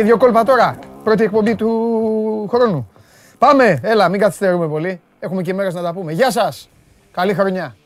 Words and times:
Μην 0.00 0.08
κάνω 0.08 0.18
και 0.18 0.26
δύο 0.28 0.42
κόλπα 0.42 0.44
τώρα. 0.44 0.78
Πρώτη 1.04 1.22
εκπομπή 1.22 1.54
του 1.54 2.48
χρόνου. 2.48 2.90
Πάμε, 3.38 3.80
έλα, 3.82 4.08
μην 4.08 4.20
καθυστερούμε 4.20 4.68
πολύ. 4.68 5.00
Έχουμε 5.20 5.42
και 5.42 5.54
μέρες 5.54 5.74
να 5.74 5.82
τα 5.82 5.92
πούμε. 5.92 6.12
Γεια 6.12 6.30
σας. 6.30 6.68
Καλή 7.10 7.34
χρονιά. 7.34 7.76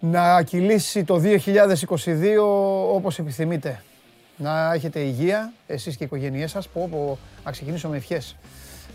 Να 0.00 0.42
κυλήσει 0.42 1.04
το 1.04 1.18
2022 1.18 2.94
όπως 2.94 3.18
επιθυμείτε. 3.18 3.82
Να 4.36 4.72
έχετε 4.72 5.00
υγεία, 5.00 5.52
εσείς 5.66 5.96
και 5.96 6.02
οι 6.02 6.06
οικογένειές 6.06 6.50
σας. 6.50 6.68
Πω, 6.68 6.88
πω, 6.90 7.18
να 7.44 7.50
ξεκινήσω 7.50 7.88
με 7.88 7.96
ευχές. 7.96 8.36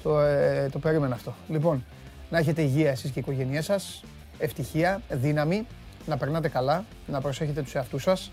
Το, 0.04 0.20
ε, 0.20 0.70
το 0.72 0.80
περίμενα 0.80 1.16
αυτό. 1.16 1.34
Λοιπόν, 1.48 1.86
να 2.30 2.38
έχετε 2.38 2.62
υγεία 2.62 2.90
εσείς 2.90 3.12
και 3.12 3.20
οι 3.20 3.24
οικογένειές 3.28 3.66
σας. 3.66 4.04
Ευτυχία, 4.40 5.02
δύναμη, 5.10 5.68
να 6.06 6.18
περνάτε 6.18 6.50
καλά, 6.50 6.86
να 7.08 7.22
προσέχετε 7.22 7.62
τους 7.62 7.76
εαυτούς 7.76 8.04
σας, 8.04 8.32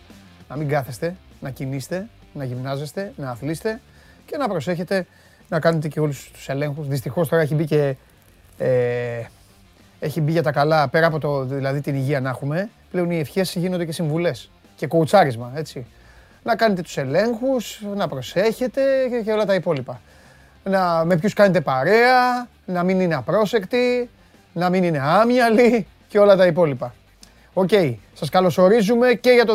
να 0.49 0.57
μην 0.57 0.69
κάθεστε, 0.69 1.17
να 1.41 1.51
κινείστε, 1.51 2.09
να 2.37 2.45
γυμνάζεστε, 2.45 3.13
να 3.17 3.31
αθλείστε 3.31 3.81
και 4.27 4.37
να 4.37 4.49
προσέχετε 4.49 5.07
να 5.49 5.61
κάνετε 5.61 5.89
και 5.89 6.01
όλους 6.01 6.31
τους 6.31 6.49
ελέγχους. 6.49 6.89
Δυστυχώς 6.89 7.29
τώρα 7.29 7.43
έχει 7.43 7.55
μπει 7.55 7.65
και 7.65 7.97
ε, 8.59 9.23
έχει 10.01 10.21
μπει 10.21 10.33
για 10.33 10.43
τα 10.43 10.53
καλά, 10.53 10.89
πέρα 10.89 11.07
από 11.07 11.19
το, 11.19 11.45
δηλαδή 11.45 11.81
την 11.81 11.95
υγεία 11.95 12.21
να 12.21 12.29
έχουμε, 12.29 12.69
πλέον 12.91 13.11
οι 13.11 13.19
ευχές 13.19 13.55
γίνονται 13.55 13.85
και 13.85 13.93
συμβουλές 13.93 14.51
και 14.77 14.87
κοουτσάρισμα, 14.87 15.53
έτσι. 15.55 15.87
Να 16.43 16.57
κάνετε 16.57 16.83
τους 16.83 16.97
ελέγχους, 16.97 17.83
να 17.97 18.09
προσέχετε 18.09 18.83
και, 19.11 19.21
και 19.25 19.33
όλα 19.33 19.45
τα 19.45 19.55
υπόλοιπα. 19.55 20.01
Να, 20.65 21.05
με 21.05 21.17
ποιους 21.17 21.33
κάνετε 21.33 21.61
παρέα, 21.61 22.49
να 22.67 22.83
μην 22.83 23.01
είναι 23.01 23.15
απρόσεκτοι, 23.15 24.11
να 24.53 24.71
μην 24.71 24.85
είναι 24.85 25.01
άμυαλοι 25.03 25.87
και 26.09 26.19
όλα 26.19 26.37
τα 26.37 26.47
υπόλοιπα. 26.47 26.95
OK, 27.59 27.69
okay. 27.73 27.95
σας 28.13 28.29
καλωσορίζουμε 28.29 29.13
και 29.13 29.31
για 29.31 29.45
το 29.45 29.55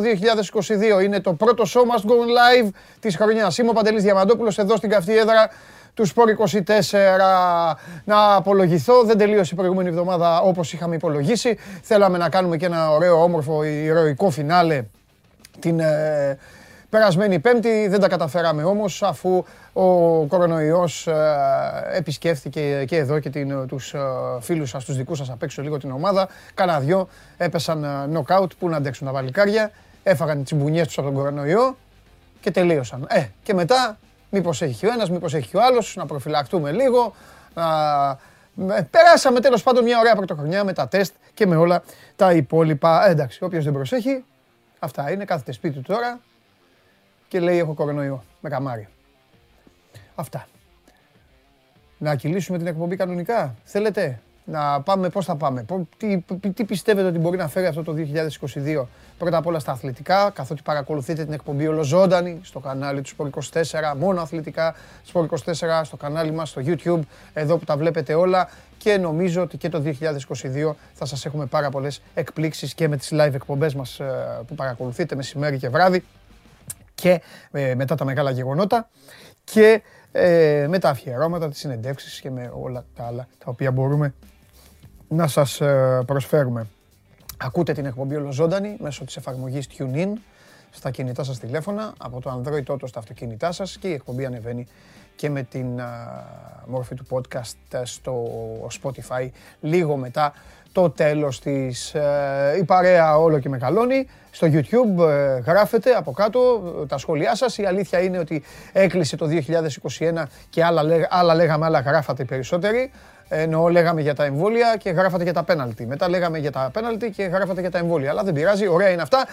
2022. 0.99 1.03
Είναι 1.03 1.19
το 1.19 1.33
πρώτο 1.33 1.63
show 1.67 1.79
must 1.79 2.09
go 2.09 2.13
live 2.13 2.69
της 2.99 3.15
χρονιάς. 3.15 3.57
Είμαι 3.57 3.69
ο 3.69 3.73
Παντελής 3.73 4.03
Διαμαντόπουλος 4.03 4.57
εδώ 4.57 4.75
στην 4.75 4.89
καυτή 4.89 5.17
έδρα 5.17 5.49
του 5.93 6.05
Sport 6.05 6.29
24. 6.37 6.45
Να 8.03 8.35
απολογηθώ, 8.35 9.03
δεν 9.03 9.17
τελείωσε 9.17 9.53
η 9.53 9.57
προηγούμενη 9.57 9.89
εβδομάδα 9.89 10.41
όπως 10.41 10.73
είχαμε 10.73 10.95
υπολογίσει. 10.95 11.57
Θέλαμε 11.81 12.17
να 12.17 12.29
κάνουμε 12.29 12.57
και 12.57 12.65
ένα 12.65 12.91
ωραίο, 12.91 13.23
όμορφο, 13.23 13.63
ηρωικό 13.63 14.29
φινάλε 14.29 14.83
την 15.59 15.79
ε, 15.79 16.37
περασμένη 16.89 17.39
Πέμπτη. 17.39 17.87
Δεν 17.87 17.99
τα 17.99 18.07
καταφέραμε 18.07 18.63
όμως 18.63 19.03
αφού 19.03 19.43
ο 19.73 20.25
κορονοϊός 20.25 21.07
ε, 21.07 21.13
επισκέφθηκε 21.91 22.85
και 22.87 22.97
εδώ 22.97 23.19
και 23.19 23.29
την, 23.29 23.67
τους 23.67 23.93
ε, 23.93 23.99
φίλους 24.39 24.69
σας, 24.69 24.85
τους 24.85 24.95
δικούς 24.95 25.17
σας 25.17 25.29
απ' 25.29 25.43
έξω 25.43 25.61
λίγο 25.61 25.77
την 25.77 25.91
ομάδα. 25.91 26.27
Κάνα 26.53 26.79
δυο 26.79 27.07
έπεσαν 27.37 28.09
νοκάουτ 28.09 28.51
που 28.59 28.69
να 28.69 28.77
αντέξουν 28.77 29.07
τα 29.07 29.13
βαλικάρια. 29.13 29.71
Έφαγαν 30.03 30.43
τις 30.43 30.53
μπουνιές 30.53 30.87
τους 30.87 30.97
από 30.97 31.07
τον 31.07 31.15
κορονοϊό 31.15 31.77
και 32.39 32.51
τελείωσαν. 32.51 33.05
Ε, 33.09 33.25
και 33.43 33.53
μετά 33.53 33.97
μήπως 34.29 34.61
έχει 34.61 34.85
ο 34.85 34.91
ένας, 34.91 35.09
μήπως 35.09 35.33
έχει 35.33 35.57
ο 35.57 35.63
άλλος, 35.63 35.95
να 35.95 36.05
προφυλακτούμε 36.05 36.71
λίγο. 36.71 37.13
Να... 37.53 37.65
Περάσαμε 38.91 39.39
τέλος 39.39 39.63
πάντων 39.63 39.83
μια 39.83 39.99
ωραία 39.99 40.15
πρωτοχρονιά 40.15 40.63
με 40.63 40.73
τα 40.73 40.87
τεστ 40.87 41.13
και 41.33 41.45
με 41.45 41.55
όλα 41.55 41.83
τα 42.15 42.31
υπόλοιπα. 42.31 43.07
Ε, 43.07 43.11
εντάξει, 43.11 43.43
όποιος 43.43 43.63
δεν 43.63 43.73
προσέχει, 43.73 44.23
αυτά 44.79 45.11
είναι, 45.11 45.25
κάθεται 45.25 45.51
σπίτι 45.51 45.73
του 45.73 45.81
τώρα 45.81 46.19
και 47.27 47.39
λέει 47.39 47.59
έχω 47.59 47.73
κορονοϊό 47.73 48.23
με 48.39 48.49
καμάρι. 48.49 48.87
Αυτά. 50.21 50.47
Να 51.97 52.15
κυλήσουμε 52.15 52.57
την 52.57 52.67
εκπομπή 52.67 52.95
κανονικά. 52.95 53.55
Θέλετε 53.63 54.19
να 54.45 54.81
πάμε, 54.81 55.09
πώς 55.09 55.25
θα 55.25 55.35
πάμε, 55.35 55.65
τι, 55.97 56.23
τι 56.53 56.63
πιστεύετε 56.63 57.07
ότι 57.07 57.17
μπορεί 57.17 57.37
να 57.37 57.47
φέρει 57.47 57.65
αυτό 57.65 57.83
το 57.83 57.93
2022. 57.95 58.85
Πρώτα 59.17 59.37
απ' 59.37 59.45
όλα 59.45 59.59
στα 59.59 59.71
αθλητικά, 59.71 60.29
καθότι 60.29 60.61
παρακολουθείτε 60.61 61.23
την 61.23 61.33
εκπομπή 61.33 61.67
ολοζώντανη 61.67 62.39
στο 62.43 62.59
κανάλι 62.59 63.01
του 63.01 63.09
Sport 63.17 63.29
24, 63.61 63.95
μόνο 63.97 64.21
αθλητικά, 64.21 64.75
Sport 65.13 65.25
24, 65.25 65.81
στο 65.83 65.97
κανάλι 65.97 66.31
μας, 66.31 66.49
στο 66.49 66.61
YouTube, 66.65 66.99
εδώ 67.33 67.57
που 67.57 67.65
τα 67.65 67.77
βλέπετε 67.77 68.13
όλα 68.13 68.49
και 68.77 68.97
νομίζω 68.97 69.41
ότι 69.41 69.57
και 69.57 69.69
το 69.69 69.83
2022 69.85 70.73
θα 70.93 71.05
σας 71.05 71.25
έχουμε 71.25 71.45
πάρα 71.45 71.69
πολλές 71.69 72.01
εκπλήξεις 72.13 72.73
και 72.73 72.87
με 72.87 72.97
τις 72.97 73.09
live 73.13 73.33
εκπομπές 73.33 73.75
μας 73.75 73.99
ε, 73.99 74.05
που 74.47 74.55
παρακολουθείτε 74.55 75.15
μεσημέρι 75.15 75.57
και 75.57 75.69
βράδυ 75.69 76.03
και 76.95 77.21
ε, 77.51 77.75
μετά 77.75 77.95
τα 77.95 78.05
μεγάλα 78.05 78.31
γεγονότα 78.31 78.89
και 79.43 79.81
ε, 80.11 80.65
με 80.69 80.79
τα 80.79 80.89
αφιερώματα, 80.89 81.49
τις 81.49 81.59
συνεντεύξεις 81.59 82.21
και 82.21 82.31
με 82.31 82.51
όλα 82.53 82.85
τα 82.95 83.05
άλλα 83.05 83.27
τα 83.37 83.45
οποία 83.45 83.71
μπορούμε 83.71 84.13
να 85.07 85.27
σας 85.27 85.61
ε, 85.61 86.01
προσφέρουμε. 86.05 86.67
Ακούτε 87.37 87.73
την 87.73 87.85
εκπομπή 87.85 88.15
ολοζώντανη 88.15 88.77
μέσω 88.79 89.05
της 89.05 89.15
εφαρμογής 89.15 89.67
TuneIn 89.77 90.13
στα 90.69 90.91
κινητά 90.91 91.23
σας 91.23 91.39
τηλέφωνα, 91.39 91.93
από 91.97 92.21
το 92.21 92.41
Android 92.41 92.73
Auto 92.73 92.87
στα 92.87 92.99
αυτοκίνητά 92.99 93.51
σας 93.51 93.77
και 93.77 93.87
η 93.87 93.93
εκπομπή 93.93 94.25
ανεβαίνει 94.25 94.67
και 95.15 95.29
με 95.29 95.43
την 95.43 95.81
μόρφη 96.65 96.95
του 96.95 97.05
podcast 97.09 97.81
στο 97.83 98.27
Spotify 98.81 99.29
λίγο 99.61 99.95
μετά 99.95 100.33
το 100.71 100.89
τέλος 100.89 101.39
της. 101.39 101.93
Ε, 101.93 102.57
η 102.59 102.63
παρέα 102.63 103.17
όλο 103.17 103.39
και 103.39 103.49
μεγαλώνει. 103.49 104.07
Στο 104.31 104.47
YouTube 104.47 105.07
ε, 105.07 105.39
γράφετε 105.45 105.91
από 105.91 106.11
κάτω 106.11 106.39
ε, 106.81 106.85
τα 106.85 106.97
σχόλιά 106.97 107.35
σας. 107.35 107.57
Η 107.57 107.65
αλήθεια 107.65 107.99
είναι 107.99 108.17
ότι 108.17 108.43
έκλεισε 108.71 109.15
το 109.15 109.27
2021 109.99 110.23
και 110.49 110.63
άλλα, 110.63 110.83
άλλα 111.09 111.35
λέγαμε, 111.35 111.65
άλλα 111.65 111.79
γράφατε 111.79 112.23
περισσότεροι. 112.23 112.91
Ενώ 113.33 113.67
λέγαμε 113.67 114.01
για 114.01 114.15
τα 114.15 114.23
εμβόλια 114.23 114.75
και 114.77 114.89
γράφατε 114.89 115.23
για 115.23 115.33
τα 115.33 115.43
πέναλτι. 115.43 115.85
Μετά 115.85 116.09
λέγαμε 116.09 116.37
για 116.37 116.51
τα 116.51 116.69
πέναλτι 116.73 117.09
και 117.09 117.23
γράφατε 117.23 117.61
για 117.61 117.71
τα 117.71 117.77
εμβόλια. 117.77 118.09
Αλλά 118.09 118.23
δεν 118.23 118.33
πειράζει, 118.33 118.67
ωραία 118.67 118.89
είναι 118.89 119.01
αυτά. 119.01 119.27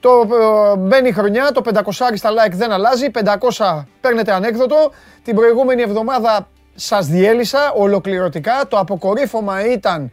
Το 0.00 0.10
μπαίνει 0.78 1.08
η 1.08 1.12
χρονιά, 1.12 1.50
το 1.52 1.62
500 1.74 1.82
στα 2.14 2.30
like 2.30 2.52
δεν 2.52 2.72
αλλάζει, 2.72 3.06
500 3.58 3.84
παίρνετε 4.00 4.32
ανέκδοτο. 4.32 4.92
Την 5.22 5.34
προηγούμενη 5.34 5.82
εβδομάδα 5.82 6.48
σας 6.74 7.06
διέλυσα 7.06 7.72
ολοκληρωτικά. 7.72 8.52
Το 8.68 8.78
αποκορύφωμα 8.78 9.66
ήταν 9.66 10.12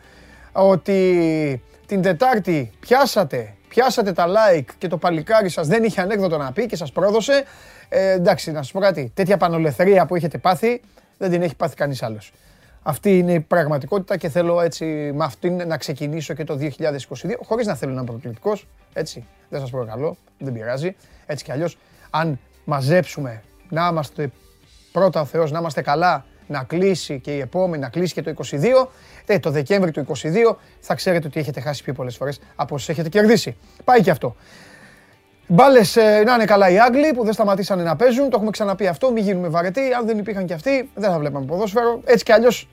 ότι 0.52 1.62
την 1.86 2.02
Τετάρτη 2.02 2.72
πιάσατε, 2.80 3.54
πιάσατε 3.68 4.12
τα 4.12 4.26
like 4.28 4.70
και 4.78 4.88
το 4.88 4.98
παλικάρι 4.98 5.50
σας 5.50 5.68
δεν 5.68 5.84
είχε 5.84 6.02
ανέκδοτο 6.02 6.38
να 6.38 6.52
πει 6.52 6.66
και 6.66 6.76
σας 6.76 6.92
πρόδωσε. 6.92 7.44
Ε, 7.90 8.12
εντάξει, 8.12 8.52
να 8.52 8.62
σας 8.62 8.72
πω 8.72 8.80
κάτι, 8.80 9.12
τέτοια 9.14 9.38
πανολεθρία 9.38 10.06
που 10.06 10.16
έχετε 10.16 10.38
πάθει 10.38 10.82
δεν 11.18 11.30
την 11.32 11.42
έχει 11.42 11.56
πάθει 11.56 11.76
κανείς 11.76 12.04
άλλος. 12.04 12.32
Αυτή 12.84 13.18
είναι 13.18 13.34
η 13.34 13.40
πραγματικότητα 13.40 14.18
και 14.18 14.30
θέλω 14.30 14.62
έτσι 14.62 14.86
με 15.14 15.24
αυτήν 15.24 15.68
να 15.68 15.78
ξεκινήσω 15.78 16.34
και 16.34 16.44
το 16.44 16.58
2022, 16.62 16.70
χωρίς 17.44 17.68
να 17.68 17.76
θέλω 17.76 17.92
να 17.92 18.02
είμαι 18.02 18.10
προκλητικός, 18.10 18.68
έτσι, 18.94 19.26
δεν 19.50 19.60
σας 19.60 19.70
προκαλώ, 19.70 20.18
δεν 20.38 20.54
πειράζει. 20.54 20.96
Έτσι 21.26 21.44
κι 21.44 21.52
αλλιώς, 21.52 21.78
αν 22.10 22.40
μαζέψουμε 22.66 23.44
να 23.70 23.88
είμαστε 23.92 24.32
πρώτα 24.92 25.22
ο 25.22 25.26
Θεός, 25.26 25.52
να 25.52 25.60
είμαστε 25.60 25.82
καλά 25.82 26.26
να 26.50 26.64
κλείσει 26.64 27.20
και 27.20 27.32
η 27.32 27.40
επόμενη, 27.40 27.82
να 27.82 27.90
κλείσει 27.90 28.14
και 28.14 28.22
το 28.22 28.34
22, 28.52 28.90
ε, 29.26 29.40
το 29.40 29.52
Δεκέμβρη 29.52 29.92
του 29.92 30.06
22 30.08 30.56
θα 30.80 30.96
ξέρετε 30.96 31.28
ότι 31.28 31.40
έχετε 31.40 31.60
χάσει 31.60 31.84
πιο 31.84 31.94
πολλές 31.94 32.16
φορές 32.16 32.40
από 32.56 32.76
όσες 32.76 32.90
έχετε 32.90 33.10
κερδίσει. 33.10 33.58
Πάει 33.84 34.02
και 34.02 34.12
αυτό. 34.12 34.36
Μπάλες 35.48 35.96
ε, 35.96 36.24
να 36.26 36.34
είναι 36.34 36.46
καλά 36.46 36.70
οι 36.70 36.80
Άγγλοι 36.80 37.14
που 37.14 37.24
δεν 37.24 37.34
σταματήσανε 37.34 37.84
να 37.84 37.96
παίζουν. 37.96 38.30
Το 38.30 38.36
έχουμε 38.36 38.52
ξαναπεί 38.52 38.88
αυτό. 38.88 39.12
Μην 39.12 39.24
γίνουμε 39.24 39.48
βαρετοί. 39.48 39.82
Αν 39.98 40.06
δεν 40.06 40.18
υπήρχαν 40.18 40.46
και 40.46 40.54
αυτοί, 40.54 40.90
δεν 40.96 41.12
θα 41.12 41.20
βλέπαμε 41.20 41.46
ποδόσφαιρο. 41.46 42.02
Έτσι 42.06 42.24
κι 42.24 42.32
αλλιώς 42.32 42.68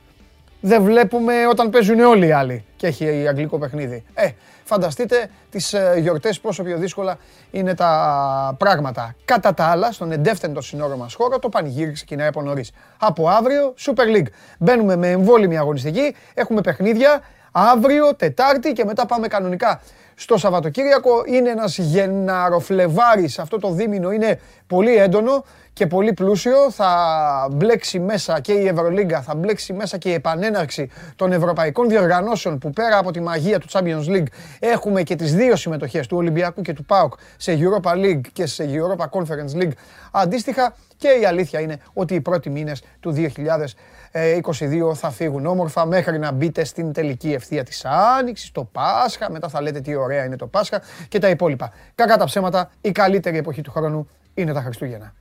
δεν 0.66 0.82
βλέπουμε 0.82 1.46
όταν 1.46 1.70
παίζουν 1.70 2.00
όλοι 2.00 2.26
οι 2.26 2.32
άλλοι 2.32 2.64
και 2.76 2.86
έχει 2.86 3.28
αγγλικό 3.28 3.58
παιχνίδι. 3.58 4.04
Ε, 4.14 4.28
φανταστείτε 4.64 5.28
τις 5.50 5.72
ε, 5.72 5.94
γιορτές 5.98 6.40
πόσο 6.40 6.62
πιο 6.62 6.76
δύσκολα 6.76 7.18
είναι 7.50 7.74
τα 7.74 8.54
πράγματα. 8.58 9.14
Κατά 9.24 9.54
τα 9.54 9.64
άλλα, 9.64 9.92
στον 9.92 10.12
εντεύθεντο 10.12 10.60
συνόρο 10.60 10.96
μας 10.96 11.14
χώρο, 11.14 11.38
το 11.38 11.48
πανηγύρι 11.48 11.92
ξεκινάει 11.92 12.26
από 12.26 12.42
νωρίς. 12.42 12.70
Από 12.98 13.28
αύριο, 13.28 13.74
Super 13.78 14.16
League. 14.16 14.26
Μπαίνουμε 14.58 14.96
με 14.96 15.10
εμβόλυμη 15.10 15.58
αγωνιστική, 15.58 16.14
έχουμε 16.34 16.60
παιχνίδια, 16.60 17.20
αύριο, 17.52 18.14
Τετάρτη 18.14 18.72
και 18.72 18.84
μετά 18.84 19.06
πάμε 19.06 19.26
κανονικά 19.26 19.80
στο 20.14 20.36
Σαββατοκύριακο. 20.36 21.10
Είναι 21.26 21.50
ένας 21.50 21.78
γεναροφλεβάρης, 21.78 23.38
αυτό 23.38 23.58
το 23.58 23.70
δίμηνο 23.70 24.10
είναι 24.10 24.40
πολύ 24.66 24.96
έντονο 24.96 25.44
και 25.76 25.86
πολύ 25.86 26.12
πλούσιο. 26.12 26.70
Θα 26.70 27.48
μπλέξει 27.52 27.98
μέσα 27.98 28.40
και 28.40 28.52
η 28.52 28.66
Ευρωλίγκα, 28.66 29.22
θα 29.22 29.34
μπλέξει 29.34 29.72
μέσα 29.72 29.98
και 29.98 30.08
η 30.08 30.12
επανέναρξη 30.12 30.90
των 31.16 31.32
ευρωπαϊκών 31.32 31.88
διοργανώσεων 31.88 32.58
που 32.58 32.70
πέρα 32.70 32.98
από 32.98 33.10
τη 33.10 33.20
μαγεία 33.20 33.58
του 33.58 33.66
Champions 33.70 34.08
League 34.08 34.26
έχουμε 34.58 35.02
και 35.02 35.16
τις 35.16 35.34
δύο 35.34 35.56
συμμετοχές 35.56 36.06
του 36.06 36.16
Ολυμπιακού 36.16 36.62
και 36.62 36.72
του 36.72 36.84
ΠΑΟΚ 36.84 37.12
σε 37.36 37.58
Europa 37.60 37.92
League 37.92 38.20
και 38.32 38.46
σε 38.46 38.64
Europa 38.68 39.04
Conference 39.04 39.62
League 39.62 39.72
αντίστοιχα 40.10 40.74
και 40.96 41.08
η 41.08 41.24
αλήθεια 41.24 41.60
είναι 41.60 41.78
ότι 41.92 42.14
οι 42.14 42.20
πρώτοι 42.20 42.50
μήνες 42.50 42.82
του 43.00 43.14
2022 43.16 44.94
θα 44.94 45.10
φύγουν 45.10 45.46
όμορφα 45.46 45.86
μέχρι 45.86 46.18
να 46.18 46.32
μπείτε 46.32 46.64
στην 46.64 46.92
τελική 46.92 47.32
ευθεία 47.32 47.64
της 47.64 47.84
Άνοιξης, 48.18 48.52
το 48.52 48.64
Πάσχα, 48.64 49.30
μετά 49.30 49.48
θα 49.48 49.60
λέτε 49.60 49.80
τι 49.80 49.94
ωραία 49.94 50.24
είναι 50.24 50.36
το 50.36 50.46
Πάσχα 50.46 50.82
και 51.08 51.18
τα 51.18 51.28
υπόλοιπα. 51.28 51.72
Κακά 51.94 52.16
τα 52.16 52.24
ψέματα, 52.24 52.70
η 52.80 52.92
καλύτερη 52.92 53.38
εποχή 53.38 53.60
του 53.60 53.70
χρόνου 53.70 54.08
είναι 54.34 54.52
τα 54.52 54.60
Χριστούγεννα. 54.60 55.12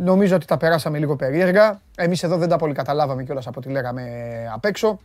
Νομίζω 0.00 0.34
ότι 0.36 0.46
τα 0.46 0.56
περάσαμε 0.56 0.98
λίγο 0.98 1.16
περίεργα. 1.16 1.80
Εμείς 1.96 2.22
εδώ 2.22 2.36
δεν 2.36 2.48
τα 2.48 2.56
πολύ 2.56 2.74
καταλάβαμε 2.74 3.24
κιόλας 3.24 3.46
από 3.46 3.58
ό,τι 3.58 3.68
λέγαμε 3.68 4.02
απ' 4.54 4.64
έξω 4.64 4.98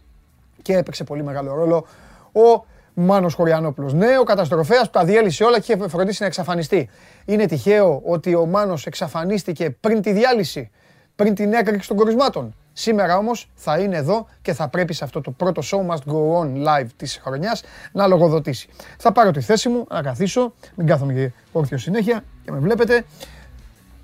και 0.62 0.78
έπαιξε 0.78 1.04
πολύ 1.04 1.24
μεγάλο 1.24 1.54
ρόλο 1.54 1.86
ο 2.32 2.66
Μάνος 2.94 3.34
Χωριανόπουλος. 3.34 3.94
Ναι, 3.94 4.18
ο 4.20 4.24
καταστροφέας 4.24 4.82
που 4.82 4.90
τα 4.90 5.06
διέλυσε 5.06 5.44
όλα 5.44 5.60
και 5.60 5.74
είχε 5.74 5.88
φροντίσει 5.88 6.22
να 6.22 6.28
εξαφανιστεί. 6.28 6.90
Είναι 7.26 7.46
τυχαίο 7.46 8.02
ότι 8.06 8.36
ο 8.36 8.46
Μάνος 8.46 8.86
εξαφανίστηκε 8.86 9.70
πριν 9.70 10.02
τη 10.02 10.12
διάλυση, 10.12 10.72
πριν 11.16 11.36
την 11.36 11.54
έκρηξη 11.54 11.88
των 11.88 11.98
κορισμάτων. 11.98 12.56
Σήμερα 12.74 13.18
όμως 13.18 13.50
θα 13.56 13.80
είναι 13.80 13.98
εδώ 13.98 14.28
και 14.42 14.54
θα 14.54 14.68
πρέπει 14.68 14.94
σε 14.94 15.04
αυτό 15.04 15.22
το 15.22 15.32
πρώτο 15.32 15.62
show 15.66 15.94
must 15.94 16.14
go 16.14 16.42
on 16.42 16.68
live 16.68 16.88
της 16.98 17.20
χρονιάς 17.24 17.64
να 17.92 18.08
λογοδοτήσει. 18.08 18.70
Θα 18.98 19.12
πάρω 19.12 19.32
τη 19.32 19.42
θέση 19.42 19.70
μου, 19.70 19.86
να 19.90 20.02
καθίσω, 20.02 20.54
μην 20.76 20.88
κάθομαι 20.88 21.14
και 21.14 21.32
όρθιο 21.52 21.78
συνέχεια 21.78 22.24
και 22.46 22.52
με 22.52 22.60
βλέπετε. 22.60 23.06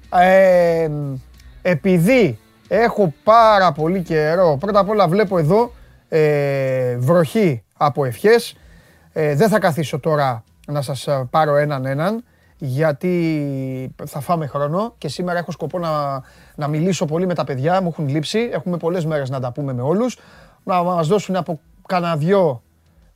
Ε, 0.09 0.89
επειδή 1.61 2.39
έχω 2.67 3.13
πάρα 3.23 3.71
πολύ 3.71 4.01
καιρό, 4.01 4.57
πρώτα 4.59 4.79
απ' 4.79 4.89
όλα 4.89 5.07
βλέπω 5.07 5.37
εδώ 5.37 5.71
ε, 6.09 6.97
βροχή 6.97 7.63
από 7.77 8.05
ευχές. 8.05 8.55
Ε, 9.13 9.35
δεν 9.35 9.49
θα 9.49 9.59
καθίσω 9.59 9.99
τώρα 9.99 10.43
να 10.67 10.81
σας 10.81 11.07
πάρω 11.29 11.55
έναν 11.55 11.85
έναν 11.85 12.23
γιατί 12.61 13.95
θα 14.05 14.19
φάμε 14.19 14.47
χρόνο 14.47 14.93
και 14.97 15.07
σήμερα 15.07 15.39
έχω 15.39 15.51
σκοπό 15.51 15.79
να, 15.79 16.21
να 16.55 16.67
μιλήσω 16.67 17.05
πολύ 17.05 17.25
με 17.25 17.33
τα 17.33 17.43
παιδιά, 17.43 17.81
μου 17.81 17.87
έχουν 17.87 18.07
λείψει, 18.07 18.49
έχουμε 18.51 18.77
πολλές 18.77 19.05
μέρες 19.05 19.29
να 19.29 19.39
τα 19.39 19.51
πούμε 19.51 19.73
με 19.73 19.81
όλους, 19.81 20.17
να 20.63 20.83
μας 20.83 21.07
δώσουν 21.07 21.35
από 21.35 21.59
κανένα 21.87 22.15
δυο, 22.15 22.61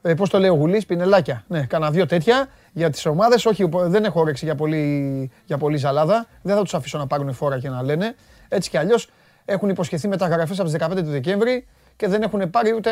ε, 0.05 0.13
πώς 0.13 0.29
το 0.29 0.39
λέει 0.39 0.49
ο 0.49 0.53
Γουλής, 0.53 0.85
πινελάκια, 0.85 1.43
ναι, 1.47 1.65
κανένα 1.65 1.91
δυο 1.91 2.05
τέτοια 2.05 2.47
για 2.73 2.89
τις 2.89 3.05
ομάδες, 3.05 3.45
όχι, 3.45 3.69
δεν 3.71 4.03
έχω 4.03 4.19
όρεξη 4.19 4.45
για 4.45 4.55
πολύ, 4.55 5.31
για 5.45 5.57
πολύ 5.57 5.77
ζαλάδα, 5.77 6.27
δεν 6.41 6.55
θα 6.55 6.61
τους 6.61 6.73
αφήσω 6.73 6.97
να 6.97 7.07
πάρουν 7.07 7.33
φόρα 7.33 7.59
και 7.59 7.69
να 7.69 7.83
λένε, 7.83 8.15
έτσι 8.47 8.69
κι 8.69 8.77
αλλιώς 8.77 9.09
έχουν 9.45 9.69
υποσχεθεί 9.69 10.07
μεταγραφές 10.07 10.59
από 10.59 10.69
τις 10.69 10.77
15 10.79 10.95
του 10.95 11.09
Δεκέμβρη 11.09 11.67
και 11.95 12.07
δεν 12.07 12.21
έχουν 12.21 12.49
πάρει 12.49 12.73
ούτε 12.73 12.91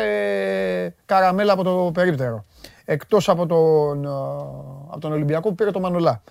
καραμέλα 1.06 1.52
από 1.52 1.62
το 1.62 1.90
περίπτερο. 1.94 2.44
Εκτός 2.84 3.28
από 3.28 3.46
τον, 3.46 4.06
από 4.90 4.98
τον 5.00 5.12
Ολυμπιακό 5.12 5.48
που 5.48 5.54
πήρε 5.54 5.70
το 5.70 5.80
Μανολά. 5.80 6.22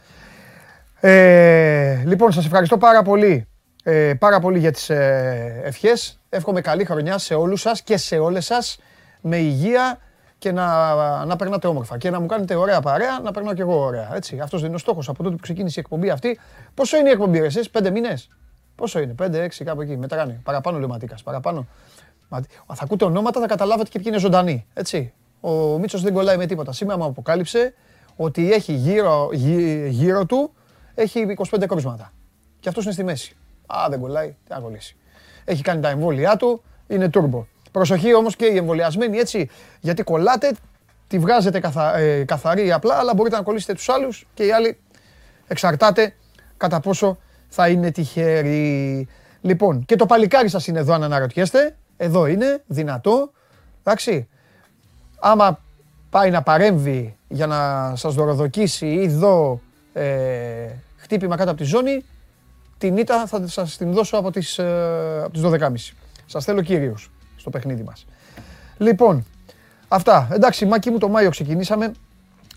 Ε, 0.99 2.03
λοιπόν, 2.05 2.31
σας 2.31 2.45
ευχαριστώ 2.45 2.77
πάρα 2.77 3.01
πολύ, 3.01 3.47
ε, 3.83 4.13
πάρα 4.19 4.39
πολύ 4.39 4.59
για 4.59 4.71
τις 4.71 4.89
ε, 4.89 5.61
ευχές. 5.63 6.19
Εύχομαι 6.29 6.61
καλή 6.61 6.85
χρονιά 6.85 7.17
σε 7.17 7.33
όλους 7.33 7.61
σας 7.61 7.81
και 7.81 7.97
σε 7.97 8.17
όλες 8.17 8.45
σας 8.45 8.77
με 9.21 9.37
υγεία 9.37 9.99
και 10.41 10.51
να, 10.51 11.25
να 11.25 11.35
περνάτε 11.35 11.67
όμορφα 11.67 11.97
και 11.97 12.09
να 12.09 12.19
μου 12.19 12.25
κάνετε 12.25 12.55
ωραία 12.55 12.81
παρέα, 12.81 13.19
να 13.19 13.31
περνάω 13.31 13.53
κι 13.53 13.61
εγώ 13.61 13.83
ωραία. 13.83 14.15
Έτσι. 14.15 14.39
Αυτός 14.39 14.59
δεν 14.59 14.67
είναι 14.67 14.75
ο 14.75 14.79
στόχος 14.79 15.09
από 15.09 15.23
τότε 15.23 15.35
που 15.35 15.41
ξεκίνησε 15.41 15.79
η 15.79 15.83
εκπομπή 15.85 16.09
αυτή. 16.09 16.39
Πόσο 16.73 16.97
είναι 16.97 17.09
η 17.09 17.11
εκπομπή, 17.11 17.39
εσείς, 17.39 17.69
πέντε 17.69 17.89
μήνες; 17.89 18.29
Πόσο 18.75 18.99
είναι, 18.99 19.13
πέντε, 19.13 19.43
έξι, 19.43 19.63
κάπου 19.63 19.81
εκεί. 19.81 19.97
Μετράνε. 19.97 20.39
Παραπάνω 20.43 20.77
λέει 20.77 20.85
ο 20.85 20.89
Ματίκας, 20.89 21.23
παραπάνω. 21.23 21.67
Θα 22.73 22.83
ακούτε 22.83 23.05
ονόματα, 23.05 23.39
θα 23.39 23.47
καταλάβετε 23.47 23.89
και 23.89 23.97
ποιοι 23.97 24.07
είναι 24.09 24.19
ζωντανοί. 24.19 24.65
Έτσι. 24.73 25.13
Ο 25.41 25.77
Μίτσος 25.77 26.01
δεν 26.01 26.13
κολλάει 26.13 26.38
με 26.38 26.45
τίποτα. 26.45 26.71
Σήμερα 26.71 26.97
μου 26.97 27.05
αποκάλυψε 27.05 27.73
ότι 28.15 28.51
έχει 28.53 28.73
γύρω, 28.73 29.29
γύρω 29.89 30.25
του 30.25 30.53
έχει 30.95 31.35
25 31.51 31.65
κρούσματα. 31.67 32.11
Και 32.59 32.69
αυτός 32.69 32.83
είναι 32.83 32.93
στη 32.93 33.03
μέση. 33.03 33.35
Α, 33.65 33.85
δεν 33.89 33.99
κολλάει, 33.99 34.27
τι 34.27 34.53
να 34.53 34.59
κολλήσει. 34.59 34.95
Έχει 35.45 35.61
κάνει 35.61 35.81
τα 35.81 35.89
εμβόλια 35.89 36.35
του, 36.35 36.63
είναι 36.88 37.09
turbo. 37.13 37.43
Προσοχή 37.71 38.13
όμως 38.13 38.35
και 38.35 38.45
οι 38.45 38.57
εμβολιασμένοι 38.57 39.18
έτσι, 39.18 39.50
γιατί 39.79 40.03
κολλάτε, 40.03 40.51
τη 41.07 41.19
βγάζετε 41.19 41.59
καθα, 41.59 41.97
ε, 41.97 42.23
καθαρή 42.23 42.71
απλά, 42.71 42.95
αλλά 42.95 43.13
μπορείτε 43.13 43.35
να 43.35 43.44
κολλήσετε 43.44 43.73
τους 43.73 43.89
άλλους 43.89 44.27
και 44.33 44.45
οι 44.45 44.51
άλλοι 44.51 44.79
εξαρτάται 45.47 46.13
κατά 46.57 46.79
πόσο 46.79 47.18
θα 47.47 47.68
είναι 47.68 47.91
τυχεροί. 47.91 49.07
Λοιπόν, 49.41 49.85
και 49.85 49.95
το 49.95 50.06
παλικάρι 50.06 50.50
σας 50.50 50.68
είναι 50.68 50.79
εδώ 50.79 50.94
αν 50.94 51.03
αναρωτιέστε. 51.03 51.75
Εδώ 51.97 52.25
είναι, 52.25 52.63
δυνατό. 52.68 53.31
Εντάξει. 53.83 54.27
Άμα 55.19 55.59
πάει 56.09 56.29
να 56.29 56.41
παρέμβει 56.41 57.17
για 57.27 57.47
να 57.47 57.94
σας 57.95 58.13
δωροδοκίσει 58.13 58.88
ή 58.88 59.07
δω 59.07 59.62
ε, 59.94 60.67
χτύπημα 60.95 61.35
κάτω 61.35 61.50
από 61.50 61.59
τη 61.59 61.65
ζώνη, 61.65 62.06
την 62.77 62.97
ήττα 62.97 63.27
θα 63.27 63.47
σας 63.47 63.77
την 63.77 63.91
δώσω 63.91 64.17
από 64.17 64.31
τις, 64.31 64.57
ε, 64.57 65.21
από 65.24 65.31
τις 65.33 65.41
12.30. 65.41 65.95
Σας 66.25 66.45
θέλω 66.45 66.62
κύριος 66.62 67.12
στο 67.41 67.49
παιχνίδι 67.49 67.83
μας. 67.83 68.05
Λοιπόν, 68.77 69.25
αυτά. 69.88 70.27
Εντάξει, 70.31 70.65
Μάκη 70.65 70.89
μου 70.89 70.97
το 70.97 71.09
Μάιο 71.09 71.29
ξεκινήσαμε. 71.29 71.91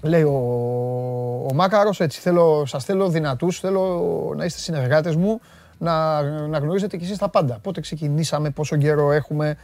Λέει 0.02 0.22
ο, 0.22 0.36
ο 1.50 1.54
Μάκαρος, 1.54 2.00
έτσι 2.00 2.20
θέλω, 2.20 2.66
σας 2.66 2.84
θέλω 2.84 3.08
δυνατούς, 3.08 3.60
θέλω 3.60 4.32
να 4.36 4.44
είστε 4.44 4.60
συνεργάτες 4.60 5.16
μου, 5.16 5.40
να, 5.78 6.22
να 6.22 6.58
γνωρίζετε 6.58 6.96
κι 6.96 7.04
εσείς 7.04 7.19
τα 7.19 7.28
πάντα. 7.28 7.58
Πότε 7.62 7.81
ξεκινήσαμε, 7.81 8.50
πόσο 8.50 8.76
καιρό 8.76 9.12
έχουμε, 9.12 9.56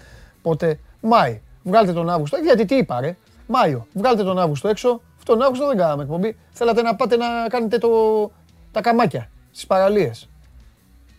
πότε... 0.42 0.78
Μάη, 1.00 1.40
βγάλτε 1.62 1.92
τον 1.92 2.10
Αύγουστο, 2.10 2.36
γιατί 2.36 2.64
τι 2.64 2.74
είπα 2.74 3.00
ρε, 3.00 3.16
Μάιο, 3.46 3.86
βγάλτε 3.92 4.22
τον 4.22 4.38
Αύγουστο 4.38 4.68
έξω, 4.68 5.00
αυτόν 5.18 5.42
Αύγουστο 5.42 5.66
δεν 5.66 5.76
κάναμε 5.76 6.02
εκπομπή. 6.02 6.36
Θέλατε 6.50 6.82
να 6.82 6.96
πάτε 6.96 7.16
να 7.16 7.26
κάνετε 7.48 7.78
το, 7.78 7.88
τα 8.72 8.80
καμάκια 8.80 9.30
στις 9.50 9.66
παραλίες. 9.66 10.28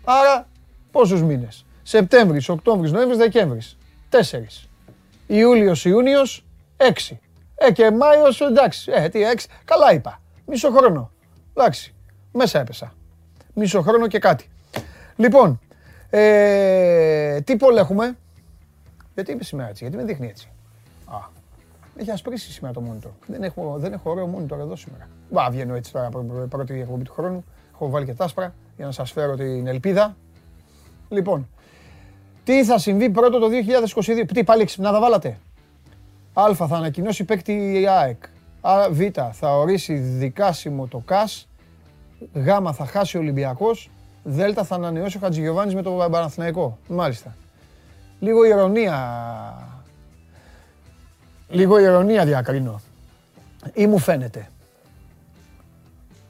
Άρα 0.04 0.48
πόσους 0.92 1.22
μήνες; 1.22 1.66
Σεπτέμβρης, 1.84 2.50
Οκτώβρης, 2.50 2.92
Νοέμβρης, 2.92 3.18
Δεκέμβρης. 3.18 3.78
Τέσσερις. 4.12 4.70
Ιούλιος, 5.28 5.86
Ιούνιος, 5.86 6.46
έξι. 6.78 7.20
Ε, 7.56 7.72
και 7.72 7.92
Μάιος, 7.92 8.42
εντάξει. 8.42 8.92
Ε, 8.96 9.10
τι, 9.10 9.24
έξι. 9.24 9.48
Καλά 9.66 9.94
είπα. 9.94 10.22
Μισό 10.46 10.70
χρόνο. 10.70 11.12
Εντάξει. 11.54 11.94
Μέσα 12.32 12.60
έπεσα. 12.60 12.94
Μισό 13.54 13.82
χρόνο 13.82 14.08
και 14.08 14.20
κάτι. 14.20 14.50
Λοιπόν, 15.16 15.60
ε, 16.10 17.42
τι 17.42 17.56
πόλ 17.56 17.78
έχουμε; 17.78 18.18
Γιατί 19.14 19.32
είμαι 19.32 19.44
σήμερα 19.44 19.70
έτσι, 19.70 19.84
γιατί 19.84 19.98
με 19.98 20.04
δείχνει 20.04 20.28
έτσι. 20.28 20.50
Α, 21.06 21.18
έχει 21.96 22.12
ασπρίσει 22.12 22.52
σήμερα 22.52 22.74
το 22.74 22.84
monitor. 22.90 23.12
Δεν 23.28 23.44
έχω, 23.44 23.76
δεν 23.78 23.94
έχω 23.94 24.12
ωραίο 24.12 24.38
monitor 24.38 24.60
εδώ 24.60 24.76
σήμερα. 24.76 25.08
Μπα, 25.30 25.50
βγαίνω 25.50 25.76
έτσι 25.76 25.92
τώρα 25.92 26.10
πρώτη 26.50 26.80
εκπομπή 26.80 27.04
του 27.04 27.14
χρόνου. 27.14 27.44
Έχω 27.74 27.90
βάλει 27.90 28.06
και 28.06 28.14
τα 28.14 28.24
άσπρα 28.24 28.54
για 28.76 28.86
να 28.86 28.92
σας 28.92 29.12
φέρω 29.12 29.36
την 29.36 29.68
ελπίδα. 29.68 30.16
Λοιπόν, 31.10 31.48
τι 32.44 32.66
θα 32.66 32.78
συμβεί 32.78 33.10
πρώτο 33.10 33.40
το 33.40 33.48
2022. 33.96 34.28
Τι 34.34 34.44
πάλι 34.44 34.66
ξυπνάδα 34.66 35.00
βάλατε; 35.00 35.38
Α 36.34 36.56
θα 36.56 36.66
ανακοινώσει 36.72 37.24
παίκτη 37.24 37.82
η 37.82 37.88
ΑΕΚ. 37.88 38.24
Α, 38.62 38.88
Β 38.92 39.02
θα 39.32 39.58
ορίσει 39.58 39.94
δικάσιμο 39.94 40.88
το 40.88 40.98
ΚΑΣ. 40.98 41.48
Γ 42.34 42.48
θα 42.74 42.86
χάσει 42.86 43.18
ο 43.18 43.20
Ολυμπιακός. 43.20 43.90
Δ 44.24 44.40
θα 44.64 44.76
ανανεώσει 44.76 45.18
ο 45.18 45.20
Χατζηγιοβάνης 45.20 45.76
με 45.76 45.82
το 45.82 46.08
Παναθηναϊκό. 46.12 46.78
Μάλιστα. 46.88 47.36
Λίγο 48.20 48.46
ηρωνία. 48.46 49.82
Λίγο 51.50 51.80
ηρωνία 51.80 52.26
διακρίνω. 52.26 52.82
Ή 53.74 53.88
μου 53.88 53.98
φαίνεται. 53.98 54.50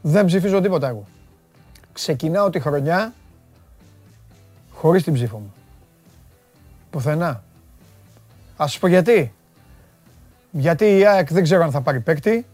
Δεν 0.01 0.25
ψηφίζω 0.25 0.62
τίποτα 0.62 0.88
εγώ. 0.88 1.06
Ξεκινάω 1.94 2.50
τη 2.50 2.60
χρονιά 2.60 3.13
χωρίς 4.72 5.03
την 5.03 5.13
ψήφο 5.13 5.38
μου. 5.38 5.53
Πουθενά. 6.92 7.44
Ας 8.58 8.72
σου 8.72 8.80
πω 8.80 8.88
γιατί. 8.88 9.34
Γιατί 10.52 10.98
η 10.98 11.06
ΑΕΚ 11.06 11.34
δεν 11.34 11.44
ξέρω 11.44 11.64
αν 11.64 11.72
θα 11.72 11.82
πάρει 11.82 12.00
παίκτη. 12.00 12.46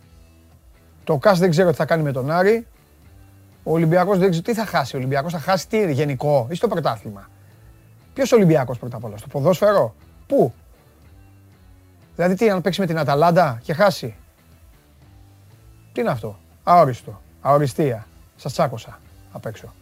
Το 1.03 1.17
ΚΑΣ 1.17 1.39
δεν 1.39 1.49
ξέρω 1.49 1.69
τι 1.69 1.75
θα 1.75 1.85
κάνει 1.85 2.03
με 2.03 2.11
τον 2.11 2.31
Άρη. 2.31 2.67
Ο 3.63 3.71
Ολυμπιακός 3.71 4.17
δεν 4.17 4.29
ξέρω 4.29 4.43
τι 4.43 4.53
θα 4.53 4.65
χάσει. 4.65 4.95
Ο 4.95 4.99
Ολυμπιακός 4.99 5.31
θα 5.31 5.39
χάσει 5.39 5.67
τι 5.67 5.91
γενικό 5.91 6.47
ή 6.49 6.55
στο 6.55 6.67
πρωτάθλημα. 6.67 7.29
Ποιος 8.13 8.31
Ολυμπιακός 8.31 8.79
πρώτα 8.79 8.97
απ' 8.97 9.03
όλα, 9.03 9.17
στο 9.17 9.27
ποδόσφαιρο; 9.27 9.95
Πού; 10.27 10.53
Δηλαδή 12.15 12.35
τι, 12.35 12.49
αν 12.49 12.61
παίξει 12.61 12.79
με 12.79 12.85
την 12.85 12.97
Αταλάντα 12.97 13.59
και 13.63 13.73
χάσει; 13.73 14.15
Τι 15.91 16.01
είναι 16.01 16.09
αυτό; 16.09 16.39
Αόριστο. 16.63 17.21
Αοριστία. 17.41 18.07
Σας 18.35 18.53
τσάκωσα 18.53 18.99
απ' 19.31 19.45
έξω. 19.45 19.73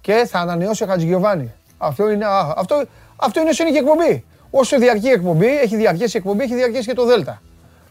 Και 0.00 0.26
θα 0.28 0.38
ανανεώσει 0.38 0.82
ο 0.82 0.86
Χατζηγιοβάνη. 0.86 1.52
Αυτό 1.78 2.10
είναι, 2.10 2.24
αυτό, 2.56 2.84
αυτό 3.20 3.40
είναι 3.40 3.52
συνήθεια 3.52 3.80
εκπομπή. 3.80 4.24
Όσο 4.50 4.78
διαρκεί 4.78 5.06
η 5.06 5.10
εκπομπή, 5.10 5.46
έχει 5.46 5.76
διαρκέσει 5.76 6.16
η 6.16 6.18
εκπομπή, 6.18 6.42
έχει 6.42 6.54
διαρκέσει 6.54 6.86
και 6.88 6.94
το 6.94 7.06
Δέλτα. 7.06 7.42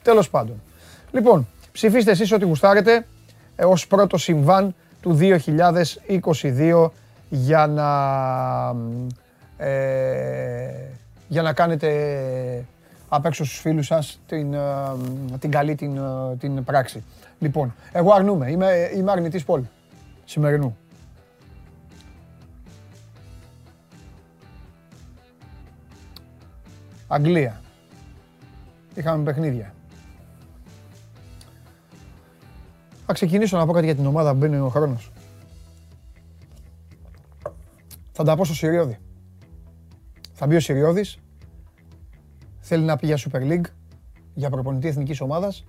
Τέλος 0.02 0.30
πάντων. 0.30 0.62
Λοιπόν, 1.12 1.48
ψηφίστε 1.72 2.12
εσείς 2.12 2.32
ό,τι 2.32 2.46
γουστάρετε 2.46 3.06
ε, 3.56 3.66
ως 3.66 3.88
πρώτο 3.88 4.18
συμβάν 4.18 4.76
του 5.02 5.18
2022 5.22 6.90
για 7.30 7.68
να, 7.68 7.90
ε, 9.66 10.70
για 11.28 11.42
να 11.42 11.54
κάνετε 11.54 11.90
απ' 13.10 13.26
έξω 13.26 13.46
στους 13.46 13.60
φίλους 13.60 13.86
σας 13.86 14.20
την, 14.28 14.54
ε, 14.54 14.60
την 15.40 15.52
καλή 15.52 15.76
την, 15.76 15.98
ε, 15.98 16.36
την 16.40 16.64
πράξη. 16.64 17.04
Λοιπόν, 17.40 17.76
εγώ 17.92 18.14
αρνούμαι. 18.14 18.52
Είμαι, 18.52 18.92
είμαι 18.96 19.12
αρνητής 19.12 19.44
πόλη 19.44 19.70
σημερινού. 20.26 20.78
Αγγλία. 27.08 27.62
Είχαμε 28.96 29.24
παιχνίδια. 29.24 29.74
Θα 33.06 33.14
ξεκινήσω 33.14 33.58
να 33.58 33.66
πω 33.66 33.74
κάτι 33.74 33.86
για 33.86 33.96
την 33.96 34.06
ομάδα 34.06 34.32
που 34.32 34.38
μπαίνει 34.38 34.58
ο 34.58 34.70
χρόνος. 34.70 35.12
Θα 38.12 38.24
τα 38.24 38.36
πω 38.36 38.46
στο 38.46 38.54
Συριώδη. 38.54 38.98
Θα 40.34 40.48
μπει 40.48 40.56
ο 40.56 40.60
Συριώδης. 40.60 41.18
Θέλει 42.60 42.84
να 42.84 42.96
πει 42.98 43.06
για 43.06 43.18
Super 43.18 43.42
League. 43.42 43.66
για 44.34 44.50
προπονητή 44.50 44.88
εθνικής 44.88 45.22
ομάδας. 45.22 45.66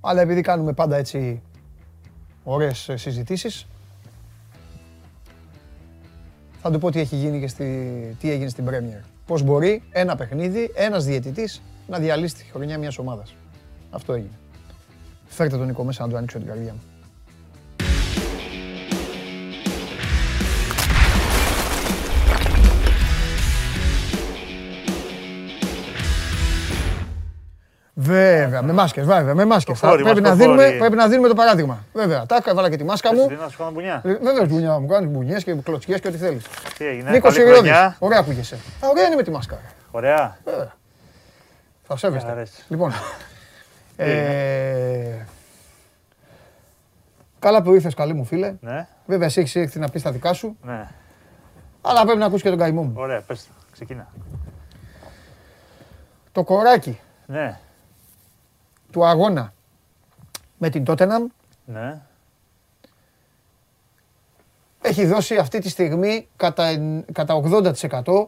Αλλά 0.00 0.20
επειδή 0.20 0.40
κάνουμε 0.40 0.72
πάντα 0.72 0.96
έτσι 0.96 1.42
ωραίες 2.44 2.88
ε, 2.88 2.96
συζητήσεις, 2.96 3.66
θα 6.60 6.70
του 6.70 6.78
πω 6.78 6.90
τι 6.90 7.00
έχει 7.00 7.16
γίνει 7.16 7.40
και 7.40 7.46
στη, 7.46 8.16
τι 8.20 8.30
έγινε 8.30 8.48
στην 8.48 8.66
Premier. 8.68 9.04
Πώς 9.30 9.42
μπορεί 9.42 9.82
ένα 9.90 10.16
παιχνίδι, 10.16 10.70
ένας 10.74 11.04
διαιτητής 11.04 11.62
να 11.88 11.98
διαλύσει 11.98 12.34
τη 12.34 12.44
χρονιά 12.44 12.78
μιας 12.78 12.98
ομάδας. 12.98 13.34
Αυτό 13.90 14.12
έγινε. 14.12 14.38
Φέρτε 15.26 15.56
τον 15.56 15.66
Νίκο 15.66 15.84
μέσα 15.84 16.02
να 16.02 16.08
του 16.10 16.16
ανοίξω 16.16 16.38
την 16.38 16.46
καρδιά 16.46 16.72
μου. 16.72 16.80
Βέβαια, 28.02 28.62
με 28.62 28.72
μάσκες, 28.72 29.04
βέβαια, 29.06 29.34
με 29.34 29.44
μάσκες. 29.44 29.80
Το 29.80 29.86
χώρι 29.86 30.02
πρέπει, 30.02 30.20
μας, 30.20 30.30
να 30.30 30.36
το 30.36 30.42
δίνουμε, 30.42 30.64
χώρι. 30.64 30.78
πρέπει 30.78 30.96
να 30.96 31.08
δίνουμε 31.08 31.28
το 31.28 31.34
παράδειγμα. 31.34 31.84
Βέβαια, 31.92 32.26
τα 32.26 32.42
έβαλα 32.46 32.70
και 32.70 32.76
τη 32.76 32.84
μάσκα 32.84 33.14
μου. 33.14 33.26
Τι 33.28 33.34
να 33.34 33.48
σου 33.48 33.58
κάνω 33.58 33.70
μπουνιά. 33.70 34.02
Ε, 34.04 34.12
Βέβαια, 34.14 34.44
μπουνιά 34.46 34.78
μου, 34.78 34.86
κάνεις 34.86 35.10
μπουνιές 35.10 35.44
και 35.44 35.54
κλωτσιές 35.54 36.00
και 36.00 36.08
ό,τι 36.08 36.16
θέλεις. 36.16 36.44
Τι 36.78 36.86
έγινε, 36.86 37.10
Νίκος 37.10 37.34
καλή 37.34 37.34
Σιριώδης, 37.34 37.70
χρονιά. 37.70 37.96
ωραία 37.98 38.22
που 38.24 38.30
είσαι. 38.30 38.54
Α, 38.54 38.88
ωραία 38.90 39.06
είναι 39.06 39.14
με 39.16 39.22
τη 39.22 39.30
μάσκα. 39.30 39.58
Ωραία. 39.90 40.36
Θα 41.82 41.96
σέβεστε. 41.96 42.30
αρέσει. 42.30 42.64
Λοιπόν, 42.68 42.92
ε, 43.96 45.26
καλά 47.38 47.62
που 47.62 47.74
ήρθες 47.74 47.94
καλή 47.94 48.14
μου 48.14 48.24
φίλε. 48.24 48.54
Ναι, 48.60 48.86
Βέβαια 49.06 49.26
εσύ 49.26 49.40
έχεις 49.40 49.56
έρθει 49.56 49.78
να 49.78 49.88
πεις 49.88 50.02
τα 50.02 50.10
δικά 50.12 50.32
σου, 50.32 50.56
ναι. 50.62 50.88
αλλά 51.82 52.02
πρέπει 52.02 52.18
να 52.18 52.24
ακούσεις 52.24 52.42
και 52.42 52.48
τον 52.50 52.58
καημό 52.58 52.82
μου. 52.82 52.92
Ωραία, 52.96 53.20
πες 53.20 53.44
το. 53.44 53.52
Ξεκινά. 53.72 54.08
Το 56.32 56.42
κοράκι 56.44 57.00
Ναι, 57.26 57.58
του 58.92 59.04
αγώνα 59.06 59.52
με 60.58 60.68
την 60.70 60.84
Tottenham 60.86 61.26
ναι. 61.64 62.00
έχει 64.82 65.06
δώσει 65.06 65.36
αυτή 65.36 65.58
τη 65.58 65.68
στιγμή 65.68 66.28
κατά, 66.36 66.64
εν- 66.64 67.04
κατά 67.12 67.40
80%. 67.44 68.26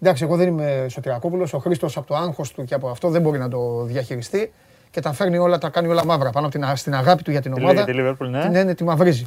Εντάξει, 0.00 0.24
εγώ 0.24 0.36
δεν 0.36 0.48
είμαι 0.48 0.86
Σωτηρακόπουλος, 0.88 1.52
ο 1.52 1.58
Χρήστος 1.58 1.96
από 1.96 2.06
το 2.06 2.14
άγχος 2.16 2.52
του 2.52 2.64
και 2.64 2.74
από 2.74 2.88
αυτό 2.88 3.08
δεν 3.08 3.22
μπορεί 3.22 3.38
να 3.38 3.48
το 3.48 3.82
διαχειριστεί 3.84 4.52
και 4.90 5.00
τα 5.00 5.12
φέρνει 5.12 5.38
όλα, 5.38 5.58
τα 5.58 5.68
κάνει 5.68 5.88
όλα 5.88 6.04
μαύρα 6.04 6.30
πάνω 6.30 6.46
από 6.46 6.54
την, 6.54 6.64
α- 6.64 6.76
στην 6.76 6.94
αγάπη 6.94 7.22
του 7.22 7.30
για 7.30 7.40
την 7.40 7.54
Τη 7.54 7.60
ομάδα. 7.62 7.80
Λί- 7.80 7.96
Τη 7.96 8.02
Liverpool, 8.02 8.28
ναι. 8.30 8.44
Ναι, 8.44 8.62
ναι, 8.62 8.74
τη 8.74 8.84
μαυρίζει. 8.84 9.26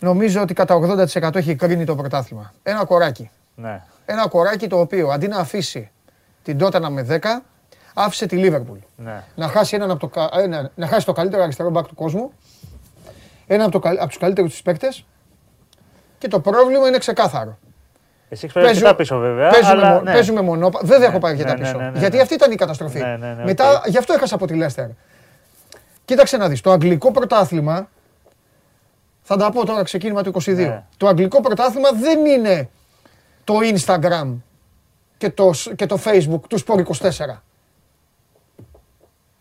Νομίζω 0.00 0.40
ότι 0.42 0.54
κατά 0.54 0.74
80% 1.22 1.34
έχει 1.34 1.54
κρίνει 1.54 1.84
το 1.84 1.96
πρωτάθλημα. 1.96 2.52
Ένα 2.62 2.84
κοράκι. 2.84 3.30
Ναι. 3.54 3.82
Ένα 4.06 4.28
κοράκι 4.28 4.66
το 4.66 4.80
οποίο 4.80 5.08
αντί 5.08 5.28
να 5.28 5.36
αφήσει 5.38 5.90
την 6.42 6.58
Τότεναμ 6.58 6.90
με 6.90 7.02
10, 7.02 7.18
άφησε 7.98 8.26
τη 8.26 8.36
Λίβερπουλ. 8.36 8.78
Ναι. 8.96 9.22
Να 9.34 9.48
χάσει, 9.48 9.76
έναν 9.76 9.90
από 9.90 10.00
το, 10.00 10.08
κα- 10.08 10.30
ένα, 10.32 10.70
να 10.74 10.86
χάσει 10.86 11.06
το 11.06 11.12
καλύτερο 11.12 11.42
αριστερό 11.42 11.70
μπακ 11.70 11.86
του 11.86 11.94
κόσμου, 11.94 12.32
ένα 13.46 13.62
από, 13.62 13.72
το, 13.72 13.78
καλ- 13.78 13.98
από 13.98 14.08
τους 14.08 14.18
καλύτερους 14.18 14.50
τους 14.50 14.62
παίκτες 14.62 15.06
και 16.18 16.28
το 16.28 16.40
πρόβλημα 16.40 16.88
είναι 16.88 16.98
ξεκάθαρο. 16.98 17.58
Εσύ 18.28 18.44
έχεις 18.44 18.52
πάει 18.62 18.68
αρκετά 18.68 18.94
πίσω 18.94 19.18
βέβαια. 19.18 19.50
παίζουμε, 19.50 19.70
αλλά, 19.72 19.92
μο- 19.94 20.00
ναι. 20.00 20.12
παίζουμε 20.12 20.40
μονόπα. 20.40 20.80
Δεν 20.82 21.00
Ναι, 21.00 21.06
έχω 21.06 21.18
πάει 21.18 21.32
αρκετά 21.32 21.52
ναι, 21.52 21.58
ναι, 21.58 21.62
πίσω. 21.64 21.78
ναι, 21.78 21.90
ναι, 21.90 21.98
Γιατί 21.98 22.16
ναι. 22.16 22.22
αυτή 22.22 22.34
ήταν 22.34 22.50
η 22.50 22.54
καταστροφή. 22.54 22.98
Ναι, 22.98 23.16
ναι, 23.16 23.32
ναι, 23.34 23.44
Μετά, 23.44 23.70
οκ. 23.78 23.86
γι' 23.88 23.98
αυτό 23.98 24.12
έχασα 24.12 24.34
από 24.34 24.46
τη 24.46 24.54
Λέστερ. 24.54 24.86
Κοίταξε 26.04 26.36
να 26.36 26.48
δεις, 26.48 26.60
το 26.60 26.70
αγγλικό 26.70 27.10
πρωτάθλημα, 27.10 27.88
θα 29.22 29.36
τα 29.36 29.50
πω 29.50 29.66
τώρα 29.66 29.82
ξεκίνημα 29.82 30.22
του 30.22 30.32
22. 30.44 30.54
Ναι. 30.54 30.84
Το 30.96 31.06
αγγλικό 31.08 31.40
πρωτάθλημα 31.40 31.88
δεν 31.92 32.24
είναι 32.26 32.68
το 33.44 33.54
Instagram 33.62 34.34
και 35.18 35.30
το, 35.30 35.52
σ- 35.52 35.74
και 35.74 35.86
το 35.86 35.98
Facebook 36.04 36.40
του 36.48 36.58
Sport 36.66 36.82
24. 36.84 37.10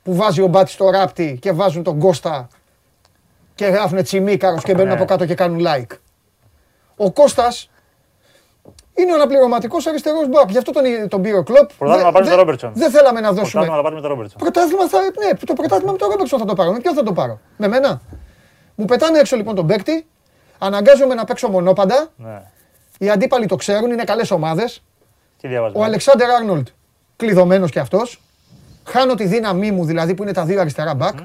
Που 0.06 0.16
βάζει 0.16 0.42
ο 0.42 0.48
Μπάτης 0.48 0.76
το 0.76 0.90
ράπτη 0.90 1.38
και 1.42 1.52
βάζουν 1.52 1.84
τον 1.84 2.00
Κώστα 2.00 2.48
και 3.56 3.66
γράφουν 3.66 4.04
τσιμίκαρος 4.04 4.64
και 4.64 4.74
μπαίνουν 4.74 4.88
Ναι. 4.88 4.94
από 4.94 5.06
κάτω 5.06 5.26
και 5.26 5.36
κάνουν 5.36 5.66
like. 5.68 5.98
Ο 6.96 7.12
Κώστας 7.12 7.70
είναι 8.96 9.12
ο 9.12 9.16
αναπληρωματικός 9.16 9.86
αριστερός 9.88 10.28
μπακ. 10.30 10.50
Γι' 10.52 10.58
αυτό 10.58 10.72
τον, 10.72 10.84
τον 11.10 11.22
πήρε 11.22 11.38
ο 11.38 11.44
Κλοπ. 11.44 11.70
Πρωτάθλημα 11.78 11.96
Δεν- 11.96 12.06
να 12.06 12.12
πάρει 12.12 12.24
δεν- 12.24 12.34
τον 12.34 12.40
Ρόμπερτσον. 12.40 12.72
Δεν 12.76 12.92
θέλαμε 12.92 13.20
να 13.20 13.28
δώσουμε. 13.32 13.66
Πρωτάθλημα 13.66 13.76
να 13.78 13.82
πάρει 13.84 13.96
με 13.96 14.02
τον 14.02 14.10
Ρόμπερτσον. 14.10 14.38
Πρωτάθλημα 14.40 14.88
θα. 14.88 15.00
Ναι, 15.02 15.38
το 15.46 15.54
πρωτάθλημα 15.54 15.92
με 15.92 15.98
τον 15.98 16.10
Ρόμπερτσον 16.10 16.40
θα 16.40 16.46
το 16.46 16.54
πάρω. 16.54 16.72
Με 16.72 16.80
ποιον 16.80 16.94
θα 16.94 17.04
το 17.04 17.14
πάρω; 17.14 17.40
Με 17.58 17.68
μένα; 17.68 18.02
Μου 18.76 18.86
πετάνε 18.86 19.20
έξω 19.20 19.36
λοιπόν 19.36 19.56
τον 19.56 19.68
παίκτη. 19.68 20.08
Αναγκάζομαι 20.58 21.14
να 21.14 21.24
παίξω 21.26 21.48
μονόπαντα. 21.50 22.08
Ναι. 22.16 22.42
Οι 23.00 23.10
αντίπαλοι 23.10 23.46
το 23.46 23.56
ξέρουν, 23.56 23.92
είναι 23.92 24.04
καλές 24.04 24.32
ομάδες. 24.32 24.84
Τι 25.42 25.48
διαβάζουμε; 25.48 25.80
Ο 25.80 25.84
Αλεξάνδρ 25.84 26.24
Άρνολτ 26.26 26.68
κλειδωμένος 27.16 27.72
κι 27.72 27.80
αυτός. 27.80 28.22
Χάνω 28.88 29.14
τη 29.16 29.26
δύναμή 29.26 29.72
μου 29.72 29.86
δηλαδή 29.86 30.14
που 30.14 30.24
είναι 30.24 30.32
τα 30.34 30.46
δύο 30.46 30.60
αριστερά 30.62 30.94
μπακ. 30.94 31.18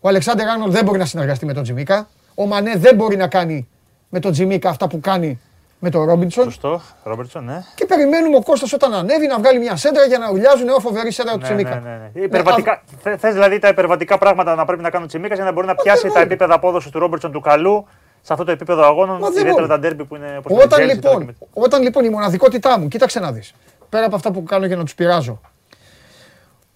Ο 0.00 0.08
Αλεξάνδρ 0.08 0.42
Άρνολτ 0.48 0.72
δεν 0.72 0.84
μπορεί 0.84 0.98
να 0.98 1.04
συνεργαστεί 1.04 1.46
με 1.46 1.52
τον 1.52 1.62
Τζιμίκα. 1.62 2.08
Ο 2.34 2.46
Μανέ 2.46 2.72
δεν 2.76 2.94
μπορεί 2.94 3.16
να 3.16 3.28
κάνει 3.28 3.68
με 4.08 4.20
τον 4.20 4.32
Τζιμίκα 4.32 4.68
αυτά 4.68 4.88
που 4.88 5.00
κάνει 5.00 5.40
με 5.78 5.90
τον 5.90 6.04
Ρόμπινσον. 6.04 6.44
Σωστό. 6.44 6.80
Ρόμπερτσον, 7.02 7.44
ναι. 7.44 7.62
Και 7.74 7.86
περιμένουμε 7.86 8.36
ο 8.36 8.42
Κώστας 8.42 8.72
όταν 8.72 8.94
ανέβει 8.94 9.26
να 9.26 9.38
βγάλει 9.38 9.58
μια 9.58 9.76
σέντρα 9.76 10.04
για 10.04 10.18
να 10.18 10.30
ουλιάζουν 10.30 10.68
ω 10.68 10.80
φοβερή 10.80 11.10
σέντρα 11.12 11.32
του 11.32 11.38
Ναι, 11.38 11.44
Τσιμίκα. 11.44 11.74
ναι, 11.74 11.90
ναι, 11.90 12.10
ναι. 12.14 12.22
Υπερβατικά, 12.24 12.82
θε- 13.02 13.18
θες 13.20 13.32
δηλαδή 13.32 13.58
τα 13.58 13.68
υπερβατικά 13.68 14.18
πράγματα 14.18 14.54
να 14.54 14.64
πρέπει 14.64 14.82
να 14.82 14.90
κάνει 14.90 15.04
ο 15.04 15.06
Τσιμίκα 15.06 15.34
για 15.34 15.44
να 15.44 15.52
μπορεί 15.52 15.66
να 15.66 15.74
πιάσει 15.74 16.02
δεν 16.02 16.12
τα 16.12 16.18
μπορεί. 16.18 16.26
επίπεδα 16.32 16.54
απόδοσης 16.54 16.90
του 16.90 16.98
Ρόμπερτσον 16.98 17.32
του 17.32 17.40
καλού 17.40 17.86
σε 18.22 18.32
αυτό 18.32 18.44
το 18.44 18.50
επίπεδο 18.50 18.82
αγώνων. 18.84 19.18
Μα 19.18 19.28
δεν 19.28 19.30
Ιδιαίτερα 19.30 19.54
μπορεί. 19.54 19.68
τα 19.68 19.78
ντέρμπι 19.78 20.04
που 20.04 20.16
είναι 20.16 20.36
όπως 20.38 20.64
Όταν 20.64 20.88
η 20.88 20.92
Chelsea, 20.92 20.98
τώρα 21.00 21.14
λοιπόν, 21.14 21.18
και 21.18 21.24
με- 21.54 21.62
όταν 21.64 21.82
λοιπόν 21.82 22.04
η 22.04 22.08
μοναδικότητά 22.08 22.78
μου, 22.78 22.88
κοίταξε 22.88 23.20
να 23.20 23.32
δεις, 23.32 23.54
πέρα 23.88 24.06
από 24.06 24.14
αυτά 24.16 24.30
που 24.30 24.42
κάνω 24.42 24.66
για 24.66 24.76
να 24.76 24.84
τους 24.84 24.94
πειράζω. 24.94 25.40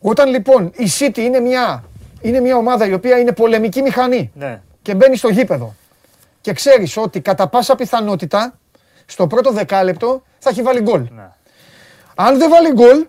Όταν 0.00 0.28
λοιπόν 0.28 0.72
η 0.76 0.86
City 0.98 1.18
είναι 1.18 1.40
μια, 1.40 1.84
είναι 2.20 2.40
μια 2.40 2.56
ομάδα 2.56 2.86
η 2.86 2.92
οποία 2.92 3.18
είναι 3.18 3.32
πολεμική 3.32 3.82
μηχανή 3.82 4.30
Ναι. 4.34 4.60
και 4.82 4.94
μπαίνει 4.94 5.16
στο 5.16 5.28
γήπεδο 5.28 5.74
και 6.40 6.52
ξέρεις 6.52 6.96
ότι 6.96 7.20
κατά 7.20 7.48
πάσα 7.48 7.74
πιθανότητα 7.74 8.58
στο 9.06 9.26
πρώτο 9.26 9.50
δεκάλεπτο 9.50 10.22
θα 10.38 10.50
έχει 10.50 10.62
βάλει 10.62 10.80
γκολ. 10.80 11.08
Ναι. 11.10 11.28
Αν 12.14 12.38
δεν 12.38 12.50
βάλει 12.50 12.72
γκολ, 12.72 13.06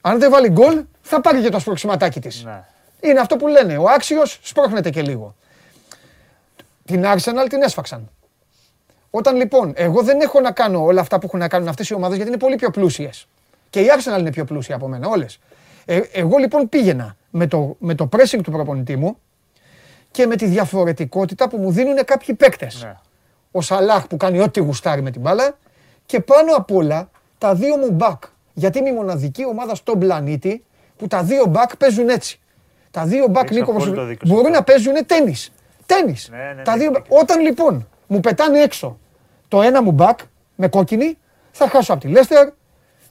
αν 0.00 0.18
δεν 0.18 0.30
βάλει 0.30 0.48
γκολ, 0.48 0.84
θα 1.02 1.20
πάρει 1.20 1.42
και 1.42 1.48
το 1.48 1.58
σπροξηματάκι 1.58 2.20
της. 2.20 2.44
Ναι. 2.44 2.64
Είναι 3.00 3.20
αυτό 3.20 3.36
που 3.36 3.46
λένε. 3.46 3.76
Ο 3.76 3.84
άξιος 3.88 4.38
σπρώχνεται 4.42 4.90
και 4.90 5.02
λίγο. 5.02 5.34
Την 6.84 7.04
Arsenal 7.04 7.46
την 7.48 7.62
έσφαξαν. 7.62 8.10
Όταν 9.10 9.36
λοιπόν, 9.36 9.72
εγώ 9.76 10.02
δεν 10.02 10.20
έχω 10.20 10.40
να 10.40 10.50
κάνω 10.52 10.84
όλα 10.84 11.00
αυτά 11.00 11.18
που 11.18 11.26
έχουν 11.26 11.38
να 11.38 11.48
κάνουν 11.48 11.68
αυτές 11.68 11.88
οι 11.88 11.94
ομάδες 11.94 12.16
γιατί 12.16 12.30
είναι 12.30 12.40
πολύ 12.40 12.56
πιο 12.56 12.70
πλούσιες. 12.70 13.26
Και 13.70 13.80
η 13.80 13.86
Arsenal 13.96 14.18
είναι 14.18 14.30
πιο 14.30 14.44
πλούσια 14.44 14.74
από 14.74 14.88
μένα, 14.88 15.08
όλες. 15.08 15.38
Ε, 15.84 16.00
εγώ 16.12 16.36
λοιπόν 16.38 16.68
πήγαινα 16.68 17.16
με 17.30 17.46
το, 17.46 17.76
με 17.78 17.94
το 17.94 18.08
pressing 18.12 18.40
του 18.42 18.50
προπονητή 18.50 18.96
μου 18.96 19.16
και 20.10 20.26
με 20.26 20.36
τη 20.36 20.46
διαφορετικότητα 20.46 21.48
που 21.48 21.56
μου 21.56 21.70
δίνουν 21.70 22.04
κάποιοι 22.04 22.34
παίκτες. 22.34 22.82
Ναι. 22.84 22.96
Ο 23.50 23.60
Σαλάχ 23.60 24.06
που 24.06 24.16
κάνει 24.16 24.40
ό,τι 24.40 24.60
γουστάρει 24.60 25.02
με 25.02 25.10
την 25.10 25.20
μπάλα 25.20 25.58
και 26.06 26.20
πάνω 26.20 26.54
απ' 26.54 26.70
όλα 26.72 27.10
τα 27.38 27.54
δύο 27.54 27.76
μου 27.76 27.90
μπακ. 27.90 28.22
Γιατί 28.54 28.78
είμαι 28.78 28.88
η 28.88 28.92
μοναδική 28.92 29.46
ομάδα 29.46 29.74
στον 29.74 29.98
πλανήτη 29.98 30.64
που 30.96 31.06
τα 31.06 31.22
δύο 31.22 31.46
μπακ 31.46 31.76
παίζουν 31.76 32.08
έτσι. 32.08 32.40
Τα 32.90 33.04
δύο 33.04 33.26
μπακ 33.28 33.44
Έχεις 33.44 33.56
Νίκος 33.56 33.74
απόλυτο 33.74 33.92
όπως- 33.92 34.08
δίκιο 34.08 34.26
σε 34.26 34.32
μπορούν 34.32 34.46
αυτό. 34.50 34.58
να 34.58 34.64
παίζουν 34.64 35.06
τένις. 35.06 35.52
Τένις. 35.86 36.28
Ναι, 36.30 36.52
ναι, 36.56 36.62
τα 36.62 36.72
ναι, 36.72 36.78
δύο... 36.78 36.90
ναι. 36.90 36.98
μπακ- 36.98 37.20
Όταν 37.22 37.40
λοιπόν 37.40 37.88
μου 38.06 38.20
πετάνε 38.20 38.60
έξω 38.60 38.98
το 39.48 39.62
ένα 39.62 39.82
μου 39.82 39.90
μπακ 39.92 40.18
με 40.56 40.68
κόκκινη, 40.68 41.18
θα 41.50 41.68
χάσω 41.68 41.92
από 41.92 42.00
τη 42.02 42.08
Λέστερ, 42.08 42.48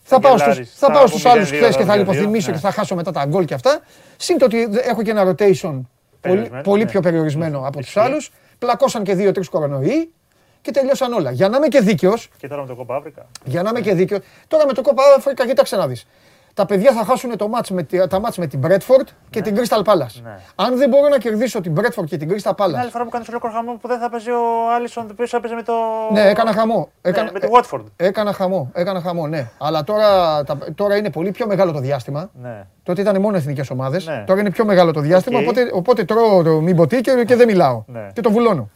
θα 0.03 0.19
πάω 0.19 0.31
στους, 0.37 0.43
γκελάρεις, 0.47 0.73
θα 0.77 0.87
θα 0.87 0.93
πάω 0.93 1.01
πω 1.01 1.07
στους 1.07 1.23
0-2, 1.23 1.27
άλλους 1.29 1.49
χθες 1.51 1.75
και 1.75 1.83
θα 1.83 1.93
2-2, 1.93 1.97
λιποθυμίσω 1.97 2.49
ναι. 2.49 2.55
και 2.55 2.61
θα 2.61 2.71
χάσω 2.71 2.95
μετά 2.95 3.11
τα 3.11 3.25
γκολ 3.25 3.45
και 3.45 3.53
αυτά. 3.53 3.79
Συν 4.17 4.37
το 4.37 4.45
ότι 4.45 4.65
δε- 4.65 4.79
έχω 4.79 5.01
και 5.01 5.11
ένα 5.11 5.21
rotation 5.23 5.31
πολύ, 5.31 5.81
Περιορισμένο, 6.21 6.63
πολύ 6.63 6.83
ναι. 6.83 6.89
πιο 6.89 6.99
περιορισμένο 7.01 7.59
από 7.65 7.77
τους 7.77 7.85
Ισχύει. 7.87 7.99
άλλους. 7.99 8.31
Πλακώσαν 8.59 9.03
και 9.03 9.13
δύο-τρεις 9.15 9.49
κορονοϊοί 9.49 10.13
και 10.61 10.71
τελειώσαν 10.71 11.13
όλα. 11.13 11.31
Για 11.31 11.49
να 11.49 11.57
είμαι 11.57 11.67
και 11.67 11.79
δίκαιος, 11.81 12.29
Και 12.37 12.47
τώρα 12.47 12.61
με 12.61 12.67
το 12.67 12.75
Κόπα 12.75 12.95
Άφρικα. 12.95 13.25
για 13.43 13.61
να 13.61 13.69
είμαι 13.69 13.81
και 13.81 13.93
δίκαιος. 13.93 14.19
Τώρα 14.47 14.65
με 14.65 14.73
το 14.73 14.81
Κόπα 14.81 15.03
Άφρικα, 15.17 15.47
κοίταξε 15.47 15.75
να 15.75 15.87
δεις. 15.87 16.07
Τα 16.53 16.65
παιδιά 16.65 16.91
θα 16.91 17.03
χάσουν 17.05 17.37
το 17.37 17.47
ματς 17.47 17.69
με, 17.71 17.83
τη- 17.83 18.07
τα 18.07 18.19
ματς 18.19 18.37
με 18.37 18.47
την 18.47 18.59
Brentford 18.67 19.05
και 19.29 19.41
την 19.41 19.55
Crystal 19.57 19.81
Palace. 19.83 20.21
Ναι. 20.23 20.37
Αν 20.55 20.77
δεν 20.77 20.89
μπορώ 20.89 21.07
να 21.09 21.17
κερδίσω 21.17 21.61
την 21.61 21.73
Brentford 21.79 22.05
και 22.05 22.17
την 22.17 22.29
Crystal 22.29 22.35
Είναι 22.35 22.77
άλλη 22.77 22.87
Palace. 22.87 22.89
φορά 22.91 23.03
που 23.03 23.09
κάνεις 23.09 23.27
ολόκληρο 23.29 23.55
χαμό 23.55 23.73
που 23.81 23.87
δεν 23.87 23.99
θα 23.99 24.09
παίζει 24.09 24.29
ο 24.29 24.39
Άλισον 24.75 25.07
που 25.07 25.23
έπαιζε 25.31 25.55
με 25.55 25.63
το. 25.63 25.73
Ναι, 26.13 26.21
έκανα 26.29 26.51
χαμό. 26.53 26.89
Έκανα, 27.01 27.31
με 27.31 27.39
τη 27.39 27.47
Watford. 27.51 27.83
ε, 27.95 28.05
έκανα 28.07 28.33
χαμό, 28.33 28.69
έκανα 28.73 29.01
χαμό, 29.01 29.27
ναι. 29.27 29.49
Αλλά 29.57 29.83
τώρα, 29.83 30.43
τα- 30.43 30.57
τώρα 30.75 30.95
είναι 30.97 31.09
πολύ 31.09 31.31
πιο 31.31 31.47
μεγάλο 31.47 31.71
το 31.71 31.79
διάστημα. 31.79 32.29
Ναι. 32.41 32.65
Τότε 32.83 33.01
ήταν 33.01 33.21
μόνο 33.21 33.37
εθνικές 33.37 33.69
ομάδες. 33.69 34.05
Ναι. 34.07 34.23
Τώρα 34.27 34.39
είναι 34.39 34.51
πιο 34.51 34.65
μεγάλο 34.65 34.91
το 34.93 34.99
διάστημα. 34.99 35.39
Οκ. 35.39 35.43
Οπότε, 35.43 35.69
οπότε 35.73 36.03
τρώω 36.03 36.43
το 36.43 36.61
μη 36.61 36.73
ποτή 36.75 37.01
και, 37.01 37.23
και 37.27 37.35
δεν 37.35 37.47
μιλάω. 37.47 37.83
Ναι. 37.87 38.07
Και 38.13 38.21
το 38.21 38.31
βουλώνω. 38.31 38.69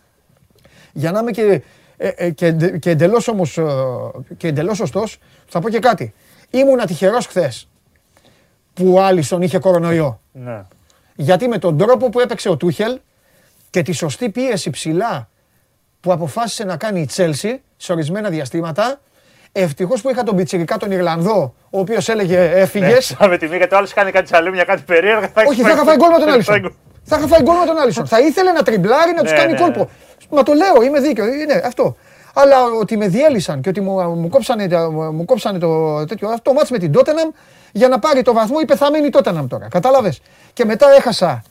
Για 0.93 1.11
να 1.11 1.19
είμαι 1.19 1.31
και, 1.31 1.61
ε, 1.97 2.07
ε, 2.15 2.29
και, 2.29 2.45
εντε- 2.45 2.77
και 2.79 2.89
εντελώς 2.89 3.27
όμως 3.27 3.59
και 4.37 4.47
εντελώς 4.47 4.77
σωστός, 4.77 5.19
θα 5.47 5.59
πω 5.59 5.69
και 5.69 5.79
κάτι. 5.79 6.13
Ήμουνα 6.57 6.85
τυχερός 6.85 7.25
χθες 7.27 7.67
που 8.73 8.93
ο 8.93 9.01
Άλισον 9.01 9.41
είχε 9.41 9.59
κορονοϊό. 9.59 10.19
Ναι. 10.31 10.61
Γιατί 11.15 11.47
με 11.47 11.57
τον 11.57 11.77
τρόπο 11.77 12.09
που 12.09 12.19
έπαιξε 12.19 12.49
ο 12.49 12.57
Τούχελ 12.57 12.99
και 13.69 13.81
τη 13.81 13.91
σωστή 13.91 14.29
πίεση 14.29 14.69
ψηλά 14.69 15.29
που 15.99 16.11
αποφάσισε 16.11 16.63
να 16.63 16.77
κάνει 16.77 17.01
η 17.01 17.05
Τσέλσι 17.05 17.61
σε 17.77 17.91
ορισμένα 17.91 18.29
διαστήματα, 18.29 18.99
Ευτυχώς 19.57 20.01
που 20.01 20.09
είχα 20.09 20.23
τον 20.23 20.35
Πιτσυρικά 20.35 20.77
τον 20.77 20.91
Ιρλανδό, 20.91 21.55
ο 21.69 21.79
οποίος 21.79 22.09
έλεγε 22.09 22.51
έφυγε. 22.53 22.85
Ναι, 22.85 23.27
με 23.27 23.37
τη 23.37 23.47
μήκα 23.47 23.67
του 23.67 23.75
άλλο 23.75 23.87
κάνει 23.95 24.11
κάτι 24.11 24.27
σαλούμια, 24.27 24.63
κάτι 24.63 24.81
περίεργα. 24.81 25.31
Όχι, 25.47 25.61
θα 25.61 25.71
είχα 25.71 25.83
φάει 25.83 25.95
γκολ 25.95 26.09
με 26.11 26.19
τον 26.19 26.29
Άλισον. 26.29 26.75
Θα 27.03 27.17
είχα 27.17 27.27
φάει 27.27 27.41
γκολ 27.41 27.57
με 27.57 27.65
τον 27.65 27.77
Άλισον. 27.77 28.07
Θα 28.13 28.19
ήθελε 28.19 28.51
να 28.51 28.63
τριμπλάρει, 28.63 29.13
να 29.15 29.21
τους 29.21 29.31
Ναι, 29.31 29.37
κάνει 29.37 29.51
ναι, 29.51 29.59
κόλπο. 29.59 29.89
Μα 30.29 30.43
το 30.43 30.53
λέω, 30.53 30.81
είμαι 30.83 30.99
δίκαιο. 30.99 31.25
Είναι 31.33 31.61
αυτό. 31.65 31.95
Αλλά 32.37 32.63
ότι 32.81 32.97
με 32.97 33.07
διέλυσαν 33.07 33.61
και 33.61 33.69
ότι 33.69 33.81
μου, 33.81 34.01
μου, 34.01 34.29
κόψανε, 34.29 34.67
τα- 34.67 34.91
μου 34.91 35.25
κόψανε 35.25 35.57
το 35.59 36.05
τέτοιο 36.05 36.29
αυτό 36.29 36.53
μάτς 36.53 36.69
με 36.69 36.77
την 36.77 36.91
Τότεναμ 36.91 37.29
για 37.71 37.87
να 37.87 37.99
πάρει 37.99 38.21
το 38.21 38.33
βαθμό 38.33 38.57
η 38.61 38.65
πεθαμένη 38.65 39.09
Τότεναμ 39.09 39.47
τώρα. 39.47 39.67
Κατάλαβες. 39.67 40.21
Και 40.53 40.65
μετά 40.65 40.87
έχασα, 40.97 41.43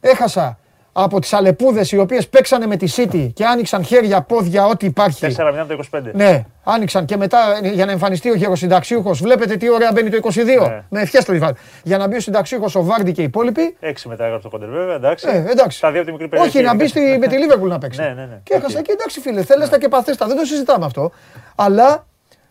έχασα 0.00 0.58
από 0.94 1.20
τις 1.20 1.32
αλεπούδες 1.32 1.92
οι 1.92 1.98
οποίες 1.98 2.28
παίξανε 2.28 2.66
με 2.66 2.76
τη 2.76 2.92
City 2.96 3.30
και 3.34 3.44
άνοιξαν 3.44 3.84
χέρια, 3.84 4.22
πόδια, 4.22 4.66
ό,τι 4.66 4.86
υπάρχει. 4.86 5.26
4-0 5.38 5.64
το 5.68 5.78
25. 5.92 6.00
Ναι, 6.12 6.44
άνοιξαν 6.64 7.04
και 7.04 7.16
μετά 7.16 7.38
ε, 7.62 7.68
για 7.68 7.86
να 7.86 7.92
εμφανιστεί 7.92 8.30
ο 8.30 8.34
γεροσυνταξίουχος. 8.34 9.20
Βλέπετε 9.22 9.56
τι 9.56 9.70
ωραία 9.70 9.90
μπαίνει 9.92 10.10
το 10.10 10.18
22. 10.32 10.44
Ναι. 10.44 10.82
Με 10.88 11.00
ευχέ 11.00 11.22
το 11.22 11.32
διβάλλει. 11.32 11.54
Για 11.82 11.98
να 11.98 12.06
μπει 12.06 12.16
ο 12.16 12.20
συνταξίουχος 12.20 12.74
ο 12.74 12.82
Βάρντι 12.84 13.12
και 13.12 13.20
οι 13.20 13.24
υπόλοιποι. 13.24 13.76
6 13.80 13.92
μετά 14.04 14.24
έγραψε 14.24 14.48
το 14.48 14.58
κόντερ, 14.58 14.68
βέβαια, 14.78 14.94
εντάξει. 14.94 15.26
Ε, 15.28 15.44
εντάξει. 15.50 15.80
Τα 15.80 15.90
δύο 15.90 15.98
από 16.00 16.06
τη 16.06 16.12
μικρή 16.12 16.28
περιοχή. 16.28 16.56
Όχι, 16.56 16.66
να 16.66 16.74
μπει 16.74 16.86
στη- 16.86 17.16
με 17.20 17.26
τη 17.26 17.36
Λίβερπουλ 17.36 17.68
να 17.68 17.78
παίξει. 17.78 18.00
Ναι, 18.00 18.06
ναι, 18.08 18.14
ναι. 18.14 18.40
Και 18.42 18.54
έχασα 18.54 18.78
Οκ. 18.78 18.84
και 18.84 18.92
εντάξει, 18.92 19.20
φίλε, 19.20 19.42
θέλες 19.42 19.69
τα 19.69 19.78
και 19.78 19.88
πάθες 19.88 20.13
τα. 20.13 20.26
Δεν 20.26 20.36
το 20.36 20.44
συζητάμε 20.44 20.84
αυτό. 20.84 21.10
Αλλά 21.54 22.06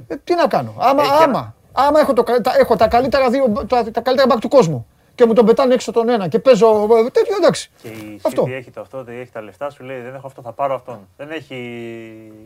ε, 0.08 0.16
τι 0.24 0.36
να 0.36 0.48
κάνω. 0.48 0.74
Άμα, 0.80 1.02
Ε, 1.04 1.06
και 1.06 1.24
άμα, 1.24 1.56
άμα 1.72 2.00
έχω, 2.00 2.14
το, 2.14 2.24
κα- 2.24 2.42
τα, 2.42 2.52
έχω 2.60 2.76
τα, 2.76 2.88
καλύτερα 2.88 3.30
δύο, 3.30 3.66
τα, 3.68 3.84
τα 3.92 4.02
καλύτερα 4.02 4.28
μπακ 4.28 4.40
του 4.40 4.48
κόσμου 4.50 4.88
και 5.22 5.28
μου 5.28 5.34
τον 5.34 5.46
πετάνε 5.46 5.74
έξω 5.74 5.92
τον 5.92 6.10
ένα 6.10 6.28
και 6.28 6.40
παίζω 6.40 6.68
ε, 7.06 7.10
τέτοιο 7.10 7.36
εντάξει. 7.36 7.70
Και 7.82 7.88
η 7.88 8.20
Αυτό. 8.22 8.44
City 8.44 8.50
έχει 8.50 8.72
το 8.72 8.82
αυτό, 8.82 9.04
δεν 9.04 9.20
έχει 9.20 9.32
τα 9.32 9.42
λεφτά, 9.42 9.70
σου 9.70 9.84
λέει 9.84 10.00
δεν 10.00 10.16
έχω 10.16 10.28
αυτό, 10.28 10.42
θα 10.42 10.52
πάρω 10.52 10.76
αυτόν. 10.76 11.08
Δεν 11.18 11.32
έχει. 11.32 11.56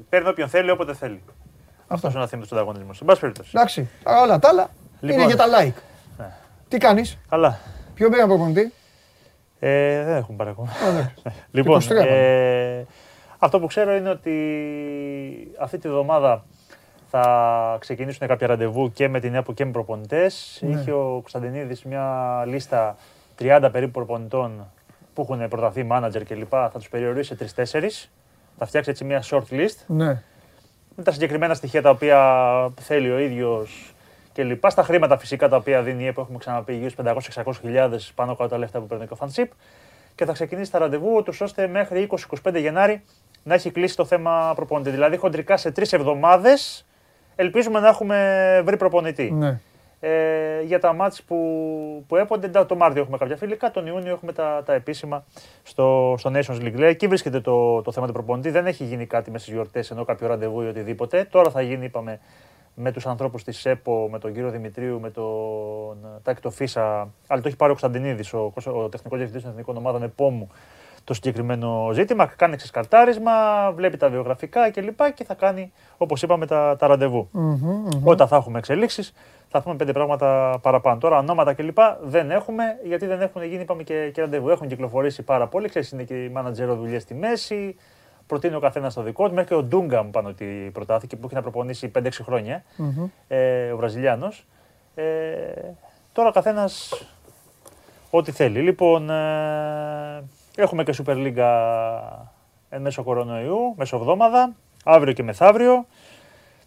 Παίρνει 0.10 0.28
όποιον 0.30 0.50
θέλει, 0.50 0.70
όποτε 0.72 0.94
θέλει. 0.94 1.24
Αυτό 1.88 2.10
είναι 2.14 2.22
ο 2.24 2.28
θύμιο 2.28 2.46
του 2.46 2.56
ανταγωνισμού. 2.56 2.90
Εν 3.02 3.06
πάση 3.06 3.20
περιπτώσει. 3.20 3.52
Εντάξει. 3.54 3.90
Άρα 4.04 4.22
όλα 4.22 4.40
τα 4.40 4.50
άλλα 4.50 4.70
Λοιπόν. 5.00 5.18
είναι 5.20 5.28
για 5.28 5.36
τα 5.36 5.46
like. 5.46 5.82
Ναι. 6.18 6.32
Τι 6.68 6.78
κάνεις, 6.78 7.18
Καλά. 7.30 7.60
ποιο 7.94 8.10
πήρε 8.10 8.26
προπονητή. 8.26 8.74
Ε, 9.60 10.04
δεν 10.04 10.16
έχουν 10.16 10.36
πάρει 10.36 10.50
ακόμα. 10.50 10.70
Α, 10.86 10.90
εντάξει. 10.90 11.14
Λοιπόν, 11.52 11.82
23 11.82 11.88
πάμε. 11.88 12.02
ε, 12.80 12.86
αυτό 13.38 13.60
που 13.60 13.68
ξέρω 13.68 13.96
είναι 13.96 14.10
ότι 14.10 14.34
αυτή 15.60 15.78
τη 15.78 15.88
βδομάδα 15.90 16.46
θα 17.18 17.78
ξεκινήσουν 17.80 18.28
κάποια 18.28 18.48
ραντεβού 18.48 18.92
και 18.92 19.08
με 19.08 19.20
την 19.20 19.36
ΕΠΟ 19.36 19.54
και 19.54 19.66
με 19.66 19.72
προπονητές. 19.72 20.60
Ναι. 20.62 20.80
Είχε 20.80 20.92
ο 20.92 21.10
Κωνσταντινίδης 21.12 21.84
μια 21.84 22.44
λίστα 22.48 22.96
30 23.40 23.70
περίπου 23.72 23.92
προπονητών 23.92 24.72
που 25.14 25.22
έχουν 25.22 25.48
προταθεί 25.48 25.88
manager 25.92 26.22
κλπ. 26.28 26.48
Θα 26.50 26.72
τους 26.74 26.90
περιορίσει 26.90 27.36
σε 27.36 27.70
3-4. 27.72 28.10
Θα 28.58 28.66
φτιάξει 28.66 28.90
έτσι 28.90 29.04
μια 29.04 29.24
short 29.30 29.44
list 29.52 29.78
Ναι. 29.88 30.22
με 30.96 31.04
τα 31.04 31.12
συγκεκριμένα 31.12 31.54
στοιχεία 31.54 31.82
τα 31.82 31.90
οποία 31.90 32.72
θέλει 32.82 33.12
ο 33.12 33.20
ίδιος 33.20 33.94
και 34.34 34.44
λοιπά. 34.44 34.70
Στα 34.70 34.84
χρήματα 34.84 35.18
φυσικά 35.18 35.50
τα 35.50 35.56
οποία 35.56 35.82
δίνει 35.82 36.04
η 36.04 36.08
ΕΠΟ, 36.08 36.22
έχουμε 36.22 36.38
ξαναπεί 36.38 36.76
γύρω 36.76 36.90
στους 36.90 37.06
500-600 37.44 37.52
χιλιάδες 37.62 38.12
πάνω 38.16 38.36
κάτω 38.36 38.50
τα 38.50 38.58
λεφτά 38.58 38.80
που 38.80 38.86
παίρνει 38.86 39.08
και 39.08 39.14
ο 39.14 39.16
Φανσίπ. 39.16 39.52
Και 40.16 40.26
θα 40.26 40.34
ξεκινήσει 40.34 40.72
τα 40.72 40.80
ραντεβού 40.80 41.24
του 41.24 41.34
ώστε 41.42 41.68
μέχρι 41.68 42.08
20-25 42.44 42.60
Γενάρη 42.60 43.04
να 43.44 43.54
έχει 43.54 43.72
κλείσει 43.72 43.96
το 43.96 44.06
θέμα 44.06 44.52
προπονητή. 44.56 44.90
Δηλαδή 44.90 45.18
χοντρικά 45.18 45.58
σε 45.58 45.72
τρεις 45.72 45.94
εβδομάδες 45.94 46.86
ελπίζουμε 47.36 47.80
να 47.80 47.88
έχουμε 47.88 48.62
βρει 48.66 48.78
προπονητή. 48.78 49.32
ναι. 49.32 49.60
Ε, 50.00 50.62
για 50.62 50.80
τα 50.80 50.94
μάτς 50.94 51.24
που, 51.24 51.36
που 52.08 52.16
έπονται, 52.16 52.46
εντάξει, 52.46 52.68
το 52.68 52.76
Μάρτιο 52.76 53.02
έχουμε 53.02 53.18
κάποια 53.18 53.38
φιλικά, 53.38 53.72
τον 53.72 53.88
Ιούνιο 53.88 54.12
έχουμε 54.12 54.34
τα, 54.34 54.64
τα 54.66 54.74
επίσημα 54.74 55.26
στο, 55.64 56.16
στο 56.18 56.32
Nations 56.34 56.62
League. 56.62 56.76
Λέει, 56.76 56.90
εκεί 56.90 57.08
βρίσκεται 57.08 57.40
το, 57.40 57.82
το 57.82 57.92
θέμα 57.92 58.08
του 58.08 58.14
προπονητή. 58.14 58.50
Δεν 58.50 58.66
έχει 58.66 58.84
γίνει 58.84 59.06
κάτι 59.06 59.32
μέσα 59.32 59.44
στις 59.44 59.56
γιορτές 59.56 59.92
ενώ 59.92 60.06
κάποιο 60.06 60.28
ραντεβού 60.28 60.62
ή 60.62 60.68
οτιδήποτε. 60.68 61.28
Τώρα 61.32 61.50
θα 61.50 61.62
γίνει, 61.62 61.86
είπαμε, 61.86 62.20
με 62.76 62.92
τους 62.92 63.06
ανθρώπους 63.06 63.44
της 63.44 63.66
ΕΠΟ, 63.66 64.08
με 64.12 64.20
τον 64.20 64.34
κύριο 64.34 64.50
Δημητρίου, 64.50 65.00
με 65.00 65.10
τον 65.10 65.98
Τάκη 66.24 66.42
το 66.42 66.50
Φίσα. 66.50 67.14
Αλλά 67.28 67.42
το 67.42 67.48
έχει 67.48 67.56
πάρει 67.58 67.72
ο 67.72 67.76
Κωνσταντινίδης, 67.80 68.34
ο, 68.34 68.54
ο 68.66 68.90
τεχνικός 68.90 69.18
διευθυντής 69.18 69.42
των 69.42 69.52
εθνικών 69.52 69.78
ομάδων 69.78 70.04
ΕΠΟΜΟΥ, 70.04 70.48
το 71.06 71.14
συγκεκριμένο 71.14 71.90
ζήτημα. 71.94 72.26
Κάνει 72.26 72.56
ξεσκαρτάρισμα, 72.56 73.32
βλέπει 73.72 73.98
τα 73.98 74.10
βιογραφικά 74.10 74.72
κλπ. 74.72 74.98
Και, 74.98 75.12
και 75.16 75.24
θα 75.24 75.34
κάνει, 75.34 75.72
όπως 75.98 76.22
είπαμε, 76.22 76.46
τα, 76.46 76.76
τα 76.80 76.88
ραντεβού. 76.88 77.30
Όταν 78.04 78.28
θα 78.28 78.36
έχουμε 78.36 78.58
εξελίξεις, 78.58 79.14
θα 79.48 79.62
πούμε 79.62 79.76
πέντε 79.76 79.92
πράγματα 79.92 80.60
παραπάνω. 80.62 81.00
Τώρα, 81.00 81.18
ονόματα 81.18 81.54
κλπ. 81.54 81.78
δεν 82.04 82.32
έχουμε, 82.32 82.64
γιατί 82.84 83.06
δεν 83.06 83.22
έχουν 83.22 83.44
γίνει, 83.44 83.62
είπαμε 83.62 83.84
και, 83.84 84.10
και 84.14 84.22
ραντεβού. 84.22 84.50
Έχουν 84.50 84.68
κυκλοφορήσει 84.68 85.24
πάρα 85.24 85.48
πολύ. 85.48 85.70
Ξέρεις, 85.70 85.92
είναι 85.92 86.04
και 86.04 86.24
οι 86.24 86.30
μάνατζερο 86.30 86.76
δουλειές 86.76 87.02
στη 87.02 87.14
μέση. 87.14 87.76
Προτείνει 88.28 88.56
ο 88.56 88.60
καθένας 88.60 88.94
το 88.94 89.02
δικό 89.02 89.28
του. 89.28 89.34
Μέχρι 89.34 89.50
και 89.50 89.56
ο 89.56 89.64
Ντούγκα 89.64 90.04
μου 90.04 90.10
πάνω 90.10 90.30
ότι 90.30 90.70
προτάθηκε 90.74 91.16
που 91.16 91.26
έχει 91.26 91.36
να 91.36 91.42
προπονήσει 91.42 91.92
5-6 92.00 92.10
χρόνια. 92.22 92.64
Ε, 93.28 93.72
ο 93.72 93.78
Βραζιλιάνος. 93.78 94.46
Ε, 94.96 95.04
τώρα 96.14 96.30
ο 96.30 96.32
καθένας 96.32 96.94
ό,τι 98.10 98.32
θέλει. 98.32 98.60
Λοιπόν, 98.60 99.10
ε, 99.10 100.24
έχουμε 100.56 100.84
και 100.84 100.96
Super 101.06 101.16
League 101.16 101.44
εν 102.70 102.82
μέσω 102.82 103.04
κορονοϊού, 103.04 103.74
μέσω 103.78 103.96
εβδόμαδα, 103.98 104.56
αύριο 104.84 105.14
και 105.14 105.24
μεθαύριο. 105.24 105.86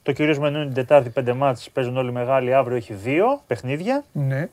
Το 0.03 0.13
κυρίως 0.13 0.39
μενού 0.39 0.57
είναι 0.57 0.67
την 0.67 0.75
Τετάρτη, 0.75 1.11
πέντε 1.11 1.33
μάτς, 1.33 1.71
παίζουν 1.71 1.97
όλοι 1.97 2.13
μεγάλοι. 2.13 2.55
Αύριο 2.55 2.77
έχει 2.77 2.95
δύο 2.95 3.41
παιχνίδια. 3.47 4.05
ναι. 4.13 4.49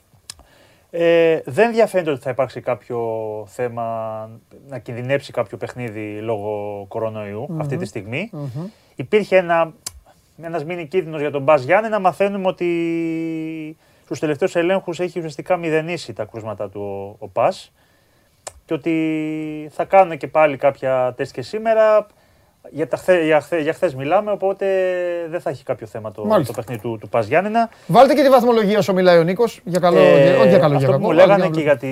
Ε, 0.98 1.41
δεν 1.45 1.71
διαφαίνεται 1.71 2.12
ότι 2.12 2.21
θα 2.21 2.30
υπάρξει 2.30 2.62
κάποιο 2.62 3.00
θέμα 3.48 4.30
να 4.67 4.80
κινδυνεύσει 4.80 5.32
κάποιο 5.32 5.58
παιχνίδι 5.58 6.19
λόγω 6.19 6.86
κορονοϊού 6.88 7.48
αυτή 7.60 7.78
τη 7.78 7.86
στιγμη 7.86 8.30
Υπήρχε 8.95 9.38
ένα, 9.38 9.74
ένας 10.41 10.65
μίνι 10.65 10.88
κίνδυνος 10.88 11.19
για 11.19 11.32
τον 11.32 11.41
Μπας 11.41 11.63
Γιάννη 11.63 11.89
να 11.89 12.00
μαθαίνουμε 12.00 12.48
ότι 12.48 13.78
στους 14.04 14.19
τελευταίους 14.19 14.56
ελέγχους 14.56 15.00
έχει 15.00 15.17
ουσιαστικά 15.17 15.58
μηδενίσει 15.58 16.13
τα 16.13 16.26
κρούσματα 16.26 16.69
του 16.69 16.82
ο, 17.19 17.26
ο 17.26 17.28
Πας 17.28 17.71
και 18.65 18.73
ότι 18.73 19.69
θα 19.73 19.86
κάνουν 19.86 20.17
και 20.17 20.28
πάλι 20.28 20.58
κάποια 20.58 21.13
τεστ 21.17 21.34
και 21.34 21.41
σήμερα. 21.41 22.08
Για, 22.71 22.88
τα 22.88 22.97
χθε, 22.97 23.23
για, 23.23 23.41
χθε, 23.41 23.60
για 23.60 23.73
χθες 23.73 23.95
μιλάμε, 23.95 24.32
οπότε 24.32 24.65
δεν 25.30 25.39
θα 25.41 25.49
έχει 25.49 25.63
κάποιο 25.63 25.88
θέμα 25.88 26.12
το, 26.12 26.21
το 26.21 26.28
Μάλιστα. 26.28 26.54
παιχνίδι 26.54 26.82
του, 26.82 26.97
του 27.01 27.10
Πας 27.10 27.28
Γιάννηνα. 27.28 27.69
Βάλτε 27.88 28.13
και 28.13 28.21
τη 28.21 28.30
βαθμολογία 28.30 28.78
όσο 28.78 28.93
μιλάει 28.93 29.17
ο 29.17 29.23
Νίκος. 29.23 29.62
Για 29.63 29.80
καλό, 29.80 29.99
Ε, 29.99 30.23
για- 30.23 30.39
όχι 30.39 30.47
για 30.49 30.58
καλό, 30.60 30.78
για 30.78 30.78
αυτό 30.78 30.91
κακό. 30.91 30.97
που 30.97 31.06
μου 31.06 31.10
αλλά 31.12 31.25
λέγανε 31.25 31.43
για- 31.43 31.51
και 31.56 31.62
για 31.62 31.78
τη... 31.78 31.88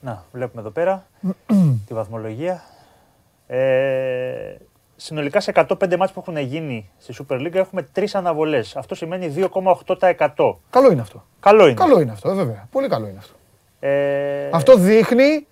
Να, 0.00 0.24
βλέπουμε 0.32 0.60
εδώ 0.60 0.70
πέρα 0.70 1.06
τη 1.86 1.94
βαθμολογία. 1.94 2.62
Ε, 3.46 4.56
συνολικά 4.96 5.40
σε 5.40 5.52
105 5.54 5.96
μάτς 5.96 6.12
που 6.12 6.20
έχουν 6.26 6.36
γίνει 6.36 6.90
στη 6.98 7.14
Super 7.28 7.34
League 7.40 7.54
έχουμε 7.54 7.82
τρεις 7.82 8.14
αναβολές. 8.14 8.76
Αυτό 8.76 8.94
σημαίνει 8.94 9.34
2,8%. 9.36 10.54
Καλό 10.70 10.90
είναι 10.92 11.00
αυτό. 11.00 11.24
Καλό 11.40 11.64
είναι. 11.64 11.74
Καλό 11.74 12.00
είναι 12.00 12.12
αυτό, 12.12 12.30
ε, 12.30 12.34
βέβαια. 12.34 12.68
Πολύ 12.70 12.88
καλό 12.88 13.06
είναι 13.06 13.18
αυτό. 13.18 13.34
Ε, 13.80 14.48
Αυτό 14.52 14.76
δείχνει 14.76 15.46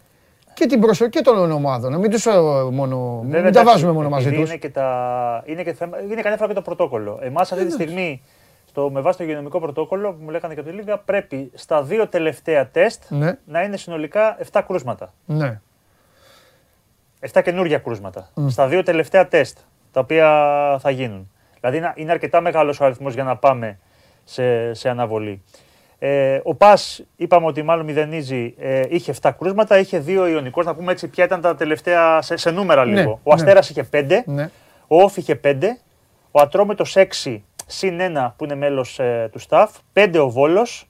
και 0.60 0.66
την 0.66 0.80
προσοχή 0.80 1.20
των 1.20 1.50
ομάδων. 1.50 1.92
Να 1.92 1.98
μην 1.98 2.10
τους 2.10 2.26
ε, 2.26 2.30
μόνο. 2.70 3.20
βέβαια, 3.24 3.42
μην 3.42 3.52
τα 3.52 3.60
εντάξει, 3.60 3.64
βάζουμε 3.64 3.92
μόνο 3.92 4.08
μαζί 4.08 4.26
επειδή 4.26 4.40
τους. 4.40 4.50
Είναι, 4.50 4.58
και 4.58 4.68
τα, 4.70 5.42
είναι, 5.46 5.62
και 5.62 5.72
θέμα, 5.72 6.00
είναι 6.00 6.14
κανένα 6.14 6.36
φορά 6.36 6.48
και 6.48 6.54
το 6.54 6.62
πρωτόκολλο. 6.62 7.18
Εμάς 7.22 7.52
αυτή 7.52 7.64
τη 7.66 7.72
στιγμή, 7.72 8.22
στο, 8.66 8.90
με 8.90 9.00
βάση 9.00 9.18
το 9.18 9.24
υγειονομικό 9.24 9.60
πρωτόκολλο 9.60 10.12
που 10.12 10.18
μου 10.22 10.30
λέγανε 10.30 10.54
και 10.54 10.60
από 10.60 10.68
τη 10.68 10.74
Λίγα, 10.76 10.98
πρέπει 10.98 11.50
στα 11.54 11.82
δύο 11.82 12.08
τελευταία 12.08 12.68
τεστ 12.68 13.02
Ναι, 13.08 13.38
να 13.44 13.62
είναι 13.62 13.76
συνολικά 13.76 14.38
7 14.52 14.60
κρούσματα. 14.66 15.12
ναι. 15.26 15.60
7 17.32 17.40
καινούργια 17.44 17.78
κρούσματα. 17.78 18.30
Στα 18.48 18.66
δύο 18.68 18.82
τελευταία 18.82 19.28
τεστ 19.28 19.58
τα 19.92 20.00
οποία 20.00 20.28
θα 20.80 20.90
γίνουν. 20.90 21.30
Δηλαδή 21.60 21.76
είναι, 21.76 21.92
είναι 21.96 22.10
αρκετά 22.10 22.40
μεγάλος 22.40 22.80
ο 22.80 22.84
αριθμός 22.84 23.14
για 23.14 23.24
να 23.24 23.36
πάμε 23.36 23.78
σε, 24.24 24.74
σε 24.74 24.88
αναβολή. 24.88 25.42
Ε, 26.02 26.40
ο 26.42 26.54
Πας 26.54 27.02
είπαμε 27.16 27.46
ότι 27.46 27.62
μάλλον 27.62 27.84
μηδενίζει, 27.84 28.54
ε, 28.58 28.82
είχε 28.88 29.14
7 29.22 29.30
κρούσματα, 29.38 29.78
είχε 29.78 30.00
2 30.06 30.28
ιονικός. 30.30 30.66
Να 30.66 30.74
πούμε 30.74 30.92
έτσι 30.92 31.08
ποια 31.08 31.24
ήταν 31.24 31.40
τα 31.40 31.54
τελευταία 31.54 32.22
σε, 32.22 32.36
σε 32.36 32.50
νούμερα 32.50 32.84
Ναι, 32.84 33.00
λίγο. 33.00 33.10
ο 33.10 33.18
ναι. 33.28 33.34
Αστέρας 33.34 33.70
είχε 33.70 33.88
5, 33.92 34.22
ναι. 34.26 34.50
ο 34.86 35.02
Όφ 35.02 35.16
είχε 35.16 35.40
5, 35.44 35.54
ο 36.30 36.40
Ατρόμητος 36.40 36.96
6 37.24 37.38
συν 37.66 37.98
1 38.16 38.32
που 38.36 38.44
είναι 38.44 38.54
μέλος 38.54 38.98
ε, 38.98 39.28
του 39.32 39.40
staff, 39.48 39.66
5 39.94 40.14
ο 40.20 40.30
Βόλος, 40.30 40.88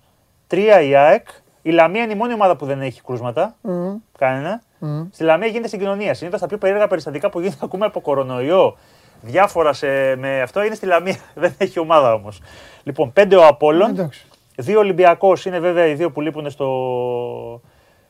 3 0.51 0.57
η 0.88 0.94
ΑΕΚ, 0.94 1.27
η 1.62 1.70
Λαμία 1.70 2.03
είναι 2.03 2.12
η 2.12 2.16
μόνη 2.16 2.33
ομάδα 2.33 2.57
που 2.57 2.66
δεν 2.66 2.81
έχει 2.83 3.03
κρούσματα, 3.03 3.57
Μμμ. 3.61 3.96
κανένα. 4.18 4.62
Μμμ. 4.79 5.07
Στη 5.12 5.25
Λαμία 5.25 5.46
γίνεται 5.49 5.68
συγκοινωνία. 5.68 6.14
Συνήθως 6.14 6.40
τα 6.40 6.46
πιο 6.46 6.59
περίεργα 6.59 6.87
περιστατικά 6.87 7.31
που 7.31 7.40
γίνεται 7.40 7.59
ακούμε 7.66 7.87
από 7.87 8.01
κορονοϊό, 8.01 8.77
διάφορα 9.20 9.73
σε, 9.73 10.16
με 10.16 10.40
αυτό 10.42 10.62
είναι 10.64 10.75
στη 10.75 10.87
Λαμία. 10.87 11.16
Δεν 11.35 11.55
έχει 11.59 11.79
ομάδα 11.79 12.12
όμως. 12.14 12.40
Λοιπόν, 12.83 13.12
πέντε 13.12 13.37
ο 13.37 13.46
Απόλλων, 13.46 13.90
Εντάξει. 13.90 14.27
Δύο 14.61 14.79
Ολυμπιακός 14.79 15.44
είναι 15.44 15.59
βέβαια 15.59 15.87
οι 15.87 15.94
δύο 15.94 16.11
που 16.11 16.20
λείπουν 16.20 16.51
στο, 16.51 17.61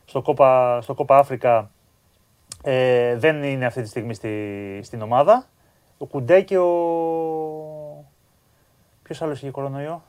στο, 0.05 0.23
Κόπα, 0.23 0.81
στο 0.81 0.95
Κόπα 0.95 1.19
Αφρικα. 1.19 1.71
Ε, 2.63 3.17
δεν 3.17 3.43
είναι 3.43 3.67
αυτή 3.67 3.83
τη 3.83 3.89
στιγμή 3.89 4.15
στη, 4.15 4.31
στην 4.83 5.03
ομάδα. 5.03 5.47
Ο 5.99 6.07
Κουντέ 6.07 6.41
και 6.41 6.59
ο. 6.59 6.69
Ποιος 9.03 9.23
άλλος 9.23 9.39
είχε 9.43 9.51
κορονοϊό, 9.51 10.03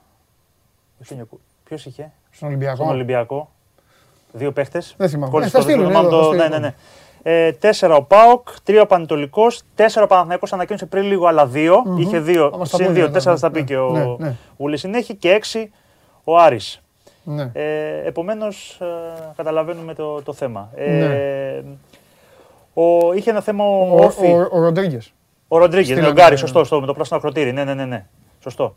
Ποιος 1.64 1.86
είχε, 1.86 2.12
Στον 2.30 2.48
Ολυμπιακό. 2.48 2.76
στον 2.76 2.88
Ολυμπιακό. 2.88 3.50
Δύο 4.32 4.52
παίχτες. 4.52 4.94
Δεν 4.98 5.08
θυμάμαι. 5.08 5.44
Ε, 5.44 5.48
θα 5.48 5.60
στείλουν, 5.60 5.86
θυμάμαι 5.86 6.06
εδώ, 6.06 6.20
το- 6.20 6.24
θα 6.26 6.34
Ναι, 6.34 6.42
στείλουν. 6.42 6.60
ναι, 6.60 6.66
ναι. 6.66 6.74
Ε, 7.24 7.52
τέσσερα 7.52 7.94
ο 7.94 8.02
Πάοκ, 8.02 8.48
τρία 8.62 8.82
ο 8.82 8.86
Πανετολικός, 8.86 9.62
τέσσερα 9.74 10.04
ο 10.04 10.08
Παναθυναϊκό 10.08 10.46
ανακοίνωσε 10.50 10.86
πριν 10.86 11.04
λίγο 11.04 11.26
άλλα 11.26 11.46
δύο. 11.46 11.82
Μμμ. 11.86 11.98
Είχε 11.98 12.18
δύο, 12.20 12.50
Άμα 12.54 12.64
στα 12.64 12.76
συν 12.76 12.86
πόδια 12.86 12.92
δύο, 12.92 13.00
ήταν, 13.02 13.12
τέσσερα 13.12 13.32
ναι, 13.32 13.38
στα 13.38 13.50
πει 13.50 13.58
ναι, 13.58 13.64
και 13.64 13.76
ο 13.76 13.90
ναι, 13.90 14.04
ναι. 14.18 14.36
Ούλη 14.56 14.76
συνέχει 14.76 15.14
και 15.14 15.30
έξι 15.32 15.72
ο 16.24 16.38
Άρης. 16.38 16.80
Ναι. 17.24 17.50
Ε, 17.52 18.06
Επομένως, 18.06 18.78
καταλαβαίνουμε 19.36 19.94
το, 19.94 20.22
το 20.22 20.32
θέμα. 20.32 20.70
Ε, 20.74 20.90
Ναι. 20.90 21.62
ο, 22.74 23.12
είχε 23.12 23.30
ένα 23.30 23.40
θέμα 23.40 23.64
ο, 23.64 23.94
Ο, 23.96 24.04
ΟΦΗ. 24.04 24.26
ο, 24.32 24.48
ο 24.52 24.60
Ροντρίγκες. 24.60 25.12
Ο 25.48 25.58
Ροντρίγκες, 25.58 25.86
Στείλανε, 25.86 26.06
ναι, 26.06 26.12
ο 26.12 26.14
Γκάρι, 26.14 26.30
ναι, 26.32 26.36
σωστό, 26.36 26.64
στο, 26.64 26.80
με 26.80 26.86
το 26.86 26.92
Πράσινο 26.94 27.18
Ακρωτήρι. 27.18 27.52
Ναι, 27.52 27.64
ναι, 27.64 27.74
ναι, 27.74 27.84
ναι. 27.84 28.06
Σωστό. 28.42 28.74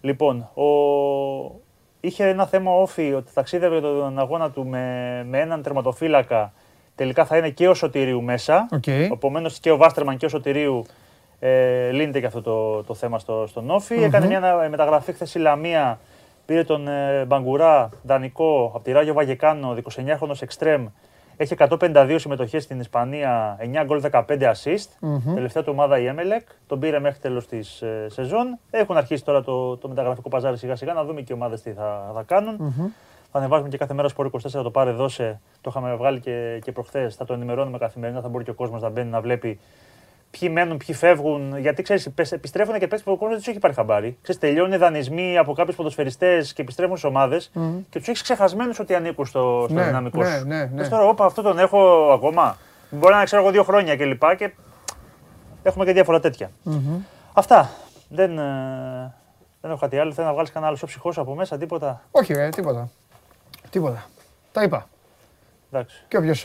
Λοιπόν, 0.00 0.48
ο... 0.54 0.64
είχε 2.00 2.24
ένα 2.28 2.46
θέμα 2.46 2.70
ο 2.70 2.78
ΟΦΗ 2.78 3.12
ότι 3.14 3.32
ταξίδευε 3.34 3.80
τον 3.80 4.18
αγώνα 4.18 4.50
του 4.50 4.66
με, 4.66 5.24
με 5.28 5.40
έναν 5.40 5.62
τερματοφύλακα. 5.62 6.52
Τελικά 6.94 7.24
θα 7.24 7.36
είναι 7.36 7.48
και 7.50 7.68
ο 7.68 7.74
Σωτηρίου 7.74 8.22
μέσα. 8.22 8.68
Οκ. 8.72 8.86
Επομένως 8.86 9.58
και 9.58 9.70
ο 9.70 9.76
Βάτερμαν 9.76 10.16
και 10.16 10.26
ο 10.26 10.28
Σωτηρίου 10.28 10.84
ε, 11.40 11.90
λύνεται 11.90 12.20
και 12.20 12.26
αυτό 12.26 12.42
το, 12.42 12.82
το 12.82 12.94
θέμα 12.94 13.18
στο, 13.18 13.44
στον 13.48 13.70
ΟΦΗ 13.70 13.94
Έκανε 14.02 14.26
μια 14.26 14.36
ανα- 14.38 14.68
μεταγραφή 14.68 15.12
χθες 15.12 15.34
η 15.34 15.38
Λαμία. 15.38 15.98
Πήρε 16.46 16.64
τον 16.64 16.88
ε, 16.88 17.24
Μπαγκουρά, 17.24 17.88
δανεικό, 18.02 18.72
από 18.74 18.84
τη 18.84 18.92
Ράγιο 18.92 19.14
Βαγεκάνο, 19.14 19.76
29χρονο 19.82 20.34
εξτρέμ. 20.40 20.86
Έχει 21.36 21.54
152 21.58 22.16
συμμετοχές 22.18 22.62
στην 22.62 22.80
Ισπανία, 22.80 23.56
9 23.60 23.84
γκολ 23.84 24.02
15 24.10 24.22
assist. 24.26 24.88
Μμμ. 25.00 25.34
Τελευταία 25.34 25.62
του 25.62 25.72
ομάδα 25.72 25.98
η 25.98 26.14
Emelec. 26.14 26.54
Τον 26.66 26.78
πήρε 26.78 26.98
μέχρι 26.98 27.18
τέλος 27.18 27.46
της 27.46 27.82
ε, 27.82 28.06
σεζόν. 28.08 28.58
Έχουν 28.70 28.96
αρχίσει 28.96 29.24
τώρα 29.24 29.42
το, 29.42 29.76
το 29.76 29.88
μεταγραφικό 29.88 30.28
παζάρι 30.28 30.56
σιγά 30.56 30.76
σιγά 30.76 30.92
να 30.92 31.04
δούμε 31.04 31.20
και 31.20 31.32
οι 31.32 31.34
ομάδες 31.34 31.62
τι 31.62 31.70
θα, 31.70 32.10
θα 32.14 32.22
κάνουν. 32.22 32.56
Θα 33.30 33.38
ανεβάζουμε 33.38 33.68
και 33.68 33.76
κάθε 33.76 33.94
μέρα 33.94 34.08
σπορ 34.08 34.30
24 34.32 34.50
το 34.50 34.70
πάρε 34.70 34.90
δώσε. 34.90 35.40
Το 35.60 35.70
είχαμε 35.70 35.94
βγάλει 35.94 36.20
και, 36.20 36.60
και 36.64 36.72
προχθές. 36.72 37.14
Θα 37.14 37.24
το 37.24 37.32
ενημερώνουμε 37.32 37.78
καθημερινά. 37.78 38.20
Θα 38.20 38.28
μπορεί 38.28 38.44
και 38.44 38.50
ο 38.50 38.54
κόσμος 38.54 38.82
να 38.82 38.88
μπαίνει 38.88 39.10
να 39.10 39.20
βλέπει 39.20 39.58
ποιοι 40.38 40.48
μένουν, 40.52 40.76
ποιοι 40.86 40.94
φεύγουν. 40.94 41.58
Γιατί 41.58 41.82
ξέρεις, 41.82 42.06
επιστρέφουν 42.30 42.78
και 42.78 42.86
παίξει 42.86 43.04
που 43.04 43.10
ο 43.12 43.14
κόσμος 43.16 43.30
δεν 43.30 43.38
τους 43.38 43.48
έχει 43.48 43.58
πάρει 43.58 43.74
χαμπάρι. 43.74 44.18
Ξέρεις, 44.22 44.40
τελειώνουν 44.40 44.72
οι 44.72 44.76
δανεισμοί 44.76 45.38
από 45.38 45.52
κάποιους 45.52 45.76
ποδοσφαιριστές 45.76 46.52
και 46.52 46.62
επιστρέφουν 46.62 46.96
στις 46.96 47.08
ομάδες 47.10 47.50
και 47.90 47.98
τους 47.98 48.08
έχεις 48.08 48.22
ξεχασμένους 48.22 48.78
ότι 48.78 48.94
ανήκουν 48.94 49.26
στο, 49.26 49.64
στο 49.68 49.74
Ναι, 49.78 49.84
δυναμικό 49.84 50.18
ναι, 50.22 50.36
σου. 50.38 50.46
ναι, 50.46 50.56
ναι. 50.64 50.70
Λες 50.74 50.88
τώρα, 50.88 51.04
όπα, 51.04 51.24
αυτό 51.24 51.42
τον 51.42 51.58
έχω 51.58 52.10
ακόμα. 52.12 52.56
Μπορεί 52.90 53.14
να 53.14 53.24
ξέρω 53.24 53.42
εγώ 53.42 53.50
δύο 53.50 53.62
χρόνια 53.62 53.96
κλπ. 53.96 54.22
Και, 54.36 54.36
και 54.36 54.50
έχουμε 55.62 55.84
και 55.84 55.92
διάφορα 55.92 56.20
τέτοια. 56.20 56.50
Αυτά. 57.32 57.70
Δεν, 58.08 58.38
ε, 58.38 59.14
δεν 59.60 59.70
έχω 59.70 59.80
κάτι 59.80 59.98
άλλο. 59.98 60.12
Θέλω 60.12 60.26
να 60.26 60.32
βγάλεις 60.32 60.50
κανένα 60.50 60.72
άλλο 60.72 60.86
ψυχός 60.86 61.18
από 61.18 61.34
μέσα, 61.34 61.58
τίποτα. 61.58 62.02
Όχι, 62.10 62.32
ρε, 62.32 62.48
τίποτα. 62.48 62.90
Τίποτα. 63.70 64.04
Τα 64.52 64.62
είπα. 64.62 64.88
Εντάξει. 65.72 66.04
Και 66.08 66.16
όποιος 66.16 66.44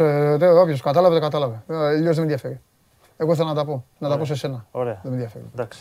όποιος 0.62 0.82
κατάλαβε, 0.82 1.13
δεν 1.13 1.23
κατάλαβε. 1.23 1.63
Ε, 1.67 1.75
Αλλιώ 1.75 2.04
δεν 2.04 2.15
με 2.15 2.21
ενδιαφέρει. 2.21 2.62
Εγώ 3.22 3.36
θέλω 3.36 3.48
να 3.48 3.54
τα 3.56 3.66
πω. 3.66 3.86
Να 3.98 4.10
τα 4.10 4.18
πω 4.18 4.26
σε 4.26 4.36
σένα. 4.36 4.66
Ωραία. 4.72 4.94
Δεν 4.94 5.12
με 5.12 5.18
ενδιαφέρει. 5.18 5.44
Εντάξει. 5.54 5.80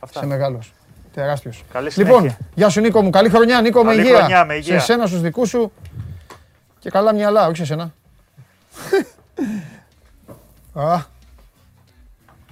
Αυτά. 0.00 0.18
Είσαι 0.20 0.28
μεγάλος. 0.28 0.72
Τεράστιος. 1.14 1.64
Καλή 1.72 1.90
Λοιπόν, 1.96 2.16
συνέχεια. 2.18 2.38
γεια 2.54 2.68
σου 2.68 2.80
Νίκο 2.80 3.02
μου. 3.02 3.10
Καλή 3.10 3.28
χρονιά, 3.28 3.60
Νίκο, 3.60 3.84
με 3.84 3.90
Καλή 3.90 4.00
υγεία. 4.00 4.16
χρονιά, 4.16 4.44
με 4.44 4.54
υγεία. 4.54 4.78
Σε 4.78 4.84
σένα, 4.84 5.06
στους 5.06 5.20
δικούς 5.20 5.48
σου. 5.48 5.72
Και 6.78 6.90
καλά 6.90 7.14
μυαλά, 7.14 7.46
όχι 7.46 7.56
σε 7.56 7.64
σένα. 7.64 7.92
Α. 10.92 10.96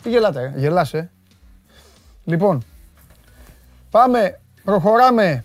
Τι 0.02 0.10
γελάτε, 0.10 0.52
ε. 0.56 0.58
γελάς, 0.58 0.94
ε. 0.94 1.10
Λοιπόν, 2.24 2.64
πάμε, 3.90 4.40
προχωράμε. 4.64 5.44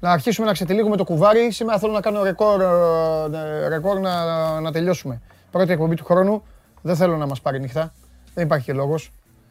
Να 0.00 0.10
αρχίσουμε 0.10 0.46
να 0.46 0.52
ξετυλίγουμε 0.52 0.96
το 0.96 1.04
κουβάρι. 1.04 1.50
Σήμερα 1.50 1.78
θέλω 1.78 1.92
να 1.92 2.00
κάνω 2.00 2.22
ρεκόρ, 2.22 2.60
ε, 2.60 3.68
ρεκόρ 3.68 4.00
να, 4.00 4.60
να 4.60 4.72
τελειώσουμε. 4.72 5.20
Πρώτη 5.50 5.72
εκπομπή 5.72 5.94
του 5.94 6.04
χρόνου. 6.04 6.42
Δεν 6.82 6.96
θέλω 6.96 7.16
να 7.16 7.26
μας 7.26 7.40
πάρει 7.40 7.60
νύχτα. 7.60 7.92
Δεν 8.38 8.46
υπάρχει 8.46 8.64
και 8.64 8.72
λόγος. 8.72 9.10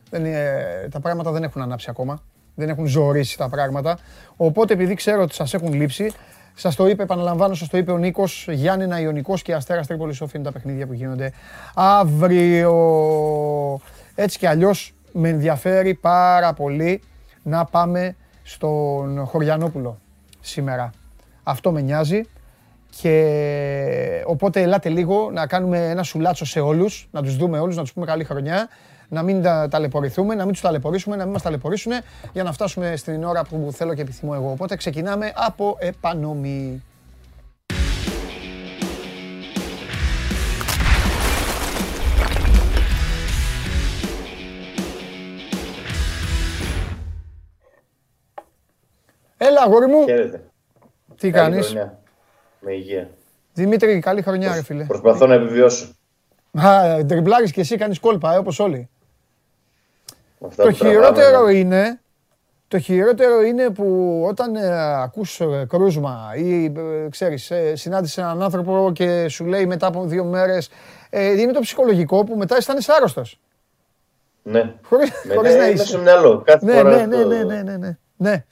Δεν, 0.10 0.26
είναι- 0.26 0.88
τα 0.92 1.00
πράγματα 1.00 1.32
δεν 1.32 1.44
έχουν 1.44 1.62
ανάψει 1.62 1.88
ακόμα. 1.90 2.22
Δεν 2.56 2.70
έχουν 2.70 2.86
ζωήσει 2.86 3.38
τα 3.38 3.50
πράγματα. 3.50 3.98
Οπότε 4.38 4.74
επειδή 4.74 4.94
ξέρω 4.94 5.22
ότι 5.22 5.34
σας 5.34 5.54
έχουν 5.54 5.74
λείψει, 5.74 6.12
σας 6.54 6.76
το 6.76 6.88
είπε, 6.88 7.04
επαναλαμβάνω, 7.04 7.54
σας 7.54 7.68
το 7.68 7.78
είπε 7.78 7.92
ο 7.92 7.98
Νίκος, 7.98 8.48
Γιάννενα 8.52 9.00
Ιωνικός 9.00 9.42
και 9.42 9.54
Αστέρας 9.54 9.88
Τρίπολης 9.88 10.16
Σόφι 10.16 10.36
είναι 10.38 10.46
τα 10.46 10.52
παιχνίδια 10.52 10.88
που 10.88 10.94
γίνονται 10.94 11.32
αύριο. 11.76 12.72
Έτσι 14.16 14.38
κι 14.38 14.46
αλλιώς 14.46 14.94
με 15.12 15.30
ενδιαφέρει 15.30 15.94
πάρα 15.94 16.54
πολύ 16.54 17.02
να 17.44 17.66
πάμε 17.66 18.16
στον 18.44 19.26
Χωριανόπουλο 19.26 20.00
σήμερα. 20.42 20.90
Αυτό 21.44 21.72
με 21.72 21.82
νοιάζει. 21.82 22.22
Και 23.02 24.24
οπότε 24.26 24.62
ελάτε 24.62 24.90
λίγο 24.90 25.30
να 25.32 25.48
κάνουμε 25.48 25.90
ένα 25.90 26.04
σουλάτσο 26.04 26.46
σε 26.46 26.60
όλους, 26.60 27.08
να 27.12 27.22
τους 27.22 27.36
δούμε 27.36 27.60
όλους, 27.60 27.76
να 27.76 27.82
τους 27.82 27.94
πούμε 27.94 28.06
καλή 28.06 28.24
χρονιά, 28.24 28.68
να 29.08 29.24
μην 29.24 29.42
τα 29.42 29.68
ταλαιπωρηθούμε, 29.68 30.36
να 30.36 30.44
μην 30.44 30.54
τους 30.54 30.62
ταλαιπωρήσουμε, 30.62 31.16
να 31.16 31.24
μην 31.24 31.34
μας 31.34 31.42
ταλαιπωρήσουν 31.42 31.92
για 32.34 32.44
να 32.44 32.52
φτάσουμε 32.52 32.96
στην 32.96 33.24
ώρα 33.24 33.44
που 33.44 33.70
θέλω 33.72 33.94
και 33.94 34.02
επιθυμώ 34.02 34.32
εγώ. 34.36 34.52
Οπότε 34.52 34.76
ξεκινάμε 34.76 35.32
από 35.36 35.78
επανομή. 35.80 36.84
Έλα, 49.38 49.62
αγόρι 49.62 49.88
μου. 49.88 50.04
Χαίρετε. 50.04 50.42
Τι 51.18 51.30
Καλή 51.30 51.52
κάνεις; 51.52 51.76
Χρονιά. 52.68 52.74
Με 52.74 52.74
υγεία. 52.74 53.10
Δημήτρη, 53.54 54.00
καλή 54.00 54.22
χρονιά, 54.22 54.54
ρε 54.56 54.64
φίλε. 54.64 54.84
Προσπαθώ 54.84 55.28
να 55.28 55.34
επιβιώσω. 55.34 55.88
Α, 56.62 57.06
τριμπλάρεις 57.06 57.52
και 57.52 57.62
εσύ 57.62 57.78
κάνεις 57.78 58.00
κόλπα, 58.00 58.34
ε, 58.34 58.38
όπως 58.38 58.60
όλοι. 58.60 58.90
με 60.40 60.48
αυτά 60.48 60.64
Το 60.64 60.70
που 60.70 60.76
τραβάμε, 60.78 61.00
χειρότερο 61.00 61.46
ναι. 61.46 61.54
είναι, 61.54 62.00
το 62.68 62.80
χειρότερο 62.80 63.42
είναι 63.42 63.70
που 63.70 64.24
όταν 64.28 64.56
ε, 64.56 65.02
ακούς 65.02 65.40
ε, 65.40 65.66
κρούσμα 65.70 66.32
ή 66.36 66.66
ε, 66.66 67.10
ξέρεις, 67.10 67.52
ε, 67.52 67.76
συνάντησες 67.76 68.18
έναν 68.18 68.42
άνθρωπο 68.42 68.92
και 68.94 69.28
σου 69.28 69.46
λέει 69.46 69.66
μετά 69.66 69.88
από 69.88 70.06
δύο 70.06 70.24
μέρες 70.24 70.70
ε, 71.10 71.42
είναι 71.42 71.52
το 71.52 71.60
ψυχολογικό 71.60 72.24
που 72.24 72.36
μετά 72.38 72.56
αισθάνεσαι 72.56 72.92
άρρωστος. 72.96 73.40
Ναι. 74.44 74.74
Χωρίς, 74.84 75.12
Μετά 75.24 75.36
χωρίς 75.36 75.56
να 75.56 75.64
είναι 75.64 75.74
είσαι. 75.74 75.86
στο 75.86 75.98
μυαλό. 76.00 76.42
Κάθε 76.46 76.66
Ναι, 76.66 76.74
φορά 76.74 76.90
ναι, 76.90 77.06
ναι, 77.06 77.16
αυτό- 77.16 77.28
ναι, 77.28 77.44
ναι, 77.62 77.78
ναι, 77.78 77.98
ναι, 78.18 78.46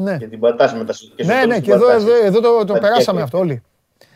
ναι. 0.00 0.10
Ναι, 0.10 0.18
Και 0.18 0.26
την 0.26 0.38
πατάς 0.40 0.74
μετά. 0.74 0.92
στο- 0.92 1.06
και 1.16 1.22
στο 1.22 1.32
ναι, 1.32 1.38
τέλος 1.38 1.48
ναι, 1.48 1.54
την 1.54 1.64
και 1.64 1.72
εδώ, 1.72 1.86
πατάς. 1.86 2.02
εδώ, 2.02 2.12
εδώ 2.24 2.40
το, 2.40 2.48
το 2.58 2.72
Πατιά 2.72 2.80
περάσαμε 2.80 3.18
και- 3.18 3.24
αυτό 3.24 3.38
όλοι. 3.38 3.62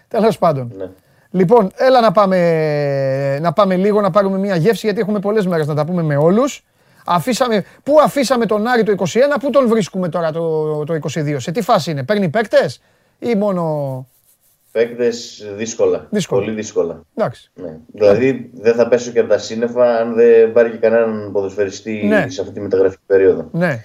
Τέλος 0.08 0.38
πάντων. 0.38 0.72
Ναι. 0.76 0.90
Λοιπόν, 1.30 1.70
έλα 1.76 2.00
να 2.00 2.12
πάμε, 2.12 3.38
να 3.38 3.52
πάμε 3.52 3.76
λίγο 3.76 4.00
να 4.00 4.10
πάρουμε 4.10 4.38
μια 4.38 4.56
γεύση 4.56 4.86
γιατί 4.86 5.00
έχουμε 5.00 5.18
πολλές 5.18 5.46
μέρες 5.46 5.66
να 5.66 5.74
τα 5.74 5.84
πούμε 5.84 6.02
με 6.02 6.16
όλους. 6.16 6.64
Αφήσαμε, 7.06 7.64
πού 7.82 8.00
αφήσαμε 8.00 8.46
τον 8.46 8.66
Άρη 8.66 8.82
το 8.82 8.90
21, 8.92 9.36
πού 9.40 9.50
τον 9.50 9.68
βρίσκουμε 9.68 10.08
τώρα 10.08 10.32
το, 10.32 10.84
το 10.84 10.94
22, 10.94 11.36
σε 11.38 11.50
τι 11.52 11.62
φάση 11.62 11.90
είναι, 11.90 12.04
παίρνει 12.04 12.28
παίκτες 12.28 12.80
ή 13.18 13.34
μόνο... 13.34 14.06
Παίκτες 14.72 15.46
δύσκολα. 15.56 16.06
Δύσκολα. 16.10 16.40
Πολύ 16.44 16.54
δύσκολα. 16.54 17.00
Εντάξει. 17.14 17.50
Ναι. 17.54 17.76
Δηλαδή 17.92 18.50
δεν 18.54 18.74
θα 18.74 18.88
πέσω 18.88 19.10
και 19.10 19.18
από 19.18 19.28
τα 19.28 19.38
σύννεφα 19.38 19.96
αν 19.96 20.14
δεν 20.14 20.52
πάρει 20.52 20.70
και 20.70 20.76
κανέναν 20.76 21.30
ποδοσφαιριστή 21.32 22.02
Ναι. 22.06 22.26
σε 22.28 22.40
αυτή 22.40 22.52
τη 22.52 22.60
μεταγραφική 22.60 23.02
περίοδο. 23.06 23.48
Ναι, 23.52 23.84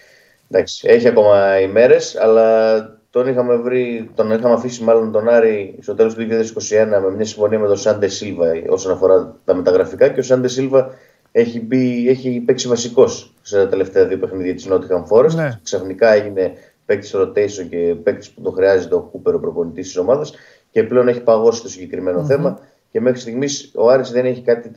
Εντάξει, 0.50 0.88
έχει 0.90 1.08
ακόμα 1.08 1.60
ημέρες, 1.60 2.16
αλλά 2.16 2.80
τον 3.10 3.28
είχαμε, 3.28 3.56
βρει, 3.56 4.10
τον 4.16 4.32
είχαμε 4.32 4.54
αφήσει 4.54 4.84
μάλλον 4.84 5.12
τον 5.12 5.30
Άρη 5.30 5.78
στο 5.82 5.94
τέλος 5.94 6.14
του 6.14 6.22
2021 6.22 7.02
με 7.02 7.12
μια 7.16 7.26
συμφωνία 7.26 7.60
με 7.60 7.68
τον 7.68 7.78
Σάντε 7.78 8.08
Σίλβα 8.08 8.52
όσον 8.70 8.92
αφορά 8.92 9.36
τα 9.46 9.54
μεταγραφικά 9.54 10.08
και 10.08 10.20
ο 10.20 10.24
Σάντε 10.24 10.48
Σίλβα 10.48 10.90
έχει, 11.32 11.60
μπει, 11.60 12.10
έχει 12.10 12.40
παίξει 12.46 12.68
βασικός 12.68 13.34
σε 13.42 13.58
τα 13.58 13.68
τελευταία 13.68 14.06
δύο 14.06 14.18
παιχνίδια 14.18 14.56
της 14.56 14.68
Nottingham 14.70 15.04
Forest. 15.10 15.36
Ναι. 15.36 15.60
Ξαφνικά 15.64 16.14
έγινε 16.14 16.54
παίκτης 16.86 17.16
rotation 17.16 17.68
και 17.70 17.96
παίκτης 18.04 18.30
που 18.30 18.42
το 18.42 18.52
χρειάζεται 18.52 18.96
ο 18.96 19.00
Κούπερ, 19.00 19.36
ο 19.36 19.40
προπονητής 19.40 19.86
της 19.86 19.98
ομάδας 19.98 20.34
και 20.72 20.84
πλέον 20.84 21.08
έχει 21.08 21.22
παγώσει 21.22 21.62
το 21.62 21.70
συγκεκριμενο 21.70 22.26
θέμα. 22.26 22.60
Και 22.92 23.02
μέχρι 23.02 23.20
στιγμής 23.20 23.72
ο 23.76 23.90
Άρης 23.90 24.12
δεν 24.12 24.26
έχει 24.26 24.42
κάτι 24.42 24.72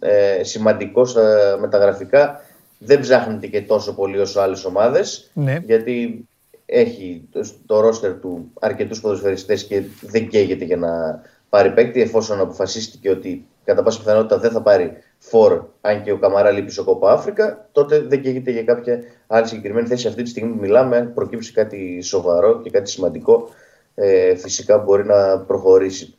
ε, 0.00 0.44
σημαντικό 0.44 1.04
στα 1.04 1.56
μεταγραφικά. 1.60 2.40
Δεν 2.84 3.00
ψάχνεται 3.00 3.46
και 3.46 3.62
τόσο 3.62 3.94
πολύ 3.94 4.18
όσο 4.18 4.40
άλλες 4.40 4.64
ομάδες. 4.64 5.30
ναι. 5.34 5.62
Γιατί 5.64 6.26
έχει 6.66 7.28
το, 7.32 7.40
το 7.66 7.80
ρόστερ 7.80 8.14
του 8.14 8.52
αρκετούς 8.60 9.00
ποδοσφαιριστές 9.00 9.64
και 9.64 9.82
δεν 10.00 10.28
καίγεται 10.28 10.64
για 10.64 10.76
να 10.76 11.22
πάρει 11.48 11.72
παίκτη, 11.72 12.00
εφόσον 12.00 12.40
αποφασίστηκε 12.40 13.10
ότι 13.10 13.46
κατά 13.64 13.82
πάσα 13.82 13.98
πιθανότητα 13.98 14.38
δεν 14.38 14.50
θα 14.50 14.62
πάρει 14.62 14.92
φορ, 15.18 15.64
αν 15.80 16.02
και 16.02 16.12
ο 16.12 16.18
Καμαρά 16.18 16.50
λείπει 16.50 16.70
στο 16.70 16.84
Κόπα 16.84 17.12
Αφρικα, 17.12 17.68
τότε 17.72 17.98
δεν 18.00 18.22
καίγεται 18.22 18.50
για 18.50 18.64
κάποια 18.64 19.00
άλλη 19.26 19.46
συγκεκριμένη 19.46 19.86
θέση. 19.86 20.08
Αυτή 20.08 20.22
τη 20.22 20.28
στιγμή 20.28 20.52
που 20.52 20.60
μιλάμε, 20.60 20.96
αν 20.96 21.12
προκύψει 21.14 21.52
κάτι 21.52 22.00
σοβαρό 22.02 22.60
και 22.62 22.70
κάτι 22.70 22.90
σημαντικό, 22.90 23.48
ε, 23.94 24.34
φυσικά 24.36 24.78
μπορεί 24.78 25.04
να 25.04 25.38
προχωρήσει. 25.38 26.14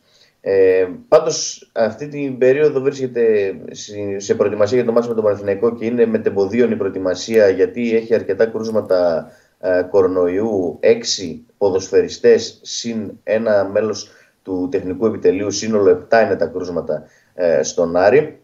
Ε, 0.46 0.86
Πάντως, 1.08 1.70
αυτή 1.72 2.08
την 2.08 2.38
περίοδο 2.38 2.80
βρίσκεται 2.80 3.54
σε- 3.70 4.18
σε 4.18 4.34
προετοιμασία 4.34 4.76
για 4.76 4.86
το 4.86 4.92
μάτι 4.92 5.08
με 5.08 5.14
τον 5.14 5.24
Παναθηναϊκό 5.24 5.74
και 5.74 5.84
είναι 5.84 6.06
μετεμποδίων 6.06 6.70
η 6.70 6.76
προετοιμασία 6.76 7.48
γιατί 7.48 7.96
έχει 7.96 8.14
αρκετά 8.14 8.46
κρούσματα 8.46 9.30
ε, 9.60 9.82
κορονοϊού, 9.90 10.76
έξι 10.80 11.44
ποδοσφαιριστές 11.58 12.58
συν 12.62 13.10
ένα 13.22 13.64
μέλος 13.72 14.08
του 14.42 14.68
τεχνικού 14.70 15.06
επιτελείου, 15.06 15.50
σύνολο 15.50 16.06
7 16.10 16.22
είναι 16.24 16.36
τα 16.36 16.46
κρούσματα 16.46 17.04
ε, 17.34 17.62
στον 17.62 17.96
Άρη. 17.96 18.38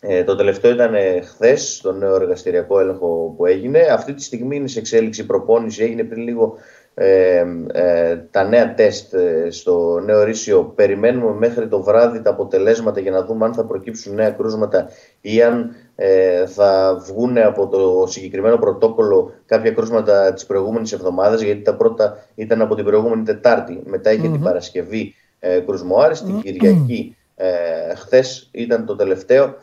Ε, 0.00 0.24
το 0.24 0.36
τελευταίο 0.36 0.72
ήταν 0.72 0.94
ε, 0.94 1.20
χθες, 1.20 1.74
στο 1.76 1.92
νέο 1.92 2.14
εργαστηριακό 2.14 2.80
έλεγχο 2.80 3.34
που 3.36 3.46
έγινε. 3.46 3.78
Αυτή 3.78 4.14
τη 4.14 4.22
στιγμή 4.22 4.56
είναι 4.56 4.68
σε 4.68 4.78
εξέλιξη 4.78 5.26
προπόνηση. 5.26 5.82
Έγινε 5.82 6.04
πριν 6.04 6.22
λίγο 6.22 6.56
ε, 7.00 7.44
ε, 7.72 8.16
τα 8.30 8.44
νέα 8.44 8.74
τεστ 8.74 9.14
ε, 9.14 9.50
στο 9.50 10.00
νέο 10.04 10.22
ρίσιο. 10.24 10.72
Περιμένουμε 10.74 11.32
μέχρι 11.32 11.68
το 11.68 11.82
βράδυ 11.82 12.22
τα 12.22 12.30
αποτελέσματα 12.30 13.00
για 13.00 13.10
να 13.10 13.24
δούμε 13.24 13.44
αν 13.44 13.54
θα 13.54 13.64
προκύψουν 13.64 14.14
νέα 14.14 14.30
κρούσματα 14.30 14.88
ή 15.20 15.42
αν 15.42 15.74
ε, 15.96 16.46
θα 16.46 17.00
βγουν 17.06 17.38
από 17.38 17.68
το 17.68 18.06
συγκεκριμένο 18.06 18.56
πρωτόκολλο 18.56 19.32
κάποια 19.46 19.70
κρούσματα 19.70 20.32
της 20.32 20.46
προηγούμενης 20.46 20.92
εβδομάδας 20.92 21.40
γιατί 21.40 21.62
τα 21.62 21.74
πρώτα 21.74 22.26
ήταν 22.34 22.60
από 22.60 22.74
την 22.74 22.84
προηγούμενη 22.84 23.22
Τετάρτη. 23.22 23.80
Μετά 23.84 24.10
την 24.10 24.40
Παρασκευή 24.40 25.14
ε, 25.38 25.58
κρουσμοάρη, 25.58 26.14
την 26.14 26.40
Κυριακή 26.40 27.16
ε, 27.36 27.94
χθες 27.94 28.48
ήταν 28.52 28.86
το 28.86 28.96
τελευταίο. 28.96 29.54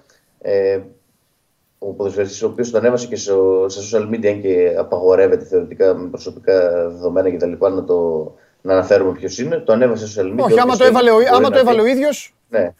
Ε, 1.86 1.89
ο 1.89 1.91
ποδοσφαιριστής 1.91 2.43
ο 2.43 2.48
οποίος 2.48 2.71
το 2.71 2.78
ανέβασε 2.78 3.08
και 3.08 3.15
στο, 3.15 3.65
στα 3.69 4.00
social 4.00 4.10
media 4.10 4.39
και 4.41 4.76
απαγορεύεται 4.78 5.45
θεωρητικά 5.45 5.93
με 5.93 6.08
προσωπικά 6.08 6.89
δεδομένα 6.89 7.30
και 7.30 7.38
τα 7.38 7.48
λοιπά 7.48 7.69
να 7.69 7.84
το 7.84 8.32
να 8.62 8.74
αναφέρουμε 8.74 9.12
ποιος 9.12 9.39
είναι. 9.39 9.58
Το 9.58 9.74
ανέβασε 9.74 10.08
στο 10.08 10.21
social 10.21 10.34
media. 10.34 10.43
Όχι, 10.43 10.60
άμα 10.60 10.76
το 10.76 10.84
έβαλε, 10.84 11.12
ο, 11.12 11.17
άμα 11.34 11.50
το 11.50 11.58
έβαλε 11.58 11.82
ο 11.82 11.86
ίδιος. 11.86 12.36
Ναι, 12.50 12.74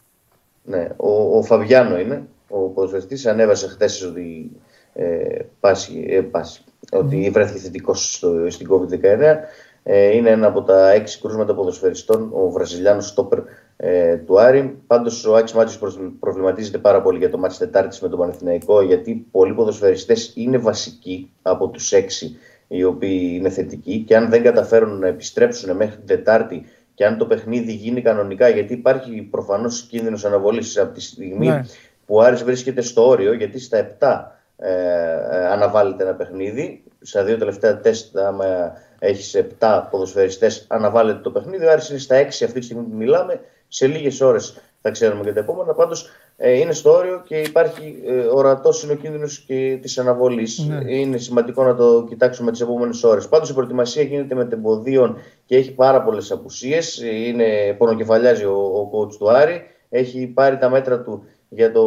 ναι. 0.62 0.88
Ο, 0.96 1.38
ο 1.38 1.42
Φαβιάνο 1.42 1.98
είναι, 1.98 2.22
ο 2.48 2.58
ποδοσφαιριστής, 2.58 3.26
ανέβασε 3.26 3.68
χθες 3.68 4.02
ότι 4.02 4.50
ε, 4.92 5.38
πάση, 5.60 6.06
ε, 6.08 6.20
πάση, 6.20 6.64
ότι 6.92 7.30
βρέθηκε 7.32 7.58
θετικός 7.58 8.24
στην 8.48 8.68
COVID-19. 8.70 9.36
Ε, 9.82 10.16
είναι 10.16 10.30
ένα 10.30 10.46
από 10.46 10.62
τα 10.62 10.90
έξι 10.90 11.20
κρούσματα 11.20 11.54
ποδοσφαιριστών, 11.54 12.30
ο 12.32 12.50
Βραζιλιάνος 12.50 13.08
στόπερ 13.08 13.38
ε, 13.76 14.16
του 14.16 14.40
Άρη. 14.40 14.78
Πάντως 14.86 15.26
ο 15.26 15.34
Άκη 15.34 15.56
Μάτσο 15.56 15.78
προβληματίζεται 16.20 16.78
πάρα 16.78 17.02
πολύ 17.02 17.18
για 17.18 17.30
το 17.30 17.38
μάτι 17.38 17.56
Τετάρτης 17.56 18.00
με 18.00 18.08
τον 18.08 18.18
Παναθηναϊκό, 18.18 18.82
γιατί 18.82 19.26
πολλοί 19.30 19.54
ποδοσφαιριστές 19.54 20.32
είναι 20.34 20.58
βασικοί 20.58 21.30
από 21.42 21.68
τους 21.68 21.92
έξι 21.92 22.36
οι 22.68 22.84
οποίοι 22.84 23.36
είναι 23.38 23.48
θετικοί 23.48 24.04
και 24.06 24.16
αν 24.16 24.28
δεν 24.28 24.42
καταφέρουν 24.42 24.98
να 24.98 25.06
επιστρέψουν 25.06 25.76
μέχρι 25.76 25.96
την 25.96 26.06
Τετάρτη 26.06 26.64
και 26.94 27.06
αν 27.06 27.18
το 27.18 27.26
παιχνίδι 27.26 27.72
γίνει 27.72 28.02
κανονικά, 28.02 28.48
γιατί 28.48 28.72
υπάρχει 28.72 29.22
προφανώς 29.22 29.82
κίνδυνος 29.82 30.24
αναβολής 30.24 30.78
από 30.78 30.94
τη 30.94 31.00
στιγμή 31.00 31.46
ναι. 31.46 31.62
που 32.06 32.14
ο 32.14 32.20
Άρης 32.20 32.44
βρίσκεται 32.44 32.80
στο 32.80 33.08
όριο, 33.08 33.32
γιατί 33.32 33.58
στα 33.58 33.96
7 33.98 34.24
ε, 34.56 34.70
ε, 34.70 35.46
αναβάλλεται 35.46 36.02
ένα 36.02 36.14
παιχνίδι. 36.14 36.82
Στα 37.00 37.24
δύο 37.24 37.36
τελευταία 37.36 37.80
τεστ, 37.80 38.18
άμα 38.18 38.72
έχεις 38.98 39.44
7 39.58 39.82
ποδοσφαιριστές, 39.90 40.66
αναβάλλεται 40.68 41.20
το 41.22 41.30
παιχνίδι. 41.30 41.64
Ο 41.64 41.70
Άρης 41.70 41.88
είναι 41.88 41.98
στα 41.98 42.16
6 42.16 42.26
αυτή 42.26 42.52
τη 42.52 42.62
στιγμή 42.62 42.82
που 42.82 42.96
μιλάμε 42.96 43.40
σε 43.76 43.86
λίγες 43.86 44.20
ώρες 44.20 44.54
θα 44.80 44.90
ξέρουμε 44.90 45.24
και 45.24 45.32
τα 45.32 45.40
επόμενα. 45.40 45.74
Πάντως 45.74 46.10
ε, 46.36 46.52
είναι 46.52 46.72
στο 46.72 46.92
όριο 46.92 47.22
και 47.26 47.40
υπάρχει 47.40 48.02
ε, 48.06 48.12
ορατός 48.12 48.82
είναι 48.82 48.92
ο 48.92 48.96
κίνδυνος 48.96 49.38
και 49.38 49.78
της 49.82 49.98
αναβολής. 49.98 50.58
Ναι. 50.58 50.94
Είναι 50.94 51.18
σημαντικό 51.18 51.64
να 51.64 51.74
το 51.74 52.04
κοιτάξουμε 52.08 52.50
τις 52.50 52.60
επόμενες 52.60 53.04
ώρες. 53.04 53.28
Πάντως 53.28 53.50
η 53.50 53.54
προετοιμασία 53.54 54.02
γίνεται 54.02 54.34
με 54.34 54.44
τεμποδίων 54.44 55.16
και 55.46 55.56
έχει 55.56 55.72
πάρα 55.72 56.02
πολλές 56.02 56.30
απουσίες. 56.30 57.02
Είναι 57.02 57.74
πονοκεφαλιάζει 57.78 58.44
ο, 58.44 58.56
ο 58.56 58.90
coach 58.92 59.16
του 59.18 59.30
Άρη. 59.30 59.62
Έχει 59.88 60.26
πάρει 60.26 60.58
τα 60.58 60.70
μέτρα 60.70 61.00
του 61.00 61.24
για 61.48 61.72
το 61.72 61.82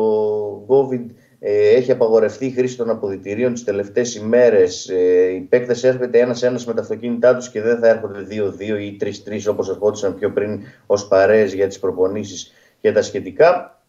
COVID 0.67 1.05
ε, 1.15 1.18
έχει 1.39 1.91
απαγορευτεί 1.91 2.45
η 2.45 2.51
χρήση 2.51 2.77
των 2.77 2.89
αποδητηρίων 2.89 3.53
τις 3.53 3.63
τελευταίες 3.63 4.15
ημέρες. 4.15 4.89
Ε, 4.89 5.29
οι 5.29 5.39
παίκτες 5.39 5.83
έρχονται 5.83 6.19
ένα-ένα 6.19 6.59
με 6.65 6.73
τα 6.73 6.81
αυτοκίνητά 6.81 7.35
τους 7.35 7.49
και 7.49 7.61
δεν 7.61 7.79
θα 7.79 7.87
έρχονται 7.87 8.19
δύο-δύο 8.19 8.77
ή 8.77 8.95
τρει-τρει 8.99 9.47
όπως 9.47 9.69
ερχόντουσαν 9.69 10.15
πιο 10.15 10.31
πριν 10.31 10.61
ως 10.85 11.07
παρέες 11.07 11.53
για 11.53 11.67
τις 11.67 11.79
προπονήσεις 11.79 12.53
και 12.81 12.91
τα 12.91 13.01
σχετικά. 13.01 13.81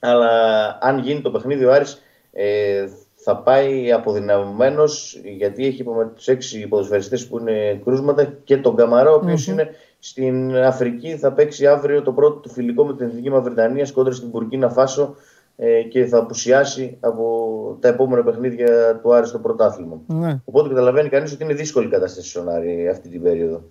Αλλά 0.00 0.30
αν 0.80 0.98
γίνει 0.98 1.20
το 1.20 1.30
παιχνίδι, 1.30 1.64
ο 1.64 1.72
Άρης 1.72 2.02
ε, 2.32 2.86
θα 3.14 3.36
πάει 3.36 3.92
αποδυναμωμένος 3.92 5.20
γιατί 5.24 5.66
έχει 5.66 5.80
είπαμε 5.80 6.12
τους 6.14 6.28
έξι 6.28 6.66
ποδοσφαιριστέ 6.66 7.18
που 7.28 7.38
είναι 7.38 7.80
κρούσματα 7.84 8.24
και 8.44 8.56
τον 8.56 8.76
Καμαρά, 8.76 9.10
ο 9.10 9.14
οποιο 9.14 9.36
είναι 9.48 9.68
στην 9.98 10.56
Αφρική. 10.56 11.16
Θα 11.16 11.32
παίξει 11.32 11.66
αύριο 11.66 12.02
το 12.02 12.12
πρώτο 12.12 12.38
του 12.38 12.50
φιλικό 12.50 12.86
με 12.86 12.96
την 12.96 13.06
Εθνική 13.06 13.30
Μαυριτανία 13.30 13.88
κόντρα 13.92 14.12
στην 14.12 14.28
Μπουρκίνα 14.28 14.68
Φάσο 14.68 15.02
ε, 15.02 15.35
και 15.90 16.04
θα 16.04 16.18
απουσιάσει 16.18 16.96
από 17.00 17.78
τα 17.80 17.88
επόμενα 17.88 18.22
παιχνίδια 18.22 19.00
του 19.02 19.14
Άρη 19.14 19.26
στο 19.26 19.38
πρωτάθλημα. 19.38 20.00
Ναι. 20.06 20.40
Οπότε 20.44 20.68
καταλαβαίνει 20.68 21.08
κανείς 21.08 21.32
ότι 21.32 21.44
είναι 21.44 21.54
δύσκολη 21.54 21.86
η 21.86 21.90
κατάσταση 21.90 22.28
στον 22.28 22.48
Άρη 22.48 22.88
αυτή 22.88 23.08
την 23.08 23.22
περίοδο. 23.22 23.62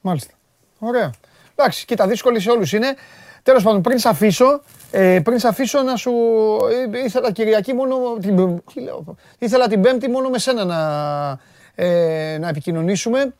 Μάλιστα. 0.00 0.34
Ωραία. 0.78 1.10
Εντάξει, 1.54 1.84
κοίτα, 1.84 2.06
δύσκολη 2.06 2.40
σε 2.40 2.50
όλους 2.50 2.72
είναι. 2.72 2.94
Τέλος 3.42 3.62
πάντων, 3.62 3.80
πριν 3.80 3.98
σε 3.98 4.08
αφήσω, 4.08 4.62
ε, 4.90 5.20
πριν 5.24 5.38
σε 5.38 5.48
αφήσω 5.48 5.82
να 5.82 5.96
σου. 5.96 6.12
Ε, 6.94 7.04
ήθελα 7.04 7.32
Κυριακή 7.32 7.72
μόνο. 7.72 7.96
Την, 8.20 8.62
τι 8.74 8.80
λέω, 8.80 9.16
ήθελα 9.38 9.68
την 9.68 9.80
Πέμπτη 9.80 10.08
μόνο 10.08 10.28
με 10.28 10.38
σένα 10.38 10.64
να, 10.64 10.78
ε, 11.74 12.38
να 12.38 12.48
επικοινωνήσουμε. 12.48 13.34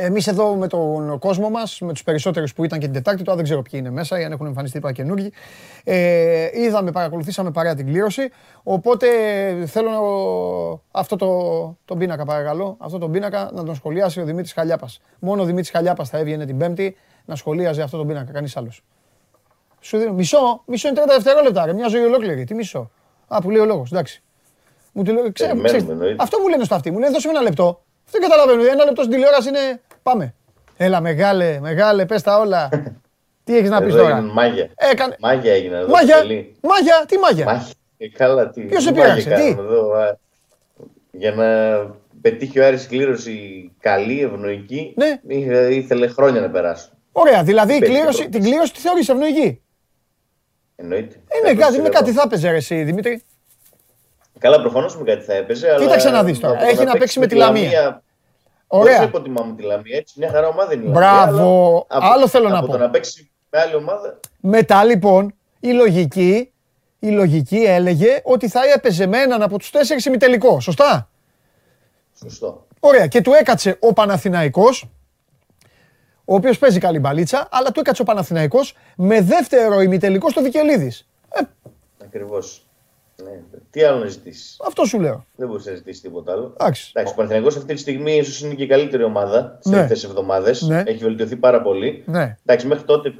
Εμείς 0.00 0.26
εδώ 0.26 0.54
με 0.54 0.66
τον 0.66 1.18
κόσμο 1.18 1.50
μας, 1.50 1.80
με 1.80 1.92
τους 1.92 2.02
περισσότερους 2.02 2.54
που 2.54 2.64
ήταν 2.64 2.78
και 2.78 2.84
την 2.84 2.94
Τετάρτη, 2.94 3.22
τώρα 3.22 3.36
δεν 3.36 3.44
ξέρω 3.44 3.62
ποιοι 3.62 3.80
είναι 3.82 3.90
μέσα 3.90 4.20
ή 4.20 4.24
αν 4.24 4.32
έχουν 4.32 4.46
εμφανιστεί 4.46 4.80
πάρα 4.80 4.94
καινούργοι. 4.94 5.32
Ε, 5.84 6.48
είδαμε, 6.52 6.90
παρακολουθήσαμε 6.90 7.50
παρέα 7.50 7.74
την 7.74 7.86
κλήρωση. 7.86 8.30
Οπότε 8.62 9.06
θέλω 9.66 9.90
να, 9.90 9.98
αυτό 11.00 11.16
το, 11.16 11.76
το 11.84 11.96
πίνακα, 11.96 12.24
παρακαλώ, 12.24 12.76
αυτό 12.78 12.98
το 12.98 13.08
πίνακα 13.08 13.50
να 13.52 13.64
τον 13.64 13.74
σχολιάσει 13.74 14.20
ο 14.20 14.24
Δημήτρης 14.24 14.52
Χαλιάπας. 14.52 15.00
Μόνο 15.18 15.42
ο 15.42 15.44
Δημήτρης 15.44 15.70
Χαλιάπας 15.70 16.08
θα 16.08 16.18
έβγαινε 16.18 16.46
την 16.46 16.58
Πέμπτη 16.58 16.96
να 17.24 17.36
σχολίαζε 17.36 17.82
αυτό 17.82 17.96
το 17.96 18.04
πίνακα, 18.04 18.32
κανείς 18.32 18.56
άλλος. 18.56 18.84
Σου 19.80 19.98
δίνω 19.98 20.12
μισό, 20.12 20.62
μισό 20.66 20.88
είναι 20.88 21.02
30 21.02 21.06
δευτερόλεπτα, 21.08 21.66
ρε, 21.66 21.72
μια 21.72 21.88
ζωή 21.88 22.02
ολόκληρη. 22.02 22.44
Τι 22.44 22.54
μισό. 22.54 22.90
Α, 23.26 23.40
που 23.40 23.50
λέει 23.50 23.60
ο 23.60 23.64
λόγος, 23.64 23.90
εντάξει. 23.90 24.22
Μου 24.92 25.02
τη 25.02 25.12
λέω, 25.12 25.32
ξέρω, 25.32 25.60
αυτό 26.16 26.38
μου 26.40 26.48
λένε 26.48 26.64
στο 26.64 26.74
αυτή, 26.74 26.90
μου 26.90 26.98
λένε 26.98 27.12
δώσε 27.12 27.28
ένα 27.28 27.40
λεπτό. 27.40 27.82
Δεν 28.10 28.20
καταλαβαίνω. 28.20 28.62
Ένα 28.64 28.84
λεπτό 28.84 29.02
στην 29.02 29.14
τηλεόραση 29.14 29.48
είναι. 29.48 29.80
Πάμε. 30.08 30.34
Έλα, 30.76 31.00
μεγάλε, 31.00 31.58
μεγάλε, 31.60 32.06
πες 32.06 32.22
τα 32.22 32.38
όλα. 32.38 32.68
τι 33.44 33.56
έχεις 33.56 33.70
να 33.70 33.82
πεις 33.82 33.94
τώρα; 33.94 34.20
Μάγια. 34.20 34.70
Έκανε... 34.76 35.16
Μάγια 35.18 35.52
έγινε 35.52 35.76
εδώ. 35.76 35.88
Μάγια. 35.88 36.16
Μάγια. 36.60 37.04
Τι 37.08 37.18
μάγια; 37.18 37.44
μάγια. 37.44 37.66
Ε, 37.98 38.08
καλά, 38.08 38.50
τι. 38.50 38.60
Ποιος 38.60 38.82
σε 38.82 38.92
πείραξε, 38.92 39.30
τι; 39.30 39.46
Εδώ, 39.46 39.92
για 41.10 41.32
να 41.32 41.46
πετύχει 42.20 42.60
ο 42.60 42.66
Άρης 42.66 42.86
κλήρωση 42.86 43.70
καλή, 43.80 44.20
ευνοϊκή, 44.20 44.94
ναι. 44.96 45.20
ήθελε 45.70 46.06
χρόνια 46.06 46.40
να 46.40 46.50
περάσει. 46.50 46.88
Ωραία, 47.12 47.42
δηλαδή 47.42 47.74
η 47.74 47.78
κλήρωση, 47.78 48.28
την 48.28 48.42
κλήρωση 48.42 48.72
τη 48.72 48.80
θεωρείς 48.80 49.08
ευνοϊκή; 49.08 49.62
Εννοείται. 50.76 51.16
Είναι 51.42 51.54
κάτι, 51.54 51.80
με 51.80 51.88
κάτι 51.88 52.12
θα 52.12 52.22
έπαιζε 52.24 52.48
εσύ, 52.48 52.82
Δημήτρη. 52.82 53.22
Καλά, 54.38 54.60
προφανώς 54.60 54.98
με 54.98 55.04
κάτι 55.04 55.24
θα 55.24 55.34
έπαιζε. 55.34 55.76
Κοίταξε 55.78 56.10
να 56.10 56.24
δει 56.24 56.38
τώρα; 56.38 56.66
Έχει 56.66 56.84
να 56.84 56.96
παίξει 56.96 57.18
με 57.18 57.26
τη 57.26 57.34
Λαμία. 57.34 58.02
Ωραία. 58.68 58.98
Δεν 58.98 59.08
υποτιμάμε 59.08 59.54
τη 59.54 59.62
Λαμία. 59.62 59.96
Έτσι, 59.96 60.14
μια 60.18 60.30
χαρά 60.30 60.48
ομάδα 60.48 60.74
είναι 60.74 60.84
η 60.84 60.90
Μπράβο. 60.90 61.86
Άλλο 61.88 62.28
θέλω 62.28 62.48
να 62.48 62.58
πω. 62.58 62.64
Από 62.64 62.72
το 62.72 62.78
να 62.78 62.90
παίξει 62.90 63.30
με 63.50 63.60
άλλη 63.60 63.74
ομάδα. 63.74 64.20
Μετά 64.40 64.84
λοιπόν 64.84 65.34
η 65.60 65.70
λογική, 65.72 66.52
η 66.98 67.08
λογική 67.08 67.56
έλεγε 67.56 68.20
ότι 68.24 68.48
θα 68.48 68.60
έπαιζε 68.74 69.06
με 69.06 69.18
έναν 69.18 69.42
από 69.42 69.58
τους 69.58 69.70
τέσσερις 69.70 70.04
ημιτελικό. 70.04 70.60
Σωστά; 70.60 71.08
Σωστό. 72.22 72.66
Ωραία. 72.80 73.06
Και 73.06 73.20
του 73.20 73.32
έκατσε 73.32 73.76
ο 73.80 73.92
Παναθηναϊκός, 73.92 74.88
ο 76.24 76.34
οποίος 76.34 76.58
παίζει 76.58 76.78
καλή 76.78 76.98
μπαλίτσα, 76.98 77.48
αλλά 77.50 77.70
του 77.72 77.80
έκατσε 77.80 78.02
ο 78.02 78.04
Παναθηναϊκός 78.04 78.74
με 78.96 79.20
δεύτερο 79.20 79.80
ημιτελικό 79.80 80.30
στο 80.30 80.42
Βικελίδης. 80.42 81.08
Ε, 81.28 81.40
Ακριβώς. 82.04 82.67
Ναι. 83.68 83.82
Τι 83.82 83.82
άλλο 83.82 83.98
να 83.98 84.06
ζητήσεις; 84.06 84.60
Αυτό 84.66 84.84
σου 84.84 85.00
λέω. 85.00 85.26
Δεν 85.36 85.48
μπορείς 85.48 85.66
να 85.66 85.74
ζητήσεις 85.74 86.00
τίποτα 86.00 86.32
άλλο. 86.32 86.54
Εντάξει. 86.60 86.92
ο 86.94 87.14
Παναθηναϊκός 87.14 87.56
αυτή 87.56 87.74
τη 87.74 87.80
στιγμή 87.80 88.16
ίσως 88.16 88.40
είναι 88.40 88.54
και 88.54 88.62
η 88.62 88.66
καλύτερη 88.66 89.02
ομάδα 89.02 89.58
τι 89.62 89.68
ναι. 89.68 89.74
τελευταίε 89.74 90.06
εβδομάδες. 90.06 90.62
Ναι. 90.62 90.82
Έχει 90.86 91.04
βελτιωθεί 91.04 91.36
πάρα 91.36 91.62
πολύ. 91.62 92.02
Ναι. 92.06 92.36
Εντάξει, 92.44 92.66
μέχρι 92.66 92.84
τότε, 92.84 93.14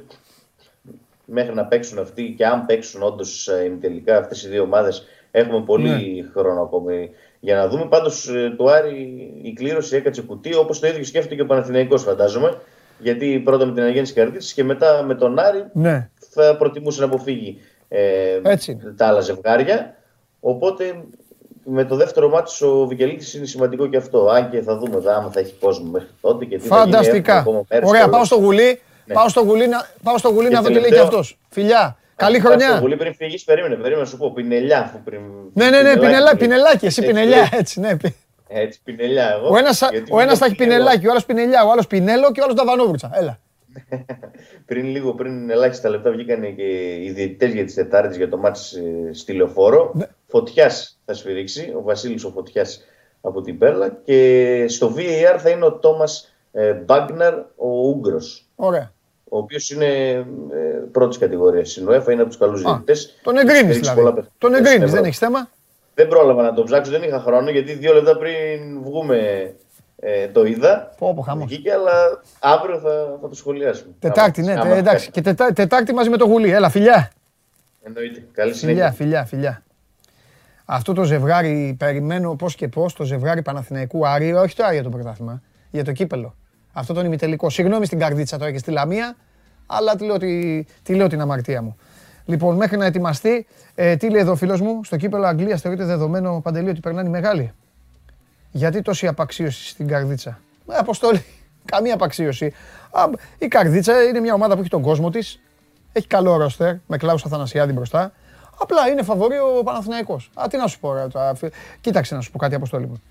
μέχρι 1.25 1.53
να 1.55 1.65
παίξουν 1.65 1.99
αυτοί 1.99 2.33
και 2.37 2.45
αν 2.45 2.65
παίξουν 2.65 3.03
όντως 3.03 3.47
ε, 3.47 3.77
τελικά 3.81 4.17
αυτές 4.17 4.43
οι 4.43 4.49
δύο 4.49 4.63
ομάδες, 4.63 5.03
έχουμε 5.31 5.61
πολύ 5.61 5.89
ναι. 5.89 6.29
χρόνο 6.33 6.61
ακόμη 6.61 7.09
για 7.39 7.55
να 7.55 7.67
δούμε. 7.67 7.85
Πάντως 7.85 8.27
ε, 8.27 8.53
το 8.57 8.65
Άρη 8.65 9.31
η 9.41 9.53
κλήρωση 9.53 9.95
έκατσε 9.95 10.21
κουτί 10.21 10.55
όπως 10.55 10.79
το 10.79 10.87
ίδιο 10.87 11.03
σκέφτεται 11.03 11.35
και 11.35 11.41
ο 11.41 11.45
Παναθηναϊκός 11.45 12.03
φαντάζομαι. 12.03 12.57
Γιατί 12.99 13.41
πρώτα 13.45 13.65
με 13.65 13.73
την 13.73 13.83
Αγέννηση 13.83 14.13
Καρδίτση 14.13 14.53
και 14.53 14.63
μετά 14.63 15.03
με 15.03 15.15
τον 15.15 15.39
Άρη 15.39 15.65
ναι. 15.73 16.09
θα 16.29 16.55
προτιμούσε 16.57 16.99
να 16.99 17.05
αποφύγει 17.05 17.57
ε, 17.87 18.41
τα 18.95 19.07
άλλα 19.07 19.19
ζευγάρια. 19.19 19.93
Οπότε 20.39 21.03
με 21.63 21.85
το 21.85 21.95
δεύτερο 21.95 22.29
μάτι 22.29 22.65
ο 22.65 22.87
Βικελίδης 22.87 23.33
είναι 23.33 23.45
σημαντικό 23.45 23.87
και 23.87 23.97
αυτό. 23.97 24.27
Αν 24.27 24.49
και 24.49 24.61
θα 24.61 24.77
δούμε 24.77 24.95
εδώ, 24.95 25.11
άμα 25.11 25.31
θα 25.31 25.39
έχει 25.39 25.53
κόσμο 25.59 25.91
μέχρι 25.91 26.07
τότε. 26.21 26.45
Και 26.45 26.57
τι 26.57 26.67
Φανταστικά. 26.67 27.43
Θα 27.43 27.81
Ωραία, 27.83 28.09
πάω 28.09 28.25
στο 28.25 28.35
γουλί. 28.35 28.81
Ναι. 29.05 29.13
Πάω 29.13 29.29
στο 29.29 29.41
γουλί 29.41 29.67
να, 29.67 29.87
πάω 30.03 30.17
στο 30.17 30.29
γουλί 30.29 30.49
να 30.49 30.61
δω 30.61 30.67
τι 30.67 30.79
λέει 30.79 30.91
και 30.91 30.99
αυτός. 30.99 31.37
Φιλιά. 31.49 31.97
Καλή 32.15 32.39
χρονιά. 32.39 32.69
Στο 32.69 32.79
γουλί 32.79 32.95
πριν 32.95 33.15
φύγεις, 33.15 33.43
περίμενε, 33.43 33.75
περίμενε 33.75 34.01
να 34.01 34.05
σου 34.05 34.17
πω. 34.17 34.31
Πινελιά. 34.31 35.01
Πριν... 35.05 35.21
Ναι, 35.53 35.69
ναι, 35.69 35.81
ναι, 35.81 35.97
πινελάκι, 35.97 36.37
πινελάκι, 36.37 36.85
εσύ 36.85 37.05
πινελιά, 37.05 37.49
έτσι, 37.51 37.79
ναι. 37.79 37.97
Έτσι, 38.47 38.81
πινελιά 38.83 39.29
εγώ. 39.29 39.49
Ο 40.09 40.19
ένα 40.19 40.35
θα 40.35 40.45
έχει 40.45 40.55
πινελάκι, 40.55 41.07
ο 41.07 41.11
άλλος 41.11 41.25
πινελιά, 41.25 41.65
ο 41.65 41.71
άλλος 41.71 41.87
πινέλο 41.87 42.31
και 42.31 42.41
ο 42.41 42.43
άλλος 42.43 42.55
ταβανόβουρτσα. 42.55 43.11
Έλα. 43.13 43.39
Πριν 44.65 44.85
λίγο, 44.85 45.13
πριν 45.13 45.49
ελάχιστα 45.49 45.89
λεπτά 45.89 46.11
βγήκαν 46.11 46.55
και 46.55 46.95
οι 47.03 47.11
διαιτητές 47.11 47.53
για 47.53 47.65
τις 47.65 47.73
Τετάρτε 47.73 48.15
για 48.15 48.29
το 48.29 48.37
μάτς 48.37 48.73
ε, 48.73 49.09
στη 49.13 49.33
Λεωφόρο. 49.33 49.91
Ναι. 49.95 50.05
Φωτιάς 50.27 50.99
θα 51.05 51.13
σφυρίξει, 51.13 51.73
ο 51.77 51.81
Βασίλης 51.81 52.23
ο 52.23 52.29
Φωτιάς 52.29 52.83
από 53.21 53.41
την 53.41 53.57
Πέρλα. 53.57 53.99
Και 54.03 54.65
στο 54.67 54.93
VAR 54.97 55.37
θα 55.37 55.49
είναι 55.49 55.65
ο 55.65 55.73
Τόμας 55.73 56.33
ε, 56.51 56.73
Μπάγκναρ, 56.73 57.33
ο 57.55 57.67
Ούγκρο. 57.67 58.19
Ωραία. 58.55 58.91
Ο 59.29 59.37
οποίος 59.37 59.69
είναι 59.71 59.85
ε, 59.85 60.25
πρώτης 60.91 61.17
κατηγορίας 61.17 61.71
στην 61.71 61.87
ΟΕΦΑ, 61.87 62.11
είναι 62.11 62.21
από 62.21 62.29
τους 62.29 62.39
καλούς 62.39 62.61
διαιτητές. 62.61 63.19
Τον 63.23 63.37
εγκρίνεις 63.37 63.93
δηλαδή. 63.93 64.21
Τον 64.37 64.53
εγκρίνεις, 64.53 64.91
δεν 64.91 65.03
έχεις 65.03 65.17
θέμα; 65.17 65.49
Δεν 65.93 66.07
πρόλαβα 66.07 66.43
να 66.43 66.53
το 66.53 66.63
ψάξω, 66.63 66.91
δεν 66.91 67.03
είχα 67.03 67.19
χρόνο 67.19 67.49
γιατί 67.49 67.73
δύο 67.73 67.93
λεπτά 67.93 68.17
πριν 68.17 68.81
βγούμε 68.83 69.53
ε, 69.99 70.27
το 70.27 70.45
είδα. 70.45 70.93
Πω, 70.97 71.13
πω, 71.13 71.21
χαμός. 71.21 71.45
Βγήκε, 71.45 71.71
αλλά 71.71 72.21
αύριο 72.39 72.79
θα, 72.79 73.17
θα 73.21 73.29
το 73.29 73.35
σχολιάσουμε. 73.35 73.93
Τετάρτη, 73.99 74.41
ναι, 74.41 74.59
τε, 74.61 74.77
εντάξει. 74.77 75.11
Και 75.11 75.21
τετά, 75.21 75.53
τετάρτη 75.53 75.93
μαζί 75.93 76.09
με 76.09 76.17
το 76.17 76.25
γουλί. 76.25 76.51
Έλα, 76.51 76.69
φιλιά. 76.69 77.11
Εννοείται. 77.83 78.23
Καλή 78.31 78.53
συνέχεια. 78.53 78.91
Φιλιά, 78.91 79.25
φιλιά, 79.25 79.25
φιλιά. 79.25 79.63
Αυτό 80.65 80.93
το 80.93 81.03
ζευγάρι, 81.03 81.75
περιμένω 81.79 82.35
πώς 82.35 82.55
και 82.55 82.67
πώς, 82.67 82.93
το 82.93 83.03
ζευγάρι 83.03 83.41
Παναθηναϊκού 83.41 84.07
Άρη, 84.07 84.33
όχι 84.33 84.55
το 84.55 84.63
Άρη 84.63 84.73
για 84.73 84.83
το 84.83 84.89
πρωτάθλημα, 84.89 85.41
για 85.69 85.83
το 85.83 85.91
κύπελο. 85.91 86.35
Αυτό 86.73 86.93
τον 86.93 87.05
ημιτελικό. 87.05 87.49
Συγγνώμη 87.49 87.85
στην 87.85 87.99
καρδίτσα 87.99 88.37
τώρα 88.37 88.51
και 88.51 88.57
στη 88.57 88.71
Λαμία, 88.71 89.15
αλλά 89.65 89.95
τη 89.95 90.05
λέω, 90.05 90.17
τη, 90.17 90.63
τη 90.83 90.95
λέω 90.95 91.07
την 91.07 91.21
αμαρτία 91.21 91.61
μου. 91.61 91.77
Λοιπόν, 92.25 92.55
μέχρι 92.55 92.77
να 92.77 92.85
ετοιμαστεί, 92.85 93.47
ε, 93.75 93.95
τι 93.95 94.09
λέει 94.09 94.21
εδώ 94.21 94.31
ο 94.31 94.35
φίλος 94.35 94.61
μου, 94.61 94.83
στο 94.83 94.97
κύπελο 94.97 95.25
Αγγλία 95.25 95.57
θεωρείται 95.57 95.85
δεδομένο 95.85 96.41
παντελή 96.43 96.69
ότι 96.69 96.79
περνάνε 96.79 97.09
μεγάλη. 97.09 97.53
Γιατί 98.51 98.81
τόση 98.81 99.07
απαξίωση 99.07 99.67
στην 99.67 99.87
καρδίτσα; 99.87 100.39
Ε, 100.67 100.75
αποστολή. 100.75 101.25
Καμία 101.65 101.93
απαξίωση. 101.93 102.53
η 103.37 103.47
καρδίτσα 103.47 104.03
είναι 104.03 104.19
μια 104.19 104.33
ομάδα 104.33 104.53
που 104.53 104.59
έχει 104.59 104.69
τον 104.69 104.81
κόσμο 104.81 105.09
της. 105.09 105.39
Έχει 105.91 106.07
καλό 106.07 106.37
ρόστερ 106.37 106.75
με 106.87 106.97
Κλάους 106.97 107.25
Αθανασιάδη 107.25 107.73
μπροστά. 107.73 108.11
Απλά 108.59 108.87
είναι 108.89 109.03
φαβορή 109.03 109.35
ο 109.37 109.63
Παναθηναϊκός. 109.63 110.31
Α, 110.33 110.45
τι 110.49 110.57
να 110.57 110.67
σου 110.67 110.79
πω. 110.79 110.93
Ρε, 110.93 111.07
Κοίταξε 111.81 112.15
να 112.15 112.21
σου 112.21 112.31
πω 112.31 112.37
κάτι, 112.37 112.55
Αποστόλη 112.55 112.85
μου. 112.85 113.01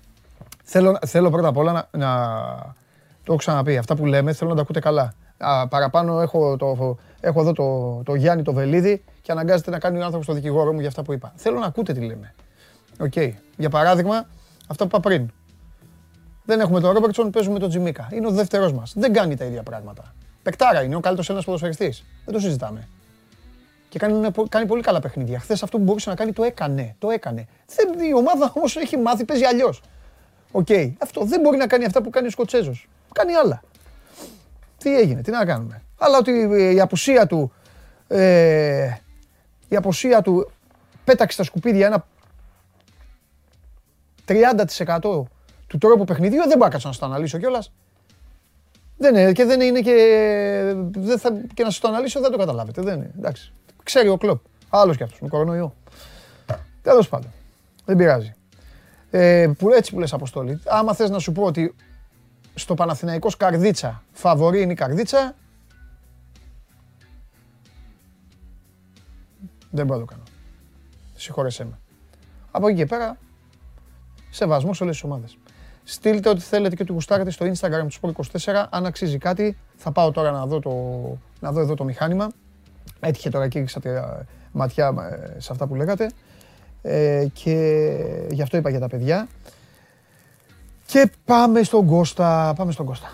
Θέλω, 0.63 0.99
θέλω 1.05 1.29
πρώτα 1.29 1.47
απ' 1.47 1.57
όλα 1.57 1.71
να, 1.71 1.87
να, 1.91 2.07
Το 3.23 3.25
έχω 3.25 3.35
ξαναπεί. 3.35 3.77
Αυτά 3.77 3.95
που 3.95 4.05
λέμε 4.05 4.33
θέλω 4.33 4.49
να 4.49 4.55
τα 4.55 4.61
ακούτε 4.61 4.79
καλά. 4.79 5.13
Α, 5.37 5.67
παραπάνω 5.67 6.21
έχω, 6.21 6.57
το, 6.57 6.97
έχω 7.19 7.41
εδώ 7.41 7.53
το, 7.53 8.01
το 8.03 8.15
Γιάννη 8.15 8.43
το 8.43 8.53
Βελίδη 8.53 9.03
και 9.21 9.31
αναγκάζεται 9.31 9.71
να 9.71 9.79
κάνει 9.79 9.99
ο 9.99 10.03
άνθρωπος 10.03 10.27
το 10.27 10.33
δικηγόρο 10.33 10.73
μου 10.73 10.79
για 10.79 10.87
αυτά 10.87 11.03
που 11.03 11.13
είπα. 11.13 11.31
Θέλω 11.35 11.59
να 11.59 11.65
ακούτε 11.65 11.93
τι 11.93 11.99
λέμε. 11.99 12.33
OK. 12.99 13.11
Okay. 13.15 13.31
Για 13.57 13.69
παράδειγμα, 13.69 14.27
αυτό 14.71 14.87
που 14.87 14.97
είπα 14.97 14.99
πριν. 14.99 15.31
Δεν 16.45 16.59
έχουμε 16.59 16.79
τον 16.79 16.91
Ρόμπερτσον, 16.91 17.31
παίζουμε 17.31 17.59
τον 17.59 17.69
Τσιμίκα. 17.69 18.09
Είναι 18.11 18.27
ο 18.27 18.31
δεύτερός 18.31 18.73
μας. 18.73 18.93
Δεν 18.95 19.13
κάνει 19.13 19.35
τα 19.35 19.45
ίδια 19.45 19.63
πράγματα. 19.63 20.13
Παικτάρα 20.43 20.83
είναι 20.83 20.95
ο 20.95 20.99
καλύτερος 20.99 21.29
ένας 21.29 21.45
ποδοσφαιριστής. 21.45 22.05
Δεν 22.25 22.33
το 22.33 22.39
συζητάμε. 22.39 22.87
Και 23.89 23.99
κάνει, 23.99 24.31
κάνει 24.49 24.65
πολύ 24.65 24.81
καλά 24.81 24.99
παιχνίδια. 24.99 25.39
Χθες 25.39 25.63
αυτό 25.63 25.77
που 25.77 25.83
μπορούσε 25.83 26.09
να 26.09 26.15
κάνει 26.15 26.33
το 26.33 26.43
έκανε. 26.43 26.95
Το 26.99 27.09
έκανε. 27.09 27.47
Δεν, 27.75 28.07
η 28.07 28.13
ομάδα 28.13 28.51
όμως 28.55 28.75
έχει 28.75 28.97
μάθει, 28.97 29.25
παίζει 29.25 29.43
αλλιώς. 29.43 29.81
OK. 30.51 30.65
Okay. 30.69 30.93
Αυτό 30.97 31.23
δεν 31.23 31.41
μπορεί 31.41 31.57
να 31.57 31.67
κάνει 31.67 31.85
αυτά 31.85 32.01
που 32.01 32.09
κάνει 32.09 32.27
ο 32.27 32.29
Σκοτσέζος. 32.29 32.87
Κάνει 33.13 33.33
άλλα. 33.33 33.61
Τι 34.77 34.97
έγινε, 34.97 35.21
τι 35.21 35.31
να 35.31 35.45
κάνουμε. 35.45 35.81
Αλλά 35.97 36.17
ότι 36.17 36.31
η 36.73 36.79
απουσία 36.79 37.27
του. 37.27 37.51
Ε, 38.07 38.89
η 39.67 39.75
απουσία 39.75 40.21
του 40.21 40.51
πέταξε 41.03 41.33
στα 41.33 41.43
σκουπίδια 41.43 41.85
ένα 41.85 42.05
30% 44.29 44.99
του 45.67 45.77
τρόπου 45.77 46.03
παιχνιδιού 46.03 46.39
δεν 46.39 46.47
μπορώ 46.47 46.63
να 46.63 46.69
κάτσω 46.69 46.89
να 46.89 46.95
το 46.95 47.05
αναλύσω 47.05 47.37
κιόλας. 47.37 47.71
Δεν 48.97 49.15
είναι 49.15 49.31
και 49.31 49.45
δεν 49.45 49.61
είναι 49.61 49.81
και. 49.81 49.95
Δεν 50.91 51.19
θα, 51.19 51.29
και 51.53 51.63
να 51.63 51.69
σας 51.69 51.79
το 51.79 51.87
αναλύσω 51.87 52.19
δεν 52.19 52.31
το 52.31 52.37
καταλάβετε. 52.37 52.81
Δεν 52.81 52.95
είναι. 52.95 53.11
Εντάξει. 53.17 53.53
Ξέρει 53.83 54.07
ο 54.07 54.17
κλοπ. 54.17 54.39
Άλλος 54.69 54.97
κι 54.97 55.03
αυτός 55.03 55.19
με 55.19 55.27
κορονοϊό. 55.27 55.75
Τέλος 56.81 57.09
πάντων. 57.09 57.31
Δεν 57.85 57.97
πειράζει. 57.97 58.33
Ε, 59.09 59.51
που, 59.57 59.69
έτσι 59.69 59.91
που 59.91 59.99
λες 59.99 60.13
Αποστόλη. 60.13 60.61
Άμα 60.65 60.93
θες 60.93 61.09
να 61.09 61.19
σου 61.19 61.31
πω 61.31 61.43
ότι 61.43 61.75
στο 62.55 62.73
Παναθηναϊκός 62.73 63.37
Καρδίτσα 63.37 64.03
φαβορεί 64.11 64.61
είναι 64.61 64.71
η 64.71 64.75
Καρδίτσα. 64.75 65.35
Δεν 69.71 69.85
μπορώ 69.85 69.99
να 69.99 70.05
το 70.05 70.11
κάνω. 70.11 70.23
Συγχώρεσέ 71.15 71.65
με. 71.65 71.79
Από 72.51 72.67
εκεί 72.67 72.77
και 72.77 72.85
πέρα, 72.85 73.17
σεβασμός 74.29 74.77
σε 74.77 74.83
όλες 74.83 74.95
τις 74.95 75.05
ομάδες. 75.05 75.37
Στείλτε 75.83 76.29
ό,τι 76.29 76.41
θέλετε 76.41 76.75
και 76.75 76.83
του 76.83 76.93
γουστάρετε 76.93 77.31
στο 77.31 77.45
Instagram 77.45 77.87
του 77.87 78.13
Sport24. 78.13 78.65
Αν 78.69 78.85
αξίζει 78.85 79.17
κάτι, 79.17 79.57
θα 79.75 79.91
πάω 79.91 80.11
τώρα 80.11 80.31
να 80.31 80.45
δω, 80.45 80.59
το, 80.59 80.71
να 81.39 81.51
δω 81.51 81.59
εδώ 81.59 81.73
το 81.73 81.83
μηχάνημα. 81.83 82.31
Έτυχε 82.99 83.29
τώρα 83.29 83.47
και 83.47 83.59
ρίξατε 83.59 84.03
ματιά 84.51 84.87
ε, 84.87 85.39
σε 85.39 85.51
αυτά 85.51 85.67
που 85.67 85.75
λέγατε. 85.75 86.11
Ε, 86.81 87.25
και 87.33 87.85
γι' 88.29 88.41
αυτό 88.41 88.57
είπα 88.57 88.69
για 88.69 88.79
τα 88.79 88.87
παιδιά. 88.87 89.27
Και 90.85 91.11
πάμε 91.25 91.63
στον 91.63 91.85
Κώστα. 91.85 92.53
Πάμε 92.55 92.71
στον 92.71 92.85
Κώστα. 92.85 93.11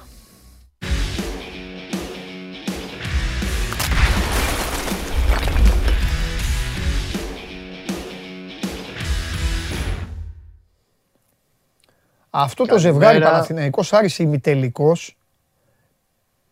Αυτό 12.37 12.65
το 12.65 12.77
ζευγάρι 12.77 13.19
Παναθηναϊκός 13.19 13.93
Άρης 13.93 14.19
ημιτελικός 14.19 15.17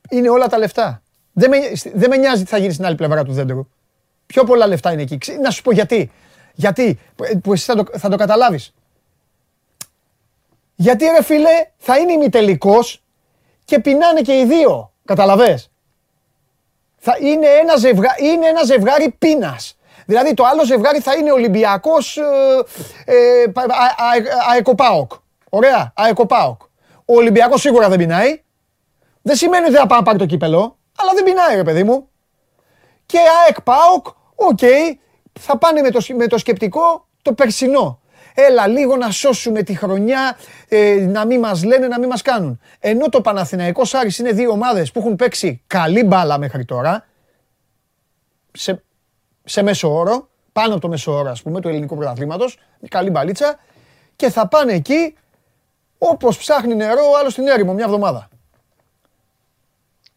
είναι 0.10 0.30
όλα 0.30 0.48
τα 0.48 0.58
λεφτά. 0.58 1.02
Δεν 1.34 1.50
με, 1.50 1.58
δεν 1.94 2.10
με 2.10 2.18
νοιάζει 2.18 2.44
τι 2.44 2.50
θα 2.50 2.58
γίνει 2.58 2.74
στην 2.74 2.86
άλλη 2.86 2.96
πλευρά 2.96 3.24
του 3.24 3.34
δέντρου. 3.34 3.68
Πιο 4.26 4.44
πολλά 4.44 4.68
λεφτά 4.68 4.92
είναι 4.92 5.02
εκεί. 5.02 5.18
Να 5.42 5.50
σου 5.50 5.62
πω 5.62 5.72
γιατί. 5.72 6.12
Γιατί, 6.54 7.00
που 7.44 7.54
εσύ 7.54 7.66
θα 7.66 7.76
το, 7.76 7.86
θα 7.98 8.10
το 8.10 8.16
καταλάβεις. 8.16 8.74
Γιατί 10.76 11.06
ρε 11.06 11.24
φίλε 11.24 11.68
θα 11.78 11.98
είναι 11.98 12.12
ημιτελικός 12.12 13.04
και 13.66 13.80
πεινάνε 13.80 14.22
και 14.22 14.40
οι 14.40 14.46
δύο. 14.46 14.92
Καταλαβες; 15.06 15.72
Θα 16.98 17.18
είναι 17.22 17.48
ένα, 17.48 17.76
ζευγά, 17.76 18.16
είναι 18.20 18.48
ένα 18.48 18.64
ζευγάρι 18.64 19.16
πείνας. 19.20 19.78
Δηλαδή 20.06 20.34
το 20.34 20.44
άλλο 20.44 20.66
ζευγάρι 20.66 21.00
θα 21.00 21.16
είναι 21.16 21.32
Ολυμπιακός 21.32 22.18
ε, 22.18 22.24
ε, 23.06 23.52
ΑΕΚ-ΠΑΟΚ. 24.50 25.12
Ωραία, 25.56 25.94
ΑΕΚ-ΠΑΟΚ. 25.96 26.62
Ο 27.06 27.16
Ολυμπιακός 27.16 27.62
σίγουρα 27.62 27.90
δεν 27.90 27.98
πεινάει. 27.98 28.42
Δεν 29.22 29.36
σημαίνει 29.36 29.66
ότι 29.66 29.76
θα 29.76 29.88
πάει 29.88 30.00
να 30.00 30.06
πάρει 30.06 30.18
το 30.18 30.26
κύπελλο, 30.26 30.78
αλλά 30.96 31.12
δεν 31.14 31.24
πεινάει 31.24 31.56
ρε 31.56 31.64
παιδί 31.64 31.84
μου. 31.84 32.10
Και 33.06 33.18
ΑΕΚ 33.46 33.62
ΠΑΟΚ, 33.62 34.08
οκ, 34.36 34.60
θα 35.40 35.58
πάνε 35.58 35.82
με 35.82 35.90
το, 35.90 36.00
με 36.16 36.28
το 36.28 36.38
σκεπτικό 36.38 37.08
το 37.22 37.34
περσινό. 37.34 38.02
Έλα 38.34 38.68
λίγο 38.68 38.96
να 38.96 39.12
σώσουμε 39.12 39.64
τη 39.64 39.76
χρονιά, 39.76 40.38
ε, 40.68 41.06
να 41.10 41.26
μην 41.26 41.40
μας 41.40 41.64
λένε, 41.64 41.88
να 41.88 42.00
μην 42.00 42.10
μας 42.10 42.22
κάνουν. 42.22 42.60
Ενώ 42.80 43.10
το 43.10 43.22
Παναθηναϊκός 43.22 43.94
Άρης 43.94 44.18
είναι 44.18 44.32
δύο 44.32 44.52
ομάδες 44.52 44.92
που 44.92 45.00
έχουν 45.00 45.16
παίξει 45.16 45.64
καλή 45.68 46.04
μπάλα 46.04 46.38
μέχρι 46.38 46.66
τώρα, 46.66 47.06
σε, 48.52 48.84
σε 49.44 49.62
μέσο 49.62 49.96
όρο, 49.96 50.30
πάνω 50.52 50.72
από 50.72 50.82
το 50.82 50.88
μέσο 50.88 51.12
όρο 51.12 51.30
ας 51.30 51.42
πούμε 51.42 51.62
του 51.62 51.68
ελληνικού 51.68 51.96
πρωταθλήματος, 51.96 52.58
καλή 52.90 53.10
μπαλίτσα, 53.10 53.60
και 54.16 54.30
θα 54.30 54.48
πάνε 54.48 54.74
εκεί 54.74 55.16
όπως 56.12 56.38
ψάχνει 56.38 56.76
νερό 56.76 57.02
ο 57.14 57.18
άλλος 57.20 57.32
στην 57.32 57.48
έρημο 57.48 57.74
μια 57.74 57.86
εβδομάδα. 57.86 58.30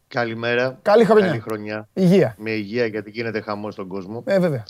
Καλημέρα. 0.07 0.79
Καλή 0.81 1.05
χρονιά. 1.05 1.27
Καλή 1.27 1.39
χρονιά. 1.39 1.87
Υγεία. 1.93 2.35
Με 2.37 2.51
υγεία 2.51 2.85
γιατί 2.85 3.09
γίνεται 3.09 3.41
χαμό 3.41 3.71
στον 3.71 3.87
κόσμο. 3.87 4.23
Ε, 4.25 4.39
βέβαια. 4.39 4.63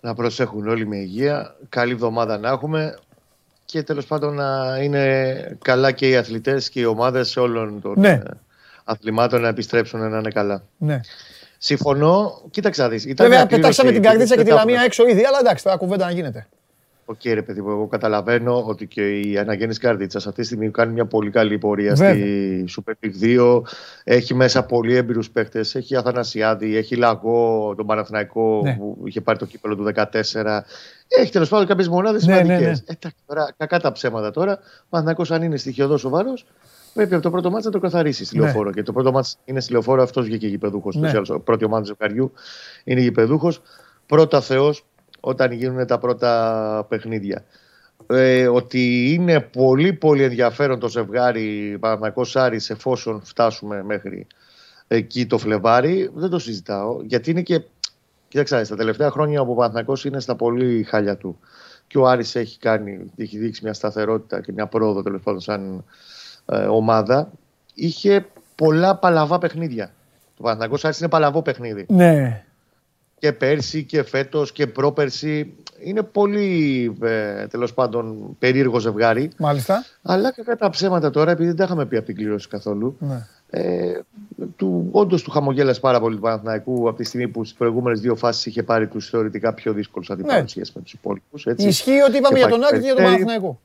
Να 0.00 0.14
προσέχουν 0.14 0.68
όλοι 0.68 0.86
με 0.86 0.96
υγεία. 0.96 1.56
Καλή 1.68 1.92
εβδομάδα 1.92 2.38
να 2.38 2.48
έχουμε. 2.48 2.98
Και 3.64 3.82
τέλος 3.82 4.06
πάντων 4.06 4.34
να 4.34 4.78
είναι 4.82 5.58
καλά 5.62 5.92
και 5.92 6.08
οι 6.08 6.16
αθλητές 6.16 6.70
και 6.70 6.80
οι 6.80 6.84
ομάδες 6.84 7.36
όλων 7.36 7.80
των 7.80 7.94
ναι. 7.96 8.08
Ε, 8.08 8.22
αθλημάτων 8.84 9.40
να 9.40 9.48
επιστρέψουν 9.48 10.10
να 10.10 10.18
είναι 10.18 10.30
καλά. 10.30 10.62
Ναι. 10.76 11.00
Συμφωνώ. 11.58 12.42
Κοίταξε 12.50 12.82
να 12.82 12.88
δεις. 12.88 13.12
Βέβαια, 13.16 13.46
πετάξαμε 13.46 13.92
την 13.92 14.02
Καρδίτσα 14.02 14.36
και 14.36 14.42
τη 14.42 14.50
Λαμία 14.50 14.82
έξω 14.82 15.06
ήδη, 15.06 15.24
αλλά 15.24 15.38
εντάξει, 15.40 15.64
τώρα 15.64 15.76
κουβέντα 15.76 16.04
να 16.04 16.10
γίνεται. 16.10 16.46
OK, 17.10 17.20
okay, 17.24 17.34
ρε 17.34 17.42
παιδί 17.42 17.62
μου, 17.62 17.70
εγώ 17.70 17.86
καταλαβαίνω 17.86 18.64
ότι 18.66 18.86
και 18.86 19.20
η 19.20 19.38
Αναγέννηση 19.38 19.80
Καρδίτσας 19.80 20.18
αυτή 20.18 20.32
τη 20.32 20.44
στιγμή 20.44 20.70
κάνει 20.70 20.92
μια 20.92 21.06
πολύ 21.06 21.30
καλή 21.30 21.58
πορεία 21.58 21.96
στη 21.96 22.64
Super 22.76 22.92
League 23.04 23.38
2. 23.38 23.60
Έχει 24.04 24.34
μέσα 24.34 24.62
πολύ 24.62 24.96
έμπειρους 24.96 25.30
παίχτες. 25.30 25.60
Έχει 25.72 25.96
Αθανασιάδη, 25.96 26.76
έχει 26.76 26.96
Λαγό, 26.96 27.74
τον 27.76 27.86
Παναθηναϊκό 27.86 28.60
ναι. 28.64 28.76
που 28.76 29.02
είχε 29.04 29.20
πάρει 29.20 29.38
το 29.38 29.44
κύπελλο 29.44 29.76
του 29.76 29.92
2014. 29.94 30.60
Έχει 31.08 31.32
τέλος 31.32 31.48
πάντων 31.48 31.66
κάποιες 31.66 31.88
μονάδες 31.88 32.26
ναι, 32.26 32.32
σημαντικές. 32.32 32.60
Ναι, 32.60 32.66
ναι. 32.66 32.78
Εντάξει, 32.86 33.16
τώρα, 33.26 33.54
κακά 33.56 33.80
τα 33.80 33.92
ψέματα 33.92 34.30
τώρα. 34.30 34.52
Ο 34.52 34.86
Παναθηναϊκός 34.88 35.30
αν 35.30 35.42
είναι 35.42 35.56
στοιχειωδώς 35.56 36.00
σοβαρός, 36.00 36.34
πρέπει 36.94 37.14
από 37.14 37.22
το 37.22 37.30
πρώτο 37.30 37.50
μάτσα 37.50 37.68
να 37.68 37.74
το 37.74 37.80
καθαρίσει 37.80 38.24
στη 38.24 38.38
ναι. 38.38 38.44
λεωφόρο. 38.44 38.72
Και 38.72 38.82
το 38.82 38.92
πρώτο 38.92 39.12
μάτσα 39.12 39.36
είναι 39.44 39.60
στη 39.60 39.72
λεωφόρο, 39.72 40.02
αυτός 40.02 40.24
βγήκε 40.24 40.46
γηπεδούχος. 40.46 40.96
Ναι. 40.96 41.12
Πρώτη 41.44 41.64
ομάδα 41.64 41.80
του 41.80 41.86
ζευγαριού 41.86 42.32
είναι 42.84 43.00
γηπεδούχος. 43.00 43.62
Πρώτα 44.10 44.40
Θεός, 44.40 44.84
όταν 45.20 45.52
γίνουν 45.52 45.86
τα 45.86 45.98
πρώτα 45.98 46.86
παιχνίδια. 46.88 47.44
Ε, 48.06 48.48
ότι 48.48 49.12
είναι 49.12 49.40
πολύ 49.40 49.92
πολύ 49.92 50.22
ενδιαφέρον 50.22 50.78
το 50.78 50.88
ζευγάρι 50.88 51.76
Παναθηναϊκός 51.80 52.36
Άρης 52.36 52.70
εφόσον 52.70 53.20
φτάσουμε 53.24 53.82
μέχρι 53.82 54.26
εκεί 54.88 55.26
το 55.26 55.38
Φλεβάρι, 55.38 56.10
δεν 56.14 56.30
το 56.30 56.38
συζητάω. 56.38 57.02
Γιατί 57.02 57.30
είναι 57.30 57.42
και. 57.42 57.62
Κοίταξε, 58.28 58.64
στα 58.64 58.76
τελευταία 58.76 59.10
χρόνια 59.10 59.40
ο 59.40 59.54
Παναθηναϊκός 59.54 60.04
είναι 60.04 60.20
στα 60.20 60.36
πολύ 60.36 60.82
χάλια 60.82 61.16
του. 61.16 61.38
Και 61.86 61.98
ο 61.98 62.06
Άρης 62.06 62.34
έχει, 62.34 62.58
κάνει, 62.58 63.10
έχει 63.16 63.38
δείξει 63.38 63.60
μια 63.64 63.72
σταθερότητα 63.72 64.40
και 64.40 64.52
μια 64.52 64.66
πρόοδο 64.66 65.02
τέλος 65.02 65.22
πάντων 65.22 65.40
σαν 65.40 65.84
ε, 66.46 66.56
ομάδα. 66.56 67.30
Είχε 67.74 68.26
πολλά 68.54 68.96
παλαβά 68.96 69.38
παιχνίδια. 69.38 69.92
Το 70.36 70.42
Παναθηναϊκός 70.42 70.84
Άρης 70.84 70.98
είναι 70.98 71.08
παλαβό 71.08 71.42
παιχνίδι. 71.42 71.86
Ναι. 71.88 72.44
Και 73.20 73.32
πέρσι 73.32 73.84
και 73.84 74.02
φέτος 74.02 74.52
και 74.52 74.66
πρόπερσι. 74.66 75.54
Είναι 75.82 76.02
πολύ 76.02 76.92
ε, 77.02 77.46
τέλος 77.46 77.74
πάντων 77.74 78.36
περίεργο 78.38 78.78
ζευγάρι. 78.78 79.30
Μάλιστα. 79.38 79.84
Αλλά 80.02 80.32
κατά 80.32 80.56
τα 80.56 80.70
ψέματα 80.70 81.10
τώρα, 81.10 81.30
επειδή 81.30 81.46
δεν 81.48 81.56
τα 81.56 81.64
είχαμε 81.64 81.86
πει 81.86 81.96
από 81.96 82.06
την 82.06 82.14
κλήρωση 82.16 82.48
καθόλου, 82.48 82.96
Ναι. 82.98 83.26
ε, 83.50 84.00
του, 84.56 84.88
όντως 84.90 85.22
του 85.22 85.30
χαμογέλασε 85.30 85.80
πάρα 85.80 86.00
πολύ 86.00 86.14
του 86.14 86.20
Παναθηναϊκού 86.20 86.88
από 86.88 86.96
τη 86.96 87.04
στιγμή 87.04 87.28
που 87.28 87.44
στις 87.44 87.56
προηγούμενες 87.58 88.00
δύο 88.00 88.16
φάσεις 88.16 88.46
είχε 88.46 88.62
πάρει 88.62 88.86
τους 88.86 89.08
θεωρητικά 89.08 89.54
πιο 89.54 89.72
δύσκολους 89.72 90.10
αντιπάλου 90.10 90.40
Ναι. 90.42 90.48
σχέση 90.48 90.72
με 90.74 90.82
τους 90.82 90.92
υπόλοιπους. 90.92 91.46
Ισχύει 91.56 92.00
ότι 92.00 92.16
είπαμε 92.16 92.38
Και 92.38 92.40
για 92.40 92.48
τον 92.48 92.60
πάει 92.60 92.68
Άκη 92.70 92.78
και 92.80 92.84
για 92.84 92.94
τον 92.94 93.04
Περιστέρη. 93.04 93.24
Παναθηναϊκό. 93.24 93.60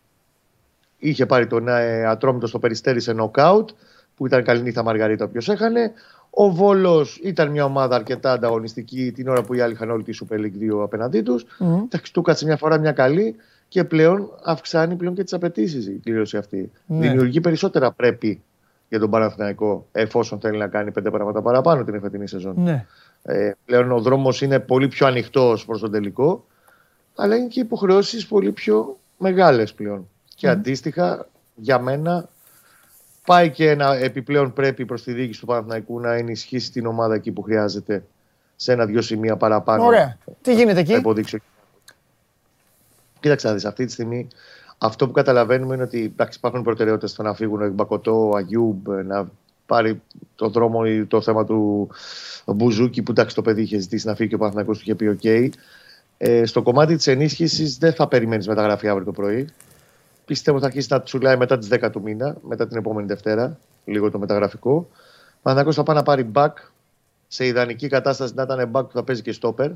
Είχε 0.97 1.25
πάρει 1.25 1.47
τον 1.47 1.67
ε, 1.67 2.05
Ατρόμητο 2.05 2.47
στο 2.47 2.59
περιστέρι 2.59 2.99
σε 2.99 3.13
νοκάουτ, 3.13 3.69
που 4.15 4.25
ήταν 4.25 4.43
καλή 4.43 4.61
νύχτα 4.61 4.83
Μαργαρίτα 4.83 5.25
όποιος 5.25 5.49
έχανε. 5.49 5.91
Ο 6.37 6.51
Βόλος 6.51 7.19
ήταν 7.23 7.51
μια 7.51 7.65
ομάδα 7.65 7.95
αρκετά 7.95 8.31
ανταγωνιστική 8.31 9.11
την 9.11 9.27
ώρα 9.27 9.43
που 9.43 9.53
οι 9.53 9.61
άλλοι 9.61 9.73
είχαν 9.73 9.89
όλη 9.89 10.03
τη 10.03 10.17
Super 10.21 10.35
League 10.35 10.79
2 10.79 10.83
απέναντί 10.83 11.21
τους. 11.21 11.45
Μμμ. 11.59 11.81
Εντάξει, 11.83 12.13
του 12.13 12.21
κάτσε 12.21 12.45
μια 12.45 12.57
φορά 12.57 12.77
μια 12.77 12.91
καλή 12.91 13.35
και 13.67 13.83
πλέον 13.83 14.29
αυξάνει 14.43 14.95
πλέον 14.95 15.15
και 15.15 15.23
τις 15.23 15.33
απαιτήσεις 15.33 15.87
η 15.87 15.99
κλήρωση 16.03 16.37
αυτή. 16.37 16.71
Ναι. 16.85 17.07
Δημιουργεί 17.07 17.41
περισσότερα 17.41 17.91
πρέπει 17.91 18.41
για 18.89 18.99
τον 18.99 19.09
Παναθηναϊκό 19.09 19.87
εφόσον 19.91 20.39
θέλει 20.39 20.57
να 20.57 20.67
κάνει 20.67 20.91
πέντε 20.91 21.09
πράγματα 21.09 21.41
παραπάνω 21.41 21.83
την 21.83 21.95
εφετινή 21.95 22.27
σεζόν. 22.27 22.53
Ναι. 22.57 22.85
Ε, 23.23 23.51
πλέον 23.65 23.91
ο 23.91 23.99
δρόμος 23.99 24.41
είναι 24.41 24.59
πολύ 24.59 24.87
πιο 24.87 25.07
ανοιχτός 25.07 25.65
προς 25.65 25.79
τον 25.79 25.91
τελικό, 25.91 26.45
αλλά 27.15 27.35
είναι 27.35 27.47
και 27.47 27.59
υποχρεώσεις 27.59 28.27
πολύ 28.27 28.51
πιο 28.51 28.97
μεγάλες 29.17 29.73
πλέον. 29.73 30.09
Και 30.35 30.47
αντίστοιχα, 30.47 31.27
για 31.55 31.79
μένα, 31.79 32.29
πάει 33.25 33.49
και 33.49 33.69
ένα 33.69 33.95
επιπλέον 33.95 34.53
πρέπει 34.53 34.85
προς 34.85 35.03
τη 35.03 35.13
διοίκηση 35.13 35.39
του 35.39 35.45
Παναθηναϊκού 35.45 35.99
να 35.99 36.13
ενισχύσει 36.13 36.71
την 36.71 36.85
ομάδα 36.85 37.15
εκεί 37.15 37.31
που 37.31 37.41
χρειάζεται 37.41 38.03
σε 38.55 38.71
ένα-δυο 38.71 39.01
σημεία 39.01 39.35
παραπάνω. 39.35 39.85
Ωραία. 39.85 40.17
Τι 40.41 40.53
γίνεται 40.53 40.73
Θα 40.73 40.79
εκεί; 40.79 40.93
υποδείξει. 40.93 41.35
ο 41.35 41.39
Κοίταξε 43.19 43.47
να 43.47 43.53
δεις, 43.53 43.65
αυτή 43.65 43.85
τη 43.85 43.91
στιγμή 43.91 44.27
αυτό 44.77 45.07
που 45.07 45.11
καταλαβαίνουμε 45.11 45.73
είναι 45.73 45.83
ότι 45.83 46.03
εντάξει, 46.03 46.37
υπάρχουν 46.37 46.63
προτεραιότητες 46.63 47.11
στο 47.11 47.23
να 47.23 47.33
φύγουν 47.33 47.61
ο 47.61 47.69
Μπακοτό, 47.69 48.29
ο 48.29 48.35
Αγιούμπ, 48.35 48.87
να 48.87 49.29
πάρει 49.65 50.01
το 50.35 50.49
δρόμο 50.49 50.81
ή 50.85 51.05
το 51.05 51.21
θέμα 51.21 51.45
του 51.45 51.89
Μπουζούκη 52.45 53.01
που 53.01 53.11
εντάξει 53.11 53.35
το 53.35 53.41
παιδί 53.41 53.61
είχε 53.61 53.79
ζητήσει 53.79 54.07
να 54.07 54.15
φύγει 54.15 54.29
και 54.29 54.35
ο 54.35 54.37
Παναθηναϊκός 54.37 54.77
του 54.77 54.83
είχε 54.85 54.95
πει 54.95 55.07
οκ. 55.07 55.53
Ε, 56.17 56.45
στο 56.45 56.61
κομμάτι 56.61 56.95
της 56.95 57.07
ενίσχυσης 57.07 57.77
δεν 57.77 57.93
θα 57.93 58.07
περιμένεις 58.07 58.47
μεταγραφή 58.47 58.87
αύριο 58.87 59.05
το 59.05 59.11
πρωί. 59.11 59.49
Πιστεύω 60.25 60.59
θα 60.59 60.65
αρχίσει 60.65 60.87
να 60.91 61.01
τσουλάει 61.01 61.37
μετά 61.37 61.57
τις 61.57 61.67
10 61.71 61.89
του 61.91 62.01
μήνα, 62.01 62.35
μετά 62.47 62.67
την 62.67 62.77
επόμενη 62.77 63.07
Δευτέρα, 63.07 63.57
λίγο 63.85 64.11
το 64.11 64.19
μεταγραφικό. 64.19 64.71
Ο 64.71 65.39
Παναθηναϊκός 65.41 65.75
θα 65.75 65.83
πάει 65.83 65.95
να 65.95 66.03
πάρει 66.03 66.31
back, 66.33 66.51
σε 67.27 67.45
ιδανική 67.45 67.87
κατάσταση 67.87 68.33
να 68.35 68.43
ήταν 68.43 68.71
back 68.73 68.83
που 68.87 68.91
θα 68.93 69.03
παίζει 69.03 69.21
και 69.21 69.31
στόπερ, 69.31 69.71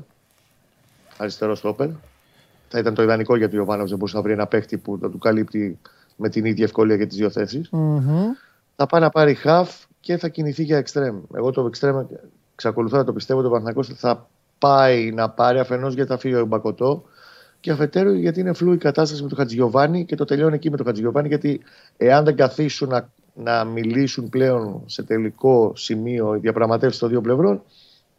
αριστερό 1.16 1.54
στόπερ. 1.54 1.88
Θα 2.68 2.78
ήταν 2.78 2.94
το 2.94 3.02
ιδανικό 3.02 3.36
γιατί 3.36 3.58
ο 3.58 3.64
Βάνος 3.64 3.88
δεν 3.88 3.98
μπορούσε 3.98 4.16
να 4.16 4.22
βρει 4.22 4.32
ένα 4.32 4.46
παίχτη 4.46 4.76
που 4.78 4.98
θα 5.00 5.10
του 5.10 5.18
καλύπτει 5.18 5.78
με 6.16 6.28
την 6.28 6.44
ίδια 6.44 6.64
ευκολία 6.64 6.96
για 6.96 7.06
τις 7.06 7.16
δύο 7.16 7.30
θέσεις. 7.30 7.70
Μμμ. 7.70 8.32
Θα 8.76 8.86
πάει 8.86 9.00
να 9.00 9.10
πάρει 9.10 9.36
half 9.44 9.68
και 10.00 10.16
θα 10.16 10.28
κινηθεί 10.28 10.62
για 10.62 10.84
extreme. 10.86 11.20
Εγώ 11.34 11.50
το 11.50 11.70
extreme 11.74 12.04
εξακολουθώ 12.54 12.96
να 12.96 13.04
το 13.04 13.12
πιστεύω 13.12 13.38
ότι 13.38 13.48
ο 13.48 13.50
Παναθηναϊκός 13.50 13.88
θα 13.98 14.28
πάει 14.58 15.12
να 15.12 15.30
πάρει 15.30 15.58
αφενός 15.58 15.94
γιατί 15.94 16.10
θα 16.10 16.18
φύγει 16.18 16.34
ο 16.34 16.44
Μπακοτό 16.44 17.04
και 17.60 17.70
αφετέρου 17.70 18.12
γιατί 18.12 18.40
είναι 18.40 18.52
φλού 18.52 18.72
η 18.72 18.78
κατάσταση 18.78 19.22
με 19.22 19.28
τον 19.28 19.38
Χατζηγιοβάνη 19.38 20.04
και 20.04 20.16
το 20.16 20.24
τελειώνει 20.24 20.54
εκεί 20.54 20.70
με 20.70 20.76
τον 20.76 20.86
Χατζηγιοβάνη 20.86 21.28
γιατί 21.28 21.60
εάν 21.96 22.24
δεν 22.24 22.36
καθίσουν 22.36 22.88
να, 22.88 23.10
να 23.34 23.64
μιλήσουν 23.64 24.28
πλέον 24.28 24.82
σε 24.86 25.02
τελικό 25.02 25.72
σημείο 25.76 26.34
οι 26.34 26.38
διαπραγματεύσεις 26.38 27.00
των 27.00 27.08
δύο 27.08 27.20
πλευρών, 27.20 27.62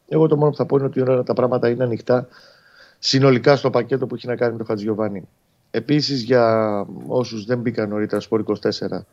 εγώ 0.07 0.27
το 0.27 0.37
μόνο 0.37 0.49
που 0.49 0.57
θα 0.57 0.65
πω 0.65 0.77
είναι 0.77 0.85
ότι 0.85 1.01
όλα 1.01 1.23
τα 1.23 1.33
πράγματα 1.33 1.69
είναι 1.69 1.83
ανοιχτά 1.83 2.27
συνολικά 2.99 3.55
στο 3.55 3.69
πακέτο 3.69 4.07
που 4.07 4.15
έχει 4.15 4.27
να 4.27 4.35
κάνει 4.35 4.51
με 4.51 4.57
τον 4.57 4.67
Χατζηγιοβάνη. 4.67 5.27
Επίσης, 5.71 6.21
για 6.21 6.85
όσους 7.07 7.45
δεν 7.45 7.59
μπήκαν 7.59 7.89
νωρίτερα 7.89 8.21
στο 8.21 8.43
24 8.45 9.05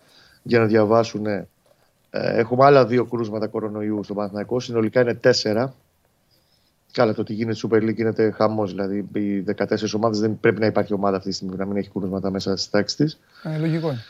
για 0.42 0.58
να 0.58 0.66
διαβάσουν, 0.66 1.26
ε, 1.26 1.46
έχουμε 2.10 2.64
άλλα 2.64 2.86
δύο 2.86 3.04
κρούσματα 3.04 3.46
κορονοϊού 3.46 4.02
στο 4.04 4.14
Παναθηναϊκό. 4.14 4.60
Συνολικά 4.60 5.00
είναι 5.00 5.14
τέσσερα. 5.14 5.74
Καλά, 6.98 7.14
το 7.14 7.20
ότι 7.20 7.32
γίνεται 7.32 7.58
Super 7.62 7.76
League 7.76 7.94
γίνεται 7.94 8.30
χαμός. 8.30 8.70
Δηλαδή, 8.70 9.08
οι 9.12 9.44
14 9.56 9.94
ομάδες 9.94 10.18
δεν 10.18 10.40
πρέπει 10.40 10.60
να 10.60 10.66
υπάρχει 10.66 10.94
ομάδα 10.94 11.16
αυτή 11.16 11.28
τη 11.28 11.34
στιγμή 11.34 11.56
να 11.56 11.66
μην 11.66 11.76
έχει 11.76 11.90
κρούσματα 11.90 12.30
μέσα 12.30 12.56
στις 12.56 12.70
τάξεις 12.70 12.96
της. 12.96 13.20
Ε, 13.42 13.58
λογικό 13.58 13.88
είναι. 13.88 14.04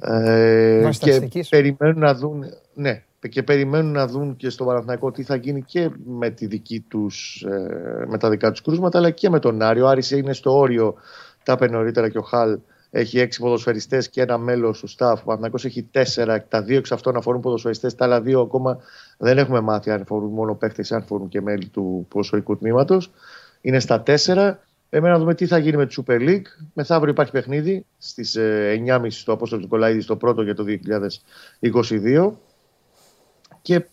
Ε, 0.00 0.82
Βάσει 0.82 0.98
και 0.98 1.10
στατιστικής. 1.10 1.48
περιμένουν 1.48 1.98
να 1.98 2.14
δουν, 2.14 2.44
ναι, 2.74 3.02
και 3.28 3.42
περιμένουν 3.42 3.92
να 3.92 4.06
δουν 4.06 4.36
και 4.36 4.50
στο 4.50 4.64
Παναθηναϊκό 4.64 5.10
τι 5.10 5.22
θα 5.22 5.36
γίνει 5.36 5.62
και 5.62 5.90
με, 6.04 6.30
τη 6.30 6.46
δική 6.46 6.84
τους, 6.88 7.42
ε, 7.48 8.04
με 8.06 8.18
τα 8.18 8.30
δικά 8.30 8.50
τους 8.50 8.62
κρούσματα 8.62 8.98
αλλά 8.98 9.10
και 9.10 9.30
με 9.30 9.38
τον 9.38 9.62
Άρη. 9.62 9.80
Ο 9.80 9.88
Άρης 9.88 10.10
είναι 10.10 10.32
στο 10.32 10.58
όριο, 10.58 10.94
τα 11.42 11.52
είπε 11.52 11.68
νωρίτερα 11.68 12.08
και 12.08 12.18
ο 12.18 12.22
Χαλ, 12.22 12.58
έχει 12.94 13.18
έξι 13.18 13.40
ποδοσφαιριστές 13.40 14.08
και 14.08 14.20
ένα 14.20 14.38
μέλος 14.38 14.80
του 14.80 14.88
staff. 14.88 15.14
Ο 15.20 15.24
Παναθηναϊκός 15.24 15.64
έχει 15.64 15.82
τέσσερα, 15.82 16.44
τα 16.48 16.62
δύο 16.62 16.78
εξ 16.78 16.92
αυτών 16.92 17.16
αφορούν 17.16 17.40
ποδοσφαιριστές, 17.40 17.94
τα 17.94 18.04
άλλα 18.04 18.20
δύο 18.20 18.40
ακόμα 18.40 18.78
δεν 19.18 19.38
έχουμε 19.38 19.60
μάθει 19.60 19.90
αν 19.90 20.00
αφορούν 20.00 20.30
μόνο 20.30 20.54
παίχτες 20.54 20.90
ή 20.90 20.94
αν 20.94 21.00
αφορούν 21.00 21.28
και 21.28 21.40
μέλη 21.40 21.68
του 21.68 22.06
ποδοσφαιρικού 22.08 22.58
τμήματος. 22.58 23.10
Είναι 23.60 23.80
στα 23.80 24.02
τέσσερα. 24.02 24.60
Εμένα 24.90 25.12
να 25.12 25.18
δούμε 25.18 25.34
τι 25.34 25.46
θα 25.46 25.58
γίνει 25.58 25.76
με 25.76 25.86
τη 25.86 26.02
Super 26.06 26.20
League. 26.20 26.46
Μεθαύριο 26.72 27.12
υπάρχει 27.12 27.32
παιχνίδι 27.32 27.86
στις 27.98 28.36
9.30 28.38 29.06
στο 29.08 29.32
Απόστολος 29.32 29.64
του 29.64 29.70
Κολαίδη, 29.70 30.00
στο 30.00 30.16
πρώτο 30.16 30.42
για 30.42 30.54
το 30.54 30.64
2022. 31.60 32.32
Και 33.62 33.84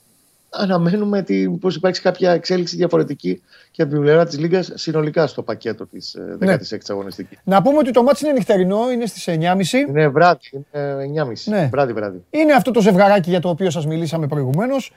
αναμένουμε 0.49 1.17
ότι 1.17 1.57
πως 1.61 1.75
υπάρχει 1.75 2.01
κάποια 2.01 2.31
εξέλιξη 2.31 2.75
διαφορετική 2.75 3.41
και 3.71 3.81
από 3.81 3.91
την 3.91 4.01
πλευρά 4.01 4.25
της 4.25 4.39
Λίγκας 4.39 4.71
συνολικά 4.73 5.27
στο 5.27 5.41
πακέτο 5.41 5.85
της 5.85 6.15
Ναι. 6.39 6.55
16η 6.55 6.77
αγωνιστικής. 6.89 7.39
Να 7.43 7.61
πούμε 7.61 7.77
ότι 7.77 7.91
το 7.91 8.03
μάτι 8.03 8.25
είναι 8.25 8.33
νυχτερινό, 8.33 8.91
είναι 8.91 9.05
στις 9.05 9.27
9.30. 9.27 9.87
Είναι 9.87 10.07
βράδυ, 10.07 10.39
είναι 10.51 11.23
9.30. 11.23 11.33
Ναι. 11.45 11.69
Βράδυ, 11.71 11.93
βράδυ. 11.93 12.23
Είναι 12.29 12.53
αυτό 12.53 12.71
το 12.71 12.81
ζευγαράκι 12.81 13.29
για 13.29 13.39
το 13.39 13.49
οποίο 13.49 13.69
σας 13.69 13.85
μιλήσαμε 13.85 14.27
προηγουμένως. 14.27 14.93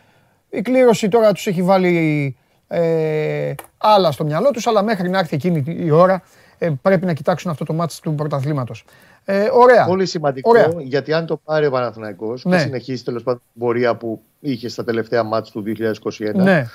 Η 0.50 0.62
κλήρωση 0.62 1.08
τώρα 1.08 1.32
τους 1.32 1.46
έχει 1.46 1.62
βάλει 1.62 2.36
ε, 2.68 3.54
άλλα 3.78 4.12
στο 4.12 4.24
μυαλό 4.24 4.50
τους, 4.50 4.66
αλλά 4.66 4.82
μέχρι 4.82 5.08
να 5.08 5.18
έρθει 5.18 5.34
εκείνη 5.34 5.64
η 5.66 5.90
ώρα 5.90 6.22
ε, 6.58 6.70
πρέπει 6.82 7.06
να 7.06 7.12
κοιτάξουν 7.12 7.50
αυτό 7.50 7.64
το 7.64 7.72
μάτς 7.72 8.00
του 8.00 8.14
πρωταθλήματος. 8.14 8.84
Ε, 9.24 9.48
ωραία. 9.52 9.84
Πολύ 9.84 10.06
σημαντικό 10.06 10.50
Ωραία. 10.50 10.68
γιατί 10.78 11.12
αν 11.12 11.26
το 11.26 11.36
πάρει 11.36 11.66
ο 11.66 11.70
Παναθηναϊκός 11.70 12.44
Ναι. 12.44 12.56
και 12.56 12.62
συνεχίσει 12.62 13.04
τέλος 13.04 13.22
πάντων 13.22 13.42
την 13.52 13.60
πορεία 13.62 13.96
που 13.96 14.22
είχε 14.40 14.68
στα 14.68 14.84
τελευταία 14.84 15.22
μάτς 15.22 15.50
του 15.50 15.62
2021, 15.62 16.34
Ναι, 16.34 16.66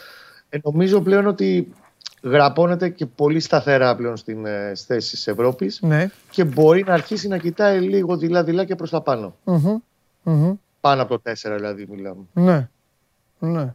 ε, 0.50 0.58
νομίζω 0.64 1.02
πλέον 1.02 1.28
ότι 1.28 1.72
γραπώνεται 2.24 2.90
και 2.90 3.06
πολύ 3.06 3.40
σταθερά 3.40 3.96
πλέον 3.96 4.18
στην, 4.18 4.46
ε, 4.46 4.72
στις 4.76 4.86
θέσεις 4.86 5.10
της 5.12 5.28
Ευρώπης 5.28 5.80
ναι. 5.82 6.10
και 6.30 6.44
μπορεί 6.44 6.84
να 6.84 6.94
αρχίσει 6.94 7.28
να 7.28 7.38
κοιτάει 7.38 7.80
λίγο 7.80 8.18
δειλά-δειλά 8.18 8.66
και 8.66 8.76
προς 8.76 8.90
τα 8.90 9.02
πάνω. 9.02 9.36
Μμμ, 9.44 9.78
μμμ, 10.24 10.54
Πάνω 10.82 11.02
από 11.02 11.20
το 11.20 11.22
4 11.32 11.56
δηλαδή 11.56 11.86
μιλάμε. 11.90 12.22
Ναι. 12.34 12.68
Ναι. 13.40 13.74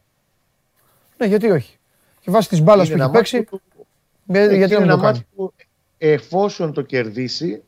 Ναι, 1.19 1.27
γιατί 1.27 1.51
όχι. 1.51 1.77
Και 2.21 2.31
βάσει 2.31 2.49
της 2.49 2.61
μπάλας 2.63 2.87
που 2.89 2.93
Είναι 2.93 3.03
έχει 3.03 3.11
ένα 3.11 3.19
παίξει, 3.19 3.37
μάτς 3.37 3.51
που- 3.51 3.87
ε, 4.33 4.43
Εκεί 4.45 4.57
γιατί 4.57 4.73
να 4.75 4.77
είναι 4.79 4.85
μην 4.87 4.91
ένα 4.91 4.97
το 4.97 5.03
κάνει; 5.03 5.17
μάτς 5.17 5.27
που 5.37 5.53
εφόσον 5.99 6.73
το 6.73 6.83
κερδίσει 6.83 7.63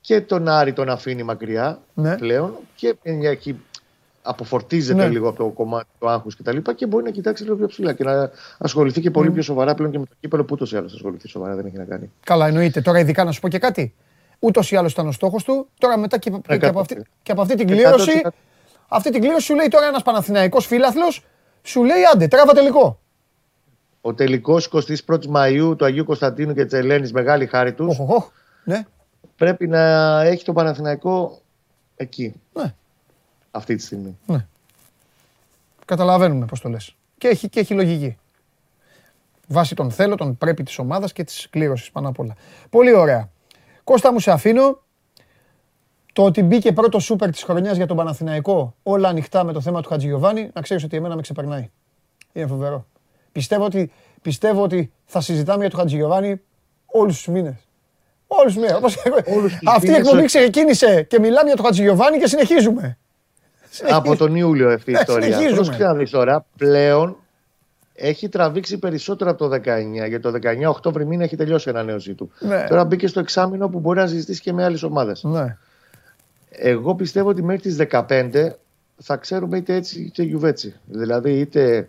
και 0.00 0.20
τον 0.20 0.48
Άρη 0.48 0.72
τον 0.72 0.88
αφήνει 0.88 1.22
μακριά 1.22 1.78
Ναι. 1.94 2.16
πλέον 2.16 2.54
και 2.74 2.96
εκεί 3.02 3.60
αποφορτίζεται 4.22 5.02
Ναι. 5.02 5.08
λίγο 5.08 5.28
από 5.28 5.36
το 5.38 5.44
κομμάτι 5.48 5.86
του 5.98 6.08
άγχους 6.08 6.36
και 6.36 6.42
τα 6.42 6.52
λοιπά 6.52 6.74
και 6.74 6.86
μπορεί 6.86 7.04
να 7.04 7.10
κοιτάξει 7.10 7.42
λίγο 7.42 7.56
πιο 7.56 7.66
ψηλά 7.66 7.92
και 7.92 8.04
να 8.04 8.30
ασχοληθεί 8.58 9.00
και 9.00 9.10
πολύ 9.10 9.30
πιο 9.30 9.42
σοβαρά 9.42 9.74
πλέον 9.74 9.90
και 9.92 9.98
με 9.98 10.04
το 10.04 10.14
κύπελο 10.20 10.42
που 10.44 10.50
ούτως 10.52 10.72
ή 10.72 10.76
άλλως 10.76 10.94
ασχοληθεί 10.94 11.28
σοβαρά 11.28 11.54
δεν 11.54 11.66
έχει 11.66 11.76
να 11.76 11.84
κάνει. 11.84 12.10
Καλά, 12.24 12.46
εννοείται. 12.46 12.80
Τώρα, 12.80 12.98
ειδικά 12.98 13.24
να 13.24 13.32
σου 13.32 13.40
πω 13.40 13.48
και 13.48 13.58
κάτι. 13.58 13.94
Ούτως 14.38 14.70
ή 14.70 14.76
άλλως 14.76 14.92
ήταν 14.92 15.06
ο 15.06 15.12
στόχος 15.12 15.44
του. 15.44 15.68
Τώρα, 15.78 15.98
μετά 15.98 16.18
και, 16.18 16.30
και, 16.30 16.36
από, 16.36 16.52
Εκατό. 16.54 16.78
αυτή, 16.80 17.02
και 17.22 17.32
από 17.32 17.40
αυτή 17.40 17.54
την 17.54 17.66
κλήρωση, 17.66 18.20
100%. 18.24 18.28
αυτή 18.88 19.10
την 19.10 19.20
κλήρωση 19.20 19.44
σου 19.46 19.54
λέει 19.54 19.68
τώρα 19.68 19.86
ένας 19.86 20.02
Παναθηναϊκός 20.02 20.66
φίλαθλος, 20.66 21.24
σου 21.62 21.84
λέει 21.84 22.04
άντε, 22.14 22.28
τράβα 22.28 22.52
τελικό. 22.52 22.98
Ο 24.00 24.14
τελικός 24.14 24.70
21 24.72 25.18
Μαΐου 25.34 25.74
του 25.78 25.84
Αγίου 25.84 26.04
Κωνσταντίνου 26.04 26.54
και 26.54 26.64
της 26.64 26.72
Ελένης 26.78 27.12
μεγάλη 27.12 27.46
χάρη 27.46 27.72
τους 27.72 27.98
Οχ, 27.98 28.00
οχ, 28.00 28.16
οχ. 28.16 28.28
Ναι, 28.64 28.86
πρέπει 29.36 29.66
να 29.66 30.20
έχει 30.22 30.44
το 30.44 30.52
Παναθηναϊκό 30.52 31.40
εκεί 31.96 32.34
ναι, 32.52 32.74
αυτή 33.50 33.76
τη 33.76 33.82
στιγμή. 33.82 34.18
ναι. 34.26 34.46
Καταλαβαίνουμε 35.84 36.46
πώς 36.46 36.60
το 36.60 36.68
λες. 36.68 36.94
Και 37.18 37.28
έχει, 37.28 37.48
και 37.48 37.60
έχει 37.60 37.74
λογική. 37.74 38.18
Βάσει 39.48 39.74
τον 39.74 39.90
θέλω, 39.90 40.14
τον 40.14 40.38
πρέπει 40.38 40.62
της 40.62 40.78
ομάδας 40.78 41.12
και 41.12 41.24
της 41.24 41.48
κλήρωσης 41.50 41.90
πάνω 41.90 42.08
απ' 42.08 42.18
όλα. 42.18 42.36
Πολύ 42.70 42.94
ωραία. 42.94 43.30
Κώστα 43.84 44.12
μου 44.12 44.20
σε 44.20 44.30
αφήνω. 44.30 44.82
Το 46.12 46.24
ότι 46.24 46.42
μπήκε 46.42 46.72
πρώτο 46.72 46.98
σούπερ 46.98 47.30
της 47.30 47.42
χρονιάς 47.42 47.76
για 47.76 47.86
τον 47.86 47.96
Παναθηναϊκό, 47.96 48.74
όλα 48.82 49.08
ανοιχτά 49.08 49.44
με 49.44 49.52
το 49.52 49.60
θέμα 49.60 49.82
του 49.82 49.88
Χατζηγιοβάνη, 49.88 50.50
να 50.54 50.60
ξέρεις 50.60 50.84
ότι 50.84 50.96
εμένα 50.96 51.14
με 51.14 51.22
ξεπερνάει. 51.22 51.70
Είναι 52.32 52.46
φοβερό. 52.46 52.86
Πιστεύω 53.32 53.64
ότι, 53.64 53.92
πιστεύω 54.22 54.62
ότι 54.62 54.92
θα 55.04 55.20
συζητάμε 55.20 55.60
για 55.60 55.70
τον 55.70 55.78
Χατζηγιοβάνη 55.78 56.40
όλους 56.86 57.16
τους 57.16 57.26
μήνες. 57.26 57.67
Όλους 58.28 58.54
τους 58.54 58.62
μήνε. 58.62 58.78
Αυτή 59.64 59.90
η 59.90 59.94
εκπομπή 59.94 60.24
ξεκίνησε 60.24 61.02
και 61.02 61.18
μιλάμε 61.18 61.46
για 61.46 61.56
τον 61.56 61.64
Χατζηγιοβάνη 61.64 62.18
και 62.18 62.26
συνεχίζουμε. 62.26 62.98
Από 63.90 64.16
τον 64.16 64.36
Ιούλιο 64.36 64.72
αυτή 64.72 64.90
η 64.90 64.94
ιστορία. 65.00 65.36
Συνεχίζουμε. 65.36 66.04
τώρα, 66.10 66.46
πλέον 66.56 67.16
έχει 67.94 68.28
τραβήξει 68.28 68.78
περισσότερο 68.78 69.30
από 69.30 69.48
το 69.48 69.54
19. 69.54 69.60
Γιατί 69.92 70.18
το 70.18 70.32
19 70.64 70.68
Οκτώβρη 70.68 71.06
μήνα 71.06 71.24
έχει 71.24 71.36
τελειώσει 71.36 71.68
η 71.68 71.72
ανανέωσή 71.72 72.14
του. 72.14 72.30
Ναι. 72.38 72.66
Τώρα 72.68 72.84
μπήκε 72.84 73.06
στο 73.06 73.20
εξάμεινο 73.20 73.68
που 73.68 73.78
μπορεί 73.78 73.98
να 73.98 74.06
συζητήσει 74.06 74.40
και 74.40 74.52
με 74.52 74.64
άλλες 74.64 74.82
ομάδες. 74.82 75.22
Ναι. 75.22 75.56
Εγώ 76.50 76.94
πιστεύω 76.94 77.28
ότι 77.28 77.42
μέχρι 77.42 77.60
τις 77.60 77.76
15 77.90 78.48
θα 78.96 79.16
ξέρουμε 79.16 79.56
είτε 79.56 79.74
έτσι 79.74 80.00
είτε 80.00 80.22
γιουβέτσι. 80.22 80.74
Δηλαδή 80.86 81.38
είτε 81.38 81.88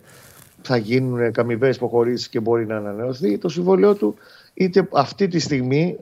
θα 0.62 0.78
γίνουν 0.78 1.32
καμιβές 1.32 1.76
υποχωρήσεις 1.76 2.30
και 2.30 2.40
μπορεί 2.40 2.66
να 2.66 2.76
ανανεωθεί 2.76 3.38
το 3.38 3.50
συμβόλαιό 3.50 3.96
του, 3.96 4.16
είτε 4.54 4.88
αυτή 4.92 5.28
τη 5.28 5.40
στιγμή 5.40 5.98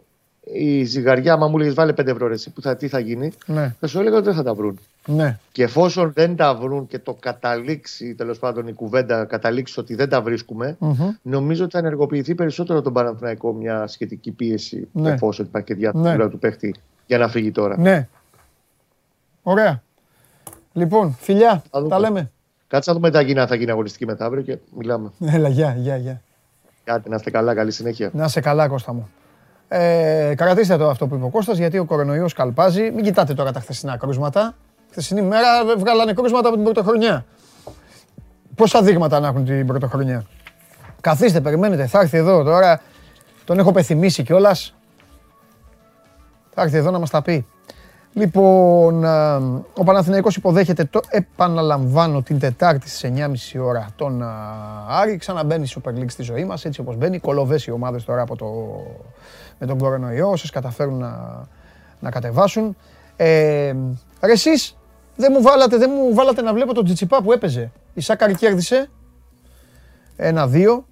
η 0.53 0.83
ζυγαριά, 0.83 1.33
άμα 1.33 1.47
μου 1.47 1.57
λέγες 1.57 1.73
βάλε 1.73 1.91
5 1.91 2.07
ευρώ, 2.07 2.27
ρε, 2.27 2.35
που 2.53 2.61
θα, 2.61 2.75
τι 2.75 2.87
θα 2.87 2.99
γίνει, 2.99 3.31
Ναι. 3.45 3.75
θα 3.79 3.87
σου 3.87 3.99
έλεγα 3.99 4.15
ότι 4.15 4.25
δεν 4.25 4.35
θα 4.35 4.43
τα 4.43 4.53
βρουν. 4.53 4.79
Ναι. 5.05 5.39
Και 5.51 5.63
εφόσον 5.63 6.11
δεν 6.15 6.35
τα 6.35 6.55
βρουν 6.55 6.87
και 6.87 6.99
το 6.99 7.13
καταλήξει, 7.19 8.15
τέλος 8.15 8.39
πάντων 8.39 8.67
η 8.67 8.73
κουβέντα 8.73 9.25
καταλήξεις 9.25 9.77
ότι 9.77 9.95
δεν 9.95 10.09
τα 10.09 10.21
βρίσκουμε, 10.21 10.75
Μμμ. 10.79 11.09
νομίζω 11.21 11.63
ότι 11.63 11.71
θα 11.71 11.79
ενεργοποιηθεί 11.79 12.35
περισσότερο 12.35 12.81
τον 12.81 12.93
Παναθηναϊκό 12.93 13.53
μια 13.53 13.87
σχετική 13.87 14.31
πίεση, 14.31 14.87
Ναι. 14.91 15.11
εφόσον 15.11 15.45
υπάρχει 15.45 15.67
και 15.67 15.73
διάθεση 15.75 16.17
Ναι. 16.17 16.29
του 16.29 16.39
παίχτη 16.39 16.75
για 17.05 17.17
να 17.17 17.27
φύγει 17.27 17.51
τώρα. 17.51 17.79
Ναι. 17.79 18.07
Ωραία. 19.43 19.81
Λοιπόν, 20.73 21.15
φιλιά, 21.19 21.63
Θα 21.71 21.79
δούμε. 21.79 21.89
τα 21.89 21.99
λέμε. 21.99 22.31
Κάτσε 22.67 22.89
να 22.89 22.95
δούμε 22.95 23.09
τι 23.09 23.15
θα 23.15 23.21
γίνει, 23.21 23.39
αν 23.39 23.47
θα 23.47 23.55
γίνει 23.55 23.71
αγωνιστική 23.71 24.05
μετά 24.05 24.25
αύριο 24.25 24.43
και 24.43 24.57
μιλάμε. 24.77 25.11
Έλα, 25.25 25.49
γεια, 25.49 25.75
γεια, 25.77 25.97
γεια. 25.97 26.21
Κάτι, 26.83 27.09
να 27.09 27.15
είστε 27.15 27.29
καλά, 27.31 27.53
καλή 27.53 27.71
συνέχεια. 27.71 28.09
Να 28.13 28.25
είσαι 28.25 28.39
καλά, 28.39 28.67
Κώστα 28.67 28.93
μου. 28.93 29.09
Ε, 29.67 30.33
κρατήστε 30.37 30.77
το 30.77 30.89
αυτό 30.89 31.07
που 31.07 31.15
είπε 31.15 31.25
ο 31.25 31.29
Κώστας, 31.29 31.57
γιατί 31.57 31.77
ο 31.77 31.85
κορονοϊός 31.85 32.33
καλπάζει. 32.33 32.91
Μην 32.91 33.03
κοιτάτε 33.03 33.33
τώρα 33.33 33.51
τα 33.51 33.59
χθεσινά 33.59 33.97
κρούσματα. 33.97 34.55
Χθεσινή 34.89 35.21
μέρα 35.21 35.65
βγάλανε 35.77 36.13
κρούσματα 36.13 36.47
από 36.47 36.55
την 36.55 36.63
πρωτοχρονιά. 36.63 37.25
Πόσα 38.55 38.81
δείγματα 38.81 39.19
να 39.19 39.27
έχουν 39.27 39.45
την 39.45 39.67
πρωτοχρονιά; 39.67 40.25
Καθίστε, 41.01 41.41
περιμένετε, 41.41 41.87
θα 41.87 41.99
έρθει 41.99 42.17
εδώ 42.17 42.43
τώρα. 42.43 42.81
Τον 43.45 43.59
έχω 43.59 43.71
πεθυμίσει 43.71 44.23
κιόλας. 44.23 44.75
Θα 46.53 46.61
έρθει 46.61 46.77
εδώ 46.77 46.91
να 46.91 46.99
μας 46.99 47.09
τα 47.09 47.21
πει. 47.21 47.45
Λοιπόν, 48.17 49.05
α, 49.05 49.35
ο 49.73 49.83
Παναθηναϊκός 49.83 50.35
υποδέχεται 50.35 50.85
το 50.85 51.01
επαναλαμβάνω 51.09 52.21
την 52.21 52.39
Τετάρτη 52.39 52.89
στις 52.89 53.11
9.30 53.55 53.61
ώρα 53.61 53.87
τον 53.95 54.23
α, 54.23 54.33
Άρη. 54.89 55.17
Ξαναμπαίνει 55.17 55.63
η 55.63 55.69
Super 55.75 55.89
League 55.89 56.09
στη 56.09 56.23
ζωή 56.23 56.45
μας, 56.45 56.65
έτσι 56.65 56.81
όπως 56.81 56.95
μπαίνει. 56.95 57.19
Κολοβές 57.19 57.65
οι 57.65 57.71
ομάδες 57.71 58.03
τώρα 58.03 58.21
από 58.21 58.35
το, 58.35 58.45
με 59.59 59.67
τον 59.67 59.77
κορονοϊό, 59.77 60.29
όσες 60.29 60.49
καταφέρουν 60.49 60.97
να, 60.97 61.43
να 61.99 62.11
κατεβάσουν. 62.11 62.75
Ε, 63.15 63.73
ρε 64.21 64.31
εσείς 64.31 64.77
δεν 65.15 65.31
μου, 65.35 65.41
βάλατε, 65.41 65.77
δεν 65.77 65.91
μου 65.93 66.13
βάλατε 66.13 66.41
να 66.41 66.53
βλέπω 66.53 66.73
τον 66.73 66.85
Τζιτσιπά 66.85 67.21
που 67.21 67.31
έπαιζε. 67.31 67.71
Η 67.93 68.01
Σάκαρη 68.01 68.35
κέρδισε 68.35 68.89
ένα-δύο 70.15 70.85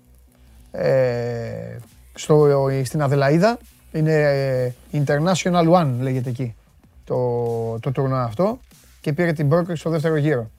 ε, 0.71 1.77
στο, 2.13 2.47
στην 2.83 3.01
Αδελαίδα. 3.01 3.57
Είναι 3.91 4.13
ε, 4.13 4.73
International 5.03 5.71
One 5.71 5.95
λέγεται 5.99 6.29
εκεί 6.29 6.55
το, 7.05 7.79
το 7.79 7.91
τουρνουά 7.91 8.23
αυτό 8.23 8.59
και 9.01 9.13
πήρε 9.13 9.31
την 9.33 9.49
πρόκριση 9.49 9.79
στο 9.79 9.89
δεύτερο 9.89 10.15
γύρο. 10.15 10.49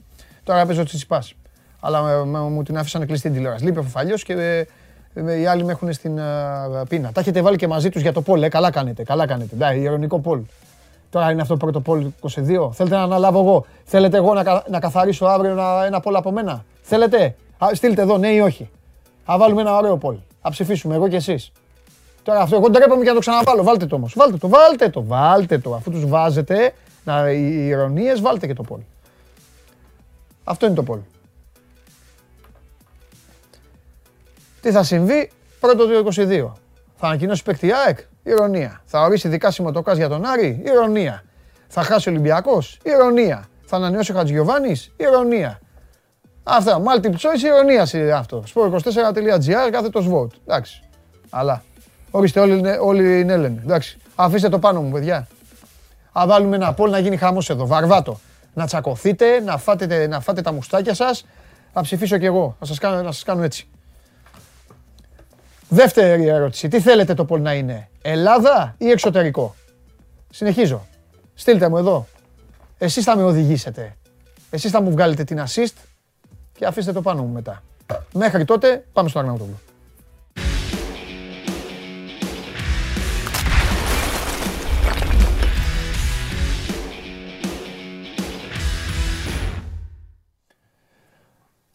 Τώρα 0.44 0.60
έπαιζε 0.60 0.80
ο 0.80 0.84
Τσιτσιπάς. 0.84 1.34
Αλλά 1.80 2.10
ε, 2.10 2.24
με- 2.24 2.38
μου 2.40 2.62
την 2.62 2.78
άφησαν 2.78 3.06
κλειστή 3.06 3.26
την 3.28 3.36
τηλεόραση. 3.36 3.64
Λείπει 3.64 3.78
ο 3.78 3.82
Φαφαλιός 3.82 4.22
και 4.22 4.32
ε, 4.32 4.66
ε, 5.14 5.38
οι 5.40 5.46
άλλοι 5.46 5.64
με 5.64 5.72
έχουν 5.72 5.92
στην 5.92 6.18
ε, 6.18 6.22
πείνα. 6.88 7.12
Τα 7.12 7.20
έχετε 7.20 7.42
βάλει 7.42 7.56
και 7.56 7.68
μαζί 7.68 7.88
τους 7.88 8.02
για 8.02 8.12
το 8.12 8.22
πόλ, 8.22 8.42
ε, 8.42 8.48
καλά 8.48 8.70
κάνετε, 8.70 9.02
καλά 9.02 9.26
κάνετε. 9.26 9.54
Εντάξει, 9.54 9.78
ηρωνικό 9.80 10.18
πόλ. 10.20 10.40
Τώρα 11.10 11.30
είναι 11.30 11.40
αυτό 11.42 11.56
το 11.56 11.64
πρώτο 11.64 11.80
πόλ 11.80 12.10
22. 12.20 12.72
Θέλετε 12.72 12.96
να 12.96 13.02
αναλάβω 13.02 13.38
εγώ; 13.40 13.64
Θέλετε 13.84 14.16
εγώ 14.16 14.34
να, 14.34 14.42
κα- 14.44 14.64
να 14.70 14.78
καθαρίσω 14.80 15.26
αύριο 15.26 15.50
ένα, 15.50 15.84
ένα 15.86 16.00
πόλ 16.00 16.16
από 16.16 16.30
μένα; 16.30 16.64
Θέλετε; 16.82 17.34
Α, 17.58 17.68
στείλτε 17.72 18.02
εδώ, 18.02 18.18
ναι 18.18 18.28
ή 18.28 18.40
όχι. 18.40 18.70
Α 19.24 19.34
βάλουμε 19.38 19.60
ένα 19.60 19.76
ωραίο 19.76 19.96
πόλ. 19.96 20.16
Α 20.40 20.50
ψηφίσουμε 20.50 20.94
εγώ 20.94 21.08
και 21.08 21.16
εσείς. 21.16 21.52
Τώρα 22.26 22.40
αυτό, 22.40 22.56
εγώ 22.56 22.70
ντρέπομαι 22.70 23.02
και 23.02 23.08
να 23.08 23.14
το 23.14 23.20
ξαναβάλω. 23.20 23.62
Βάλτε 23.62 23.86
το 23.86 23.94
όμως. 23.94 24.14
Βάλτε 24.16 24.36
το, 24.36 24.48
βάλτε 24.48 24.88
το, 24.88 25.04
βάλτε 25.04 25.58
το. 25.58 25.74
Αφού 25.74 25.90
τους 25.90 26.06
βάζετε 26.06 26.72
να, 27.04 27.30
οι 27.30 27.66
ηρωνίες, 27.66 28.20
βάλτε 28.20 28.46
και 28.46 28.54
το 28.54 28.62
πόλ. 28.62 28.80
Αυτό 30.44 30.66
είναι 30.66 30.74
το 30.74 30.82
πόλ. 30.82 30.98
Τι 34.60 34.70
θα 34.70 34.82
συμβεί; 34.82 35.30
Πρώτο 35.60 35.86
του 35.86 36.12
22. 36.14 36.52
Θα 36.96 37.06
ανακοινώσει 37.06 37.42
παίκτη 37.42 37.72
ΑΕΚ, 37.72 37.98
ηρωνία. 38.22 38.80
Θα 38.84 39.02
ορίσει 39.02 39.28
δικάσιμο 39.28 39.72
το 39.72 39.82
ΚΑΣ 39.82 39.96
για 39.96 40.08
τον 40.08 40.24
Άρη, 40.24 40.62
ηρωνία. 40.64 41.24
Θα 41.68 41.82
χάσει 41.82 42.08
ο 42.08 42.12
Ολυμπιακός, 42.12 42.78
ηρωνία. 42.82 43.48
Θα 43.64 43.76
ανανεώσει 43.76 44.12
ο 44.12 44.14
Χατζηγιοβάνης, 44.14 44.92
ηρωνία. 44.96 45.60
Αυτά, 46.42 46.82
multiple 46.82 47.14
choice 47.14 47.42
ηρωνία 47.44 47.88
είναι 47.92 48.12
αυτό. 48.12 48.44
Sport24.gr, 48.54 49.70
κάθετος 49.70 50.08
vote. 50.12 50.32
Εντάξει. 50.46 50.82
Αλλά. 51.30 51.62
Ορίστε, 52.10 52.40
όλοι, 52.40 52.58
είναι- 52.58 52.78
όλοι 52.80 53.20
είναι 53.20 53.32
Έλληνες. 53.32 53.62
Εντάξει. 53.62 53.98
Αφήστε 54.14 54.48
το 54.48 54.58
πάνω 54.58 54.80
μου, 54.82 54.90
παιδιά. 54.90 55.26
Α 56.12 56.24
βάλουμε 56.26 56.56
ένα 56.56 56.72
πόλ 56.74 56.90
να 56.90 56.98
γίνει 56.98 57.16
χαμός 57.16 57.50
εδώ. 57.50 57.66
Βαρβάτο. 57.66 58.20
Να 58.54 58.66
τσακωθείτε, 58.66 59.40
να 59.40 59.58
φάτε, 59.58 60.06
να 60.06 60.20
φάτε 60.20 60.40
τα 60.42 60.52
μουστάκια 60.52 60.94
σας. 60.94 61.26
Θα 61.72 61.80
ψηφίσω 61.80 62.18
κι 62.18 62.24
εγώ. 62.24 62.56
Να 62.60 62.66
σας 62.66 62.78
κάνω, 62.78 63.02
να 63.02 63.12
σας 63.12 63.22
κάνω 63.22 63.42
έτσι. 63.42 63.68
Δεύτερη 65.68 66.26
ερώτηση. 66.26 66.68
Τι 66.68 66.80
θέλετε 66.80 67.14
το 67.14 67.24
πόλ 67.24 67.40
να 67.40 67.54
είναι. 67.54 67.88
Ελλάδα 68.02 68.74
ή 68.78 68.90
εξωτερικό; 68.90 69.54
Συνεχίζω. 70.30 70.86
Στείλτε 71.34 71.68
μου 71.68 71.76
εδώ. 71.76 72.06
Εσείς 72.78 73.04
θα 73.04 73.16
με 73.16 73.22
οδηγήσετε. 73.22 73.96
Εσείς 74.50 74.70
θα 74.70 74.80
μου 74.82 74.90
βγάλετε 74.90 75.24
την 75.24 75.42
assist 75.46 75.74
και 76.58 76.66
αφήστε 76.66 76.92
το 76.92 77.02
πάνω 77.02 77.22
μου 77.22 77.32
μετά. 77.32 77.62
Μέχρι 78.12 78.44
τότε 78.44 78.84
πάμε 78.92 79.08
στο 79.08 79.18
Αρναούτογλου. 79.18 79.58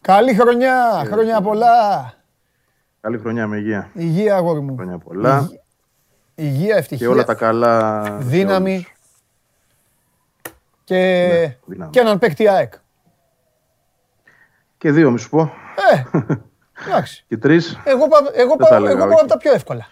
Καλή 0.02 0.34
χρονιά, 0.34 1.04
χρόνια 1.06 1.40
πολλά. 1.40 2.12
Καλή 3.00 3.18
χρονιά 3.18 3.46
με 3.46 3.56
υγεία. 3.56 3.90
Υγεία, 3.94 4.36
αγόρι 4.36 4.60
μου. 4.60 4.74
Χρόνια 4.76 4.98
πολλά. 4.98 5.50
Υγεία, 6.34 6.76
ευτυχία. 6.76 7.06
Και 7.06 7.12
όλα 7.12 7.24
τα 7.24 7.34
καλά. 7.34 8.04
σε 8.04 8.12
Δύναμη. 8.18 8.72
όλους. 8.72 8.92
Και, 10.84 10.96
Ναι, 11.32 11.56
δύναμη. 11.66 11.90
και 11.90 12.00
έναν 12.00 12.18
παίκτη 12.18 12.48
ΑΕΚ. 12.48 12.72
Και 14.78 14.90
δύο, 14.92 15.10
μη 15.10 15.18
σου 15.18 15.28
πω. 15.30 15.52
Ε, 15.92 16.18
εντάξει. 16.86 17.24
Και 17.28 17.36
τρεις. 17.36 17.78
Εγώ 17.84 18.08
πάω 18.08 18.20
εγώ 18.32 18.48
Δεν 18.48 18.56
πάω- 18.56 18.68
τα 18.70 18.76
έλεγα, 18.76 18.90
εγώ 18.92 18.98
πάω 19.00 19.08
όχι. 19.08 19.20
από 19.20 19.28
τα 19.28 19.36
πιο 19.36 19.52
εύκολα. 19.52 19.86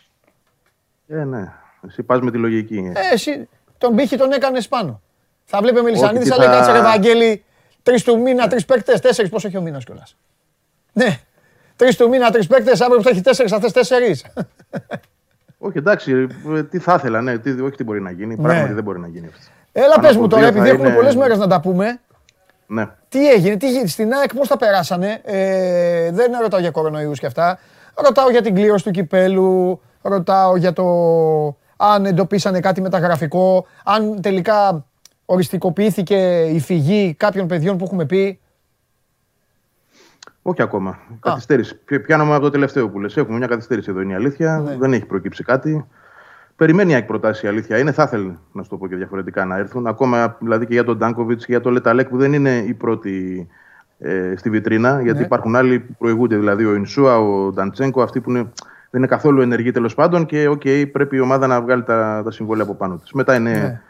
Ε, 1.09 1.25
ναι. 1.25 1.53
Εσύ 1.87 2.03
πας 2.03 2.21
με 2.21 2.31
τη 2.31 2.39
λογική. 2.39 2.93
Ε, 2.95 3.13
εσύ 3.13 3.49
τον 3.79 3.95
πύχη 3.97 4.17
τον 4.17 4.33
έκανες 4.33 4.69
πάνω. 4.69 5.01
Θα 5.45 5.61
βλέπει 5.61 5.81
Μελισανίδη, 5.83 6.25
τι 6.25 6.31
θα 6.31 6.37
λέει 6.39 6.47
θα- 6.49 6.55
κάτσε 6.55 6.73
ρε 6.73 6.81
Βαγγέλη, 6.81 7.45
τρεις 7.83 8.05
του 8.05 8.19
μήνα, 8.21 8.49
τρεις 8.49 8.65
παίκτες, 8.65 9.01
τέσσερις. 9.01 9.31
Πόσο 9.31 9.47
έχει 9.49 9.57
ο 9.57 9.61
μήνας 9.61 9.85
κιόλας; 9.85 10.17
Ναι, 10.93 11.19
τρεις 11.77 11.97
του 11.97 12.09
μήνα, 12.09 12.31
τρεις 12.31 12.47
παίκτες, 12.47 12.81
αύριο 12.81 12.97
που 12.97 13.03
θα 13.03 13.11
έχει 13.11 13.21
τέσσερις, 13.21 13.51
θα 13.53 13.59
θες 13.61 13.73
τέσσερις. 13.73 14.25
Όχι, 15.63 15.79
εντάξει. 15.79 16.27
ε, 16.57 16.63
Τι 16.63 16.79
θα 16.79 16.95
ήθελα, 16.99 17.21
ναι. 17.21 17.39
Τι, 17.39 17.51
όχι 17.61 17.77
τι 17.77 17.85
μπορεί 17.85 18.01
να 18.01 18.11
γίνει. 18.11 18.37
Ναι. 18.37 18.43
Πράγματι 18.43 18.73
δεν 18.73 18.83
μπορεί 18.85 18.99
να 19.01 19.07
γίνει 19.09 19.27
αυτό. 19.27 19.41
Έλα, 19.73 19.89
Πάνω 19.89 20.01
πες 20.03 20.11
από 20.11 20.21
μου 20.21 20.29
τώρα, 20.29 20.41
δύο 20.43 20.51
επειδή 20.51 20.67
θα 20.67 20.73
έχουμε 20.73 20.87
είναι- 20.89 20.97
πολλές 20.97 21.17
μέρες 21.17 21.39
να 21.39 21.47
τα 21.47 21.61
πούμε. 21.61 22.01
Ναι. 22.67 22.87
Τι 23.09 23.31
έγινε, 23.31 23.57
τι 23.57 23.67
έγινε, 23.67 23.87
στην 23.87 24.13
ΑΕΚ 24.13 24.35
πώς 24.35 24.49
τα 24.49 24.57
περάσανε, 24.57 25.21
ε, 25.25 26.11
δεν 26.13 26.33
ρωτάω 26.41 26.61
για 26.61 26.71
κορονοϊούς 26.71 27.19
και 27.19 27.27
αυτά, 27.27 27.59
ρωτάω 27.95 28.31
για 28.31 28.43
την 28.43 28.55
κλήρωση 28.55 28.85
του 28.85 28.91
κυπέλου, 28.91 29.81
ρωτάω 30.03 30.57
για 30.57 30.73
το 30.73 30.85
αν 31.77 32.07
εντοπίσανε 32.07 32.61
κάτι 32.61 32.81
μεταγραφικό, 32.81 33.67
αν 33.85 34.21
τελικά 34.21 34.87
οριστικοποιήθηκε 35.33 36.45
η 36.53 36.61
φυγή 36.61 37.15
κάποιων 37.15 37.47
παιδιών 37.47 37.77
που 37.77 37.85
έχουμε 37.85 38.07
πει; 38.07 38.39
Όχι 40.43 40.63
ακόμα. 40.63 40.99
Καθυστέρηση. 41.21 41.79
Πι- 41.85 42.01
Πιάνομαι 42.01 42.33
από 42.35 42.43
το 42.43 42.51
τελευταίο 42.51 42.89
που 42.89 43.01
λες. 43.01 43.17
Έχουμε 43.17 43.39
μια 43.39 43.47
καθυστέρηση 43.47 43.91
εδώ, 43.91 44.01
είναι 44.01 44.13
η 44.13 44.15
αλήθεια. 44.15 44.59
Ναι. 44.59 44.77
Δεν 44.77 44.93
έχει 44.93 45.05
προκύψει 45.07 45.45
κάτι. 45.45 45.85
Περιμένει 46.57 46.91
η 46.91 46.95
ΑΕΚ 46.95 47.05
προτάσεις 47.07 47.47
η 47.47 47.49
αλήθεια. 47.49 47.79
Είναι, 47.79 47.93
θα 47.93 48.03
ήθελε 48.03 48.33
να 48.53 48.63
σου 48.63 48.69
το 48.69 48.77
πω 48.77 48.89
και 48.89 48.97
διαφορετικά 48.97 49.45
να 49.45 49.57
έρθουν. 49.57 49.87
Ακόμα 49.87 50.37
δηλαδή 50.41 50.67
και 50.67 50.73
για 50.73 50.85
τον 50.85 50.99
Ντάνκοβιτς 50.99 51.45
και 51.47 51.53
για 51.53 51.61
τον 51.61 51.73
Λε 51.73 51.83
Ταλέκ 51.83 52.09
που 52.09 52.17
δεν 52.17 52.33
είναι 52.33 52.57
η 52.57 52.75
πρώτη 52.75 53.47
ε, 53.99 54.35
στη 54.37 54.51
βιτρίνα. 54.51 55.03
Γιατί 55.03 55.19
Ναι. 55.19 55.25
υπάρχουν 55.25 55.57
άλλοι 55.57 55.81
που 55.81 55.95
προηγούνται. 55.99 56.37
Δηλαδή 56.37 56.65
ο 56.65 56.75
Ινσούα, 56.75 57.19
ο 57.19 57.53
Νταντσένκο, 57.53 58.03
αυτοί 58.03 58.21
που 58.21 58.31
είναι, 58.31 58.41
δεν 58.91 59.01
είναι 59.01 59.07
καθόλου 59.07 59.41
ενεργοί 59.41 59.71
τέλος 59.71 59.95
πάντων. 59.95 60.27
Και 60.27 60.49
οκ, 60.49 60.63
πρέπει 60.93 61.17
η 61.17 61.21
ομάδα 61.21 61.47
να 61.47 61.61
βγάλει 61.63 61.83
τα, 61.83 62.21
τα 62.25 62.31
συμβόλαια 62.31 62.65
από 62.65 62.75
πάνω 62.75 62.97
της. 62.97 63.13
Μετά 63.13 63.35
είναι 63.35 63.51
Ναι. 63.53 63.81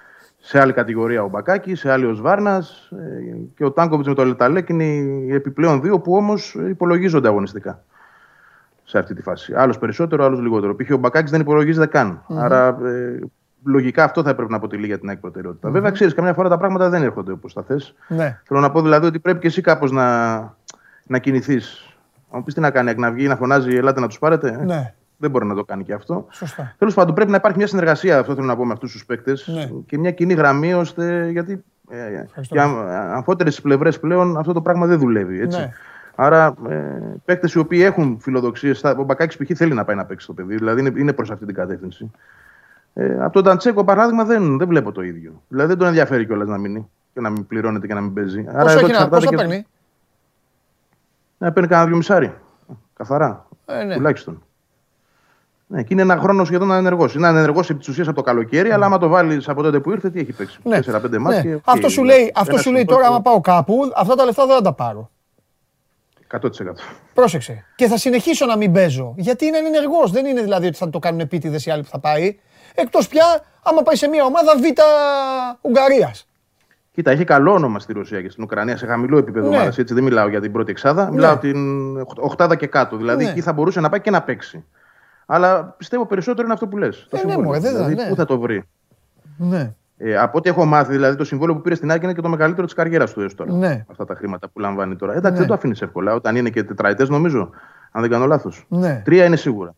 Σε 0.40 0.60
άλλη 0.60 0.72
κατηγορία 0.72 1.22
ο 1.22 1.28
Μπακάκης, 1.28 1.80
σε 1.80 1.90
άλλη 1.90 2.04
ο 2.04 2.12
Σβάρνας 2.12 2.92
και 3.56 3.64
ο 3.64 3.70
Τάνκοβιτς 3.70 4.08
με 4.08 4.14
το 4.14 4.24
Λεταλέκ 4.24 4.68
είναι 4.68 4.84
οι 4.84 5.34
επιπλέον 5.34 5.80
δύο 5.80 6.00
που 6.00 6.14
όμως 6.14 6.54
υπολογίζονται 6.68 7.28
αγωνιστικά 7.28 7.82
σε 8.84 8.98
αυτή 8.98 9.14
τη 9.14 9.22
φάση. 9.22 9.52
Άλλος 9.56 9.78
περισσότερο, 9.78 10.24
άλλος 10.24 10.40
λιγότερο. 10.40 10.74
Π.χ. 10.74 10.90
ο 10.90 10.96
Μπακάκης 10.96 11.30
δεν 11.30 11.40
υπολογίζεται 11.40 11.86
Άρα 12.28 12.66
ε, 12.84 13.18
λογικά 13.64 14.04
αυτό 14.04 14.22
θα 14.22 14.30
έπρεπε 14.30 14.50
να 14.50 14.56
αποτελεί 14.56 14.86
για 14.86 14.98
την 14.98 15.08
ΑΕΚ 15.08 15.18
προτεραιότητα. 15.18 15.70
Βέβαια, 15.70 15.90
ξέρεις, 15.90 16.14
καμιά 16.14 16.34
φορά 16.34 16.48
τα 16.48 16.58
πράγματα 16.58 16.88
δεν 16.88 17.02
έρχονται 17.02 17.32
όπως 17.32 17.52
τα 17.52 17.62
θες. 17.62 17.94
Ναι. 18.08 18.40
Θέλω 18.44 18.60
να 18.60 18.70
πω 18.70 18.82
δηλαδή 18.82 19.06
ότι 19.06 19.18
πρέπει 19.18 19.38
και 19.38 19.46
εσύ 19.46 19.60
κάπως 19.60 19.92
να, 19.92 20.38
να 21.06 21.18
κινηθείς. 21.18 21.94
Αν 22.30 22.38
μου 22.38 22.44
πεις 22.44 22.54
τι 22.54 22.60
να 22.60 22.70
κάνει, 22.70 22.94
να 22.94 23.10
βγει 23.10 23.26
να 23.26 23.36
φωνάζει, 23.36 23.76
ελάτε 23.76 24.00
να 24.00 24.06
τους 24.06 24.18
πάρετε. 24.18 24.64
Ναι. 24.64 24.94
Δεν 25.22 25.30
μπορεί 25.30 25.46
να 25.46 25.54
το 25.54 25.64
κάνει 25.64 25.84
και 25.84 25.92
αυτό. 25.92 26.26
Σωστά. 26.30 26.74
Τέλος 26.78 26.94
πάντων, 26.94 27.14
πρέπει 27.14 27.30
να 27.30 27.36
υπάρχει 27.36 27.58
μια 27.58 27.66
συνεργασία, 27.66 28.18
αυτό 28.18 28.34
θέλω 28.34 28.46
να 28.46 28.56
πω 28.56 28.64
με 28.66 28.72
αυτούς 28.72 28.92
τους 28.92 29.04
παίκτες 29.06 29.48
Ναι. 29.54 29.68
και 29.86 29.98
μια 29.98 30.10
κοινή 30.10 30.34
γραμμή 30.34 30.74
ώστε. 30.74 31.28
Γιατί 31.30 31.64
ε, 31.90 32.24
για 32.50 32.64
αμφότερες 33.14 33.60
πλευρές 33.60 34.00
πλέον 34.00 34.36
αυτό 34.36 34.52
το 34.52 34.60
πράγμα 34.62 34.86
δεν 34.86 34.98
δουλεύει. 34.98 35.40
Έτσι. 35.40 35.58
Ναι. 35.58 35.72
Άρα, 36.14 36.54
ε, 36.68 36.74
παίκτες 37.24 37.52
οι 37.52 37.58
οποίοι 37.58 37.80
έχουν 37.84 38.18
φιλοδοξίες. 38.20 38.84
Ο 38.84 39.02
Μπακάκης 39.02 39.36
π.χ. 39.36 39.56
θέλει 39.56 39.74
να 39.74 39.84
πάει 39.84 39.96
να 39.96 40.04
παίξει 40.04 40.26
το 40.26 40.32
παιδί, 40.32 40.54
δηλαδή 40.56 40.80
είναι, 40.80 40.92
είναι 40.96 41.12
προς 41.12 41.30
αυτή 41.30 41.46
την 41.46 41.54
κατεύθυνση. 41.54 42.10
Ε, 42.94 43.16
από 43.24 43.32
τον 43.32 43.42
Νταντσένκο, 43.42 43.84
παράδειγμα, 43.84 44.24
δεν, 44.24 44.58
δεν 44.58 44.68
βλέπω 44.68 44.92
το 44.92 45.02
ίδιο. 45.02 45.42
Δηλαδή 45.48 45.68
δεν 45.68 45.78
τον 45.78 45.86
ενδιαφέρει 45.86 46.26
κιόλας 46.26 46.48
να 46.48 46.58
μείνει 46.58 46.88
και 47.14 47.20
να 47.20 47.30
μην 47.30 47.46
πληρώνεται 47.46 47.86
και 47.86 47.94
να 47.94 48.00
μην 48.00 48.12
παίζει. 48.14 48.44
Άρα, 48.48 48.62
Πόσο, 48.62 48.78
εδώ 48.78 48.86
έχει 48.86 48.86
να, 48.86 48.86
εξαρτάται 48.92 49.14
πόσο 49.16 49.28
και- 49.28 49.36
παίρνει; 49.36 49.66
Να 51.38 51.52
παίρνει 51.52 51.68
κανένα 51.68 51.88
δυο 51.88 51.96
μισάρι. 51.96 52.34
Καθαρά. 52.94 53.46
Ε, 53.66 53.84
ναι. 53.84 53.94
Τουλάχιστον. 53.94 54.42
Ναι, 55.72 55.82
και 55.82 55.88
είναι 55.92 56.02
ένα 56.02 56.16
χρόνο 56.16 56.44
σχεδόν 56.44 56.72
ανενεργός. 56.72 57.14
Είναι 57.14 57.26
ανενεργός 57.26 57.70
επί 57.70 57.78
της 57.78 57.88
ουσίας 57.88 58.06
από 58.06 58.16
το 58.16 58.22
καλοκαίρι, 58.22 58.70
αλλά 58.70 58.86
άμα 58.86 58.98
το 58.98 59.08
βάλεις 59.08 59.48
από 59.48 59.62
τότε 59.62 59.80
που 59.80 59.90
ήρθε, 59.90 60.10
τι 60.10 60.20
έχει 60.20 60.32
παίξει; 60.32 60.58
Ναι. 60.62 60.80
4-5 60.80 61.10
Ναι. 61.10 61.18
ματς. 61.18 61.40
και, 61.42 61.54
οκ, 61.54 61.62
Αυτό 61.64 61.88
σου 61.88 62.04
λέει, 62.04 62.32
αυτό 62.34 62.52
ένα 62.52 62.62
σου 62.62 62.70
λέει 62.70 62.78
συνθήκο 62.78 62.94
τώρα, 63.00 63.06
άμα 63.14 63.20
πάω 63.20 63.40
κάπου, 63.40 63.92
αυτά 63.96 64.14
τα 64.14 64.24
λεφτά 64.24 64.46
δεν 64.46 64.56
θα 64.56 64.62
τα 64.62 64.72
πάρω. 64.72 65.10
100%. 66.30 66.40
Πρόσεξε. 67.14 67.64
Και 67.76 67.86
θα 67.86 67.96
συνεχίσω 67.96 68.46
να 68.46 68.56
μην 68.56 68.72
παίζω. 68.72 69.14
Γιατί 69.16 69.46
είναι 69.46 69.58
ενεργό. 69.58 70.06
Δεν 70.10 70.26
είναι 70.26 70.42
δηλαδή 70.42 70.66
ότι 70.66 70.76
θα 70.76 70.90
το 70.90 70.98
κάνουν 70.98 71.20
επίτηδες 71.20 71.66
οι 71.66 71.70
άλλοι 71.70 71.82
που 71.82 71.88
θα 71.88 71.98
πάει. 71.98 72.38
Εκτός 72.74 73.08
πια 73.08 73.24
άμα 73.62 73.82
πάει 73.82 73.96
σε 73.96 74.08
μια 74.08 74.24
ομάδα 74.24 74.52
Β 74.56 74.62
Ουγγαρίας. 75.60 76.28
Κοίτα, 76.92 77.10
έχει 77.10 77.24
καλό 77.24 77.52
όνομα 77.52 77.78
στη 77.78 77.92
Ρωσία 77.92 78.22
και 78.22 78.28
στην 78.30 78.42
Ουκρανία 78.44 78.76
σε 78.76 78.86
χαμηλό 78.86 79.18
επίπεδο 79.18 79.48
Ναι. 79.48 79.56
ομάδας, 79.56 79.78
Έτσι 79.78 79.94
δεν 79.94 80.02
μιλάω 80.02 80.28
για 80.28 80.40
την 80.40 80.52
πρώτη 80.52 80.70
εξάδα, 80.70 81.10
μιλάω 81.12 81.36
την 81.38 81.56
οχ- 82.00 82.18
οχτάδα 82.18 82.56
και 82.56 82.66
κάτω. 82.66 82.96
Δηλαδή 82.96 83.24
Ναι. 83.24 83.30
εκεί 83.30 83.40
θα 83.40 83.52
μπορούσε 83.52 83.80
να 83.80 83.88
πάει 83.88 84.00
και 84.00 84.10
να 84.10 84.22
παίξει. 84.22 84.64
Αλλά 85.32 85.74
πιστεύω 85.78 86.06
περισσότερο 86.06 86.42
είναι 86.44 86.52
αυτό 86.52 86.66
που 86.66 86.76
λες. 86.78 87.06
Το 87.10 87.16
ναι, 87.16 87.18
συμβόλαιο. 87.18 87.44
μωρέ, 87.44 87.58
δεν 87.60 87.70
θα- 87.70 87.76
δηλαδή, 87.76 87.94
ναι. 87.94 88.08
Πού 88.08 88.14
θα 88.14 88.24
το 88.24 88.38
βρει; 88.38 88.62
Ναι. 89.36 89.72
Ε, 90.02 90.16
από 90.16 90.38
ό,τι 90.38 90.48
έχω 90.48 90.64
μάθει, 90.64 90.92
δηλαδή 90.92 91.16
το 91.16 91.24
συμβόλαιο 91.24 91.54
που 91.56 91.60
πήρε 91.62 91.74
στην 91.74 91.90
ΑΕΚ 91.92 92.04
είναι 92.04 92.14
και 92.14 92.20
το 92.20 92.28
μεγαλύτερο 92.28 92.66
της 92.66 92.74
καριέρας 92.74 93.12
του 93.12 93.20
έως 93.20 93.34
τώρα. 93.34 93.52
Ναι. 93.52 93.84
Αυτά 93.90 94.04
τα 94.04 94.14
χρήματα 94.14 94.48
που 94.48 94.58
λαμβάνει 94.60 94.96
τώρα. 94.96 95.12
Εντάξει, 95.12 95.32
Ναι. 95.32 95.38
δεν 95.38 95.46
το 95.48 95.54
αφήνεις 95.54 95.82
εύκολα. 95.82 96.14
Όταν 96.14 96.36
είναι 96.36 96.50
και 96.50 96.62
τετραετές, 96.64 97.08
νομίζω, 97.08 97.50
αν 97.92 98.00
δεν 98.00 98.10
κάνω 98.10 98.26
λάθος. 98.26 98.66
Ναι. 98.68 99.02
Τρία 99.04 99.24
είναι 99.24 99.36
σίγουρα. 99.36 99.74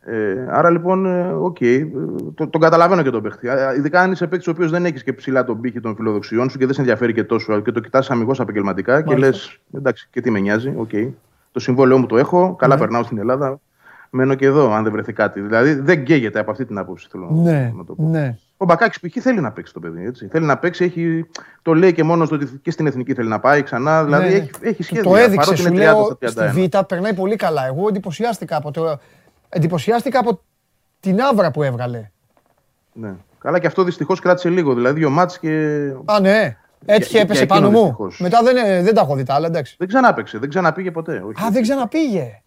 Ε, 0.00 0.46
άρα 0.50 0.70
λοιπόν, 0.70 1.06
ε, 1.06 1.32
οκ, 1.32 1.60
ε, 1.60 1.86
το, 2.34 2.48
τον 2.48 2.60
καταλαβαίνω 2.60 3.02
και 3.02 3.10
τον 3.10 3.22
παίχτη. 3.22 3.48
Α, 3.48 3.74
Ειδικά 3.74 4.00
αν 4.00 4.12
είσαι 4.12 4.26
παίκτης 4.26 4.48
ο 4.48 4.50
οποίος 4.50 4.70
δεν 4.70 4.84
έχεις 4.84 5.02
και 5.02 5.12
ψηλά 5.12 5.44
τον 5.44 5.60
πύχη 5.60 5.80
των 5.80 5.94
φιλοδοξιών 5.96 6.50
σου 6.50 6.58
και 6.58 6.64
δεν 6.64 6.74
σε 6.74 6.80
ενδιαφέρει 6.80 7.12
και 7.12 7.24
τόσο 7.24 7.60
και 7.60 7.72
το 7.72 7.80
κοιτάς 7.80 8.10
αμιγώς 8.10 8.40
επαγγελματικά 8.40 9.02
και 9.02 9.16
λες: 9.16 9.58
Εντάξει, 9.74 10.08
και 10.10 10.20
τι 10.20 10.30
με 10.30 10.38
νοιάζει, 10.38 10.72
οκ. 10.76 10.90
Το 11.52 11.60
συμβόλαιό 11.60 11.98
μου 11.98 12.06
το 12.06 12.16
έχω, 12.18 12.54
καλά 12.58 12.74
Ναι. 12.74 12.80
περνάω 12.80 13.02
στην 13.02 13.18
Ελλάδα. 13.18 13.58
Μένω 14.10 14.34
και 14.34 14.46
εδώ, 14.46 14.72
αν 14.72 14.82
δεν 14.82 14.92
βρεθεί 14.92 15.12
κάτι. 15.12 15.40
Δηλαδή 15.40 15.72
δεν 15.74 16.04
καίγεται 16.04 16.38
από 16.38 16.50
αυτή 16.50 16.64
την 16.64 16.78
άποψη. 16.78 17.08
Θέλω 17.10 17.28
να- 17.30 17.42
Ναι. 17.52 17.72
να 17.76 17.84
το 17.84 17.94
πω. 17.94 18.02
Ναι. 18.02 18.38
Ο 18.56 18.64
Μπακάκης 18.64 19.00
π.χ. 19.00 19.22
θέλει 19.22 19.40
να 19.40 19.52
παίξει 19.52 19.72
το 19.72 19.80
παιδί. 19.80 20.04
Έτσι. 20.06 20.28
Θέλει 20.30 20.46
να 20.46 20.58
παίξει, 20.58 20.84
έχει, 20.84 21.26
το 21.62 21.74
λέει 21.74 21.92
και 21.92 22.02
μόνος 22.04 22.30
ότι 22.30 22.46
και 22.62 22.70
στην 22.70 22.86
εθνική 22.86 23.14
θέλει 23.14 23.28
να 23.28 23.40
πάει 23.40 23.62
ξανά. 23.62 24.04
Δηλαδή 24.04 24.24
Ναι, 24.24 24.30
ναι. 24.30 24.36
έχει, 24.36 24.50
έχει 24.60 24.82
σχέδια. 24.82 25.02
Το 25.02 25.16
έδειξες, 25.16 25.36
παρότι 25.36 25.60
σου 25.60 25.68
είναι 25.68 25.76
30 25.76 25.94
λέω, 25.94 26.18
στα 26.30 26.48
στη 26.48 26.68
31. 26.72 26.80
Β' 26.80 26.84
περνάει 26.86 27.14
πολύ 27.14 27.36
καλά. 27.36 27.66
Εγώ 27.66 27.88
εντυπωσιάστηκα 27.88 28.56
από, 28.56 28.70
το, 28.70 28.98
εντυπωσιάστηκα 29.48 30.18
από 30.18 30.40
την 31.00 31.20
άβρα 31.20 31.50
που 31.50 31.62
έβγαλε. 31.62 32.10
Ναι. 32.92 33.14
Καλά 33.38 33.58
και 33.58 33.66
αυτό 33.66 33.82
δυστυχώς 33.84 34.20
κράτησε 34.20 34.48
λίγο. 34.48 34.74
Δηλαδή 34.74 34.98
δύο 34.98 35.10
μάτς 35.10 35.38
και 35.38 35.48
Α, 36.04 36.20
ναι. 36.20 36.56
Έτυχε, 36.84 37.10
για 37.10 37.20
έπεσε 37.20 37.42
εκείνο 37.42 37.58
πάνω 37.58 37.70
μου. 37.70 37.78
δυστυχώς. 37.80 38.20
Μετά 38.20 38.42
δεν, 38.42 38.56
ε, 38.56 38.82
δεν 38.82 38.94
τα 38.94 39.00
έχω 39.00 39.14
δει 39.14 39.22
τα 39.22 39.34
άλλα, 39.34 39.46
εντάξει. 39.46 39.74
δεν 39.78 39.88
ξανάπαιξε. 39.88 40.38
Δεν 40.38 40.48
ξαναπήγε 40.48 40.90
ποτέ. 40.90 41.12
Όχι. 41.12 41.44
Α, 41.46 41.50
δεν 41.50 41.62
ξαναπήγε. 41.62 42.42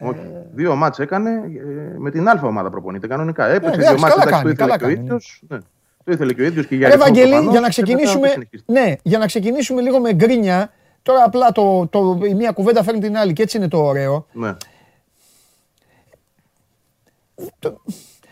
Όχι. 0.00 0.20
Δύο 0.52 0.76
μάτς 0.76 0.98
έκανε 0.98 1.30
ε, 1.30 1.98
με 1.98 2.10
την 2.10 2.28
Α 2.28 2.40
ομάδα 2.42 2.70
προπονείται 2.70 3.06
κανονικά. 3.06 3.46
Έπαιξε 3.46 3.76
Ναι, 3.76 3.76
δύο 3.76 3.86
εντάξει, 3.86 4.02
μάτς, 4.02 4.14
καλά 4.14 4.28
εντάξει, 4.28 4.42
το 4.42 4.42
κάνει, 4.42 4.52
ήθελε 4.52 4.66
καλά 4.66 4.78
και 4.78 4.84
ο 4.84 4.88
κάνει, 4.88 5.00
ίδιος. 5.00 5.42
Ναι. 5.48 5.58
Το 6.04 6.12
ήθελε 6.12 6.32
και 6.32 6.42
ο 6.42 6.44
ίδιος 6.44 6.66
και 6.66 6.76
για 6.76 6.88
Ρε 6.88 6.92
ρυθμό 6.94 7.06
Βαγγέλη, 7.06 7.30
προφανώς, 7.30 7.52
για 7.52 7.60
να 7.60 7.68
και 7.68 7.80
μετά 7.80 7.92
ξεκινήσουμε, 7.92 8.26
το 8.26 8.32
συνεχίζει. 8.32 8.62
ναι, 8.66 8.94
για 9.02 9.18
να 9.18 9.26
ξεκινήσουμε 9.26 9.80
λίγο 9.80 10.00
με 10.00 10.12
γκρίνια, 10.12 10.72
τώρα 11.02 11.24
απλά 11.24 11.52
το, 11.52 11.86
το, 11.86 12.20
η 12.28 12.34
μία 12.34 12.50
κουβέντα 12.50 12.82
φέρνει 12.82 13.00
την 13.00 13.16
άλλη 13.16 13.32
και 13.32 13.42
έτσι 13.42 13.56
είναι 13.56 13.68
το 13.68 13.78
ωραίο. 13.84 14.26
Ναι. 14.32 14.56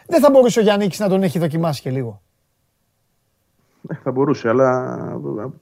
Δεν 0.07 0.21
θα 0.21 0.31
μπορούσε 0.31 0.59
ο 0.61 0.63
Γιάννης 0.63 0.99
να 0.99 1.09
τον 1.09 1.23
έχει 1.23 1.39
δοκιμάσει 1.39 1.81
και 1.81 1.91
λίγο. 1.91 2.23
Ε, 3.89 3.95
Θα 4.03 4.11
μπορούσε, 4.11 4.49
αλλά 4.49 4.99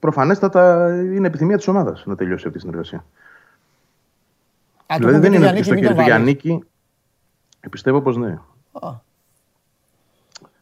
προφανέστατα 0.00 0.88
είναι 1.14 1.26
επιθυμία 1.26 1.56
της 1.56 1.68
ομάδας 1.68 2.02
να 2.06 2.16
τελειώσει 2.16 2.46
αυτή 2.46 2.58
η 2.58 2.60
συνεργασία. 2.60 3.04
Α, 4.86 4.96
το 4.98 5.06
δηλαδή 5.06 5.12
πούμε 5.16 5.20
δεν 5.20 5.30
και 5.30 5.36
είναι 5.36 5.36
Γιάννη, 5.36 5.58
ότι 5.58 5.64
στο 5.64 5.74
μην 5.74 5.82
χέρι 5.82 5.94
τον 5.94 6.04
του 6.04 6.10
βάλεις. 6.10 6.34
Γιάννικη. 6.40 6.64
ε, 7.60 7.68
Πιστεύω 7.68 8.00
πως 8.00 8.16
ναι. 8.16 8.38
Α, 8.72 8.90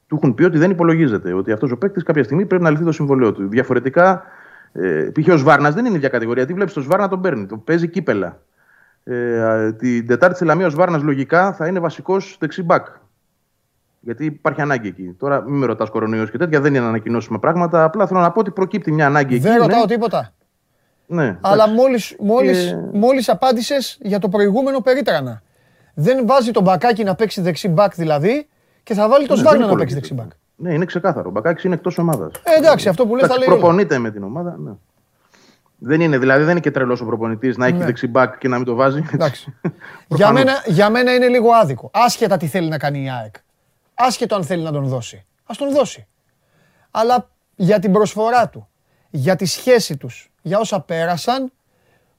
Του 0.07 0.15
έχουν 0.17 0.35
πει 0.35 0.45
ότι 0.45 0.59
δεν 0.59 0.71
υπολογίζεται. 0.71 1.33
Ότι 1.33 1.53
αυτός 1.53 1.71
ο 1.71 1.77
παίκτης 1.77 2.03
κάποια 2.03 2.25
στιγμή 2.25 2.47
πρέπει 2.47 2.63
να 2.63 2.71
λυθεί 2.71 2.85
το 2.85 2.93
συμβολέο 2.93 3.33
του. 3.33 3.49
Διαφορετικά, 3.49 4.25
ε, 4.73 5.11
π.χ. 5.21 5.29
ο 5.33 5.37
Σβάρνας 5.37 5.75
δεν 5.75 5.85
είναι 5.85 5.95
η 5.95 5.97
ίδια 5.97 6.09
κατηγορία. 6.09 6.47
Τι 6.47 6.55
βλέπεις 6.55 6.73
το 6.73 6.81
Σβάρνα 6.81 7.09
τον 7.09 7.21
παίρνει. 7.21 7.47
Το 7.47 7.57
παίζει 7.57 7.89
κύπελα. 7.89 8.41
Ε, 9.05 9.43
α, 9.43 9.75
την 9.75 10.07
Τετάρτη 10.07 10.37
στη 10.37 10.45
Λαμία 10.45 10.67
ο 10.67 10.71
Σβάρνας 10.71 11.03
λογικά 11.03 11.53
θα 11.53 11.67
είναι 11.67 11.79
βασικός 11.79 12.37
δεξί 12.41 12.63
μπακ. 12.63 12.87
Γιατί 14.01 14.25
υπάρχει 14.25 14.61
ανάγκη 14.61 14.89
εκεί. 14.89 15.15
Τώρα 15.19 15.43
μην 15.43 15.59
με 15.59 15.67
ρωτάς 15.67 15.91
κορονοϊός 15.91 16.31
και 16.31 16.39
τέτοια, 16.39 16.61
δεν 16.61 16.75
είναι 16.75 16.83
να 16.83 16.89
ανακοινώσουμε 16.89 17.39
πράγματα. 17.39 17.85
Απλά 17.85 18.07
θέλω 18.07 18.21
να 18.21 18.31
πω 18.31 18.41
ότι 18.41 18.51
προκύπτει 18.51 18.93
μια 18.93 19.07
ανάγκη 19.07 19.35
εκεί. 19.35 19.43
δεν 19.43 19.59
ρωτάω 19.61 19.81
ναι. 19.81 19.87
τίποτα. 19.87 20.33
Ναι, 21.07 21.39
Αλλά 21.41 21.55
εντάξει. 21.65 21.75
μόλις, 21.75 22.17
μόλις, 22.19 22.65
Και- 22.65 22.99
μόλις 22.99 23.29
απάντησες 23.29 23.99
για 24.01 24.19
το 24.19 24.29
προηγούμενο 24.29 24.81
περίτρανα. 24.81 25.43
Δεν 25.95 26.27
βάζει 26.27 26.51
τον 26.51 26.63
μπακάκι 26.63 27.05
να 27.05 27.15
παίξει 27.15 27.41
δεξί 27.41 27.69
μπακ 27.69 27.95
δηλαδή 27.95 28.49
και 28.83 28.95
θα 28.95 29.09
βάλει 29.09 29.27
τον 29.27 29.37
Ναι, 29.37 29.43
Σβάρνα 29.43 29.61
δεν 29.61 29.69
να 29.69 29.77
παίξει 29.77 29.95
δεξί 29.95 30.13
υπολογίζεται. 30.13 30.37
μπακ. 30.57 30.69
Ναι, 30.69 30.75
είναι 30.75 30.85
ξεκάθαρο. 30.85 31.29
Ο 31.29 31.33
Μπακάκης 31.33 31.65
είναι 31.65 31.75
εκτός 31.75 31.99
ομάδας. 31.99 32.33
Ε, 32.45 32.59
εντάξει, 32.59 32.89
αυτό 32.89 33.07
που 33.07 33.17
λες 33.17 33.29
θα 33.29 33.39
λέει 33.39 33.49
όλα. 33.49 33.57
Προπονείται 33.59 33.99
με 33.99 34.11
την 34.11 34.23
ομάδα. 34.23 34.57
Ναι. 34.59 34.71
Δεν 35.79 36.01
είναι, 36.01 36.19
δηλαδή 36.19 36.43
δεν 36.43 36.51
είναι 36.51 36.61
και 36.61 36.71
τρελός 36.71 37.01
ο 37.01 37.05
προπονητής 37.07 37.57
να 37.57 37.67
έχει 37.67 37.77
Ναι. 37.77 37.85
δεξιμπάκ 37.85 38.39
και 38.39 38.49
να 38.49 38.57
μην 38.57 38.67
το 38.67 38.75
βάζει. 38.75 39.05
Εντάξει. 39.13 39.55
για, 39.63 39.73
Προφανώς. 40.09 40.45
μένα, 40.45 40.63
για 40.67 40.91
μένα 40.91 41.15
είναι 41.15 41.29
λίγο 41.29 41.51
άδικο. 41.53 41.91
Άσχετα 41.93 42.37
τι 42.37 42.47
θέλει 42.47 42.69
να 42.69 42.79
κάνει 42.79 43.05
η 43.05 43.11
ΑΕΚ. 43.11 43.35
Άσχετο 43.95 44.35
αν 44.35 44.45
θέλει 44.45 44.63
να 44.63 44.73
τον 44.73 44.85
δώσει. 44.85 45.25
Ας 45.45 45.57
τον 45.57 45.73
δώσει. 45.73 46.07
Αλλά 46.91 47.29
για 47.57 47.79
την 47.79 47.93
προσφορά 47.93 48.49
του, 48.49 48.69
για 49.11 49.37
τη 49.37 49.45
σχέση 49.47 49.97
τους, 49.97 50.32
για 50.43 50.59
όσα 50.59 50.81
πέρασαν, 50.81 51.39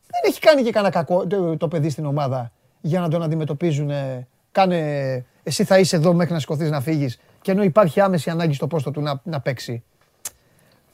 δεν 0.07 0.21
έχει 0.31 0.39
κάνει 0.39 0.61
και 0.63 0.71
κανένα 0.71 0.93
κακό 0.93 1.27
το, 1.27 1.57
το 1.57 1.67
παιδί 1.67 1.89
στην 1.89 2.05
ομάδα 2.05 2.51
για 2.81 2.99
να 2.99 3.09
τον 3.09 3.23
αντιμετωπίζουν. 3.23 3.89
ε, 3.89 4.27
Κάνε, 4.51 5.25
εσύ 5.43 5.63
θα 5.63 5.79
είσαι 5.79 5.95
εδώ 5.95 6.13
μέχρι 6.13 6.33
να 6.33 6.39
σηκωθείς 6.39 6.69
να 6.69 6.81
φύγεις 6.81 7.19
και 7.41 7.51
ενώ 7.51 7.63
υπάρχει 7.63 7.99
άμεση 8.01 8.29
ανάγκη 8.29 8.53
στο 8.53 8.67
πόστο 8.67 8.91
του 8.91 9.01
να, 9.01 9.21
να 9.23 9.39
παίξει. 9.39 9.83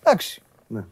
Εντάξει. 0.04 0.42
Ναι. 0.68 0.84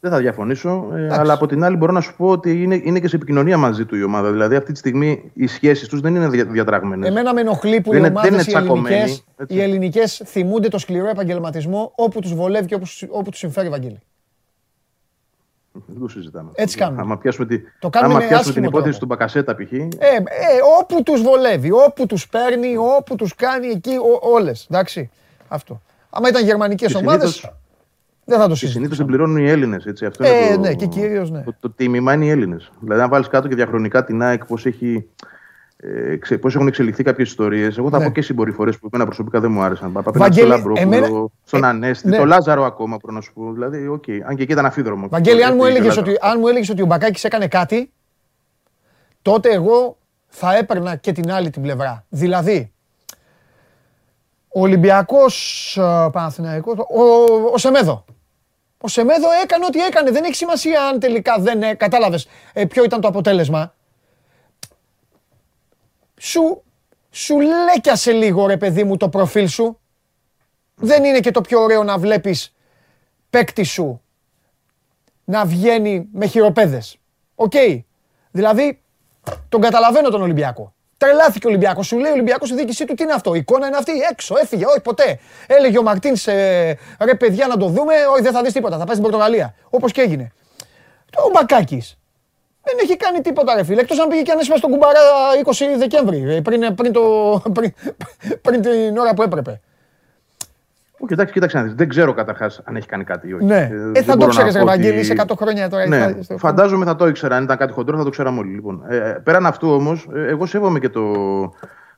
Δεν 0.00 0.10
θα 0.10 0.18
διαφωνήσω, 0.18 0.88
ε, 0.94 1.08
αλλά 1.18 1.32
από 1.32 1.46
την 1.46 1.64
άλλη 1.64 1.76
μπορώ 1.76 1.92
να 1.92 2.00
σου 2.00 2.14
πω 2.16 2.28
ότι 2.28 2.62
είναι, 2.62 2.80
είναι 2.84 3.00
και 3.00 3.08
σε 3.08 3.16
επικοινωνία 3.16 3.56
μαζί 3.58 3.84
του 3.84 3.96
η 3.96 4.02
ομάδα. 4.02 4.30
Δηλαδή 4.30 4.56
αυτή 4.56 4.72
τη 4.72 4.78
στιγμή 4.78 5.30
οι 5.34 5.46
σχέσεις 5.46 5.88
τους 5.88 6.00
δεν 6.00 6.14
είναι 6.14 6.28
δια, 6.28 6.44
διατραγμένες. 6.44 7.08
Εμένα 7.08 7.34
με 7.34 7.40
ενοχλεί 7.40 7.80
που 7.80 7.90
Δεν 7.90 8.04
οι 8.04 8.06
είναι- 8.06 8.20
δεν 8.20 8.32
ομάδες 8.32 8.46
είναι 8.46 8.52
οι 8.52 8.64
ελληνικές, 8.64 8.82
τσακωμένοι, 8.92 9.22
έτσι. 9.36 9.54
οι 9.54 9.60
ελληνικές 9.62 10.22
θυμούνται 10.24 10.68
το 10.68 10.78
σκληρό 10.78 11.08
επαγγελματισμό 11.08 11.92
όπου 11.96 12.20
τους 12.20 12.34
βολεύει 12.34 12.66
και 12.66 12.74
όπου, 12.74 12.86
σου- 12.86 13.08
όπου 13.10 13.30
τους 13.30 13.38
συμφέρει 13.38 13.68
Βαγγέλη. 13.68 13.98
Δεν 15.72 16.00
το 16.00 16.08
συζητάμε. 16.08 16.50
Έτσι 16.54 16.76
κάνουμε. 16.76 17.02
Άμα 17.02 17.18
πιάσουμε, 17.18 17.46
τη, 17.46 17.58
Το 17.78 17.88
κάνουμε 17.90 18.12
άμα 18.12 18.22
με 18.22 18.28
πιάσουμε 18.28 18.52
την 18.54 18.62
άσχημο 18.64 18.66
υπόθεση 18.68 18.98
τρόπο. 18.98 18.98
του 18.98 19.06
Μπακασέτα 19.06 19.54
π.χ. 19.54 19.72
Ε, 19.72 19.76
ε, 19.78 20.22
όπου 20.80 21.02
τους 21.02 21.22
βολεύει, 21.22 21.70
όπου 21.72 22.06
τους 22.06 22.28
παίρνει, 22.28 22.76
όπου 22.76 23.16
τους 23.16 23.34
κάνει 23.34 23.66
εκεί 23.66 23.96
ό, 23.96 24.28
όλες. 24.32 24.66
Εντάξει, 24.70 25.10
αυτό. 25.48 25.80
Άμα 26.10 26.28
ήταν 26.28 26.44
γερμανικές 26.44 26.92
Και 26.92 26.96
ομάδες, 26.98 27.30
συνήθως- 27.30 27.54
δεν 28.24 28.38
θα 28.38 28.46
το 28.46 28.52
Και 28.52 28.56
συνήθως 28.56 28.72
συζητήσω. 28.74 28.96
την 29.02 29.06
πληρώνουν 29.06 29.36
οι 29.36 29.48
Έλληνες. 29.50 29.84
Αυτό 30.06 30.24
Ε, 30.24 30.28
είναι 30.44 30.54
το, 30.54 30.60
ναι, 30.60 30.74
και 30.74 30.86
κυρίως, 30.86 31.30
ναι. 31.30 31.42
Το, 31.42 31.54
το 31.60 31.70
τίμημα 31.70 32.12
είναι 32.12 32.24
οι 32.24 32.28
Έλληνες. 32.28 32.70
Δηλαδή, 32.80 33.00
αν 33.00 33.08
βάλεις 33.08 33.28
κάτω 33.28 33.48
και 33.48 33.54
διαχρονικά 33.54 34.04
την 34.04 34.22
ΑΕΚ, 34.22 34.44
πώς 34.44 34.66
έχει. 34.66 35.08
Ε, 35.82 36.16
ξε, 36.16 36.38
πώς 36.38 36.54
έχουν 36.54 36.66
εξελιχθεί 36.66 37.02
κάποιες 37.02 37.28
ιστορίες. 37.28 37.78
Εγώ 37.78 37.90
θα 37.90 37.98
Ναι. 37.98 38.04
πω 38.04 38.10
και 38.10 38.22
συμπεριφορές 38.22 38.78
που 38.78 38.88
εμένα 38.92 39.04
προσωπικά 39.08 39.40
δεν 39.40 39.50
μου 39.52 39.62
άρεσαν. 39.62 39.92
Παπαπένα 39.92 40.24
Βαγγέλη, 40.24 40.46
στο 40.46 40.56
Λαμπρόπουλο, 40.56 40.94
εμένα- 40.96 41.28
στον 41.44 41.64
ε, 41.64 41.66
Ανέστη, 41.66 42.08
ναι. 42.08 42.16
τον 42.16 42.26
Λάζαρο 42.26 42.64
ακόμα 42.64 42.96
πρέπει 42.96 43.14
να 43.14 43.20
σου 43.20 43.32
πω. 43.32 43.52
Δηλαδή, 43.52 43.86
οκ, 43.86 44.04
αν 44.28 44.36
και 44.36 44.42
εκεί 44.42 44.52
ήταν 44.52 44.66
αφίδρομο. 44.66 45.08
Βαγγέλη, 45.08 45.44
αν 45.44 45.54
μου, 45.54 45.62
Έφυγε 45.64 45.78
έλεγες 45.78 45.96
ο 45.96 46.00
ότι, 46.00 46.08
Λάζαρος. 46.10 46.32
αν 46.32 46.38
μου 46.40 46.48
έλεγες 46.48 46.68
ότι 46.68 46.82
ο 46.82 46.86
Μπακάκης 46.86 47.24
έκανε 47.24 47.46
κάτι, 47.48 47.92
τότε 49.22 49.48
εγώ 49.52 49.98
θα 50.28 50.56
έπαιρνα 50.56 50.96
και 50.96 51.12
την 51.12 51.32
άλλη 51.32 51.50
την 51.50 51.62
πλευρά. 51.62 52.04
Δηλαδή, 52.08 52.72
Ο 54.52 54.60
Ολυμπιακός 54.60 55.76
ε, 55.76 56.08
Παναθηναϊκός, 56.12 56.74
ο, 56.78 57.02
ο 57.52 57.58
Σεμέδο. 57.58 58.04
Ο 58.80 58.88
Σεμέδο 58.88 59.26
έκανε 59.44 59.64
ό,τι 59.64 59.78
έκανε. 59.80 60.10
Δεν 60.10 60.24
έχει 60.24 60.34
σημασία 60.34 60.82
αν 60.82 60.98
τελικά 61.00 61.36
δεν 61.38 61.62
ε, 61.62 61.74
κατάλαβες 61.74 62.28
ε, 62.52 62.64
ποιο 62.64 62.84
ήταν 62.84 63.00
το 63.00 63.08
αποτέλεσμα. 63.08 63.74
Σου, 66.22 66.62
σου 67.10 67.40
λέκιασε 67.40 68.12
λίγο 68.12 68.46
ρε 68.46 68.56
παιδί 68.56 68.84
μου 68.84 68.96
το 68.96 69.08
προφίλ 69.08 69.48
σου. 69.48 69.80
Δεν 70.74 71.04
είναι 71.04 71.20
και 71.20 71.30
το 71.30 71.40
πιο 71.40 71.60
ωραίο 71.60 71.82
να 71.82 71.98
βλέπεις 71.98 72.54
παίκτη 73.30 73.62
σου 73.62 74.02
να 75.24 75.44
βγαίνει 75.44 76.08
με 76.12 76.26
χειροπέδες. 76.26 76.98
Οκ. 77.34 77.52
Δηλαδή, 78.30 78.82
τον 79.48 79.60
καταλαβαίνω 79.60 80.08
τον 80.08 80.22
Ολυμπιακό. 80.22 80.74
Τρελάθηκε 80.96 81.46
ο 81.46 81.50
Ολυμπιακός. 81.50 81.86
Σου 81.86 81.98
λέει 81.98 82.10
ο 82.10 82.14
Ολυμπιακός 82.14 82.50
η 82.50 82.54
διοίκησή 82.54 82.84
του 82.84 82.94
τι 82.94 83.02
είναι 83.02 83.12
αυτό. 83.12 83.34
Η 83.34 83.38
εικόνα 83.38 83.66
είναι 83.66 83.76
αυτή. 83.76 83.92
Έξω, 84.10 84.34
έφυγε. 84.38 84.64
Όχι 84.66 84.80
ποτέ. 84.80 85.18
Έλεγε 85.46 85.78
ο 85.78 85.82
Μαρτίνς, 85.82 86.26
ε, 86.26 86.78
ρε 87.00 87.14
παιδιά 87.14 87.46
να 87.46 87.56
το 87.56 87.66
δούμε. 87.66 87.94
Όχι, 88.12 88.22
δεν 88.22 88.32
θα 88.32 88.42
δεις 88.42 88.52
τίποτα. 88.52 88.78
Θα 88.78 88.84
πάει 88.84 88.94
στην 88.94 89.02
Πορτογαλία. 89.02 89.54
Όπως 89.70 89.92
και 89.92 90.00
έγινε. 90.00 90.32
Ο 91.26 91.30
Μπακάκης 91.32 91.99
δεν 92.62 92.74
έχει 92.82 92.96
κάνει 92.96 93.20
τίποτα, 93.20 93.54
ρε 93.54 93.64
φίλε. 93.64 93.80
Εκτός 93.80 93.98
αν 94.00 94.08
πήγε 94.08 94.22
και 94.22 94.32
έσπασε 94.32 94.58
στον 94.58 94.70
κουμπαρά 94.70 94.98
20 95.44 95.78
Δεκέμβρη. 95.78 96.34
ε, 96.34 96.40
Πριν, 96.40 96.74
πριν, 96.74 96.92
το, 96.92 97.00
πριν, 97.56 97.72
πριν 98.42 98.60
την 98.62 98.96
ώρα 98.98 99.14
που 99.14 99.22
έπρεπε. 99.22 99.60
Όχι, 101.02 101.12
εντάξει, 101.12 101.32
κοίταξε 101.32 101.56
να 101.58 101.62
δεις. 101.62 101.74
Δεν 101.74 101.88
ξέρω 101.88 102.12
καταρχάς 102.14 102.60
αν 102.64 102.76
έχει 102.76 102.86
κάνει 102.86 103.04
κάτι 103.04 103.28
ή 103.28 103.32
όχι. 103.32 103.44
Ναι. 103.44 103.56
Ε, 103.72 103.74
Ε, 103.74 103.90
δεν 103.90 104.04
θα 104.04 104.12
το 104.12 104.16
μπορώ 104.18 104.32
να 104.32 104.42
ξέρει, 104.42 104.52
πω 104.52 104.58
ρε 104.58 104.64
Βαγγέλη, 104.64 104.88
ότι- 104.92 105.00
είσαι 105.00 105.12
100 105.12 105.34
χρόνια 105.36 105.68
τώρα. 105.68 105.86
Ναι, 105.88 105.98
θα- 105.98 106.22
στο- 106.22 106.38
φαντάζομαι 106.38 106.84
θα 106.84 106.96
το 106.96 107.06
ήξερα. 107.06 107.36
Αν 107.36 107.42
ήταν 107.44 107.56
κάτι 107.56 107.72
χοντρό, 107.72 107.96
θα 107.98 108.04
το 108.04 108.10
ξέραμε 108.10 108.38
όλοι. 108.38 108.54
Λοιπόν, 108.54 108.84
ε, 108.88 108.96
ε, 108.96 109.12
πέραν 109.12 109.46
αυτού 109.46 109.68
όμως, 109.70 110.08
εγώ 110.14 110.46
σέβομαι 110.46 110.78
και 110.78 110.88
το, 110.88 111.12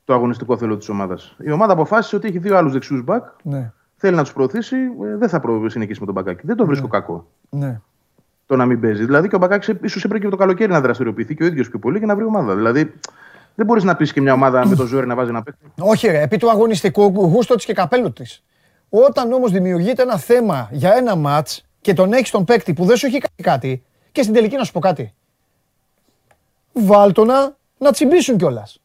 το 0.05 0.13
αγωνιστικό 0.13 0.57
θέλω 0.57 0.77
της 0.77 0.89
ομάδας. 0.89 1.35
Η 1.39 1.51
ομάδα 1.51 1.73
αποφάσισε 1.73 2.15
ότι 2.15 2.27
έχει 2.27 2.37
δύο 2.37 2.57
άλλους 2.57 2.73
δεξιούς 2.73 3.03
μπακ. 3.03 3.23
Ναι, 3.43 3.71
Θέλει 3.95 4.15
να 4.15 4.23
τους 4.23 4.33
προωθήσει, 4.33 4.75
ε, 4.75 5.15
δεν 5.17 5.29
θα 5.29 5.39
προ- 5.39 5.69
συνεχίσει 5.69 5.99
με 5.99 6.05
τον 6.05 6.15
μπακάκι. 6.15 6.41
Δεν 6.45 6.55
το 6.55 6.65
βρίσκω 6.65 6.87
κακό 6.87 7.27
ναι. 7.49 7.79
Το 8.53 8.59
να 8.59 8.65
μην 8.65 8.79
παίζει. 8.81 9.05
Δηλαδή 9.05 9.27
και 9.27 9.35
ο 9.35 9.37
μπακάκι 9.39 9.71
ίσως 9.81 10.03
έπρεπε 10.03 10.23
και 10.23 10.29
το 10.29 10.35
καλοκαίρι 10.37 10.71
να 10.71 10.81
δραστηριοποιηθεί 10.81 11.35
και 11.35 11.43
ο 11.43 11.45
ίδιος 11.45 11.69
πιο 11.69 11.79
πολύ 11.79 11.99
και 11.99 12.05
να 12.05 12.15
βρει 12.15 12.23
ομάδα. 12.25 12.55
Δηλαδή 12.55 12.93
δεν 13.55 13.65
μπορείς 13.65 13.83
να 13.83 13.95
πεις 13.95 14.13
και 14.13 14.21
μια 14.21 14.33
ομάδα 14.33 14.67
με 14.67 14.75
το 14.75 14.85
ζόρι 14.85 15.07
να 15.07 15.15
βάζει 15.15 15.29
ένα 15.29 15.43
παίκτη. 15.43 15.65
Όχι, 15.79 16.07
ρε, 16.07 16.21
επί 16.21 16.37
του 16.37 16.49
αγωνιστικού 16.49 17.03
γούστο 17.03 17.55
της 17.55 17.65
και 17.65 17.73
καπέλου 17.73 18.13
της. 18.13 18.43
Όταν 18.89 19.31
όμως 19.33 19.51
δημιουργείται 19.51 20.01
ένα 20.01 20.17
θέμα 20.17 20.69
για 20.71 20.93
ένα 20.95 21.15
ματς 21.15 21.47
και 21.81 21.93
τον 21.93 22.13
έχεις 22.13 22.29
τον 22.31 22.45
παίκτη 22.45 22.73
που 22.73 22.85
δεν 22.85 22.97
σου 22.97 23.05
έχει 23.05 23.17
κάνει 23.17 23.55
κάτι, 23.57 23.83
και 24.11 24.21
στην 24.21 24.33
τελική 24.33 24.55
να 24.55 24.63
σου 24.63 24.71
πω 24.71 24.79
κάτι. 24.79 25.13
Βάλτο 26.73 27.25
να, 27.25 27.55
να 27.77 27.91
τσιμπήσουν 27.91 28.37
κιόλας. 28.37 28.81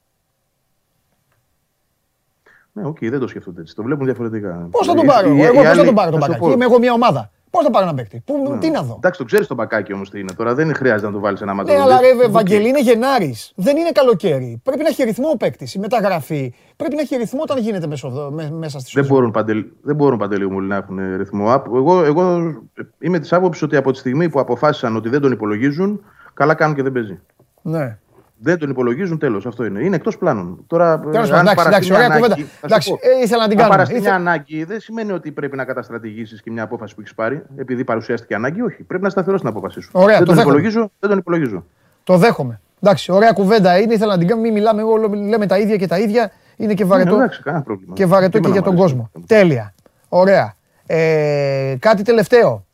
Ναι, 2.72 2.84
οκ, 2.86 2.98
δεν 3.00 3.18
το 3.20 3.26
σκέφτονται 3.26 3.60
έτσι. 3.60 3.74
Το 3.74 3.82
βλέπουν 3.82 4.04
διαφορετικά. 4.04 4.68
Πώς 4.70 4.86
θα 4.86 4.94
τον 4.94 5.04
Οι- 5.04 5.06
πάρω, 5.06 5.28
οι- 5.28 5.30
εγώ, 5.30 5.40
οι 5.40 5.44
εγώ 5.44 5.54
πώς 5.54 5.62
θα 5.64 5.70
άλλοι- 5.70 5.84
τον 5.84 5.94
πάρω 5.94 6.10
τον 6.10 6.20
θα 6.20 6.24
σου 6.26 6.30
Μπακάκη. 6.32 6.49
πω. 6.48 6.54
Είμαι 6.54 6.64
εγώ 6.64 6.78
μια 6.78 6.92
ομάδα. 6.92 7.30
Πώς 7.51 7.64
θα 7.64 7.70
πάρω 7.70 7.84
ένα 7.84 7.94
παίκτη; 7.94 8.22
Πού, 8.26 8.49
Ναι. 8.53 8.59
τι 8.59 8.70
να 8.70 8.82
δω; 8.82 8.94
Εντάξει, 8.96 9.18
το 9.18 9.24
ξέρεις 9.26 9.46
τον 9.46 9.57
Μπακάκη 9.57 9.92
όμως 9.92 10.11
τι 10.11 10.20
είναι. 10.20 10.32
Τώρα 10.36 10.55
δεν 10.55 10.74
χρειάζεται 10.74 11.07
να 11.07 11.12
το 11.12 11.20
βάλεις 11.20 11.40
ένα 11.40 11.55
ματς. 11.55 11.72
Ναι, 11.74 11.80
αλλά 11.80 12.01
ρε, 12.01 12.28
Βαγγελή 12.28 12.68
είναι 12.68 12.80
Γενάρης. 12.80 13.53
Δεν 13.57 13.76
είναι 13.76 13.90
καλοκαίρι. 13.90 14.61
Πρέπει 14.64 14.82
να 14.82 14.88
έχει 14.88 15.03
ρυθμό 15.05 15.28
ο 15.32 15.36
παίκτης. 15.36 15.74
Η 15.74 15.78
μεταγραφή 15.78 16.55
πρέπει 16.76 16.94
να 16.94 17.01
έχει 17.01 17.16
ρυθμό 17.16 17.40
όταν 17.42 17.59
γίνεται 17.59 17.86
μεσοδο- 17.86 18.30
με- 18.30 18.51
μέσα 18.51 18.78
στη 18.78 18.90
Δεν 18.94 19.03
σεζόν. 19.03 19.07
μπορούν, 19.16 19.30
παντελ, 19.30 19.64
δεν 19.82 19.96
μπορούν 19.96 20.18
παντελή 20.18 20.51
μου 20.51 20.61
να 20.61 20.76
έχουν 20.76 21.16
ρυθμό. 21.16 21.53
Απ- 21.53 21.74
Εγώ, 21.74 22.05
εγώ 22.05 22.53
είμαι 22.99 23.18
της 23.18 23.32
άποψης 23.32 23.62
ότι 23.62 23.76
από 23.76 23.90
τη 23.92 23.99
στιγμή 23.99 24.28
που 24.28 24.40
αποφάσισαν 24.40 24.96
ότι 24.96 25.09
δεν 25.09 25.20
τον 25.20 25.32
υπολογίζουν, 25.32 26.05
καλά 26.34 26.55
κάνουν 26.55 26.74
και 26.76 26.82
δεν 26.82 26.92
παίζει. 26.92 27.20
Ναι. 27.62 27.99
Δεν 28.41 28.59
τον 28.59 28.70
υπολογίζουν, 28.70 29.18
τέλος. 29.18 29.47
Αυτό 29.47 29.64
είναι. 29.64 29.80
Είναι 29.84 29.97
εκτός 29.97 30.18
πλάνων. 30.18 30.64
Τώρα, 30.66 31.01
Τέλος 31.01 31.14
ε, 31.28 31.32
πάντων, 31.32 31.34
αν 31.34 31.41
εντάξει, 31.41 31.57
παραστεί 31.57 31.68
εντάξει, 31.68 31.91
μια 31.91 31.99
ωραία 31.99 32.09
ανάγκη, 32.16 32.22
κουβέντα. 32.22 32.49
θα 32.51 32.59
σου 32.59 32.64
Εντάξει, 32.66 32.91
πω, 32.91 32.99
ε, 33.03 33.22
ήθελα 33.24 33.43
να 33.43 33.49
την 33.49 33.53
αν 33.53 33.57
κάνουμε. 33.59 33.68
παραστεί 33.76 33.95
Ήθελα- 33.95 34.18
μια 34.18 34.30
ανάγκη, 34.30 34.64
δεν 34.64 34.80
σημαίνει 34.80 35.12
ότι 35.12 35.30
πρέπει 35.32 35.57
να 35.57 35.64
καταστρατηγήσεις 35.64 36.43
και 36.43 36.51
μια 36.51 36.62
απόφαση 36.62 36.95
που 36.95 37.01
έχεις 37.01 37.14
πάρει, 37.14 37.43
επειδή 37.57 37.84
παρουσιάστηκε 37.84 38.34
ανάγκη. 38.34 38.61
Όχι. 38.62 38.82
Πρέπει 38.82 39.03
να 39.03 39.11
σταθερό 39.11 39.39
την 39.39 39.49
απόφαση 39.49 39.80
σου. 39.80 39.91
Ωραία, 39.93 40.07
δεν 40.16 40.18
το 40.18 40.24
τον 40.24 40.34
δέχομαι. 40.34 40.55
υπολογίζω. 40.55 40.91
Δεν 40.99 41.09
τον 41.11 41.18
υπολογίζω. 41.18 41.64
Το 42.05 42.16
δέχομαι. 42.16 42.61
Εντάξει, 42.82 43.12
ωραία 43.12 43.32
κουβέντα 43.32 43.78
είναι. 43.78 43.95
Ήθελα 43.95 44.12
να 44.12 44.18
την 44.18 44.28
κάνω. 44.28 44.41
Μην 44.41 44.53
μιλάμε 44.53 44.82
όλο, 44.82 45.09
λέμε 45.14 45.47
τα 45.47 45.59
ίδια 45.59 45.76
και 45.76 45.86
τα 45.86 45.99
ίδια. 45.99 46.30
Είναι 46.57 46.74
και 46.74 46.84
βαρετό, 46.84 47.11
Ναι, 47.11 47.16
εντάξει, 47.22 47.43
κανένα 47.43 47.62
πρόβλημα. 47.62 47.95
και, 47.95 48.07
βαρετό 48.07 48.30
και 48.30 48.47
Εμένα 48.47 48.53
για 48.53 48.62
μου 48.70 48.76
τον 48.76 48.84
αρέσει. 48.84 48.95
κόσμο. 48.97 49.24
Τέλεια. 49.26 49.74
Ωραία. 50.09 50.55
Ε, 50.86 51.76
κάτι 51.78 52.03
τελευταίο. 52.03 52.64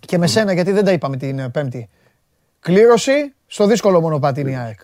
Και 0.00 0.18
με 0.18 0.26
σένα, 0.26 0.52
γιατί 0.52 0.72
δεν 0.72 0.84
τα 0.84 0.92
είπαμε 0.92 1.16
την 1.16 1.38
ε, 1.38 1.48
Πέμπτη. 1.48 1.88
Κλήρωση 2.60 3.32
στο 3.46 3.66
δύσκολο 3.66 4.00
μονοπάτι 4.00 4.40
είναι 4.40 4.50
η 4.50 4.56
ΑΕΚ. 4.56 4.80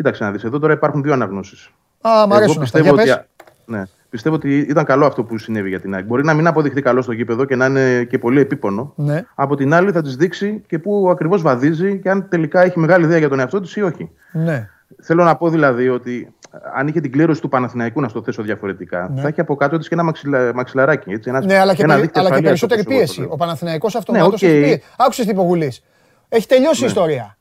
Κοίταξε 0.00 0.24
να 0.24 0.30
δεις. 0.30 0.44
Εδώ 0.44 0.58
τώρα 0.58 0.72
υπάρχουν 0.72 1.02
δύο 1.02 1.12
αναγνώσεις. 1.12 1.70
Α, 2.00 2.26
μ' 2.26 2.32
αρέσουν 2.32 2.62
αυτά. 2.62 2.78
Για 2.80 2.92
ότι, 2.92 3.02
πες. 3.04 3.24
ναι, 3.66 3.82
πιστεύω 4.10 4.34
ότι 4.34 4.58
ήταν 4.58 4.84
καλό 4.84 5.06
αυτό 5.06 5.24
που 5.24 5.38
συνέβη 5.38 5.68
για 5.68 5.80
την 5.80 5.94
ΑΕΚ. 5.94 6.04
Μπορεί 6.04 6.24
να 6.24 6.34
μην 6.34 6.46
αποδειχθεί 6.46 6.82
καλό 6.82 7.02
στο 7.02 7.12
γήπεδο 7.12 7.44
και 7.44 7.56
να 7.56 7.66
είναι 7.66 8.04
και 8.04 8.18
πολύ 8.18 8.40
επίπονο. 8.40 8.92
Ναι. 8.96 9.24
Από 9.34 9.56
την 9.56 9.74
άλλη 9.74 9.92
θα 9.92 10.02
τη 10.02 10.08
δείξει 10.16 10.62
και 10.66 10.78
πού 10.78 11.08
ακριβώς 11.10 11.42
βαδίζει 11.42 11.98
και 11.98 12.10
αν 12.10 12.28
τελικά 12.28 12.62
έχει 12.62 12.78
μεγάλη 12.78 13.04
ιδέα 13.04 13.18
για 13.18 13.28
τον 13.28 13.38
εαυτό 13.40 13.60
της 13.60 13.76
ή 13.76 13.82
όχι. 13.82 14.10
Ναι. 14.32 14.68
Θέλω 15.02 15.24
να 15.24 15.36
πω 15.36 15.48
δηλαδή 15.48 15.88
ότι 15.88 16.34
αν 16.74 16.88
είχε 16.88 17.00
την 17.00 17.12
κλήρωση 17.12 17.40
του 17.40 17.48
Παναθηναϊκού, 17.48 18.00
να 18.00 18.08
στο 18.08 18.22
θέσω 18.22 18.42
διαφορετικά, 18.42 19.12
θα 19.16 19.28
έχει 19.28 19.40
από 19.40 19.56
κάτω 19.56 19.78
της 19.78 19.88
και 19.88 19.94
ένα 19.94 20.02
μαξιλα, 20.02 20.54
μαξιλαράκι. 20.54 21.10
Έτσι, 21.10 21.28
ένας, 21.30 21.44
Ναι, 21.44 21.58
αλλά 21.58 21.74
και, 21.74 21.82
ένα 21.82 21.94
περι- 21.94 22.04
δίκτυο 22.04 22.20
αλλά 22.20 22.30
και 22.30 22.34
ασφαλείας, 22.36 22.60
περισσότερη 22.60 22.80
όπως 22.80 22.92
εγώ 22.92 23.00
το 23.00 23.04
πίεση. 23.06 23.20
λέω. 23.20 23.28
Ο 23.32 23.36
Παναθηναϊκός 23.36 23.94
αυτομάτως 23.94 24.42
Ναι, 24.42 24.48
οκ. 24.48 24.52
Ναι. 24.52 24.58
έχει 24.58 24.66
πίεση. 24.66 24.82
Άκουσες 24.98 25.24
τι 25.24 25.30
είπε 25.30 25.40
ο 25.40 25.44
Γουλής. 25.44 25.84
Έχει 26.28 26.46
τελειώσει 26.46 26.82
η 26.82 26.86
ιστορία. 26.86 27.36